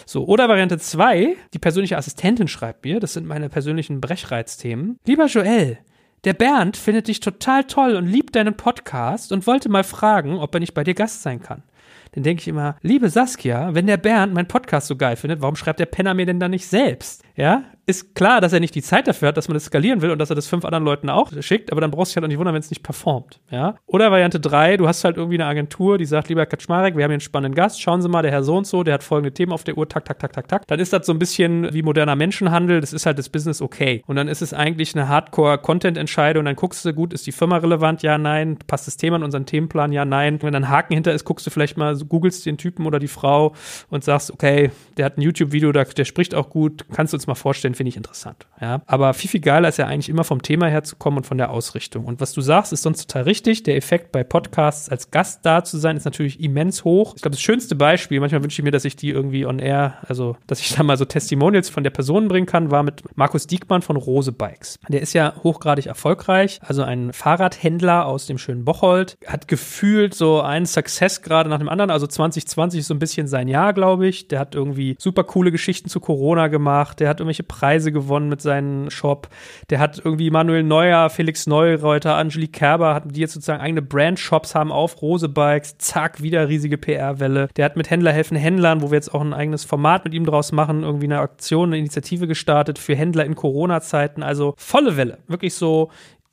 So, 0.05 0.25
oder 0.25 0.49
Variante 0.49 0.77
2, 0.77 1.35
die 1.53 1.59
persönliche 1.59 1.97
Assistentin 1.97 2.47
schreibt 2.47 2.85
mir, 2.85 2.99
das 2.99 3.13
sind 3.13 3.25
meine 3.27 3.49
persönlichen 3.49 4.01
Brechreizthemen. 4.01 4.97
Lieber 5.05 5.25
Joel, 5.25 5.79
der 6.25 6.33
Bernd 6.33 6.75
findet 6.75 7.07
dich 7.07 7.21
total 7.21 7.63
toll 7.63 7.95
und 7.95 8.05
liebt 8.05 8.35
deinen 8.35 8.57
Podcast 8.57 9.31
und 9.31 9.47
wollte 9.47 9.69
mal 9.69 9.85
fragen, 9.85 10.37
ob 10.37 10.53
er 10.53 10.59
nicht 10.59 10.73
bei 10.73 10.83
dir 10.83 10.93
Gast 10.93 11.21
sein 11.21 11.41
kann. 11.41 11.63
Dann 12.11 12.23
denke 12.23 12.41
ich 12.41 12.47
immer, 12.47 12.75
liebe 12.81 13.09
Saskia, 13.09 13.73
wenn 13.73 13.87
der 13.87 13.97
Bernd 13.97 14.33
meinen 14.33 14.47
Podcast 14.47 14.87
so 14.87 14.95
geil 14.95 15.15
findet, 15.15 15.41
warum 15.41 15.55
schreibt 15.55 15.79
der 15.79 15.85
Penner 15.85 16.13
mir 16.13 16.25
denn 16.25 16.39
da 16.39 16.47
nicht 16.47 16.67
selbst? 16.67 17.23
Ja, 17.35 17.63
ist 17.89 18.13
klar, 18.13 18.39
dass 18.39 18.53
er 18.53 18.59
nicht 18.59 18.75
die 18.75 18.83
Zeit 18.83 19.07
dafür 19.07 19.29
hat, 19.29 19.37
dass 19.37 19.47
man 19.47 19.55
das 19.55 19.65
skalieren 19.65 20.03
will 20.03 20.11
und 20.11 20.19
dass 20.19 20.29
er 20.29 20.35
das 20.35 20.45
fünf 20.45 20.63
anderen 20.63 20.85
Leuten 20.85 21.09
auch 21.09 21.31
schickt, 21.41 21.71
aber 21.71 21.81
dann 21.81 21.89
brauchst 21.89 22.11
du 22.11 22.13
dich 22.13 22.15
halt 22.17 22.25
auch 22.25 22.27
nicht 22.27 22.37
wundern, 22.37 22.53
wenn 22.53 22.59
es 22.59 22.69
nicht 22.69 22.83
performt. 22.83 23.39
Ja? 23.49 23.75
Oder 23.87 24.11
Variante 24.11 24.39
drei, 24.39 24.77
du 24.77 24.87
hast 24.87 25.03
halt 25.03 25.17
irgendwie 25.17 25.37
eine 25.37 25.45
Agentur, 25.45 25.97
die 25.97 26.05
sagt, 26.05 26.29
lieber 26.29 26.45
Kaczmarek, 26.45 26.95
wir 26.95 27.03
haben 27.03 27.09
hier 27.09 27.15
einen 27.15 27.21
spannenden 27.21 27.55
Gast, 27.55 27.81
schauen 27.81 28.03
Sie 28.03 28.07
mal, 28.07 28.21
der 28.21 28.31
Herr 28.31 28.43
so 28.43 28.55
und 28.55 28.67
so, 28.67 28.83
der 28.83 28.93
hat 28.93 29.03
folgende 29.03 29.33
Themen 29.33 29.51
auf 29.53 29.63
der 29.63 29.75
Uhr, 29.75 29.89
tak, 29.89 30.05
tak, 30.05 30.19
tak, 30.19 30.33
tak, 30.33 30.47
tak. 30.47 30.67
Dann 30.67 30.79
ist 30.79 30.93
das 30.93 31.07
so 31.07 31.13
ein 31.13 31.19
bisschen 31.19 31.73
wie 31.73 31.81
moderner 31.81 32.15
Menschenhandel, 32.15 32.79
das 32.79 32.93
ist 32.93 33.07
halt 33.07 33.17
das 33.17 33.29
Business 33.29 33.59
okay. 33.59 34.03
Und 34.05 34.17
dann 34.17 34.27
ist 34.27 34.43
es 34.43 34.53
eigentlich 34.53 34.95
eine 34.95 35.09
Hardcore-Content-Entscheidung, 35.09 36.45
dann 36.45 36.55
guckst 36.55 36.85
du, 36.85 36.93
gut, 36.93 37.11
ist 37.11 37.25
die 37.25 37.31
Firma 37.31 37.57
relevant, 37.57 38.03
ja, 38.03 38.19
nein, 38.19 38.59
passt 38.67 38.85
das 38.85 38.97
Thema 38.97 39.15
in 39.15 39.23
unseren 39.23 39.47
Themenplan, 39.47 39.91
ja, 39.91 40.05
nein. 40.05 40.39
Wenn 40.43 40.53
dann 40.53 40.69
Haken 40.69 40.93
hinter 40.93 41.11
ist, 41.11 41.25
guckst 41.25 41.47
du 41.47 41.49
vielleicht 41.49 41.75
mal, 41.75 41.97
googelst 41.97 42.45
den 42.45 42.59
Typen 42.59 42.85
oder 42.85 42.99
die 42.99 43.07
Frau 43.07 43.55
und 43.89 44.03
sagst, 44.03 44.31
okay, 44.31 44.69
der 44.97 45.05
hat 45.05 45.17
ein 45.17 45.21
YouTube-Video, 45.21 45.71
der, 45.71 45.85
der 45.85 46.05
spricht 46.05 46.35
auch 46.35 46.51
gut, 46.51 46.85
kannst 46.93 47.13
du 47.13 47.17
uns 47.17 47.25
mal 47.25 47.33
vorstellen, 47.33 47.73
finde 47.79 47.91
ich 47.91 47.95
interessant. 47.95 48.45
Ja, 48.59 48.81
aber 48.87 49.13
viel, 49.13 49.29
viel 49.29 49.39
geiler 49.39 49.69
ist 49.69 49.77
ja 49.77 49.87
eigentlich 49.87 50.09
immer 50.09 50.25
vom 50.25 50.41
Thema 50.41 50.67
her 50.67 50.83
zu 50.83 50.97
kommen 50.97 51.15
und 51.15 51.25
von 51.25 51.37
der 51.37 51.49
Ausrichtung. 51.49 52.03
Und 52.03 52.19
was 52.19 52.33
du 52.33 52.41
sagst, 52.41 52.73
ist 52.73 52.81
sonst 52.81 53.07
total 53.07 53.23
richtig. 53.23 53.63
Der 53.63 53.77
Effekt 53.77 54.11
bei 54.11 54.25
Podcasts 54.25 54.89
als 54.89 55.11
Gast 55.11 55.45
da 55.45 55.63
zu 55.63 55.77
sein, 55.77 55.95
ist 55.95 56.03
natürlich 56.03 56.41
immens 56.41 56.83
hoch. 56.83 57.13
Ich 57.15 57.21
glaube, 57.21 57.35
das 57.35 57.41
schönste 57.41 57.75
Beispiel, 57.75 58.19
manchmal 58.19 58.43
wünsche 58.43 58.61
ich 58.61 58.65
mir, 58.65 58.71
dass 58.71 58.83
ich 58.83 58.97
die 58.97 59.11
irgendwie 59.11 59.45
on 59.45 59.59
air, 59.59 59.99
also, 60.09 60.35
dass 60.45 60.59
ich 60.59 60.73
da 60.75 60.83
mal 60.83 60.97
so 60.97 61.05
Testimonials 61.05 61.69
von 61.69 61.85
der 61.85 61.91
Person 61.91 62.27
bringen 62.27 62.47
kann, 62.47 62.69
war 62.69 62.83
mit 62.83 63.01
Markus 63.15 63.47
Diekmann 63.47 63.81
von 63.81 63.95
Rose 63.95 64.33
Bikes. 64.33 64.77
Der 64.89 64.99
ist 64.99 65.13
ja 65.13 65.35
hochgradig 65.41 65.85
erfolgreich, 65.85 66.59
also 66.61 66.83
ein 66.83 67.13
Fahrradhändler 67.13 68.07
aus 68.07 68.25
dem 68.25 68.37
schönen 68.37 68.65
Bocholt, 68.65 69.17
hat 69.25 69.47
gefühlt 69.47 70.13
so 70.13 70.41
einen 70.41 70.65
Success 70.65 71.21
gerade 71.21 71.49
nach 71.49 71.59
dem 71.59 71.69
anderen. 71.69 71.91
Also 71.91 72.07
2020 72.07 72.81
ist 72.81 72.87
so 72.87 72.93
ein 72.93 72.99
bisschen 72.99 73.29
sein 73.29 73.47
Jahr, 73.47 73.71
glaube 73.71 74.05
ich. 74.05 74.27
Der 74.27 74.39
hat 74.39 74.53
irgendwie 74.53 74.97
super 74.99 75.23
coole 75.23 75.53
Geschichten 75.53 75.87
zu 75.87 76.01
Corona 76.01 76.49
gemacht. 76.49 76.99
Der 76.99 77.07
hat 77.07 77.21
irgendwelche 77.21 77.43
Preise 77.43 77.68
gewonnen 77.77 78.29
mit 78.29 78.41
seinen 78.41 78.89
Shop. 78.91 79.29
Der 79.69 79.79
hat 79.79 80.01
irgendwie 80.03 80.29
Manuel 80.29 80.63
Neuer, 80.63 81.09
Felix 81.09 81.47
Neureuter, 81.47 82.15
Angelique 82.15 82.53
Kerber, 82.53 83.01
die 83.05 83.21
jetzt 83.21 83.33
sozusagen 83.33 83.61
eigene 83.61 83.81
Brand-Shops 83.81 84.55
haben 84.55 84.71
auf 84.71 85.01
Rose 85.01 85.29
Bikes. 85.29 85.77
Zack, 85.77 86.21
wieder 86.21 86.49
riesige 86.49 86.77
PR-Welle. 86.77 87.49
Der 87.55 87.65
hat 87.65 87.75
mit 87.75 87.89
Händler 87.89 88.11
helfen 88.11 88.37
Händlern, 88.37 88.81
wo 88.81 88.91
wir 88.91 88.95
jetzt 88.95 89.13
auch 89.13 89.21
ein 89.21 89.33
eigenes 89.33 89.63
Format 89.63 90.05
mit 90.05 90.13
ihm 90.13 90.25
draus 90.25 90.51
machen, 90.51 90.83
irgendwie 90.83 91.05
eine 91.05 91.19
Aktion, 91.19 91.69
eine 91.69 91.77
Initiative 91.77 92.27
gestartet 92.27 92.79
für 92.79 92.95
Händler 92.95 93.25
in 93.25 93.35
Corona-Zeiten. 93.35 94.23
Also 94.23 94.53
volle 94.57 94.97
Welle. 94.97 95.19
Wirklich 95.27 95.53
so 95.53 95.89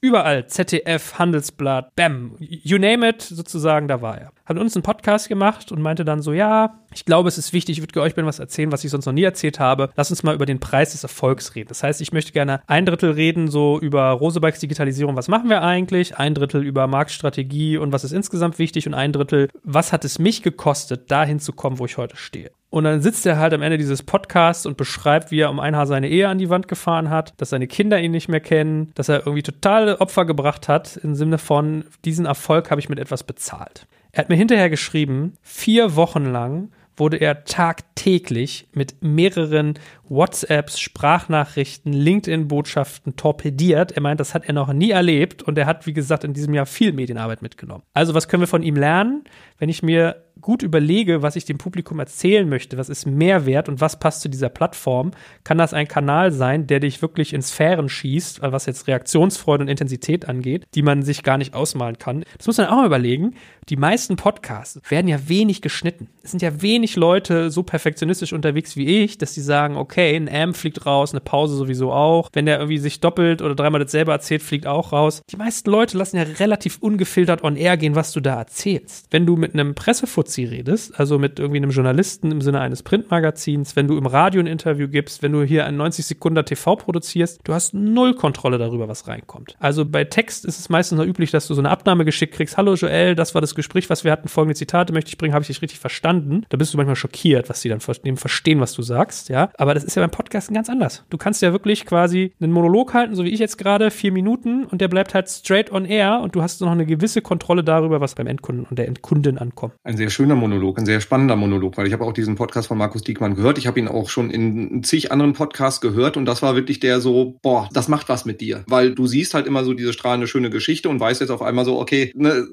Überall, 0.07 0.47
ZDF, 0.47 1.19
Handelsblatt, 1.19 1.93
Bam, 1.97 2.37
you 2.39 2.79
name 2.79 3.09
it, 3.09 3.23
sozusagen, 3.23 3.89
da 3.89 4.03
war 4.03 4.17
er. 4.17 4.31
Hat 4.45 4.57
uns 4.57 4.77
einen 4.77 4.85
Podcast 4.85 5.29
gemacht 5.29 5.73
und 5.73 5.83
meinte 5.83 6.05
dann 6.05 6.23
so, 6.23 6.33
ja, 6.33 6.79
ich 6.95 7.05
glaube, 7.05 7.29
es 7.29 7.39
ist 7.39 7.53
wichtig, 7.53 7.79
ich 7.79 7.83
würde 7.83 8.01
euch 8.01 8.17
was 8.17 8.39
erzählen, 8.39 8.71
was 8.71 8.85
ich 8.85 8.93
sonst 8.93 9.07
noch 9.07 9.13
nie 9.13 9.25
erzählt 9.25 9.59
habe. 9.59 9.91
Lass 9.97 10.11
uns 10.11 10.23
mal 10.23 10.37
über 10.37 10.47
den 10.47 10.61
Preis 10.61 10.93
des 10.93 11.03
Erfolgs 11.03 11.57
reden. 11.57 11.67
Das 11.71 11.83
heißt, 11.83 12.01
ich 12.01 12.13
möchte 12.13 12.31
gerne 12.31 12.61
ein 12.69 12.87
Drittel 12.87 13.11
reden, 13.11 13.49
so 13.49 13.81
über 13.81 14.11
Rosebikes 14.11 14.61
Digitalisierung, 14.61 15.17
was 15.17 15.27
machen 15.27 15.51
wir 15.51 15.63
eigentlich? 15.63 16.17
Ein 16.17 16.35
Drittel 16.35 16.63
über 16.63 16.87
Marktstrategie 16.87 17.77
und 17.77 17.93
was 17.93 18.05
ist 18.05 18.13
insgesamt 18.13 18.61
wichtig 18.61 18.87
und 18.87 18.95
ein 18.95 19.13
Drittel, 19.13 19.49
was 19.65 19.93
hat 19.93 20.05
es 20.05 20.21
mich 20.21 20.45
gekostet, 20.45 21.11
dahin 21.11 21.41
zu 21.41 21.53
kommen, 21.53 21.81
wo 21.81 21.85
ich 21.85 21.97
heute 21.97 22.17
stehe. 22.17 22.53
Und 22.77 22.85
dann 22.85 23.01
sitzt 23.01 23.25
er 23.25 23.39
halt 23.39 23.55
am 23.55 23.63
Ende 23.63 23.79
dieses 23.79 24.03
Podcasts 24.03 24.67
und 24.67 24.77
beschreibt, 24.77 25.31
wie 25.31 25.41
er 25.41 25.49
um 25.49 25.61
ein 25.61 25.75
Haar 25.75 25.87
seine 25.87 26.11
Ehe 26.11 26.29
an 26.29 26.37
die 26.37 26.51
Wand 26.51 26.69
gefahren 26.69 27.09
hat, 27.09 27.33
dass 27.39 27.49
seine 27.49 27.67
Kinder 27.67 27.99
ihn 27.99 28.11
nicht 28.11 28.29
mehr 28.29 28.41
kennen, 28.41 28.93
dass 28.95 29.09
er 29.09 29.21
irgendwie 29.21 29.43
totale 29.43 29.99
Opfer 29.99 30.27
gebracht 30.27 30.69
hat, 30.69 30.99
im 30.99 31.15
Sinne 31.15 31.39
von, 31.39 31.87
diesen 32.05 32.27
Erfolg 32.27 32.71
habe 32.71 32.79
ich 32.79 32.91
mit 32.91 32.99
etwas 32.99 33.25
bezahlt. 33.25 33.87
Er 34.13 34.19
hat 34.19 34.29
mir 34.29 34.37
hinterher 34.37 34.69
geschrieben, 34.69 35.39
vier 35.41 35.97
Wochen 35.97 36.27
lang 36.27 36.69
wurde 36.99 37.17
er 37.17 37.45
tagtäglich 37.45 38.69
mit 38.75 39.03
mehreren 39.03 39.79
WhatsApps, 40.09 40.79
Sprachnachrichten, 40.79 41.93
LinkedIn-Botschaften 41.93 43.17
torpediert. 43.17 43.93
Er 43.93 44.03
meint, 44.03 44.21
das 44.21 44.35
hat 44.35 44.45
er 44.47 44.55
noch 44.55 44.73
nie 44.73 44.91
erlebt 44.91 45.43
und 45.43 45.59
er 45.59 45.67
hat, 45.67 45.87
wie 45.87 45.93
gesagt, 45.93 46.25
in 46.25 46.35
diesem 46.35 46.55
Jahr 46.55 46.67
viel 46.67 46.93
Medienarbeit 46.93 47.43
mitgenommen. 47.43 47.83
Also 47.93 48.15
was 48.15 48.29
können 48.29 48.43
wir 48.43 48.49
von 48.49 48.63
ihm 48.63 48.77
lernen? 48.77 49.25
Wenn 49.59 49.69
ich 49.69 49.83
mir 49.83 50.27
gut 50.41 50.63
überlege, 50.63 51.23
was 51.23 51.37
ich 51.37 51.47
dem 51.47 51.57
Publikum 51.57 51.99
erzählen 51.99 52.47
möchte, 52.49 52.77
was 52.77 52.91
ist 52.91 53.07
Mehrwert 53.07 53.69
und 53.69 53.81
was 53.81 53.99
passt 53.99 54.21
zu 54.21 54.29
dieser 54.29 54.51
Plattform, 54.51 55.13
kann 55.45 55.57
das 55.57 55.73
ein 55.73 55.89
Kanal 55.89 56.31
sein, 56.31 56.67
der 56.67 56.81
dich 56.81 57.01
wirklich 57.01 57.33
in 57.33 57.41
Sphären 57.41 57.89
schießt, 57.89 58.43
was 58.43 58.67
jetzt 58.67 58.87
Reaktionsfreude 58.87 59.63
und 59.63 59.69
Intensität 59.69 60.29
angeht, 60.29 60.67
die 60.75 60.83
man 60.83 61.03
sich 61.03 61.23
gar 61.23 61.39
nicht 61.39 61.55
ausmalen 61.55 61.99
kann. 61.99 62.25
Das 62.37 62.47
muss 62.47 62.59
man 62.59 62.67
auch 62.67 62.77
mal 62.77 62.87
überlegen. 62.87 63.35
Die 63.69 63.77
meisten 63.77 64.17
Podcasts 64.17 64.81
werden 64.89 65.09
ja 65.09 65.29
wenig 65.29 65.63
geschnitten. 65.63 66.09
Es 66.23 66.33
sind 66.33 66.43
ja 66.43 66.61
wenig 66.61 66.97
Leute 66.97 67.51
so 67.51 67.63
perfektionistisch 67.63 68.33
unterwegs 68.33 68.77
wie 68.77 69.03
ich, 69.03 69.19
dass 69.19 69.35
sie 69.35 69.41
sagen, 69.41 69.77
okay, 69.77 69.96
ein 69.97 70.29
Amp 70.29 70.57
fliegt 70.57 70.85
raus, 70.87 71.13
eine 71.13 71.21
Pause 71.21 71.57
sowieso 71.57 71.93
auch. 71.93 72.29
Wenn 72.33 72.47
der 72.47 72.59
irgendwie 72.59 72.79
sich 72.79 73.01
doppelt 73.01 73.43
oder 73.43 73.55
dreimal 73.55 73.81
dasselbe 73.81 74.13
erzählt, 74.13 74.43
fliegt 74.43 74.67
auch 74.67 74.93
raus. 74.93 75.23
Die 75.31 75.37
meisten 75.37 75.71
Leute 75.71 75.97
lassen 75.97 76.17
ja 76.17 76.25
relativ 76.25 76.79
ungefiltert 76.81 77.43
on 77.43 77.57
air 77.57 77.77
gehen, 77.77 77.95
was 77.95 78.13
du 78.13 78.21
da 78.21 78.37
erzählst. 78.37 79.07
Wenn 79.11 79.27
du 79.27 79.37
mit 79.37 79.55
einem 79.55 79.75
Pressefuzzi 79.75 80.27
Fuzzi 80.27 80.45
redest, 80.45 80.99
also 80.99 81.19
mit 81.19 81.39
irgendwie 81.39 81.59
einem 81.59 81.71
Journalisten 81.71 82.31
im 82.31 82.41
Sinne 82.41 82.61
eines 82.61 82.83
Printmagazins, 82.83 83.77
wenn 83.77 83.87
du 83.87 83.97
im 83.97 84.07
Radio 84.07 84.41
ein 84.41 84.47
Interview 84.47 84.89
gibst, 84.89 85.23
wenn 85.23 85.33
du 85.33 85.43
hier 85.43 85.67
ein 85.67 85.77
90 85.77 86.07
Sekunden 86.07 86.45
TV 86.45 86.77
produzierst, 86.77 87.41
du 87.45 87.55
hast 87.55 87.75
null 87.75 88.15
Kontrolle 88.15 88.59
darüber, 88.59 88.89
was 88.89 89.09
reinkommt. 89.09 89.57
Also 89.61 89.85
bei 89.85 90.05
Text 90.05 90.45
ist 90.45 90.59
es 90.59 90.69
meistens 90.69 90.99
noch 90.99 91.07
üblich, 91.07 91.31
dass 91.31 91.47
du 91.47 91.55
so 91.55 91.61
eine 91.61 91.71
Abnahme 91.71 92.05
geschickt 92.05 92.35
kriegst. 92.35 92.57
Hallo 92.57 92.75
Joel, 92.75 93.15
das 93.15 93.35
war 93.35 93.41
das 93.41 93.55
Gespräch, 93.55 93.89
was 93.89 94.05
wir 94.05 94.13
hatten. 94.13 94.29
Folgende 94.29 94.57
Zitate 94.57 94.93
möchte 94.93 95.09
ich 95.09 95.19
bringen, 95.19 95.35
habe 95.35 95.43
ich 95.43 95.49
dich 95.49 95.63
richtig 95.63 95.79
verstanden? 95.79 96.45
Da 96.49 96.57
bist 96.57 96.73
du 96.73 96.77
manchmal 96.77 96.97
schockiert, 96.97 97.49
was 97.49 97.61
sie 97.61 97.69
dann 97.69 97.81
verstehen, 97.81 98.61
was 98.61 98.73
du 98.73 98.83
sagst, 98.83 99.29
ja. 99.29 99.51
Aber 99.59 99.75
das 99.75 99.85
ist 99.87 99.95
ja 99.95 100.03
beim 100.03 100.11
Podcasten 100.11 100.55
ganz 100.55 100.69
anders. 100.69 101.05
Du 101.11 101.17
kannst 101.17 101.43
ja 101.43 101.53
wirklich 101.53 101.87
quasi 101.87 102.33
einen 102.41 102.53
Monolog 102.53 102.95
halten, 102.95 103.15
so 103.15 103.25
wie 103.25 103.31
ich 103.31 103.41
jetzt 103.41 103.57
gerade, 103.59 103.91
vier 103.91 104.13
Minuten 104.13 104.65
und 104.65 104.81
der 104.81 104.89
bleibt 104.89 105.15
halt 105.15 105.29
straight 105.29 105.71
on 105.73 105.85
air 105.85 106.21
und 106.23 106.35
du 106.35 106.43
hast 106.43 106.61
noch 106.61 106.71
eine 106.71 106.87
gewisse 106.87 107.23
Kontrolle 107.23 107.65
darüber, 107.65 108.01
was 108.01 108.15
beim 108.15 108.27
Endkunden 108.27 108.67
und 108.69 108.79
der 108.79 108.89
Endkundin 108.89 109.39
ankommt. 109.39 109.75
Ein 109.85 109.97
sehr 109.97 110.11
schöner 110.11 110.35
Monolog, 110.35 110.79
ein 110.79 110.87
sehr 110.87 111.01
spannender 111.01 111.37
Monolog, 111.37 111.77
weil 111.77 111.87
ich 111.87 111.93
habe 111.93 112.05
auch 112.05 112.13
diesen 112.13 112.35
Podcast 112.35 112.69
von 112.69 112.79
Markus 112.79 113.03
Diekmann 113.03 113.35
gehört. 113.35 113.59
Ich 113.59 113.67
habe 113.67 113.79
ihn 113.79 113.89
auch 113.89 114.09
schon 114.09 114.31
in 114.31 114.83
zig 114.83 115.13
anderen 115.13 115.33
Podcasts 115.33 115.81
gehört 115.81 116.17
und 116.17 116.25
das 116.25 116.43
war 116.43 116.57
wirklich 116.57 116.81
der 116.81 117.01
so, 117.01 117.39
boah, 117.43 117.69
das 117.73 117.89
macht 117.89 118.09
was 118.09 118.25
mit 118.25 118.41
dir, 118.41 118.65
weil 118.67 118.95
du 118.95 119.07
siehst 119.07 119.35
halt 119.35 119.47
immer 119.47 119.65
so 119.65 119.75
diese 119.75 119.93
strahlende 119.93 120.27
schöne 120.27 120.51
Geschichte 120.51 120.89
und 120.89 121.01
weißt 121.01 121.21
jetzt 121.21 121.31
auf 121.31 121.43
einmal 121.43 121.65
so, 121.65 121.79
okay, 121.79 122.13
ne, 122.15 122.47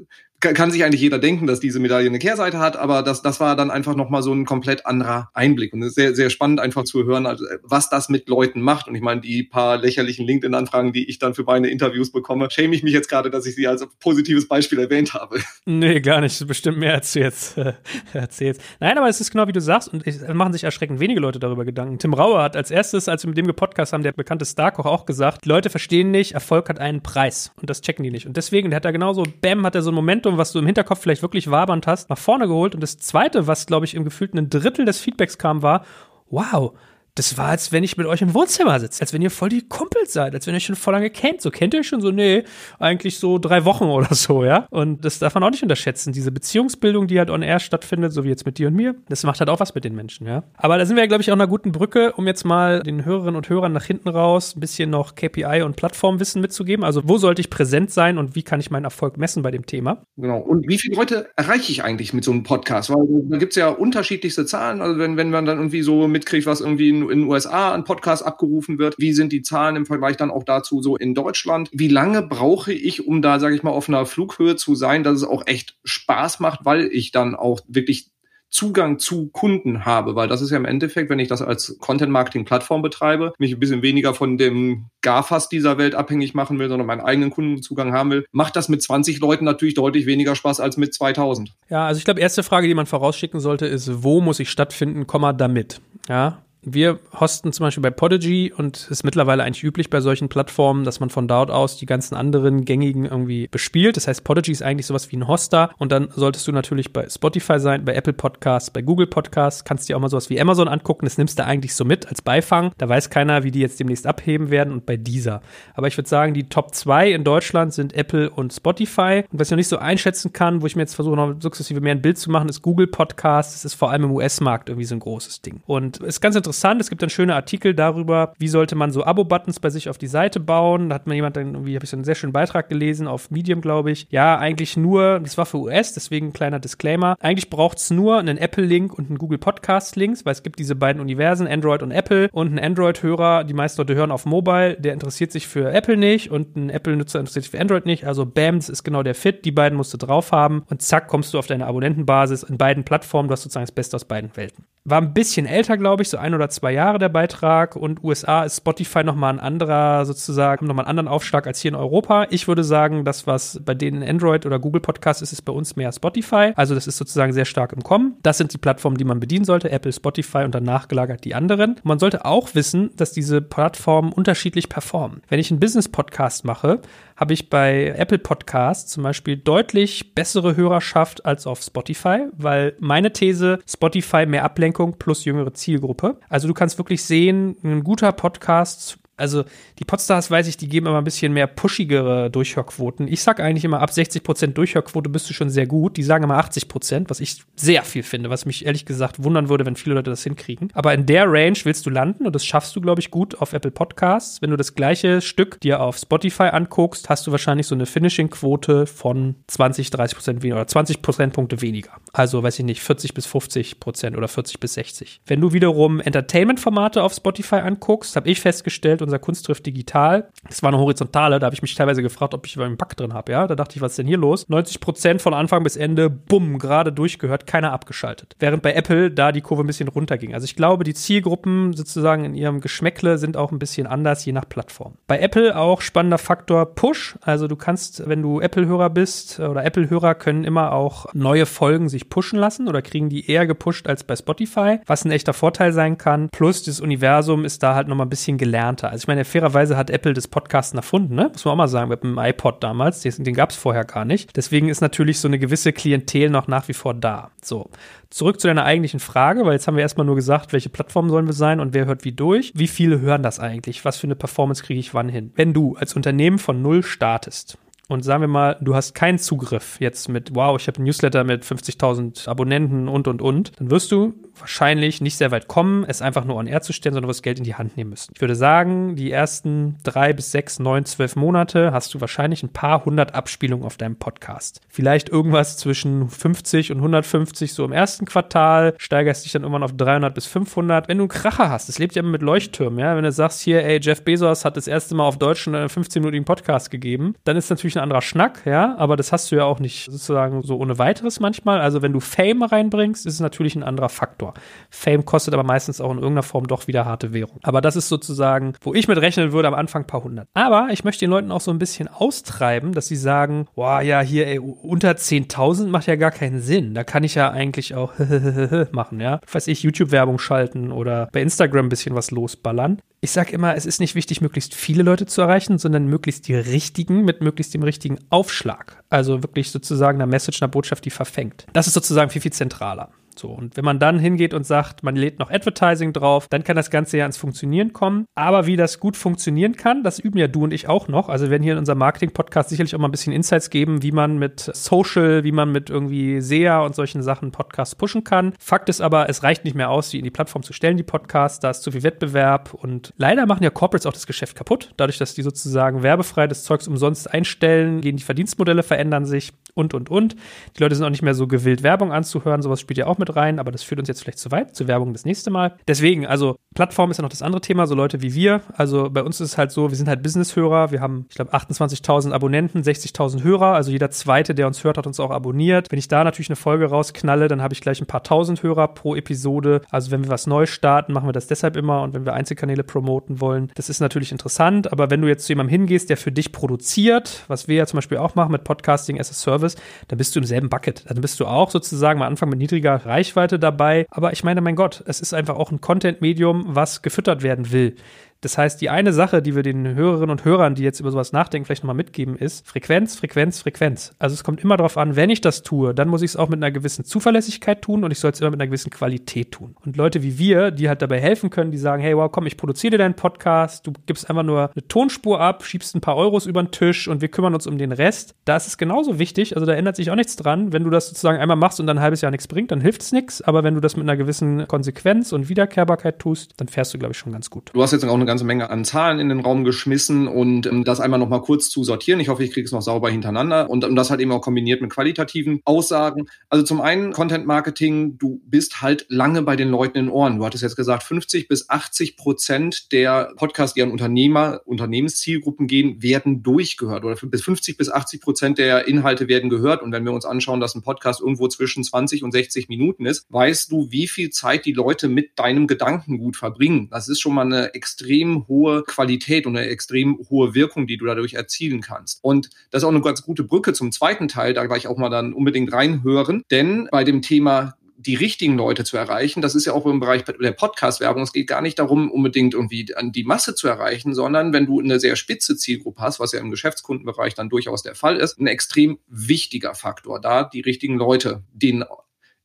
kann 0.52 0.72
sich 0.72 0.84
eigentlich 0.84 1.02
jeder 1.02 1.20
denken, 1.20 1.48
dass 1.48 1.60
diese 1.60 1.80
Medaille 1.80 2.08
eine 2.08 2.20
Kehrseite 2.20 2.60
hat, 2.60 2.76
aber 2.76 3.02
das, 3.02 3.22
das 3.22 3.40
war 3.40 3.56
dann 3.56 3.72
einfach 3.72 3.96
nochmal 3.96 4.22
so 4.22 4.34
ein 4.34 4.46
komplett 4.46 4.86
anderer 4.86 5.30
Einblick. 5.34 5.74
Und 5.74 5.82
es 5.82 5.90
ist 5.90 5.96
sehr, 5.96 6.16
sehr 6.16 6.30
spannend 6.30 6.60
einfach 6.60 6.84
zu 6.84 7.06
hören, 7.06 7.26
also, 7.26 7.46
was 7.64 7.90
das 7.90 8.10
mit 8.10 8.28
Leuten 8.28 8.62
macht. 8.62 8.88
Und 8.88 8.96
ich 8.96 9.02
meine, 9.02 9.22
die 9.22 9.44
paar 9.44 9.78
lächerlichen 9.78 10.26
LinkedIn-Anfragen, 10.26 10.92
die 10.94 11.10
ich 11.10 11.20
dann 11.20 11.34
für 11.34 11.44
meine 11.44 11.70
Interviews 11.70 12.12
bekomme, 12.12 12.50
schäme 12.52 12.76
ich 12.76 12.84
mich 12.84 12.94
jetzt 12.94 13.10
gerade, 13.10 13.30
dass 13.30 13.46
ich 13.46 13.56
sie 13.56 13.68
als 13.68 13.88
positives 14.00 14.48
Beispiel 14.48 14.80
erwähnt 14.80 15.14
habe. 15.14 15.40
Nee, 15.66 16.02
gar 16.02 16.22
nicht. 16.22 16.46
Bestimmt 16.46 16.78
mehr, 16.78 16.96
als 16.96 17.14
du 17.14 17.20
jetzt 17.20 17.58
äh, 17.58 17.74
erzählst. 18.14 18.62
Nein, 18.80 18.98
aber 18.98 19.08
es 19.08 19.22
ist 19.22 19.32
genau 19.32 19.48
wie 19.48 19.54
du 19.54 19.62
sagst 19.62 19.88
und 19.88 20.06
es 20.06 20.22
machen 20.28 20.54
sich 20.54 20.64
erschreckend 20.64 21.00
wenige 21.00 21.20
Leute 21.20 21.40
darüber 21.40 21.64
Gedanken. 21.64 22.00
Tim 22.00 22.14
Rauer 22.14 22.42
hat 22.42 22.56
als 22.56 22.70
erstes, 22.70 23.08
als 23.08 23.24
wir 23.24 23.30
mit 23.30 23.38
dem 23.38 23.48
gepodcast 23.48 23.94
haben, 23.94 24.04
der 24.04 24.12
bekannte 24.12 24.46
Starkoch 24.46 24.86
auch 24.86 25.06
gesagt, 25.06 25.46
Leute 25.46 25.70
verstehen 25.70 26.12
nicht, 26.12 26.34
Erfolg 26.34 26.70
hat 26.70 26.80
einen 26.80 27.02
Preis. 27.02 27.52
Und 27.62 27.70
das 27.70 27.82
checken 27.82 28.04
die 28.04 28.12
nicht. 28.12 28.26
Und 28.26 28.38
deswegen, 28.38 28.70
der 28.70 28.78
hat 28.78 28.86
da 28.86 28.92
genauso, 28.92 29.24
bam, 29.42 29.66
hat 29.66 29.76
er 29.76 29.82
so 29.82 29.92
ein 29.92 29.96
Momentum, 29.96 30.33
Momentum, 30.34 30.38
was 30.38 30.52
du 30.52 30.60
im 30.60 30.66
Hinterkopf 30.66 31.00
vielleicht 31.00 31.22
wirklich 31.22 31.50
wabernd 31.50 31.88
hast, 31.88 32.10
nach 32.10 32.18
vorne 32.18 32.48
geholt. 32.48 32.76
Und 32.76 32.82
das 32.82 32.98
zweite, 32.98 33.48
was, 33.48 33.66
glaube 33.66 33.86
ich, 33.86 33.96
im 33.96 34.04
gefühlten 34.04 34.40
ein 34.40 34.50
Drittel 34.50 34.86
des 34.86 35.00
Feedbacks 35.00 35.38
kam, 35.38 35.62
war, 35.62 35.86
wow, 36.30 36.74
das 37.16 37.38
war, 37.38 37.50
als 37.50 37.72
wenn 37.72 37.84
ich 37.84 37.96
mit 37.96 38.08
euch 38.08 38.24
im 38.24 38.34
Wohnzimmer 38.34 38.80
sitze, 38.80 39.02
als 39.02 39.14
wenn 39.14 39.22
ihr 39.22 39.30
voll 39.30 39.50
die 39.50 39.62
Kumpels 39.62 40.14
seid, 40.14 40.34
als 40.34 40.48
wenn 40.48 40.56
ihr 40.56 40.60
schon 40.60 40.76
voll 40.76 40.94
lange 40.94 41.12
kennt. 41.12 41.42
So 41.42 41.52
kennt 41.52 41.74
ihr 41.74 41.82
euch 41.82 41.88
schon 41.88 42.02
so, 42.02 42.10
nee, 42.10 42.44
eigentlich 42.80 43.20
so 43.20 43.38
drei 43.38 43.66
Wochen 43.66 43.86
oder 43.86 44.16
so, 44.16 44.44
ja. 44.44 44.66
Und 44.72 45.06
das 45.06 45.20
darf 45.20 45.36
man 45.36 45.44
auch 45.44 45.52
nicht 45.52 45.62
unterschätzen. 45.62 46.12
Diese 46.12 46.32
Beziehungsbildung, 46.32 47.08
die 47.08 47.20
halt 47.20 47.30
on 47.30 47.44
air 47.44 47.60
stattfindet, 47.60 48.14
so 48.14 48.24
wie 48.24 48.30
jetzt 48.30 48.48
mit 48.48 48.58
dir 48.58 48.68
und 48.68 48.76
mir, 48.76 48.96
das 49.10 49.24
macht 49.24 49.40
halt 49.40 49.50
auch 49.50 49.60
was 49.60 49.76
mit 49.76 49.84
den 49.84 49.94
Menschen, 49.94 50.26
ja. 50.26 50.44
Aber 50.56 50.78
da 50.78 50.86
sind 50.88 50.96
wir, 50.96 51.08
glaube 51.08 51.22
ich, 51.22 51.30
auch 51.30 51.36
einer 51.36 51.48
guten 51.48 51.72
Brücke, 51.72 52.14
um 52.14 52.26
jetzt 52.26 52.46
mal 52.46 52.82
den 52.82 53.06
Hörerinnen 53.06 53.36
und 53.36 53.48
Hörern 53.48 53.74
nach 53.74 53.86
hinten 53.86 54.10
raus 54.10 54.56
ein 54.56 54.60
bisschen 54.60 54.90
noch 54.90 55.14
KPI 55.14 55.62
und 55.62 55.76
Plattformwissen 55.76 56.42
mitzugeben. 56.42 56.84
Also, 56.84 57.08
wo 57.08 57.20
sollte 57.20 57.42
ich 57.42 57.52
präsent 57.52 57.92
sein 57.92 58.18
und 58.18 58.36
wie 58.36 58.44
kann 58.44 58.60
ich 58.60 58.72
meinen 58.72 58.86
Erfolg 58.86 59.18
messen 59.18 59.44
bei 59.44 59.52
dem 59.52 59.68
Thema? 59.68 60.04
Genau. 60.18 60.40
Und 60.40 60.68
wie 60.68 60.80
viele 60.80 60.96
Leute 60.96 61.30
erreiche 61.36 61.72
ich 61.72 61.84
eigentlich 61.84 62.14
mit 62.14 62.24
so 62.24 62.32
einem 62.32 62.42
Podcast? 62.42 62.90
Weil 62.90 63.06
da 63.30 63.38
gibt 63.38 63.52
es 63.52 63.58
ja 63.58 63.70
unterschiedlichste 63.70 64.48
Zahlen. 64.48 64.82
Also, 64.82 64.98
wenn, 64.98 65.16
wenn 65.16 65.30
man 65.30 65.46
dann 65.46 65.58
irgendwie 65.58 65.84
so 65.84 66.08
mitkriegt, 66.08 66.48
was 66.48 66.62
irgendwie 66.62 66.90
in 66.90 67.03
in 67.10 67.22
den 67.22 67.30
USA 67.30 67.74
ein 67.74 67.84
Podcast 67.84 68.26
abgerufen 68.26 68.80
wird. 68.80 68.96
Wie 68.98 69.14
sind 69.14 69.32
die 69.32 69.42
Zahlen 69.42 69.76
im 69.76 69.86
Vergleich 69.86 70.18
dann 70.18 70.32
auch 70.32 70.44
dazu 70.44 70.82
so 70.82 70.96
in 70.96 71.14
Deutschland? 71.14 71.70
Wie 71.72 71.88
lange 71.88 72.22
brauche 72.22 72.74
ich, 72.74 73.08
um 73.08 73.22
da, 73.22 73.40
sage 73.40 73.56
ich 73.56 73.64
mal, 73.64 73.72
auf 73.72 73.90
einer 73.90 74.06
Flughöhe 74.06 74.56
zu 74.56 74.76
sein, 74.76 75.04
dass 75.04 75.18
es 75.18 75.24
auch 75.24 75.46
echt 75.46 75.78
Spaß 75.84 76.40
macht, 76.40 76.66
weil 76.66 76.90
ich 76.92 77.12
dann 77.12 77.36
auch 77.36 77.62
wirklich 77.68 78.14
Zugang 78.54 79.00
zu 79.00 79.30
Kunden 79.30 79.84
habe, 79.84 80.16
weil 80.16 80.28
das 80.28 80.42
ist 80.42 80.52
ja 80.52 80.58
im 80.58 80.66
Endeffekt, 80.66 81.10
wenn 81.10 81.18
ich 81.18 81.28
das 81.28 81.42
als 81.42 81.76
Content-Marketing-Plattform 81.80 82.84
betreibe, 82.84 83.34
mich 83.40 83.52
ein 83.52 83.60
bisschen 83.60 83.82
weniger 83.82 84.14
von 84.14 84.38
dem 84.38 84.86
GAFAs 85.02 85.50
dieser 85.50 85.80
Welt 85.80 85.96
abhängig 85.96 86.36
machen 86.36 86.60
will, 86.60 86.70
sondern 86.70 86.86
meinen 86.86 87.02
eigenen 87.02 87.32
Kundenzugang 87.32 87.94
haben 87.94 88.12
will, 88.12 88.26
macht 88.32 88.56
das 88.56 88.70
mit 88.70 88.84
20 88.84 89.20
Leuten 89.20 89.44
natürlich 89.44 89.74
deutlich 89.74 90.06
weniger 90.06 90.36
Spaß 90.36 90.60
als 90.60 90.78
mit 90.78 90.94
2000. 90.94 91.52
Ja, 91.68 91.88
also 91.88 91.98
ich 91.98 92.06
glaube, 92.06 92.22
erste 92.22 92.44
Frage, 92.44 92.68
die 92.68 92.76
man 92.76 92.86
vorausschicken 92.86 93.40
sollte, 93.40 93.66
ist, 93.66 94.04
wo 94.04 94.22
muss 94.22 94.40
ich 94.40 94.52
stattfinden, 94.52 95.08
damit? 95.36 95.82
Ja, 96.08 96.44
wir 96.66 97.00
hosten 97.20 97.52
zum 97.52 97.66
Beispiel 97.66 97.82
bei 97.82 97.92
Podigy 97.92 98.54
und 98.56 98.78
es 98.78 98.88
ist 98.88 99.04
mittlerweile 99.04 99.44
eigentlich 99.44 99.64
üblich 99.64 99.90
bei 99.90 100.02
solchen 100.02 100.30
Plattformen, 100.30 100.86
dass 100.86 101.00
man 101.00 101.10
von 101.10 101.28
dort 101.28 101.52
aus 101.52 101.78
die 101.78 101.86
ganzen 101.86 102.16
anderen 102.16 102.66
gängigen 102.66 103.06
irgendwie 103.06 103.48
bespielt. 103.50 103.98
Das 103.98 104.08
heißt, 104.08 104.24
Podigy 104.24 104.52
ist 104.52 104.64
eigentlich 104.64 104.86
sowas 104.86 105.12
wie 105.12 105.18
ein 105.18 105.28
Hoster 105.28 105.72
und 105.78 105.92
dann 105.92 106.10
solltest 106.16 106.48
du 106.48 106.52
natürlich 106.52 106.94
bei 106.94 107.08
Spotify 107.10 107.60
sein, 107.60 107.84
bei 107.86 107.94
Apple 107.94 108.14
Podcasts, 108.14 108.72
bei 108.72 108.82
Google 108.82 109.08
Podcasts, 109.08 109.66
kannst 109.66 109.90
dir 109.90 109.98
auch 109.98 110.02
mal 110.02 110.10
sowas 110.10 110.30
wie 110.30 110.40
Amazon 110.40 110.68
angucken. 110.68 111.06
Das 111.06 111.18
nimmst 111.18 111.38
du 111.38 111.46
eigentlich 111.46 111.76
so 111.76 111.84
mit 111.84 112.08
als 112.08 112.22
Beifang. 112.22 112.72
Da 112.78 112.88
weiß 112.88 113.10
keiner, 113.10 113.44
wie 113.44 113.52
die 113.52 113.60
jetzt 113.60 113.80
demnächst 113.80 114.08
abheben 114.08 114.50
werden 114.50 114.74
und 114.74 114.86
bei 114.86 114.96
dieser. 114.96 115.42
Aber 115.74 115.88
ich 115.88 115.98
würde 115.98 116.10
sagen, 116.10 116.34
die 116.34 116.48
Top 116.48 116.74
2 116.74 117.12
in 117.12 117.24
Deutschland 117.24 117.74
sind 117.74 117.94
Apple 117.94 118.30
und 118.30 118.54
Spotify. 118.54 119.24
Und 119.32 119.40
was 119.40 119.48
ich 119.48 119.52
noch 119.52 119.58
nicht 119.58 119.68
so 119.68 119.78
einschätzen 119.78 120.32
kann, 120.32 120.62
wo 120.62 120.68
ich 120.68 120.76
mir 120.76 120.84
jetzt 120.84 120.96
versuche, 120.96 121.16
noch 121.16 121.36
sukzessive 121.40 121.82
mehr 121.82 121.94
ein 121.94 122.02
Bild 122.02 122.18
zu 122.18 122.32
machen, 122.32 122.48
ist 122.48 122.62
Google 122.62 122.88
Podcasts. 122.88 123.54
Das 123.54 123.66
ist 123.66 123.74
vor 123.74 123.92
allem 123.92 124.06
im 124.06 124.12
US-Markt 124.12 124.70
irgendwie 124.70 124.86
so 124.86 124.96
ein 124.96 125.00
großes 125.00 125.42
Ding. 125.42 125.62
Und 125.66 125.98
ist 125.98 126.22
ganz 126.22 126.36
interessant 126.36 126.53
interessant. 126.54 126.82
Es 126.82 126.90
gibt 126.90 127.02
dann 127.02 127.10
schöne 127.10 127.34
Artikel 127.34 127.74
darüber, 127.74 128.34
wie 128.38 128.48
sollte 128.48 128.76
man 128.76 128.92
so 128.92 129.04
Abo-Buttons 129.04 129.60
bei 129.60 129.72
sich 129.72 129.90
auf 129.90 129.98
die 129.98 130.08
Seite 130.08 130.40
bauen. 130.40 130.90
Da 130.90 130.96
hat 130.96 131.08
mir 131.08 131.16
jemand 131.16 131.36
dann 131.36 131.56
irgendwie, 131.56 131.76
habe 131.76 131.84
ich 131.84 131.90
so 131.90 131.98
einen 131.98 132.04
sehr 132.04 132.14
schönen 132.14 132.32
Beitrag 132.32 132.70
gelesen 132.70 133.08
auf 133.08 133.32
Medium, 133.32 133.60
glaube 133.60 133.90
ich. 133.90 134.06
Ja, 134.12 134.38
eigentlich 134.38 134.78
nur, 134.78 135.20
das 135.20 135.36
war 135.38 135.48
für 135.48 135.58
US, 135.58 135.94
deswegen 135.94 136.28
ein 136.28 136.34
kleiner 136.34 136.60
Disclaimer. 136.60 137.16
Eigentlich 137.20 137.50
braucht 137.50 137.80
es 137.80 137.90
nur 137.90 138.20
einen 138.20 138.38
Apple-Link 138.38 138.94
und 138.96 139.10
einen 139.10 139.18
Google 139.18 139.40
Podcast-Links, 139.40 140.26
weil 140.26 140.34
es 140.34 140.44
gibt 140.44 140.60
diese 140.60 140.76
beiden 140.76 141.02
Universen, 141.02 141.48
Android 141.48 141.82
und 141.82 141.92
Apple. 141.92 142.30
Und 142.32 142.54
ein 142.54 142.60
Android-Hörer, 142.60 143.44
die 143.44 143.56
meisten 143.56 143.82
Leute 143.82 143.96
hören 143.96 144.12
auf 144.12 144.28
Mobile, 144.28 144.76
der 144.76 144.94
interessiert 144.94 145.32
sich 145.32 145.48
für 145.48 145.72
Apple 145.72 145.98
nicht 145.98 146.30
und 146.30 146.56
ein 146.56 146.70
Apple-Nutzer 146.70 147.20
interessiert 147.20 147.46
sich 147.46 147.52
für 147.52 147.60
Android 147.60 147.88
nicht. 147.88 148.06
Also 148.06 148.28
bam, 148.28 148.58
das 148.58 148.70
ist 148.70 148.84
genau 148.84 149.02
der 149.02 149.16
Fit. 149.16 149.44
Die 149.46 149.52
beiden 149.52 149.76
musst 149.76 149.94
du 149.94 149.98
drauf 149.98 150.32
haben 150.32 150.64
und 150.70 150.84
zack, 150.84 151.08
kommst 151.08 151.34
du 151.34 151.40
auf 151.40 151.48
deine 151.48 151.66
Abonnentenbasis 151.66 152.44
in 152.44 152.60
beiden 152.60 152.84
Plattformen. 152.84 153.28
Du 153.28 153.34
hast 153.34 153.42
sozusagen 153.42 153.66
das 153.66 153.72
Beste 153.72 153.96
aus 153.96 154.06
beiden 154.06 154.30
Welten. 154.36 154.66
War 154.86 155.00
ein 155.00 155.14
bisschen 155.14 155.46
älter, 155.46 155.78
glaube 155.78 156.04
ich, 156.04 156.10
so 156.10 156.18
ein 156.18 156.34
oder 156.34 156.50
zwei 156.50 156.74
Jahre 156.74 157.00
der 157.00 157.08
Beitrag 157.08 157.78
und 157.78 158.04
USA 158.04 158.44
ist 158.44 158.58
Spotify 158.58 159.02
nochmal 159.02 159.32
ein 159.34 159.40
anderer, 159.40 160.06
sozusagen, 160.06 160.68
nochmal 160.68 160.84
einen 160.84 160.90
anderen 160.90 161.08
Aufschlag 161.08 161.48
als 161.48 161.62
hier 161.62 161.70
in 161.70 161.76
Europa. 161.76 162.28
Ich 162.32 162.50
würde 162.50 162.66
sagen, 162.66 163.06
das, 163.06 163.26
was 163.26 163.62
bei 163.64 163.76
denen 163.76 164.04
Android 164.04 164.46
oder 164.46 164.60
Google 164.60 164.82
Podcast 164.82 165.22
ist, 165.22 165.32
ist 165.32 165.44
bei 165.44 165.54
uns 165.54 165.78
mehr 165.78 165.94
Spotify. 165.94 166.52
Also 166.58 166.76
das 166.76 166.88
ist 166.88 166.98
sozusagen 166.98 167.32
sehr 167.32 167.46
stark 167.46 167.72
im 167.72 167.82
Kommen. 167.82 168.18
Das 168.24 168.38
sind 168.38 168.52
die 168.52 168.58
Plattformen, 168.58 168.98
die 168.98 169.06
man 169.06 169.22
bedienen 169.22 169.46
sollte. 169.46 169.72
Apple, 169.72 169.94
Spotify 169.94 170.40
und 170.40 170.54
danach 170.54 170.90
gelagert 170.90 171.24
die 171.24 171.34
anderen. 171.34 171.78
Man 171.84 171.98
sollte 171.98 172.26
auch 172.26 172.54
wissen, 172.54 172.92
dass 172.98 173.14
diese 173.14 173.42
Plattformen 173.42 174.12
unterschiedlich 174.12 174.68
performen. 174.68 175.22
Wenn 175.30 175.40
ich 175.40 175.50
einen 175.50 175.62
Business-Podcast 175.62 176.44
mache, 176.44 176.82
habe 177.16 177.34
ich 177.34 177.50
bei 177.50 177.94
Apple 177.96 178.20
Podcasts 178.20 178.92
zum 178.92 179.04
Beispiel 179.04 179.38
deutlich 179.38 180.14
bessere 180.14 180.58
Hörerschaft 180.58 181.26
als 181.26 181.48
auf 181.48 181.62
Spotify, 181.62 182.28
weil 182.36 182.76
meine 182.80 183.14
These, 183.14 183.60
Spotify 183.66 184.26
mehr 184.26 184.44
Ablenkung 184.74 184.98
plus 184.98 185.26
jüngere 185.26 185.54
Zielgruppe. 185.54 186.18
Also 186.30 186.48
du 186.48 186.54
kannst 186.54 186.78
wirklich 186.78 187.04
sehen, 187.04 187.56
ein 187.64 187.84
guter 187.84 188.12
Podcast 188.12 188.98
also 189.16 189.44
die 189.80 189.86
Podstars 189.86 190.32
weiß 190.32 190.48
ich, 190.48 190.58
die 190.58 190.68
geben 190.68 190.88
immer 190.88 190.98
ein 190.98 191.04
bisschen 191.04 191.34
mehr 191.34 191.48
pushigere 191.48 192.30
Durchhörquoten. 192.32 193.08
Ich 193.08 193.22
sag 193.22 193.40
eigentlich 193.40 193.64
immer, 193.64 193.80
ab 193.80 193.92
60% 193.92 194.48
Durchhörquote 194.54 195.10
bist 195.10 195.30
du 195.30 195.34
schon 195.34 195.50
sehr 195.50 195.68
gut. 195.68 195.98
Die 195.98 196.04
sagen 196.04 196.24
immer 196.24 196.40
80%, 196.40 197.06
was 197.10 197.20
ich 197.20 197.44
sehr 197.56 197.84
viel 197.84 198.04
finde, 198.04 198.30
was 198.30 198.46
mich 198.46 198.66
ehrlich 198.66 198.86
gesagt 198.86 199.24
wundern 199.24 199.50
würde, 199.50 199.66
wenn 199.66 199.76
viele 199.76 199.96
Leute 199.96 200.10
das 200.10 200.24
hinkriegen. 200.24 200.70
Aber 200.74 200.94
in 200.94 201.06
der 201.06 201.32
Range 201.32 201.58
willst 201.64 201.86
du 201.86 201.90
landen 201.90 202.26
und 202.26 202.34
das 202.34 202.46
schaffst 202.46 202.76
du, 202.76 202.82
glaube 202.82 203.02
ich, 203.02 203.12
gut 203.12 203.40
auf 203.40 203.54
Apple 203.54 203.72
Podcasts. 203.72 204.42
Wenn 204.42 204.50
du 204.50 204.58
das 204.58 204.74
gleiche 204.74 205.22
Stück 205.22 205.62
dir 205.62 205.82
auf 205.82 205.98
Spotify 205.98 206.44
anguckst, 206.44 207.10
hast 207.10 207.28
du 207.28 207.32
wahrscheinlich 207.32 207.68
so 207.68 207.76
eine 207.76 207.86
Finishing-Quote 207.86 208.88
von 208.88 209.36
20, 209.48 209.90
30% 209.90 210.42
weniger 210.42 210.56
oder 210.56 210.68
20 210.68 211.02
Prozentpunkte 211.04 211.62
weniger. 211.62 211.92
Also, 212.14 212.42
weiß 212.42 212.60
ich 212.60 212.66
nicht, 212.66 212.82
40 212.82 213.14
bis 213.14 213.28
50 213.28 213.80
Prozent 213.80 214.18
oder 214.18 214.28
40 214.28 214.60
bis 214.60 214.74
60. 214.74 215.22
Wenn 215.26 215.40
du 215.40 215.54
wiederum 215.54 216.00
Entertainment-Formate 216.00 217.04
auf 217.04 217.14
Spotify 217.14 217.58
anguckst, 217.58 218.16
habe 218.16 218.30
ich 218.30 218.42
festgestellt, 218.42 219.03
unser 219.04 219.20
Kunstdrift 219.20 219.66
Digital. 219.66 220.30
Das 220.48 220.64
war 220.64 220.70
eine 220.70 220.80
horizontale, 220.80 221.40
da 221.40 221.46
habe 221.46 221.56
ich 221.56 221.62
mich 221.62 221.76
teilweise 221.76 222.02
gefragt, 222.02 222.34
ob 222.34 222.46
ich 222.46 222.60
einen 222.60 222.78
Bug 222.78 222.96
drin 222.96 223.14
habe, 223.14 223.32
ja. 223.32 223.48
Da 223.48 223.56
dachte 223.56 223.76
ich, 223.76 223.82
was 223.82 223.94
ist 223.94 224.00
denn 224.00 224.08
hier 224.08 224.18
los? 224.18 224.48
90 224.50 224.80
Prozent 224.80 225.22
von 225.22 225.34
Anfang 225.34 225.64
bis 225.64 225.76
Ende, 225.76 226.10
bumm, 226.10 226.60
gerade 226.60 226.92
durchgehört, 226.92 227.48
keiner 227.48 227.72
abgeschaltet. 227.72 228.36
Während 228.40 228.64
bei 228.64 228.74
Apple 228.74 229.12
da 229.12 229.32
die 229.32 229.42
Kurve 229.42 229.64
ein 229.64 229.68
bisschen 229.68 229.88
runterging. 229.88 230.34
Also 230.34 230.46
ich 230.46 230.56
glaube, 230.56 230.84
die 230.84 230.94
Zielgruppen 230.94 231.74
sozusagen 231.74 232.26
in 232.26 232.36
ihrem 232.36 232.62
Geschmäckle 232.62 233.18
sind 233.18 233.38
auch 233.38 233.52
ein 233.52 233.60
bisschen 233.60 233.88
anders, 233.88 234.26
je 234.26 234.32
nach 234.32 234.48
Plattform. 234.48 234.96
Bei 235.08 235.20
Apple 235.20 235.58
auch 235.58 235.82
spannender 235.82 236.18
Faktor 236.18 236.74
Push. 236.76 237.18
Also 237.22 237.48
du 237.48 237.56
kannst, 237.56 238.08
wenn 238.08 238.22
du 238.22 238.40
Apple-Hörer 238.40 238.90
bist 238.90 239.40
oder 239.40 239.64
Apple-Hörer 239.66 240.16
können 240.16 240.44
immer 240.44 240.72
auch 240.72 241.06
neue 241.14 241.46
Folgen 241.46 241.90
sich 241.90 242.10
pushen 242.10 242.40
lassen 242.40 242.68
oder 242.68 242.82
kriegen 242.82 243.10
die 243.10 243.30
eher 243.30 243.48
gepusht 243.48 243.88
als 243.88 244.04
bei 244.04 244.16
Spotify, 244.16 244.80
was 244.86 245.06
ein 245.06 245.12
echter 245.12 245.34
Vorteil 245.34 245.74
sein 245.74 245.98
kann. 245.98 246.30
Plus 246.30 246.64
das 246.64 246.80
Universum 246.80 247.46
ist 247.46 247.64
da 247.64 247.76
halt 247.76 247.88
nochmal 247.88 248.06
ein 248.06 248.10
bisschen 248.10 248.38
gelernter. 248.38 248.90
Also 248.94 249.06
ich 249.06 249.08
meine, 249.08 249.26
fairerweise 249.26 249.76
hat 249.76 249.90
Apple 249.90 250.14
das 250.14 250.28
Podcasten 250.28 250.78
erfunden, 250.78 251.16
ne? 251.16 251.30
Muss 251.34 251.44
man 251.46 251.54
auch 251.54 251.58
mal 251.58 251.68
sagen, 251.68 251.90
mit 251.90 252.04
dem 252.04 252.20
iPod 252.20 252.62
damals, 252.62 253.02
den, 253.02 253.24
den 253.24 253.34
gab 253.34 253.50
es 253.50 253.56
vorher 253.56 253.86
gar 253.86 254.06
nicht. 254.06 254.38
Deswegen 254.38 254.70
ist 254.70 254.82
natürlich 254.82 255.20
so 255.20 255.28
eine 255.28 255.40
gewisse 255.40 255.74
Klientel 255.74 256.30
noch 256.30 256.48
nach 256.48 256.68
wie 256.68 256.74
vor 256.74 256.94
da. 256.94 257.32
So, 257.42 257.72
zurück 258.12 258.40
zu 258.40 258.46
deiner 258.46 258.66
eigentlichen 258.66 259.00
Frage, 259.00 259.46
weil 259.46 259.54
jetzt 259.54 259.66
haben 259.66 259.78
wir 259.78 259.82
erstmal 259.82 260.06
nur 260.06 260.16
gesagt, 260.16 260.54
welche 260.54 260.70
Plattform 260.70 261.10
sollen 261.10 261.26
wir 261.26 261.34
sein 261.34 261.60
und 261.60 261.74
wer 261.74 261.88
hört 261.88 262.06
wie 262.06 262.12
durch. 262.12 262.52
Wie 262.54 262.68
viele 262.68 263.02
hören 263.02 263.24
das 263.24 263.40
eigentlich? 263.40 263.84
Was 263.84 263.98
für 263.98 264.06
eine 264.06 264.16
Performance 264.16 264.64
kriege 264.64 264.80
ich 264.80 264.94
wann 264.94 265.10
hin? 265.10 265.32
Wenn 265.36 265.54
du 265.54 265.76
als 265.76 265.96
Unternehmen 265.96 266.38
von 266.38 266.62
null 266.62 266.84
startest, 266.84 267.58
und 267.90 268.04
sagen 268.04 268.22
wir 268.22 268.28
mal, 268.28 268.58
du 268.62 268.76
hast 268.76 268.96
keinen 268.96 269.20
Zugriff 269.20 269.80
jetzt 269.80 270.08
mit, 270.10 270.34
wow, 270.36 270.60
ich 270.60 270.68
habe 270.68 270.82
ein 270.82 270.86
Newsletter 270.86 271.24
mit 271.24 271.44
50.000 271.44 272.28
Abonnenten 272.28 272.88
und, 272.88 273.08
und, 273.08 273.22
und, 273.22 273.52
dann 273.60 273.70
wirst 273.72 273.92
du 273.92 274.14
wahrscheinlich 274.40 275.02
nicht 275.02 275.18
sehr 275.18 275.32
weit 275.32 275.48
kommen, 275.48 275.86
es 275.88 276.02
einfach 276.02 276.26
nur 276.26 276.38
on 276.38 276.48
air 276.48 276.62
zu 276.62 276.74
stellen, 276.74 276.94
sondern 276.94 277.10
wirst 277.10 277.24
Geld 277.24 277.38
in 277.38 277.44
die 277.44 277.56
Hand 277.56 277.78
nehmen 277.78 277.92
müssen. 277.92 278.14
Ich 278.16 278.22
würde 278.22 278.36
sagen, 278.36 278.96
die 278.96 279.12
ersten 279.12 279.78
drei 279.84 280.14
bis 280.14 280.32
sechs, 280.32 280.60
neun, 280.60 280.86
zwölf 280.86 281.16
Monate 281.16 281.72
hast 281.72 281.94
du 281.94 282.02
wahrscheinlich 282.02 282.42
ein 282.42 282.50
paar 282.50 282.86
hundert 282.86 283.16
Abspielungen 283.16 283.66
auf 283.66 283.78
deinem 283.78 283.96
Podcast. 283.96 284.62
Vielleicht 284.70 285.10
irgendwas 285.10 285.58
zwischen 285.58 286.10
50 286.10 286.72
und 286.72 286.78
150 286.78 287.54
so 287.54 287.66
im 287.66 287.72
ersten 287.72 288.06
Quartal, 288.06 288.74
steigerst 288.78 289.26
dich 289.26 289.34
dann 289.34 289.44
irgendwann 289.44 289.64
auf 289.64 289.74
300 289.74 290.16
bis 290.16 290.26
500. 290.26 290.88
Wenn 290.88 290.98
du 290.98 291.04
einen 291.04 291.10
Kracher 291.10 291.50
hast, 291.50 291.70
es 291.70 291.80
lebt 291.80 291.96
ja 291.96 292.00
immer 292.00 292.12
mit 292.12 292.22
Leuchttürmen, 292.22 292.80
ja, 292.80 292.96
wenn 292.96 293.04
du 293.04 293.12
sagst 293.12 293.42
hier, 293.42 293.64
ey, 293.64 293.80
Jeff 293.82 294.04
Bezos 294.04 294.46
hat 294.46 294.58
das 294.58 294.68
erste 294.68 294.96
Mal 294.96 295.06
auf 295.06 295.18
Deutsch 295.18 295.48
einen 295.48 295.68
15-minütigen 295.68 296.26
Podcast 296.26 296.72
gegeben, 296.72 297.16
dann 297.24 297.38
ist 297.38 297.50
natürlich 297.50 297.73
ein 297.76 297.84
anderer 297.84 298.02
Schnack, 298.02 298.42
ja, 298.46 298.76
aber 298.78 298.96
das 298.96 299.12
hast 299.12 299.32
du 299.32 299.36
ja 299.36 299.46
auch 299.46 299.60
nicht 299.60 299.86
sozusagen 299.86 300.44
so 300.44 300.58
ohne 300.58 300.78
weiteres 300.78 301.20
manchmal. 301.20 301.62
Also 301.62 301.82
wenn 301.82 301.94
du 301.94 302.00
Fame 302.00 302.44
reinbringst, 302.44 303.06
ist 303.06 303.16
es 303.16 303.20
natürlich 303.20 303.56
ein 303.56 303.64
anderer 303.64 303.90
Faktor. 303.90 304.34
Fame 304.70 305.06
kostet 305.06 305.34
aber 305.34 305.44
meistens 305.44 305.82
auch 305.82 305.92
in 305.92 305.98
irgendeiner 305.98 306.24
Form 306.24 306.48
doch 306.48 306.68
wieder 306.68 306.86
harte 306.86 307.14
Währung. 307.14 307.40
Aber 307.44 307.62
das 307.62 307.76
ist 307.76 307.90
sozusagen, 307.90 308.54
wo 308.62 308.74
ich 308.74 308.88
mit 308.88 308.98
rechnen 309.00 309.32
würde, 309.32 309.48
am 309.48 309.54
Anfang 309.54 309.84
ein 309.84 309.88
paar 309.88 310.04
hundert. 310.04 310.28
Aber 310.34 310.70
ich 310.72 310.84
möchte 310.84 311.06
den 311.06 311.12
Leuten 311.12 311.32
auch 311.32 311.42
so 311.42 311.52
ein 311.52 311.60
bisschen 311.60 311.88
austreiben, 311.88 312.74
dass 312.74 312.88
sie 312.88 312.96
sagen, 312.96 313.48
boah, 313.56 313.82
ja, 313.82 314.02
hier, 314.02 314.28
ey, 314.28 314.40
unter 314.40 314.92
10.000 314.92 315.68
macht 315.68 315.88
ja 315.88 315.96
gar 315.96 316.12
keinen 316.12 316.42
Sinn. 316.42 316.74
Da 316.74 316.84
kann 316.84 317.04
ich 317.04 317.16
ja 317.16 317.30
eigentlich 317.32 317.76
auch 317.76 317.94
machen, 318.72 319.00
ja. 319.00 319.20
Weiß 319.32 319.48
ich, 319.48 319.64
YouTube-Werbung 319.64 320.20
schalten 320.20 320.72
oder 320.72 321.10
bei 321.12 321.22
Instagram 321.22 321.68
ein 321.68 321.70
bisschen 321.70 321.96
was 321.96 322.12
losballern. 322.12 322.80
Ich 323.02 323.12
sag 323.12 323.34
immer, 323.34 323.56
es 323.56 323.66
ist 323.66 323.82
nicht 323.82 323.96
wichtig, 323.96 324.22
möglichst 324.22 324.56
viele 324.56 324.82
Leute 324.82 325.06
zu 325.06 325.22
erreichen, 325.22 325.58
sondern 325.58 325.88
möglichst 325.88 326.28
die 326.30 326.36
richtigen 326.36 327.04
mit 327.04 327.22
möglichst 327.22 327.54
dem 327.54 327.63
richtigen 327.64 328.00
Aufschlag. 328.10 328.84
Also 328.90 329.24
wirklich 329.24 329.52
sozusagen 329.52 329.98
einer 329.98 330.08
Message, 330.08 330.42
einer 330.42 330.50
Botschaft, 330.50 330.86
die 330.86 330.90
verfängt. 330.90 331.46
Das 331.54 331.68
ist 331.68 331.74
sozusagen 331.74 332.10
viel, 332.10 332.22
viel 332.22 332.34
zentraler. 332.34 332.90
So, 333.20 333.30
und 333.30 333.58
wenn 333.58 333.66
man 333.66 333.80
dann 333.80 334.00
hingeht 334.00 334.34
und 334.34 334.46
sagt, 334.46 334.84
man 334.84 334.96
lädt 334.96 335.20
noch 335.20 335.32
Advertising 335.32 335.94
drauf, 335.94 336.28
dann 336.30 336.44
kann 336.44 336.56
das 336.56 336.70
Ganze 336.70 336.98
ja 336.98 337.04
ans 337.04 337.18
Funktionieren 337.18 337.74
kommen. 337.74 338.06
Aber 338.16 338.46
wie 338.46 338.56
das 338.56 338.80
gut 338.80 338.98
funktionieren 338.98 339.56
kann, 339.56 339.84
das 339.84 340.00
üben 340.00 340.18
ja 340.18 340.28
du 340.28 340.44
und 340.44 340.54
ich 340.54 340.68
auch 340.68 340.88
noch. 340.88 341.10
Also 341.10 341.26
wir 341.26 341.32
werden 341.32 341.44
hier 341.44 341.54
in 341.54 341.60
unserem 341.60 341.80
Marketing-Podcast 341.80 342.50
sicherlich 342.50 342.76
auch 342.76 342.80
mal 342.80 342.88
ein 342.88 342.92
bisschen 342.92 343.14
Insights 343.14 343.50
geben, 343.50 343.84
wie 343.84 343.92
man 343.92 344.18
mit 344.18 344.40
Social, 344.54 345.24
wie 345.24 345.32
man 345.32 345.52
mit 345.52 345.70
irgendwie 345.70 346.22
SEA 346.22 346.62
und 346.62 346.76
solchen 346.76 347.04
Sachen 347.04 347.32
Podcasts 347.32 347.76
pushen 347.76 348.04
kann. 348.04 348.34
Fakt 348.40 348.70
ist 348.70 348.82
aber, 348.82 349.10
es 349.10 349.24
reicht 349.24 349.44
nicht 349.44 349.56
mehr 349.56 349.70
aus, 349.70 349.90
die 349.90 350.00
in 350.00 350.04
die 350.04 350.12
Plattform 350.12 350.44
zu 350.44 350.54
stellen, 350.54 350.78
die 350.78 350.84
Podcasts. 350.84 351.40
Da 351.40 351.50
ist 351.50 351.64
zu 351.64 351.72
viel 351.72 351.84
Wettbewerb 351.84 352.54
und 352.54 352.94
leider 352.98 353.26
machen 353.26 353.44
ja 353.44 353.50
Corporates 353.50 353.86
auch 353.86 353.94
das 353.94 354.08
Geschäft 354.08 354.36
kaputt. 354.36 354.74
Dadurch, 354.78 354.98
dass 354.98 355.14
die 355.14 355.22
sozusagen 355.22 355.84
werbefrei 355.84 356.28
das 356.28 356.44
Zeugs 356.44 356.68
umsonst 356.68 357.12
einstellen, 357.12 357.82
gehen 357.82 357.98
die 357.98 358.04
Verdienstmodelle 358.04 358.64
verändern 358.64 359.06
sich 359.06 359.34
und, 359.54 359.74
und, 359.74 359.90
und. 359.90 360.16
Die 360.58 360.64
Leute 360.64 360.76
sind 360.76 360.86
auch 360.86 360.90
nicht 360.90 361.02
mehr 361.02 361.14
so 361.14 361.28
gewillt, 361.28 361.64
Werbung 361.64 361.92
anzuhören. 361.92 362.42
Sowas 362.42 362.60
spielt 362.60 362.78
ja 362.78 362.88
auch 362.88 362.98
mit 362.98 363.16
rein, 363.16 363.40
aber 363.40 363.52
das 363.52 363.64
führt 363.64 363.80
uns 363.80 363.88
jetzt 363.88 364.02
vielleicht 364.02 364.20
zu 364.20 364.32
weit, 364.32 364.56
zur 364.56 364.68
Werbung 364.68 364.94
das 364.94 365.06
nächste 365.06 365.32
Mal. 365.32 365.56
Deswegen, 365.68 366.06
also 366.06 366.38
Plattform 366.54 366.92
ist 366.92 366.98
ja 366.98 367.02
noch 367.02 367.10
das 367.10 367.22
andere 367.22 367.42
Thema, 367.42 367.68
so 367.68 367.76
Leute 367.76 368.02
wie 368.02 368.14
wir. 368.14 368.42
Also 368.56 368.90
bei 368.90 369.04
uns 369.04 369.20
ist 369.20 369.32
es 369.32 369.38
halt 369.38 369.52
so, 369.52 369.70
wir 369.70 369.78
sind 369.78 369.88
halt 369.88 370.04
Business-Hörer. 370.04 370.72
Wir 370.72 370.82
haben, 370.82 371.06
ich 371.10 371.16
glaube, 371.16 371.34
28.000 371.34 372.12
Abonnenten, 372.12 372.62
60.000 372.62 373.24
Hörer. 373.24 373.54
Also 373.54 373.72
jeder 373.72 373.92
Zweite, 373.92 374.36
der 374.36 374.48
uns 374.48 374.64
hört, 374.64 374.78
hat 374.78 374.88
uns 374.88 375.00
auch 375.00 375.12
abonniert. 375.12 375.72
Wenn 375.72 375.80
ich 375.80 375.88
da 375.88 376.04
natürlich 376.04 376.30
eine 376.30 376.36
Folge 376.36 376.66
rausknalle, 376.66 377.28
dann 377.28 377.42
habe 377.42 377.54
ich 377.54 377.62
gleich 377.62 377.82
ein 377.82 377.88
paar 377.88 378.04
tausend 378.04 378.44
Hörer 378.44 378.70
pro 378.70 378.96
Episode. 378.96 379.62
Also 379.70 379.92
wenn 379.92 380.04
wir 380.04 380.10
was 380.10 380.28
neu 380.28 380.46
starten, 380.46 380.94
machen 380.94 381.08
wir 381.08 381.14
das 381.14 381.28
deshalb 381.28 381.56
immer. 381.56 381.82
Und 381.82 381.94
wenn 381.94 382.06
wir 382.06 382.14
Einzelkanäle 382.14 382.64
promoten 382.64 383.20
wollen, 383.22 383.52
das 383.56 383.70
ist 383.70 383.80
natürlich 383.80 384.12
interessant. 384.12 384.72
Aber 384.72 384.90
wenn 384.90 385.02
du 385.02 385.08
jetzt 385.08 385.26
zu 385.26 385.32
jemandem 385.32 385.52
hingehst, 385.52 385.90
der 385.90 385.98
für 385.98 386.12
dich 386.12 386.32
produziert, 386.32 387.24
was 387.28 387.48
wir 387.48 387.56
ja 387.56 387.66
zum 387.66 387.78
Beispiel 387.78 387.98
auch 387.98 388.16
machen 388.16 388.32
mit 388.32 388.44
Podcasting 388.44 389.00
as 389.00 389.10
a 389.10 389.14
Service, 389.14 389.43
dann 389.88 389.98
bist 389.98 390.16
du 390.16 390.20
im 390.20 390.26
selben 390.26 390.50
Bucket. 390.50 390.84
Dann 390.88 391.02
bist 391.02 391.20
du 391.20 391.26
auch 391.26 391.52
sozusagen 391.52 392.02
am 392.02 392.08
Anfang 392.08 392.30
mit 392.30 392.40
niedriger 392.40 392.86
Reichweite 392.86 393.40
dabei. 393.40 393.86
Aber 393.90 394.14
ich 394.14 394.24
meine, 394.24 394.42
mein 394.42 394.56
Gott, 394.56 394.84
es 394.88 395.02
ist 395.02 395.14
einfach 395.14 395.36
auch 395.36 395.52
ein 395.52 395.62
Content-Medium, 395.62 396.56
was 396.56 396.82
gefüttert 396.82 397.24
werden 397.24 397.52
will. 397.52 397.76
Das 398.24 398.38
heißt, 398.38 398.62
die 398.62 398.70
eine 398.70 398.94
Sache, 398.94 399.22
die 399.22 399.36
wir 399.36 399.44
den 399.44 399.76
Hörerinnen 399.76 400.10
und 400.10 400.24
Hörern, 400.24 400.56
die 400.56 400.64
jetzt 400.64 400.80
über 400.80 400.92
sowas 400.92 401.12
nachdenken, 401.12 401.46
vielleicht 401.46 401.64
nochmal 401.64 401.76
mitgeben, 401.76 402.16
ist 402.16 402.48
Frequenz, 402.48 402.96
Frequenz, 402.96 403.42
Frequenz. 403.42 403.94
Also 404.00 404.14
es 404.14 404.24
kommt 404.24 404.42
immer 404.42 404.56
darauf 404.56 404.78
an, 404.78 404.96
wenn 404.96 405.10
ich 405.10 405.20
das 405.20 405.44
tue, 405.44 405.74
dann 405.74 405.90
muss 405.90 406.02
ich 406.02 406.12
es 406.12 406.16
auch 406.16 406.30
mit 406.30 406.38
einer 406.38 406.52
gewissen 406.52 406.86
Zuverlässigkeit 406.86 407.62
tun 407.62 407.84
und 407.84 407.92
ich 407.92 408.00
soll 408.00 408.12
es 408.12 408.22
immer 408.22 408.32
mit 408.32 408.40
einer 408.40 408.48
gewissen 408.48 408.70
Qualität 408.70 409.34
tun. 409.34 409.58
Und 409.66 409.76
Leute 409.76 410.04
wie 410.04 410.18
wir, 410.18 410.52
die 410.52 410.70
halt 410.70 410.82
dabei 410.82 411.02
helfen 411.02 411.32
können, 411.32 411.52
die 411.52 411.58
sagen, 411.58 411.84
hey, 411.84 411.98
wow, 411.98 412.10
komm, 412.10 412.26
ich 412.26 412.38
produziere 412.38 412.78
deinen 412.78 412.94
Podcast, 412.94 413.68
du 413.68 413.74
gibst 413.88 414.10
einfach 414.10 414.24
nur 414.24 414.52
eine 414.54 414.68
Tonspur 414.70 415.20
ab, 415.20 415.44
schiebst 415.44 415.76
ein 415.76 415.82
paar 415.82 415.98
Euros 415.98 416.26
über 416.26 416.42
den 416.42 416.52
Tisch 416.52 416.88
und 416.88 417.02
wir 417.02 417.10
kümmern 417.10 417.34
uns 417.34 417.46
um 417.46 417.58
den 417.58 417.74
Rest. 417.74 418.16
Da 418.24 418.38
ist 418.38 418.48
es 418.48 418.58
genauso 418.58 419.00
wichtig, 419.00 419.36
also 419.36 419.46
da 419.46 419.52
ändert 419.54 419.76
sich 419.76 419.92
auch 419.92 419.96
nichts 419.96 420.16
dran. 420.16 420.54
Wenn 420.54 420.64
du 420.64 420.70
das 420.70 420.88
sozusagen 420.88 421.20
einmal 421.20 421.36
machst 421.36 421.60
und 421.60 421.68
dann 421.68 421.78
ein 421.78 421.84
halbes 421.84 422.00
Jahr 422.00 422.12
nichts 422.12 422.30
bringt, 422.30 422.52
dann 422.52 422.62
hilft 422.62 422.84
es 422.84 422.94
nichts. 422.94 423.22
Aber 423.22 423.44
wenn 423.44 423.54
du 423.54 423.60
das 423.60 423.76
mit 423.76 423.84
einer 423.84 423.98
gewissen 423.98 424.48
Konsequenz 424.48 425.12
und 425.12 425.28
Wiederkehrbarkeit 425.28 426.00
tust, 426.00 426.32
dann 426.38 426.48
fährst 426.48 426.74
du, 426.74 426.78
glaube 426.78 426.94
ich, 426.94 426.98
schon 426.98 427.12
ganz 427.12 427.30
gut. 427.30 427.50
Du 427.54 427.62
hast 427.62 427.74
jetzt 427.74 427.84
auch 427.84 427.94
eine 427.94 428.06
ganze 428.14 428.26
Menge 428.26 428.52
an 428.52 428.64
Zahlen 428.64 429.00
in 429.00 429.10
den 429.10 429.22
Raum 429.22 429.44
geschmissen 429.44 430.08
und 430.08 430.46
um 430.46 430.64
das 430.64 430.80
einmal 430.80 431.00
nochmal 431.00 431.24
kurz 431.24 431.50
zu 431.50 431.64
sortieren. 431.64 432.00
Ich 432.00 432.10
hoffe, 432.10 432.24
ich 432.24 432.32
kriege 432.32 432.46
es 432.46 432.52
noch 432.52 432.62
sauber 432.62 432.92
hintereinander 432.92 433.50
und 433.50 433.66
um 433.66 433.76
das 433.76 433.90
halt 433.90 434.02
eben 434.02 434.12
auch 434.12 434.22
kombiniert 434.22 434.62
mit 434.62 434.70
qualitativen 434.70 435.42
Aussagen. 435.46 436.06
Also 436.30 436.46
zum 436.46 436.62
einen 436.62 436.94
Content 436.94 437.26
Marketing, 437.26 437.98
du 437.98 438.22
bist 438.28 438.62
halt 438.62 438.86
lange 438.90 439.24
bei 439.24 439.36
den 439.36 439.50
Leuten 439.50 439.80
in 439.80 439.90
Ohren. 439.90 440.20
Du 440.20 440.26
hattest 440.26 440.44
jetzt 440.44 440.56
gesagt, 440.56 440.84
50 440.84 441.28
bis 441.28 441.50
80 441.50 441.98
Prozent 441.98 442.72
der 442.72 443.14
Podcasts, 443.16 443.56
die 443.56 443.64
an 443.64 443.72
Unternehmer, 443.72 444.42
Unternehmenszielgruppen 444.46 445.48
gehen, 445.48 445.82
werden 445.82 446.22
durchgehört 446.22 446.86
oder 446.86 446.96
bis 446.96 447.24
50 447.24 447.58
bis 447.58 447.72
80 447.72 448.00
Prozent 448.00 448.38
der 448.38 448.68
Inhalte 448.68 449.08
werden 449.08 449.32
gehört. 449.32 449.64
Und 449.64 449.72
wenn 449.72 449.86
wir 449.86 449.92
uns 449.92 450.06
anschauen, 450.06 450.40
dass 450.40 450.54
ein 450.54 450.62
Podcast 450.62 451.02
irgendwo 451.02 451.28
zwischen 451.30 451.64
20 451.64 452.04
und 452.04 452.12
60 452.12 452.48
Minuten 452.48 452.86
ist, 452.86 453.08
weißt 453.10 453.52
du, 453.52 453.72
wie 453.72 453.88
viel 453.88 454.12
Zeit 454.12 454.46
die 454.46 454.54
Leute 454.54 454.88
mit 454.88 455.18
deinem 455.18 455.48
Gedankengut 455.48 456.16
verbringen. 456.16 456.70
Das 456.70 456.90
ist 456.90 457.00
schon 457.00 457.16
mal 457.16 457.26
eine 457.26 457.56
extrem 457.56 458.03
hohe 458.28 458.64
Qualität 458.64 459.26
und 459.26 459.38
eine 459.38 459.48
extrem 459.48 460.00
hohe 460.10 460.34
Wirkung, 460.34 460.68
die 460.68 460.78
du 460.78 460.86
dadurch 460.86 461.14
erzielen 461.14 461.62
kannst. 461.62 462.00
Und 462.02 462.30
das 462.52 462.62
ist 462.62 462.66
auch 462.66 462.72
eine 462.72 462.82
ganz 462.82 463.04
gute 463.04 463.24
Brücke 463.24 463.54
zum 463.54 463.72
zweiten 463.72 464.08
Teil, 464.08 464.34
da 464.34 464.46
gleich 464.46 464.68
auch 464.68 464.78
mal 464.78 464.90
dann 464.90 465.14
unbedingt 465.14 465.52
reinhören. 465.52 466.24
Denn 466.32 466.68
bei 466.72 466.84
dem 466.84 467.02
Thema 467.02 467.56
die 467.86 467.96
richtigen 467.96 468.38
Leute 468.38 468.64
zu 468.64 468.78
erreichen. 468.78 469.22
Das 469.22 469.36
ist 469.36 469.46
ja 469.46 469.54
auch 469.54 469.66
im 469.66 469.80
Bereich 469.80 470.04
der 470.04 470.32
Podcast-Werbung. 470.32 471.04
Es 471.04 471.14
geht 471.14 471.28
gar 471.28 471.42
nicht 471.42 471.60
darum, 471.60 471.92
unbedingt 471.92 472.34
irgendwie 472.34 472.74
an 472.76 472.92
die 472.92 473.04
Masse 473.04 473.36
zu 473.36 473.48
erreichen, 473.48 473.94
sondern 473.94 474.32
wenn 474.34 474.46
du 474.46 474.60
eine 474.60 474.80
sehr 474.80 474.96
spitze 474.96 475.36
Zielgruppe 475.36 475.82
hast, 475.82 476.00
was 476.00 476.14
ja 476.14 476.20
im 476.20 476.32
Geschäftskundenbereich 476.32 477.14
dann 477.14 477.30
durchaus 477.30 477.64
der 477.64 477.76
Fall 477.76 477.98
ist, 477.98 478.20
ein 478.20 478.28
extrem 478.28 478.80
wichtiger 478.88 479.54
Faktor, 479.54 480.00
da 480.00 480.24
die 480.24 480.42
richtigen 480.42 480.78
Leute 480.78 481.24
denen 481.34 481.66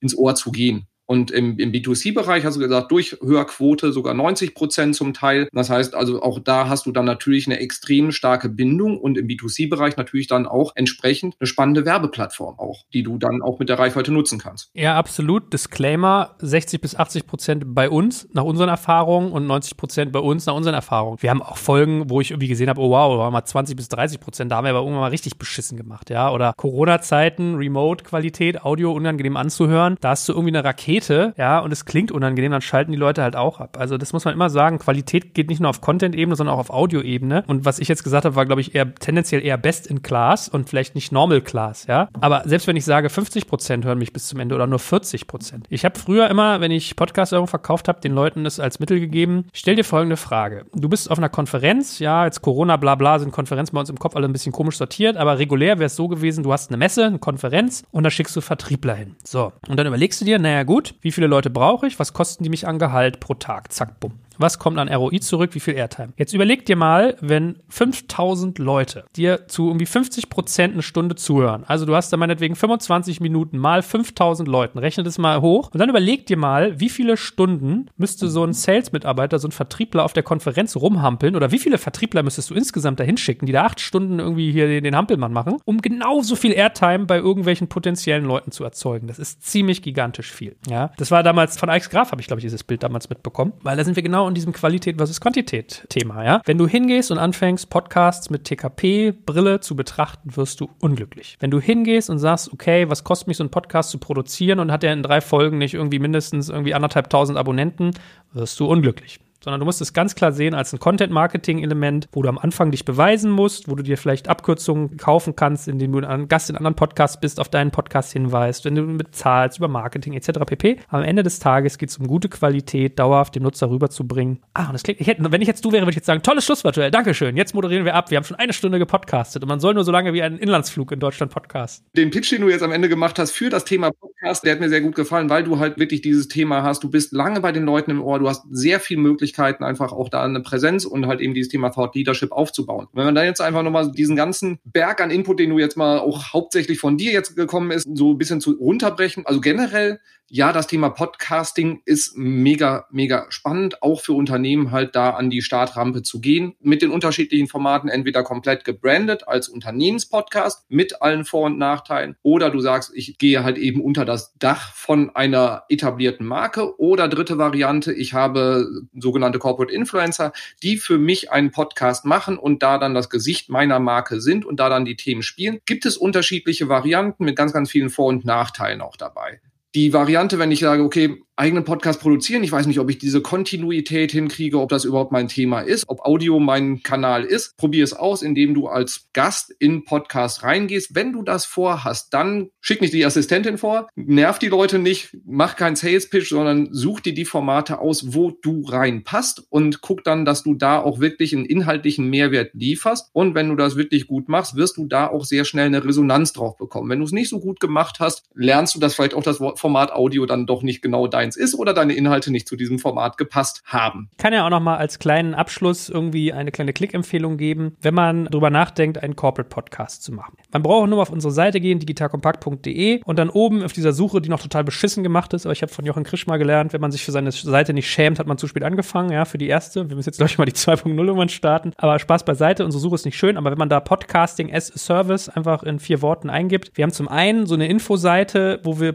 ins 0.01 0.17
Ohr 0.17 0.35
zu 0.35 0.53
gehen. 0.53 0.87
Und 1.09 1.31
im, 1.31 1.59
im 1.59 1.73
B2C-Bereich 1.73 2.45
hast 2.45 2.57
du 2.57 2.61
gesagt, 2.61 2.93
durch 2.93 3.17
Höherquote 3.23 3.93
sogar 3.93 4.13
90 4.13 4.55
Prozent 4.55 4.95
zum 4.95 5.15
Teil. 5.15 5.49
Das 5.53 5.71
heißt 5.71 5.95
also, 5.95 6.21
auch 6.21 6.39
da 6.39 6.69
hast 6.69 6.85
du 6.85 6.93
dann 6.93 7.07
natürlich 7.07 7.47
eine 7.47 7.61
extrem 7.61 8.13
starke 8.13 8.51
Bindung 8.51 8.99
und 8.99 9.17
im 9.17 9.27
B2C-Bereich 9.27 9.97
natürlich 9.97 10.27
dann 10.27 10.47
auch 10.47 10.73
entsprechend 10.75 11.35
eine 11.41 11.47
spannende 11.47 11.87
Werbeplattform 11.87 12.59
auch, 12.59 12.85
die 12.93 13.03
du 13.03 13.17
dann 13.17 13.41
auch 13.41 13.59
mit 13.59 13.71
der 13.71 13.79
Reichweite 13.79 14.13
nutzen 14.13 14.39
kannst. 14.39 14.71
Ja, 14.75 14.97
absolut. 14.97 15.51
Disclaimer, 15.51 16.37
60 16.41 16.83
bis 16.83 16.95
80 16.95 17.27
Prozent 17.27 17.65
bei 17.69 17.89
uns 17.89 18.29
nach 18.35 18.45
unseren 18.45 18.69
Erfahrungen 18.69 19.33
und 19.33 19.47
90 19.47 19.79
Prozent 19.79 20.13
bei 20.13 20.21
uns 20.21 20.45
nach 20.45 20.55
unseren 20.55 20.75
Erfahrungen. 20.75 21.17
Wir 21.23 21.31
haben 21.31 21.41
auch 21.41 21.57
Folgen, 21.57 22.11
wo 22.11 22.21
ich 22.21 22.33
irgendwie 22.33 22.49
gesehen 22.49 22.69
habe, 22.69 22.83
oh 22.83 22.91
wow, 22.91 23.19
war 23.19 23.31
mal 23.31 23.47
20 23.47 23.77
bis 23.77 23.89
30 23.89 24.21
Prozent, 24.21 24.53
da 24.53 24.57
haben 24.57 24.65
wir 24.65 24.71
aber 24.71 24.81
irgendwann 24.81 25.01
mal 25.01 25.09
richtig 25.09 25.39
beschissen 25.39 25.79
gemacht, 25.79 26.11
ja. 26.11 26.31
Oder 26.31 26.53
Corona-Zeiten, 26.55 27.55
Remote-Qualität, 27.55 28.63
Audio 28.63 28.93
unangenehm 28.93 29.39
anzuhören. 29.39 29.97
Da 30.03 30.11
hast 30.11 30.29
du 30.29 30.35
irgendwie 30.35 30.55
eine 30.55 30.65
Rakete 30.65 30.98
Rakete, 30.99 31.35
ja, 31.37 31.59
und 31.61 31.73
es 31.73 31.85
klingt 31.85 32.13
unangenehm, 32.13 32.53
dann 32.53 32.61
schalten 32.61 32.93
die 32.93 32.99
Leute 32.99 33.23
halt 33.23 33.37
auch 33.37 33.61
ab. 33.61 33.77
Also 33.79 33.97
das 33.97 34.13
muss 34.13 34.25
man 34.25 34.35
immer 34.35 34.51
sagen. 34.51 34.79
Qualität 34.79 35.35
geht 35.35 35.49
nicht 35.49 35.61
nur 35.61 35.71
auf 35.71 35.81
Content-Ebene, 35.81 36.37
sondern 36.37 36.55
auch 36.55 36.61
auf 36.61 36.71
Audio-Ebene. 36.71 37.45
Und 37.47 37.65
was 37.65 37.79
ich 37.79 37.89
jetzt 37.89 38.05
gesagt 38.05 38.25
habe, 38.25 38.37
war, 38.37 38.47
glaube 38.47 38.61
ich, 38.61 38.75
eher 38.75 38.95
tendenziell 38.95 39.45
eher 39.45 39.57
Best 39.57 39.87
in 39.87 40.03
Class 40.03 40.49
und 40.49 40.69
vielleicht 40.69 40.95
nicht 40.95 41.13
Normal 41.13 41.41
Class, 41.41 41.87
ja. 41.87 42.09
Aber 42.21 42.43
selbst 42.45 42.67
wenn 42.67 42.77
ich 42.77 42.85
sage, 42.85 43.11
50 43.11 43.47
Prozent 43.47 43.85
hören 43.85 43.99
mich 43.99 44.13
bis 44.13 44.29
zum 44.29 44.41
Ende 44.41 44.55
oder 44.55 44.67
nur 44.67 44.79
40 44.79 45.27
Prozent. 45.27 45.67
Ich 45.69 45.85
habe 45.85 45.99
früher 45.99 46.29
immer, 46.29 46.61
wenn 46.61 46.71
ich 46.71 46.97
Podcast-Werbung 46.97 47.49
verkauft 47.49 47.89
habe, 47.89 48.01
den 48.01 48.13
Leuten 48.13 48.45
das 48.45 48.61
als 48.61 48.81
Mittel 48.81 49.01
gegeben. 49.01 49.47
Stell 49.53 49.77
dir 49.77 49.85
folgende 49.85 50.17
Frage. 50.17 50.65
Du 50.75 50.89
bist 50.89 51.11
auf 51.11 51.19
einer 51.19 51.29
Konferenz, 51.29 51.99
ja, 51.99 52.25
jetzt 52.25 52.43
Corona, 52.43 52.77
bla 52.77 52.95
bla, 52.95 53.19
sind 53.19 53.33
Konferenzen 53.33 53.75
bei 53.75 53.81
uns 53.81 53.91
im 53.91 53.99
Kopf 53.99 54.17
alle 54.17 54.27
ein 54.27 54.33
bisschen 54.33 54.53
komisch 54.53 54.77
sortiert, 54.77 55.17
aber 55.17 55.39
regulär 55.39 55.79
wäre 55.79 55.87
es 55.87 55.97
so 55.97 56.09
gewesen, 56.09 56.43
du 56.43 56.53
hast 56.53 56.71
eine 56.71 56.77
Messe, 56.77 57.07
eine 57.07 57.19
Konferenz 57.19 57.83
und 57.91 58.05
da 58.05 58.11
schickst 58.11 58.35
du 58.37 58.41
Vertriebler 58.41 58.95
hin. 58.95 59.17
So. 59.25 59.53
Und 59.69 59.77
dann 59.77 59.87
überlegst 59.87 60.21
du 60.21 60.25
dir, 60.25 60.39
naja 60.39 60.63
gut, 60.63 60.88
wie 61.01 61.13
viele 61.13 61.27
Leute 61.27 61.51
brauche 61.51 61.87
ich? 61.87 61.99
Was 61.99 62.13
kosten 62.13 62.45
die 62.45 62.51
mich 62.51 62.67
an 62.67 62.79
Gehalt 62.79 63.21
pro 63.21 63.35
Tag? 63.35 63.73
Zack, 63.73 64.01
bumm. 64.01 64.19
Was 64.39 64.59
kommt 64.59 64.79
an 64.79 64.89
ROI 64.89 65.19
zurück? 65.19 65.51
Wie 65.55 65.61
viel 65.61 65.75
Airtime? 65.75 66.13
Jetzt 66.17 66.33
überleg 66.33 66.65
dir 66.65 66.77
mal, 66.77 67.17
wenn 67.21 67.57
5000 67.69 68.59
Leute 68.59 69.05
dir 69.17 69.49
zu 69.49 69.67
irgendwie 69.67 69.87
50 69.87 70.31
Prozent 70.31 70.75
eine 70.75 70.83
Stunde 70.83 71.17
zuhören. 71.17 71.65
Also 71.67 71.87
du 71.87 71.95
hast 71.95 72.13
da 72.13 72.17
meinetwegen 72.17 72.55
25 72.55 73.21
Minuten 73.21 73.59
mal 73.59 73.83
5000 73.83 74.49
Leuten. 74.49 74.79
Rechne 74.79 75.03
das 75.03 75.19
mal 75.19 75.41
hoch. 75.41 75.71
Und 75.73 75.81
dann 75.81 75.89
überleg 75.89 76.27
dir 76.27 76.37
mal, 76.37 76.79
wie 76.79 76.89
viele 76.89 77.17
Stunden 77.17 77.91
müsste 77.97 78.29
so 78.29 78.45
ein 78.45 78.53
Sales-Mitarbeiter, 78.53 79.41
so 79.41 79.49
ein 79.49 79.53
Vertriebler 79.53 80.05
auf 80.05 80.13
der 80.13 80.23
Konferenz 80.23 80.77
rumhampeln 80.77 81.35
oder 81.35 81.51
wie 81.51 81.59
viele 81.59 81.79
Vertriebler 81.79 82.23
müsstest 82.23 82.51
du 82.51 82.55
insgesamt 82.55 83.01
dahin 83.01 83.17
schicken, 83.17 83.47
die 83.47 83.53
da 83.53 83.65
acht 83.65 83.81
Stunden 83.81 84.21
irgendwie 84.21 84.53
hier 84.53 84.69
den, 84.69 84.85
den 84.85 84.95
Hampelmann 84.95 85.33
machen, 85.33 85.57
um 85.65 85.83
genauso 85.83 86.37
viel 86.37 86.53
Airtime 86.53 87.07
bei 87.07 87.17
irgendwelchen 87.17 87.69
potenziellen 87.69 88.25
Leuten 88.25 88.53
zu 88.53 88.63
erzeugen. 88.63 89.09
Das 89.09 89.19
ist 89.19 89.43
ziemlich 89.43 89.83
gigantisch 89.83 90.33
viel. 90.33 90.57
Ja, 90.69 90.93
das 90.97 91.11
war 91.11 91.25
damals 91.25 91.59
von 91.59 91.69
Alex 91.69 91.91
Graf, 91.91 92.13
habe 92.13 92.21
ich 92.21 92.29
glaube 92.29 92.39
ich 92.39 92.45
dieses 92.45 92.63
Bild 92.63 92.85
damals 92.85 93.11
mitbekommen, 93.11 93.53
weil 93.63 93.77
da 93.77 93.85
sind 93.85 93.97
wir 93.97 94.03
genau 94.03 94.28
in 94.29 94.35
diesem 94.35 94.53
Qualität 94.53 94.99
versus 94.99 95.21
Quantität 95.21 95.87
Thema, 95.89 96.25
ja. 96.25 96.41
Wenn 96.45 96.59
du 96.59 96.67
hingehst 96.67 97.11
und 97.11 97.19
anfängst, 97.19 97.71
Podcasts 97.71 98.31
mit 98.31 98.45
TKP-Brille 98.45 99.61
zu 99.61 99.77
betrachten, 99.77 100.37
wirst 100.37 100.61
du 100.61 100.69
unglücklich. 100.81 101.37
Wenn 101.41 101.51
du 101.51 101.61
hingehst 101.61 102.11
und 102.11 102.19
sagst, 102.19 102.53
okay, 102.53 102.89
was 102.89 103.05
kostet 103.05 103.29
mich 103.29 103.37
so 103.37 103.45
ein 103.45 103.51
Podcast 103.51 103.91
zu 103.91 103.99
produzieren 103.99 104.61
und 104.61 104.71
hat 104.71 104.85
er 104.85 104.93
in 104.93 105.03
drei 105.03 105.21
Folgen 105.21 105.59
nicht 105.59 105.75
irgendwie 105.75 105.99
mindestens 105.99 106.49
irgendwie 106.49 106.75
anderthalb 106.75 107.11
tausend 107.11 107.39
Abonnenten, 107.39 107.93
wirst 108.33 108.61
du 108.61 108.67
unglücklich 108.67 109.21
sondern 109.43 109.61
du 109.61 109.67
musst 109.67 109.81
es 109.81 109.93
ganz 109.93 110.15
klar 110.15 110.33
sehen 110.33 110.55
als 110.55 110.73
ein 110.73 110.79
Content-Marketing-Element, 110.79 112.09
wo 112.13 112.23
du 112.23 112.29
am 112.29 112.39
Anfang 112.39 112.71
dich 112.71 112.85
beweisen 112.85 113.31
musst, 113.31 113.69
wo 113.69 113.75
du 113.75 113.83
dir 113.83 113.97
vielleicht 113.97 114.29
Abkürzungen 114.29 114.97
kaufen 114.97 115.37
kannst, 115.37 115.69
indem 115.69 115.93
du 115.93 116.07
ein 116.07 116.29
Gast 116.29 116.51
in 116.51 116.57
anderen 116.57 116.75
Podcasts 116.75 117.21
bist, 117.21 117.41
auf 117.41 117.49
deinen 117.49 117.71
Podcast 117.71 118.13
hinweist, 118.13 118.65
wenn 118.65 118.75
du 118.75 118.97
bezahlst 118.97 119.59
über 119.59 119.69
Marketing 119.69 120.15
etc. 120.15 120.41
pp. 120.45 120.79
Am 120.89 121.03
Ende 121.03 121.23
des 121.23 121.39
Tages 121.39 121.79
geht 121.79 121.91
es 121.91 121.99
um 121.99 122.07
gute 122.07 122.29
Qualität, 122.29 122.99
dauerhaft 122.99 123.37
dem 123.37 123.43
Nutzer 123.45 123.71
rüberzubringen. 123.71 124.41
Ah, 124.55 124.67
und 124.67 124.73
das 124.73 124.83
klingt, 124.83 125.01
ich 125.01 125.07
hätte, 125.07 125.31
wenn 125.31 125.41
ich 125.41 125.49
jetzt 125.49 125.65
du 125.65 125.73
wäre, 125.73 125.83
würde 125.83 125.91
ich 125.91 125.97
jetzt 125.97 126.07
sagen, 126.07 126.23
tolles 126.23 126.45
Schlusswort, 126.45 126.77
Joel, 126.77 126.91
Dankeschön. 126.91 127.37
Jetzt 127.37 127.55
moderieren 127.55 127.85
wir 127.85 127.95
ab. 127.95 128.11
Wir 128.11 128.17
haben 128.17 128.25
schon 128.25 128.39
eine 128.39 128.53
Stunde 128.53 128.79
gepodcastet 128.79 129.43
und 129.43 129.49
man 129.49 129.61
soll 129.61 129.75
nur 129.75 129.85
so 129.85 129.93
lange 129.93 130.13
wie 130.13 130.23
einen 130.23 130.39
Inlandsflug 130.39 130.93
in 130.93 131.01
Deutschland 131.01 131.33
podcasten. 131.33 131.87
Den 131.97 132.11
Pitch, 132.11 132.33
den 132.33 132.43
du 132.43 132.49
jetzt 132.49 132.63
am 132.63 132.73
Ende 132.73 132.89
gemacht 132.89 133.19
hast 133.19 133.31
für 133.31 133.51
das 133.51 133.65
Thema 133.65 133.91
Podcast, 133.93 134.45
der 134.45 134.53
hat 134.53 134.61
mir 134.61 134.69
sehr 134.69 134.81
gut 134.81 134.95
gefallen, 134.95 135.31
weil 135.31 135.45
du 135.45 135.59
halt 135.59 135.79
wirklich 135.79 136.03
dieses 136.03 136.29
Thema 136.29 136.63
hast. 136.63 136.83
Du 136.83 136.91
bist 136.91 137.13
lange 137.13 137.41
bei 137.41 137.53
den 137.53 137.65
Leuten 137.65 137.91
im 137.91 138.03
Ohr, 138.03 138.19
du 138.19 138.29
hast 138.29 138.45
sehr 138.51 138.81
viel 138.81 138.97
Möglichkeiten 138.97 139.28
Möglichkeiten, 139.29 139.65
einfach 139.65 139.93
auch 139.93 140.09
da 140.09 140.25
eine 140.25 140.41
Präsenz 140.41 140.85
und 140.85 141.07
halt 141.07 141.21
eben 141.21 141.35
dieses 141.35 141.51
Thema 141.51 141.71
Thought 141.71 141.95
Leadership 141.95 142.33
aufzubauen. 142.33 142.89
Wenn 142.93 143.05
man 143.05 143.15
da 143.15 143.25
jetzt 143.25 143.41
einfach 143.41 143.63
nochmal 143.63 143.93
diesen 143.93 144.17
ganzen 144.17 144.59
Berg 144.65 145.01
an 145.01 145.11
Input, 145.11 145.39
den 145.39 145.51
du 145.51 145.59
jetzt 145.59 145.77
mal 145.77 145.99
auch 145.99 146.33
hauptsächlich 146.33 146.79
von 146.79 146.97
dir 146.97 147.13
jetzt 147.13 147.37
gekommen 147.37 147.71
ist, 147.71 147.87
so 147.95 148.13
ein 148.13 148.19
bisschen 148.19 148.41
zu 148.41 148.53
runterbrechen. 148.53 149.27
Also 149.27 149.41
generell 149.41 150.01
ja, 150.31 150.53
das 150.53 150.67
Thema 150.67 150.91
Podcasting 150.91 151.81
ist 151.87 152.17
mega, 152.17 152.87
mega 152.91 153.27
spannend, 153.31 153.83
auch 153.83 154.03
für 154.03 154.13
Unternehmen 154.13 154.71
halt 154.73 154.95
da 154.95 155.11
an 155.11 155.31
die 155.31 155.41
Startrampe 155.41 156.03
zu 156.03 156.21
gehen, 156.21 156.55
mit 156.61 156.83
den 156.83 156.91
unterschiedlichen 156.91 157.49
Formaten 157.49 157.89
entweder 157.89 158.23
komplett 158.23 158.65
gebrandet 158.65 159.27
als 159.27 159.49
Unternehmenspodcast 159.49 160.67
mit 160.69 161.01
allen 161.01 161.25
Vor- 161.25 161.47
und 161.47 161.59
Nachteilen 161.59 162.17
oder 162.23 162.51
du 162.51 162.61
sagst, 162.61 162.93
ich 162.95 163.17
gehe 163.17 163.43
halt 163.43 163.57
eben 163.57 163.81
unter 163.81 164.05
das 164.05 164.35
Dach 164.39 164.75
von 164.75 165.15
einer 165.17 165.65
etablierten 165.71 166.27
Marke 166.27 166.79
oder 166.79 167.09
dritte 167.09 167.39
Variante, 167.39 167.95
ich 167.95 168.13
habe 168.13 168.69
sogenannte 168.95 169.39
Corporate 169.39 169.73
Influencer, 169.73 170.33
die 170.63 170.77
für 170.77 170.99
mich 170.99 171.33
einen 171.33 171.53
Podcast 171.53 172.05
machen 172.05 172.37
und 172.37 172.63
da 172.63 172.77
dann 172.77 172.95
das 172.95 173.09
Gesicht 173.09 173.49
meiner 173.49 173.81
Marke 173.81 174.21
sind 174.21 174.45
und 174.45 174.61
da 174.61 174.69
dann 174.69 174.85
die 174.85 174.97
Themen 174.97 175.23
spielen. 175.23 175.61
Gibt 175.65 175.87
es 175.87 175.97
unterschiedliche 175.97 176.69
Varianten 176.69 177.25
mit 177.25 177.35
ganz, 177.35 177.55
ganz 177.55 177.71
vielen 177.71 177.89
Vor- 177.89 178.09
und 178.09 178.27
Nachteilen 178.27 178.83
auch 178.83 178.97
dabei. 178.97 179.41
Die 179.75 179.93
Variante, 179.93 180.39
wenn 180.39 180.51
ich 180.51 180.61
sage, 180.61 180.83
okay, 180.83 181.23
eigenen 181.39 181.65
Podcast 181.65 182.01
produzieren. 182.01 182.43
Ich 182.43 182.51
weiß 182.51 182.67
nicht, 182.67 182.81
ob 182.81 182.91
ich 182.91 182.99
diese 182.99 183.21
Kontinuität 183.21 184.11
hinkriege, 184.11 184.59
ob 184.59 184.71
das 184.71 184.85
überhaupt 184.85 185.13
mein 185.13 185.29
Thema 185.29 185.61
ist, 185.61 185.85
ob 185.87 186.01
Audio 186.01 186.41
mein 186.41 186.83
Kanal 186.83 187.25
ist. 187.25 187.57
Probier 187.57 187.85
es 187.85 187.93
aus, 187.93 188.23
indem 188.23 188.55
du 188.55 188.67
als 188.67 189.07
Gast 189.13 189.55
in 189.61 189.85
Podcast 189.85 190.43
reingehst. 190.43 190.97
Wenn 190.97 191.13
du 191.13 191.23
das 191.23 191.45
vorhast, 191.45 192.13
dann 192.13 192.49
schick 192.61 192.81
nicht 192.81 192.93
die 192.93 193.05
Assistentin 193.05 193.57
vor, 193.57 193.89
nerv 193.95 194.41
die 194.41 194.49
Leute 194.49 194.81
nicht, 194.81 195.17
mach 195.25 195.55
keinen 195.55 195.77
Sales 195.77 196.11
Pitch, 196.11 196.29
sondern 196.29 196.71
such 196.73 197.01
dir 197.01 197.15
die 197.15 197.25
Formate 197.25 197.79
aus, 197.79 198.15
wo 198.15 198.33
du 198.43 198.65
reinpasst 198.67 199.45
und 199.49 199.81
guck 199.81 200.03
dann, 200.03 200.25
dass 200.25 200.43
du 200.43 200.55
da 200.55 200.81
auch 200.81 200.99
wirklich 200.99 201.35
einen 201.35 201.45
inhaltlichen 201.45 202.11
Mehrwert 202.11 202.51
lieferst. 202.55 203.11
Und 203.13 203.37
wenn 203.37 203.49
du 203.49 203.55
das 203.55 203.77
wirklich 203.77 204.09
gut 204.09 204.29
machst, 204.29 204.57
wirst 204.57 204.77
du 204.77 204.87
da 204.87 205.07
auch 205.07 205.25
sehr 205.25 205.45
schnell 205.45 205.67
eine 205.67 205.85
Resonanz 205.85 206.33
drauf 206.33 206.57
bekommen. 206.57 206.91
Wenn 206.91 206.99
du 206.99 207.05
es 207.05 207.13
nicht 207.13 207.29
so 207.29 207.39
gut 207.39 207.61
gemacht 207.61 208.01
hast, 208.01 208.25
lernst 208.35 208.75
du, 208.75 208.81
dass 208.81 208.97
vielleicht 208.97 209.15
auch 209.15 209.23
das 209.23 209.39
Format 209.59 209.93
Audio 209.93 210.27
dann 210.27 210.47
doch 210.47 210.63
nicht 210.63 210.83
genau 210.83 211.07
dein 211.07 211.19
deins 211.19 211.37
ist 211.37 211.55
oder 211.55 211.75
deine 211.75 211.95
Inhalte 211.95 212.31
nicht 212.31 212.47
zu 212.47 212.57
diesem 212.57 212.79
Format 212.79 213.19
gepasst 213.19 213.63
haben. 213.67 214.09
Kann 214.19 214.33
ja 214.33 214.47
auch 214.47 214.51
noch 214.51 214.61
mal 214.61 214.77
als 214.77 214.99
kleinen 214.99 215.35
Abschluss 215.35 215.89
irgendwie 215.89 216.33
eine 216.33 216.53
kleine 216.53 216.73
Klickempfehlung 216.73 217.37
geben, 217.37 217.77
wenn 217.83 217.95
man 217.95 218.27
darüber 218.27 218.51
nachdenkt, 218.51 219.03
einen 219.03 219.17
Corporate 219.17 219.49
Podcast 219.49 220.05
zu 220.05 220.13
machen. 220.13 220.37
Man 220.53 220.63
braucht 220.63 220.89
nur 220.89 221.03
auf 221.03 221.11
unsere 221.11 221.33
Seite 221.33 221.61
gehen, 221.61 221.81
digitalkompakt.de 221.81 223.03
und 223.05 223.19
dann 223.19 223.31
oben 223.31 223.63
auf 223.65 223.73
dieser 223.73 223.93
Suche, 223.93 224.21
die 224.21 224.29
noch 224.29 224.41
total 224.41 224.65
beschissen 224.65 225.03
gemacht 225.03 225.33
ist, 225.35 225.45
aber 225.45 225.53
ich 225.53 225.63
habe 225.63 225.73
von 225.73 225.85
Jochen 225.85 226.05
Krisch 226.05 226.27
mal 226.27 226.39
gelernt, 226.39 226.73
wenn 226.73 226.81
man 226.81 226.93
sich 226.93 227.05
für 227.05 227.13
seine 227.13 227.33
Seite 227.33 227.75
nicht 227.75 227.91
schämt, 227.91 228.19
hat 228.19 228.27
man 228.27 228.39
zu 228.39 228.47
spät 228.47 228.63
angefangen, 228.63 229.11
ja, 229.11 229.25
für 229.25 229.39
die 229.39 229.49
erste. 229.49 229.89
Wir 229.89 229.97
müssen 229.97 230.09
jetzt 230.09 230.19
glaube 230.19 230.31
ich 230.31 230.39
mal 230.39 230.45
die 230.45 230.53
2.0 230.55 230.89
irgendwann 230.89 231.29
starten, 231.29 231.73
aber 231.77 231.99
Spaß 231.99 232.25
beiseite, 232.25 232.65
unsere 232.65 232.81
Suche 232.81 232.95
ist 232.95 233.05
nicht 233.05 233.19
schön, 233.19 233.37
aber 233.37 233.51
wenn 233.51 233.59
man 233.59 233.69
da 233.69 233.81
Podcasting 233.81 234.55
as 234.55 234.73
a 234.73 234.79
Service 234.79 235.29
einfach 235.29 235.63
in 235.65 235.81
vier 235.81 236.01
Worten 236.01 236.31
eingibt, 236.31 236.71
wir 236.75 236.85
haben 236.85 236.93
zum 236.93 237.09
einen 237.09 237.47
so 237.47 237.55
eine 237.55 237.67
Infoseite, 237.67 238.61
wo 238.63 238.79
wir 238.79 238.93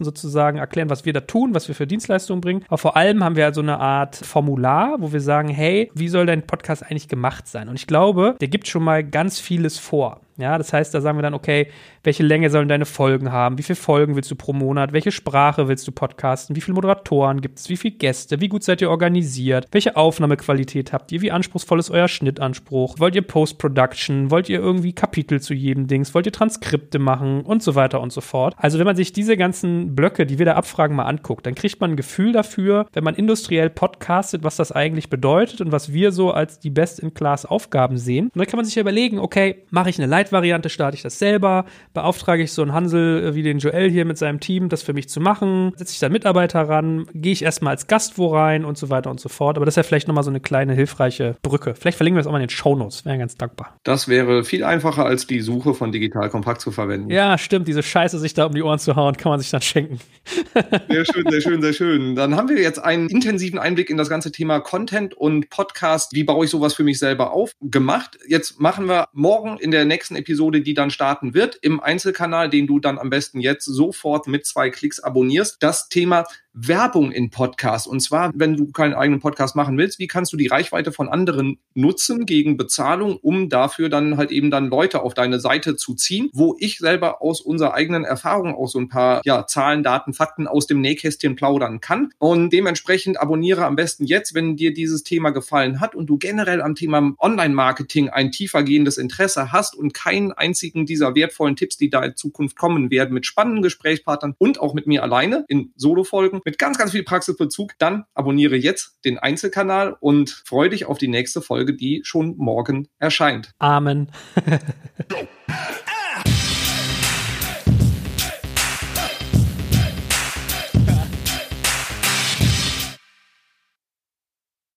Podcasten 0.00 0.04
sozusagen 0.04 0.58
erklären, 0.58 0.90
was 0.90 1.04
wir 1.04 1.12
da 1.12 1.20
tun, 1.20 1.54
was 1.54 1.68
wir 1.68 1.74
für 1.74 1.86
Dienstleistungen 1.86 2.40
bringen. 2.40 2.64
Aber 2.68 2.78
vor 2.78 2.96
allem 2.96 3.22
haben 3.22 3.36
wir 3.36 3.44
halt 3.44 3.54
so 3.54 3.60
eine 3.60 3.78
Art 3.78 4.16
Formular, 4.16 4.96
wo 5.00 5.12
wir 5.12 5.20
sagen, 5.20 5.48
hey, 5.48 5.90
wie 5.94 6.08
soll 6.08 6.26
dein 6.26 6.46
Podcast 6.46 6.82
eigentlich 6.82 7.08
gemacht 7.08 7.46
sein? 7.46 7.68
Und 7.68 7.76
ich 7.76 7.86
glaube, 7.86 8.36
der 8.40 8.48
gibt 8.48 8.68
schon 8.68 8.82
mal 8.82 9.04
ganz 9.04 9.38
vieles 9.38 9.78
vor. 9.78 10.20
Ja, 10.40 10.58
das 10.58 10.72
heißt, 10.72 10.94
da 10.94 11.00
sagen 11.00 11.18
wir 11.18 11.22
dann, 11.22 11.34
okay, 11.34 11.68
welche 12.02 12.22
Länge 12.22 12.50
sollen 12.50 12.68
deine 12.68 12.86
Folgen 12.86 13.32
haben? 13.32 13.58
Wie 13.58 13.62
viele 13.62 13.76
Folgen 13.76 14.16
willst 14.16 14.30
du 14.30 14.36
pro 14.36 14.52
Monat? 14.52 14.92
Welche 14.92 15.12
Sprache 15.12 15.68
willst 15.68 15.86
du 15.86 15.92
podcasten? 15.92 16.56
Wie 16.56 16.60
viele 16.60 16.74
Moderatoren 16.74 17.40
gibt 17.40 17.58
es? 17.58 17.68
Wie 17.68 17.76
viele 17.76 17.96
Gäste? 17.96 18.40
Wie 18.40 18.48
gut 18.48 18.64
seid 18.64 18.80
ihr 18.80 18.90
organisiert? 18.90 19.66
Welche 19.72 19.96
Aufnahmequalität 19.96 20.92
habt 20.92 21.12
ihr? 21.12 21.20
Wie 21.20 21.30
anspruchsvoll 21.30 21.78
ist 21.78 21.90
euer 21.90 22.08
Schnittanspruch? 22.08 22.98
Wollt 22.98 23.14
ihr 23.14 23.22
Post-Production? 23.22 24.30
Wollt 24.30 24.48
ihr 24.48 24.60
irgendwie 24.60 24.92
Kapitel 24.92 25.40
zu 25.40 25.54
jedem 25.54 25.86
Dings? 25.86 26.14
Wollt 26.14 26.26
ihr 26.26 26.32
Transkripte 26.32 26.98
machen? 26.98 27.42
Und 27.42 27.62
so 27.62 27.74
weiter 27.74 28.00
und 28.00 28.12
so 28.12 28.20
fort. 28.20 28.54
Also, 28.56 28.78
wenn 28.78 28.86
man 28.86 28.96
sich 28.96 29.12
diese 29.12 29.36
ganzen 29.36 29.94
Blöcke, 29.94 30.26
die 30.26 30.38
wir 30.38 30.46
da 30.46 30.54
abfragen, 30.54 30.96
mal 30.96 31.04
anguckt, 31.04 31.46
dann 31.46 31.54
kriegt 31.54 31.80
man 31.80 31.92
ein 31.92 31.96
Gefühl 31.96 32.32
dafür, 32.32 32.86
wenn 32.92 33.04
man 33.04 33.14
industriell 33.14 33.70
podcastet, 33.70 34.42
was 34.42 34.56
das 34.56 34.72
eigentlich 34.72 35.10
bedeutet 35.10 35.60
und 35.60 35.72
was 35.72 35.92
wir 35.92 36.12
so 36.12 36.30
als 36.30 36.58
die 36.58 36.70
Best-in-Class-Aufgaben 36.70 37.98
sehen. 37.98 38.26
Und 38.26 38.38
dann 38.38 38.46
kann 38.46 38.56
man 38.56 38.64
sich 38.64 38.76
überlegen, 38.76 39.18
okay, 39.18 39.64
mache 39.70 39.90
ich 39.90 39.98
eine 39.98 40.06
Light 40.06 40.29
Variante 40.32 40.68
starte 40.68 40.96
ich 40.96 41.02
das 41.02 41.18
selber, 41.18 41.64
beauftrage 41.94 42.42
ich 42.42 42.52
so 42.52 42.62
einen 42.62 42.72
Hansel 42.72 43.24
äh, 43.24 43.34
wie 43.34 43.42
den 43.42 43.58
Joel 43.58 43.90
hier 43.90 44.04
mit 44.04 44.18
seinem 44.18 44.40
Team, 44.40 44.68
das 44.68 44.82
für 44.82 44.92
mich 44.92 45.08
zu 45.08 45.20
machen, 45.20 45.72
setze 45.76 45.92
ich 45.92 45.98
da 45.98 46.08
Mitarbeiter 46.08 46.68
ran, 46.68 47.06
gehe 47.14 47.32
ich 47.32 47.42
erstmal 47.42 47.72
als 47.72 47.86
Gast 47.86 48.18
wo 48.18 48.28
rein 48.28 48.64
und 48.64 48.78
so 48.78 48.90
weiter 48.90 49.10
und 49.10 49.20
so 49.20 49.28
fort. 49.28 49.56
Aber 49.56 49.64
das 49.64 49.72
ist 49.72 49.76
ja 49.76 49.82
vielleicht 49.82 50.08
nochmal 50.08 50.24
so 50.24 50.30
eine 50.30 50.40
kleine 50.40 50.74
hilfreiche 50.74 51.36
Brücke. 51.42 51.74
Vielleicht 51.74 51.96
verlinken 51.96 52.16
wir 52.16 52.20
das 52.20 52.26
auch 52.26 52.32
mal 52.32 52.38
in 52.38 52.46
den 52.46 52.50
Shownotes, 52.50 53.04
wäre 53.04 53.18
ganz 53.18 53.36
dankbar. 53.36 53.76
Das 53.84 54.08
wäre 54.08 54.44
viel 54.44 54.64
einfacher 54.64 55.04
als 55.04 55.26
die 55.26 55.40
Suche 55.40 55.74
von 55.74 55.92
Digital 55.92 56.30
Kompakt 56.30 56.60
zu 56.60 56.70
verwenden. 56.70 57.10
Ja, 57.10 57.38
stimmt, 57.38 57.68
diese 57.68 57.82
Scheiße 57.82 58.18
sich 58.18 58.34
da 58.34 58.46
um 58.46 58.54
die 58.54 58.62
Ohren 58.62 58.78
zu 58.78 58.96
hauen, 58.96 59.16
kann 59.16 59.30
man 59.30 59.40
sich 59.40 59.50
dann 59.50 59.62
schenken. 59.62 59.98
Sehr 60.88 61.04
schön, 61.04 61.24
sehr 61.28 61.40
schön, 61.40 61.62
sehr 61.62 61.72
schön. 61.72 62.14
Dann 62.14 62.36
haben 62.36 62.48
wir 62.48 62.60
jetzt 62.60 62.78
einen 62.78 63.08
intensiven 63.08 63.58
Einblick 63.58 63.90
in 63.90 63.96
das 63.96 64.08
ganze 64.08 64.32
Thema 64.32 64.60
Content 64.60 65.14
und 65.14 65.50
Podcast. 65.50 66.14
Wie 66.14 66.24
baue 66.24 66.44
ich 66.44 66.50
sowas 66.50 66.74
für 66.74 66.84
mich 66.84 66.98
selber 66.98 67.32
auf? 67.32 67.52
Gemacht. 67.60 68.18
Jetzt 68.28 68.60
machen 68.60 68.86
wir 68.86 69.08
morgen 69.12 69.58
in 69.58 69.70
der 69.70 69.84
nächsten 69.84 70.09
Episode, 70.16 70.60
die 70.60 70.74
dann 70.74 70.90
starten 70.90 71.34
wird, 71.34 71.58
im 71.62 71.80
Einzelkanal, 71.80 72.50
den 72.50 72.66
du 72.66 72.78
dann 72.80 72.98
am 72.98 73.10
besten 73.10 73.40
jetzt 73.40 73.64
sofort 73.64 74.26
mit 74.26 74.46
zwei 74.46 74.70
Klicks 74.70 75.00
abonnierst, 75.00 75.62
das 75.62 75.88
Thema 75.88 76.26
Werbung 76.52 77.12
in 77.12 77.30
Podcasts. 77.30 77.86
Und 77.86 78.00
zwar, 78.00 78.32
wenn 78.34 78.56
du 78.56 78.72
keinen 78.72 78.94
eigenen 78.94 79.20
Podcast 79.20 79.54
machen 79.56 79.78
willst, 79.78 79.98
wie 79.98 80.06
kannst 80.06 80.32
du 80.32 80.36
die 80.36 80.48
Reichweite 80.48 80.92
von 80.92 81.08
anderen 81.08 81.58
nutzen 81.74 82.26
gegen 82.26 82.56
Bezahlung, 82.56 83.16
um 83.16 83.48
dafür 83.48 83.88
dann 83.88 84.16
halt 84.16 84.30
eben 84.30 84.50
dann 84.50 84.68
Leute 84.68 85.02
auf 85.02 85.14
deine 85.14 85.40
Seite 85.40 85.76
zu 85.76 85.94
ziehen, 85.94 86.28
wo 86.32 86.56
ich 86.58 86.78
selber 86.78 87.22
aus 87.22 87.40
unserer 87.40 87.74
eigenen 87.74 88.04
Erfahrung 88.04 88.54
auch 88.54 88.68
so 88.68 88.78
ein 88.78 88.88
paar 88.88 89.20
ja, 89.24 89.46
Zahlen, 89.46 89.82
Daten, 89.82 90.12
Fakten 90.12 90.46
aus 90.46 90.66
dem 90.66 90.80
Nähkästchen 90.80 91.36
plaudern 91.36 91.80
kann. 91.80 92.10
Und 92.18 92.52
dementsprechend 92.52 93.20
abonniere 93.20 93.64
am 93.64 93.76
besten 93.76 94.04
jetzt, 94.04 94.34
wenn 94.34 94.56
dir 94.56 94.74
dieses 94.74 95.02
Thema 95.04 95.30
gefallen 95.30 95.80
hat 95.80 95.94
und 95.94 96.06
du 96.06 96.18
generell 96.18 96.62
am 96.62 96.74
Thema 96.74 97.14
Online-Marketing 97.18 98.08
ein 98.08 98.32
tiefer 98.32 98.62
gehendes 98.62 98.98
Interesse 98.98 99.52
hast 99.52 99.76
und 99.76 99.94
keinen 99.94 100.32
einzigen 100.32 100.86
dieser 100.86 101.14
wertvollen 101.14 101.56
Tipps, 101.56 101.76
die 101.76 101.90
da 101.90 102.02
in 102.02 102.16
Zukunft 102.16 102.56
kommen 102.56 102.90
werden, 102.90 103.14
mit 103.14 103.26
spannenden 103.26 103.62
Gesprächspartnern 103.62 104.34
und 104.38 104.60
auch 104.60 104.74
mit 104.74 104.86
mir 104.86 105.02
alleine 105.02 105.44
in 105.48 105.72
Solo-Folgen 105.76 106.39
mit 106.44 106.58
ganz, 106.58 106.78
ganz 106.78 106.92
viel 106.92 107.04
Praxisbezug, 107.04 107.72
dann 107.78 108.04
abonniere 108.14 108.56
jetzt 108.56 108.98
den 109.04 109.18
Einzelkanal 109.18 109.96
und 110.00 110.30
freue 110.46 110.70
dich 110.70 110.86
auf 110.86 110.98
die 110.98 111.08
nächste 111.08 111.42
Folge, 111.42 111.74
die 111.74 112.02
schon 112.04 112.36
morgen 112.36 112.88
erscheint. 112.98 113.52
Amen. 113.58 114.10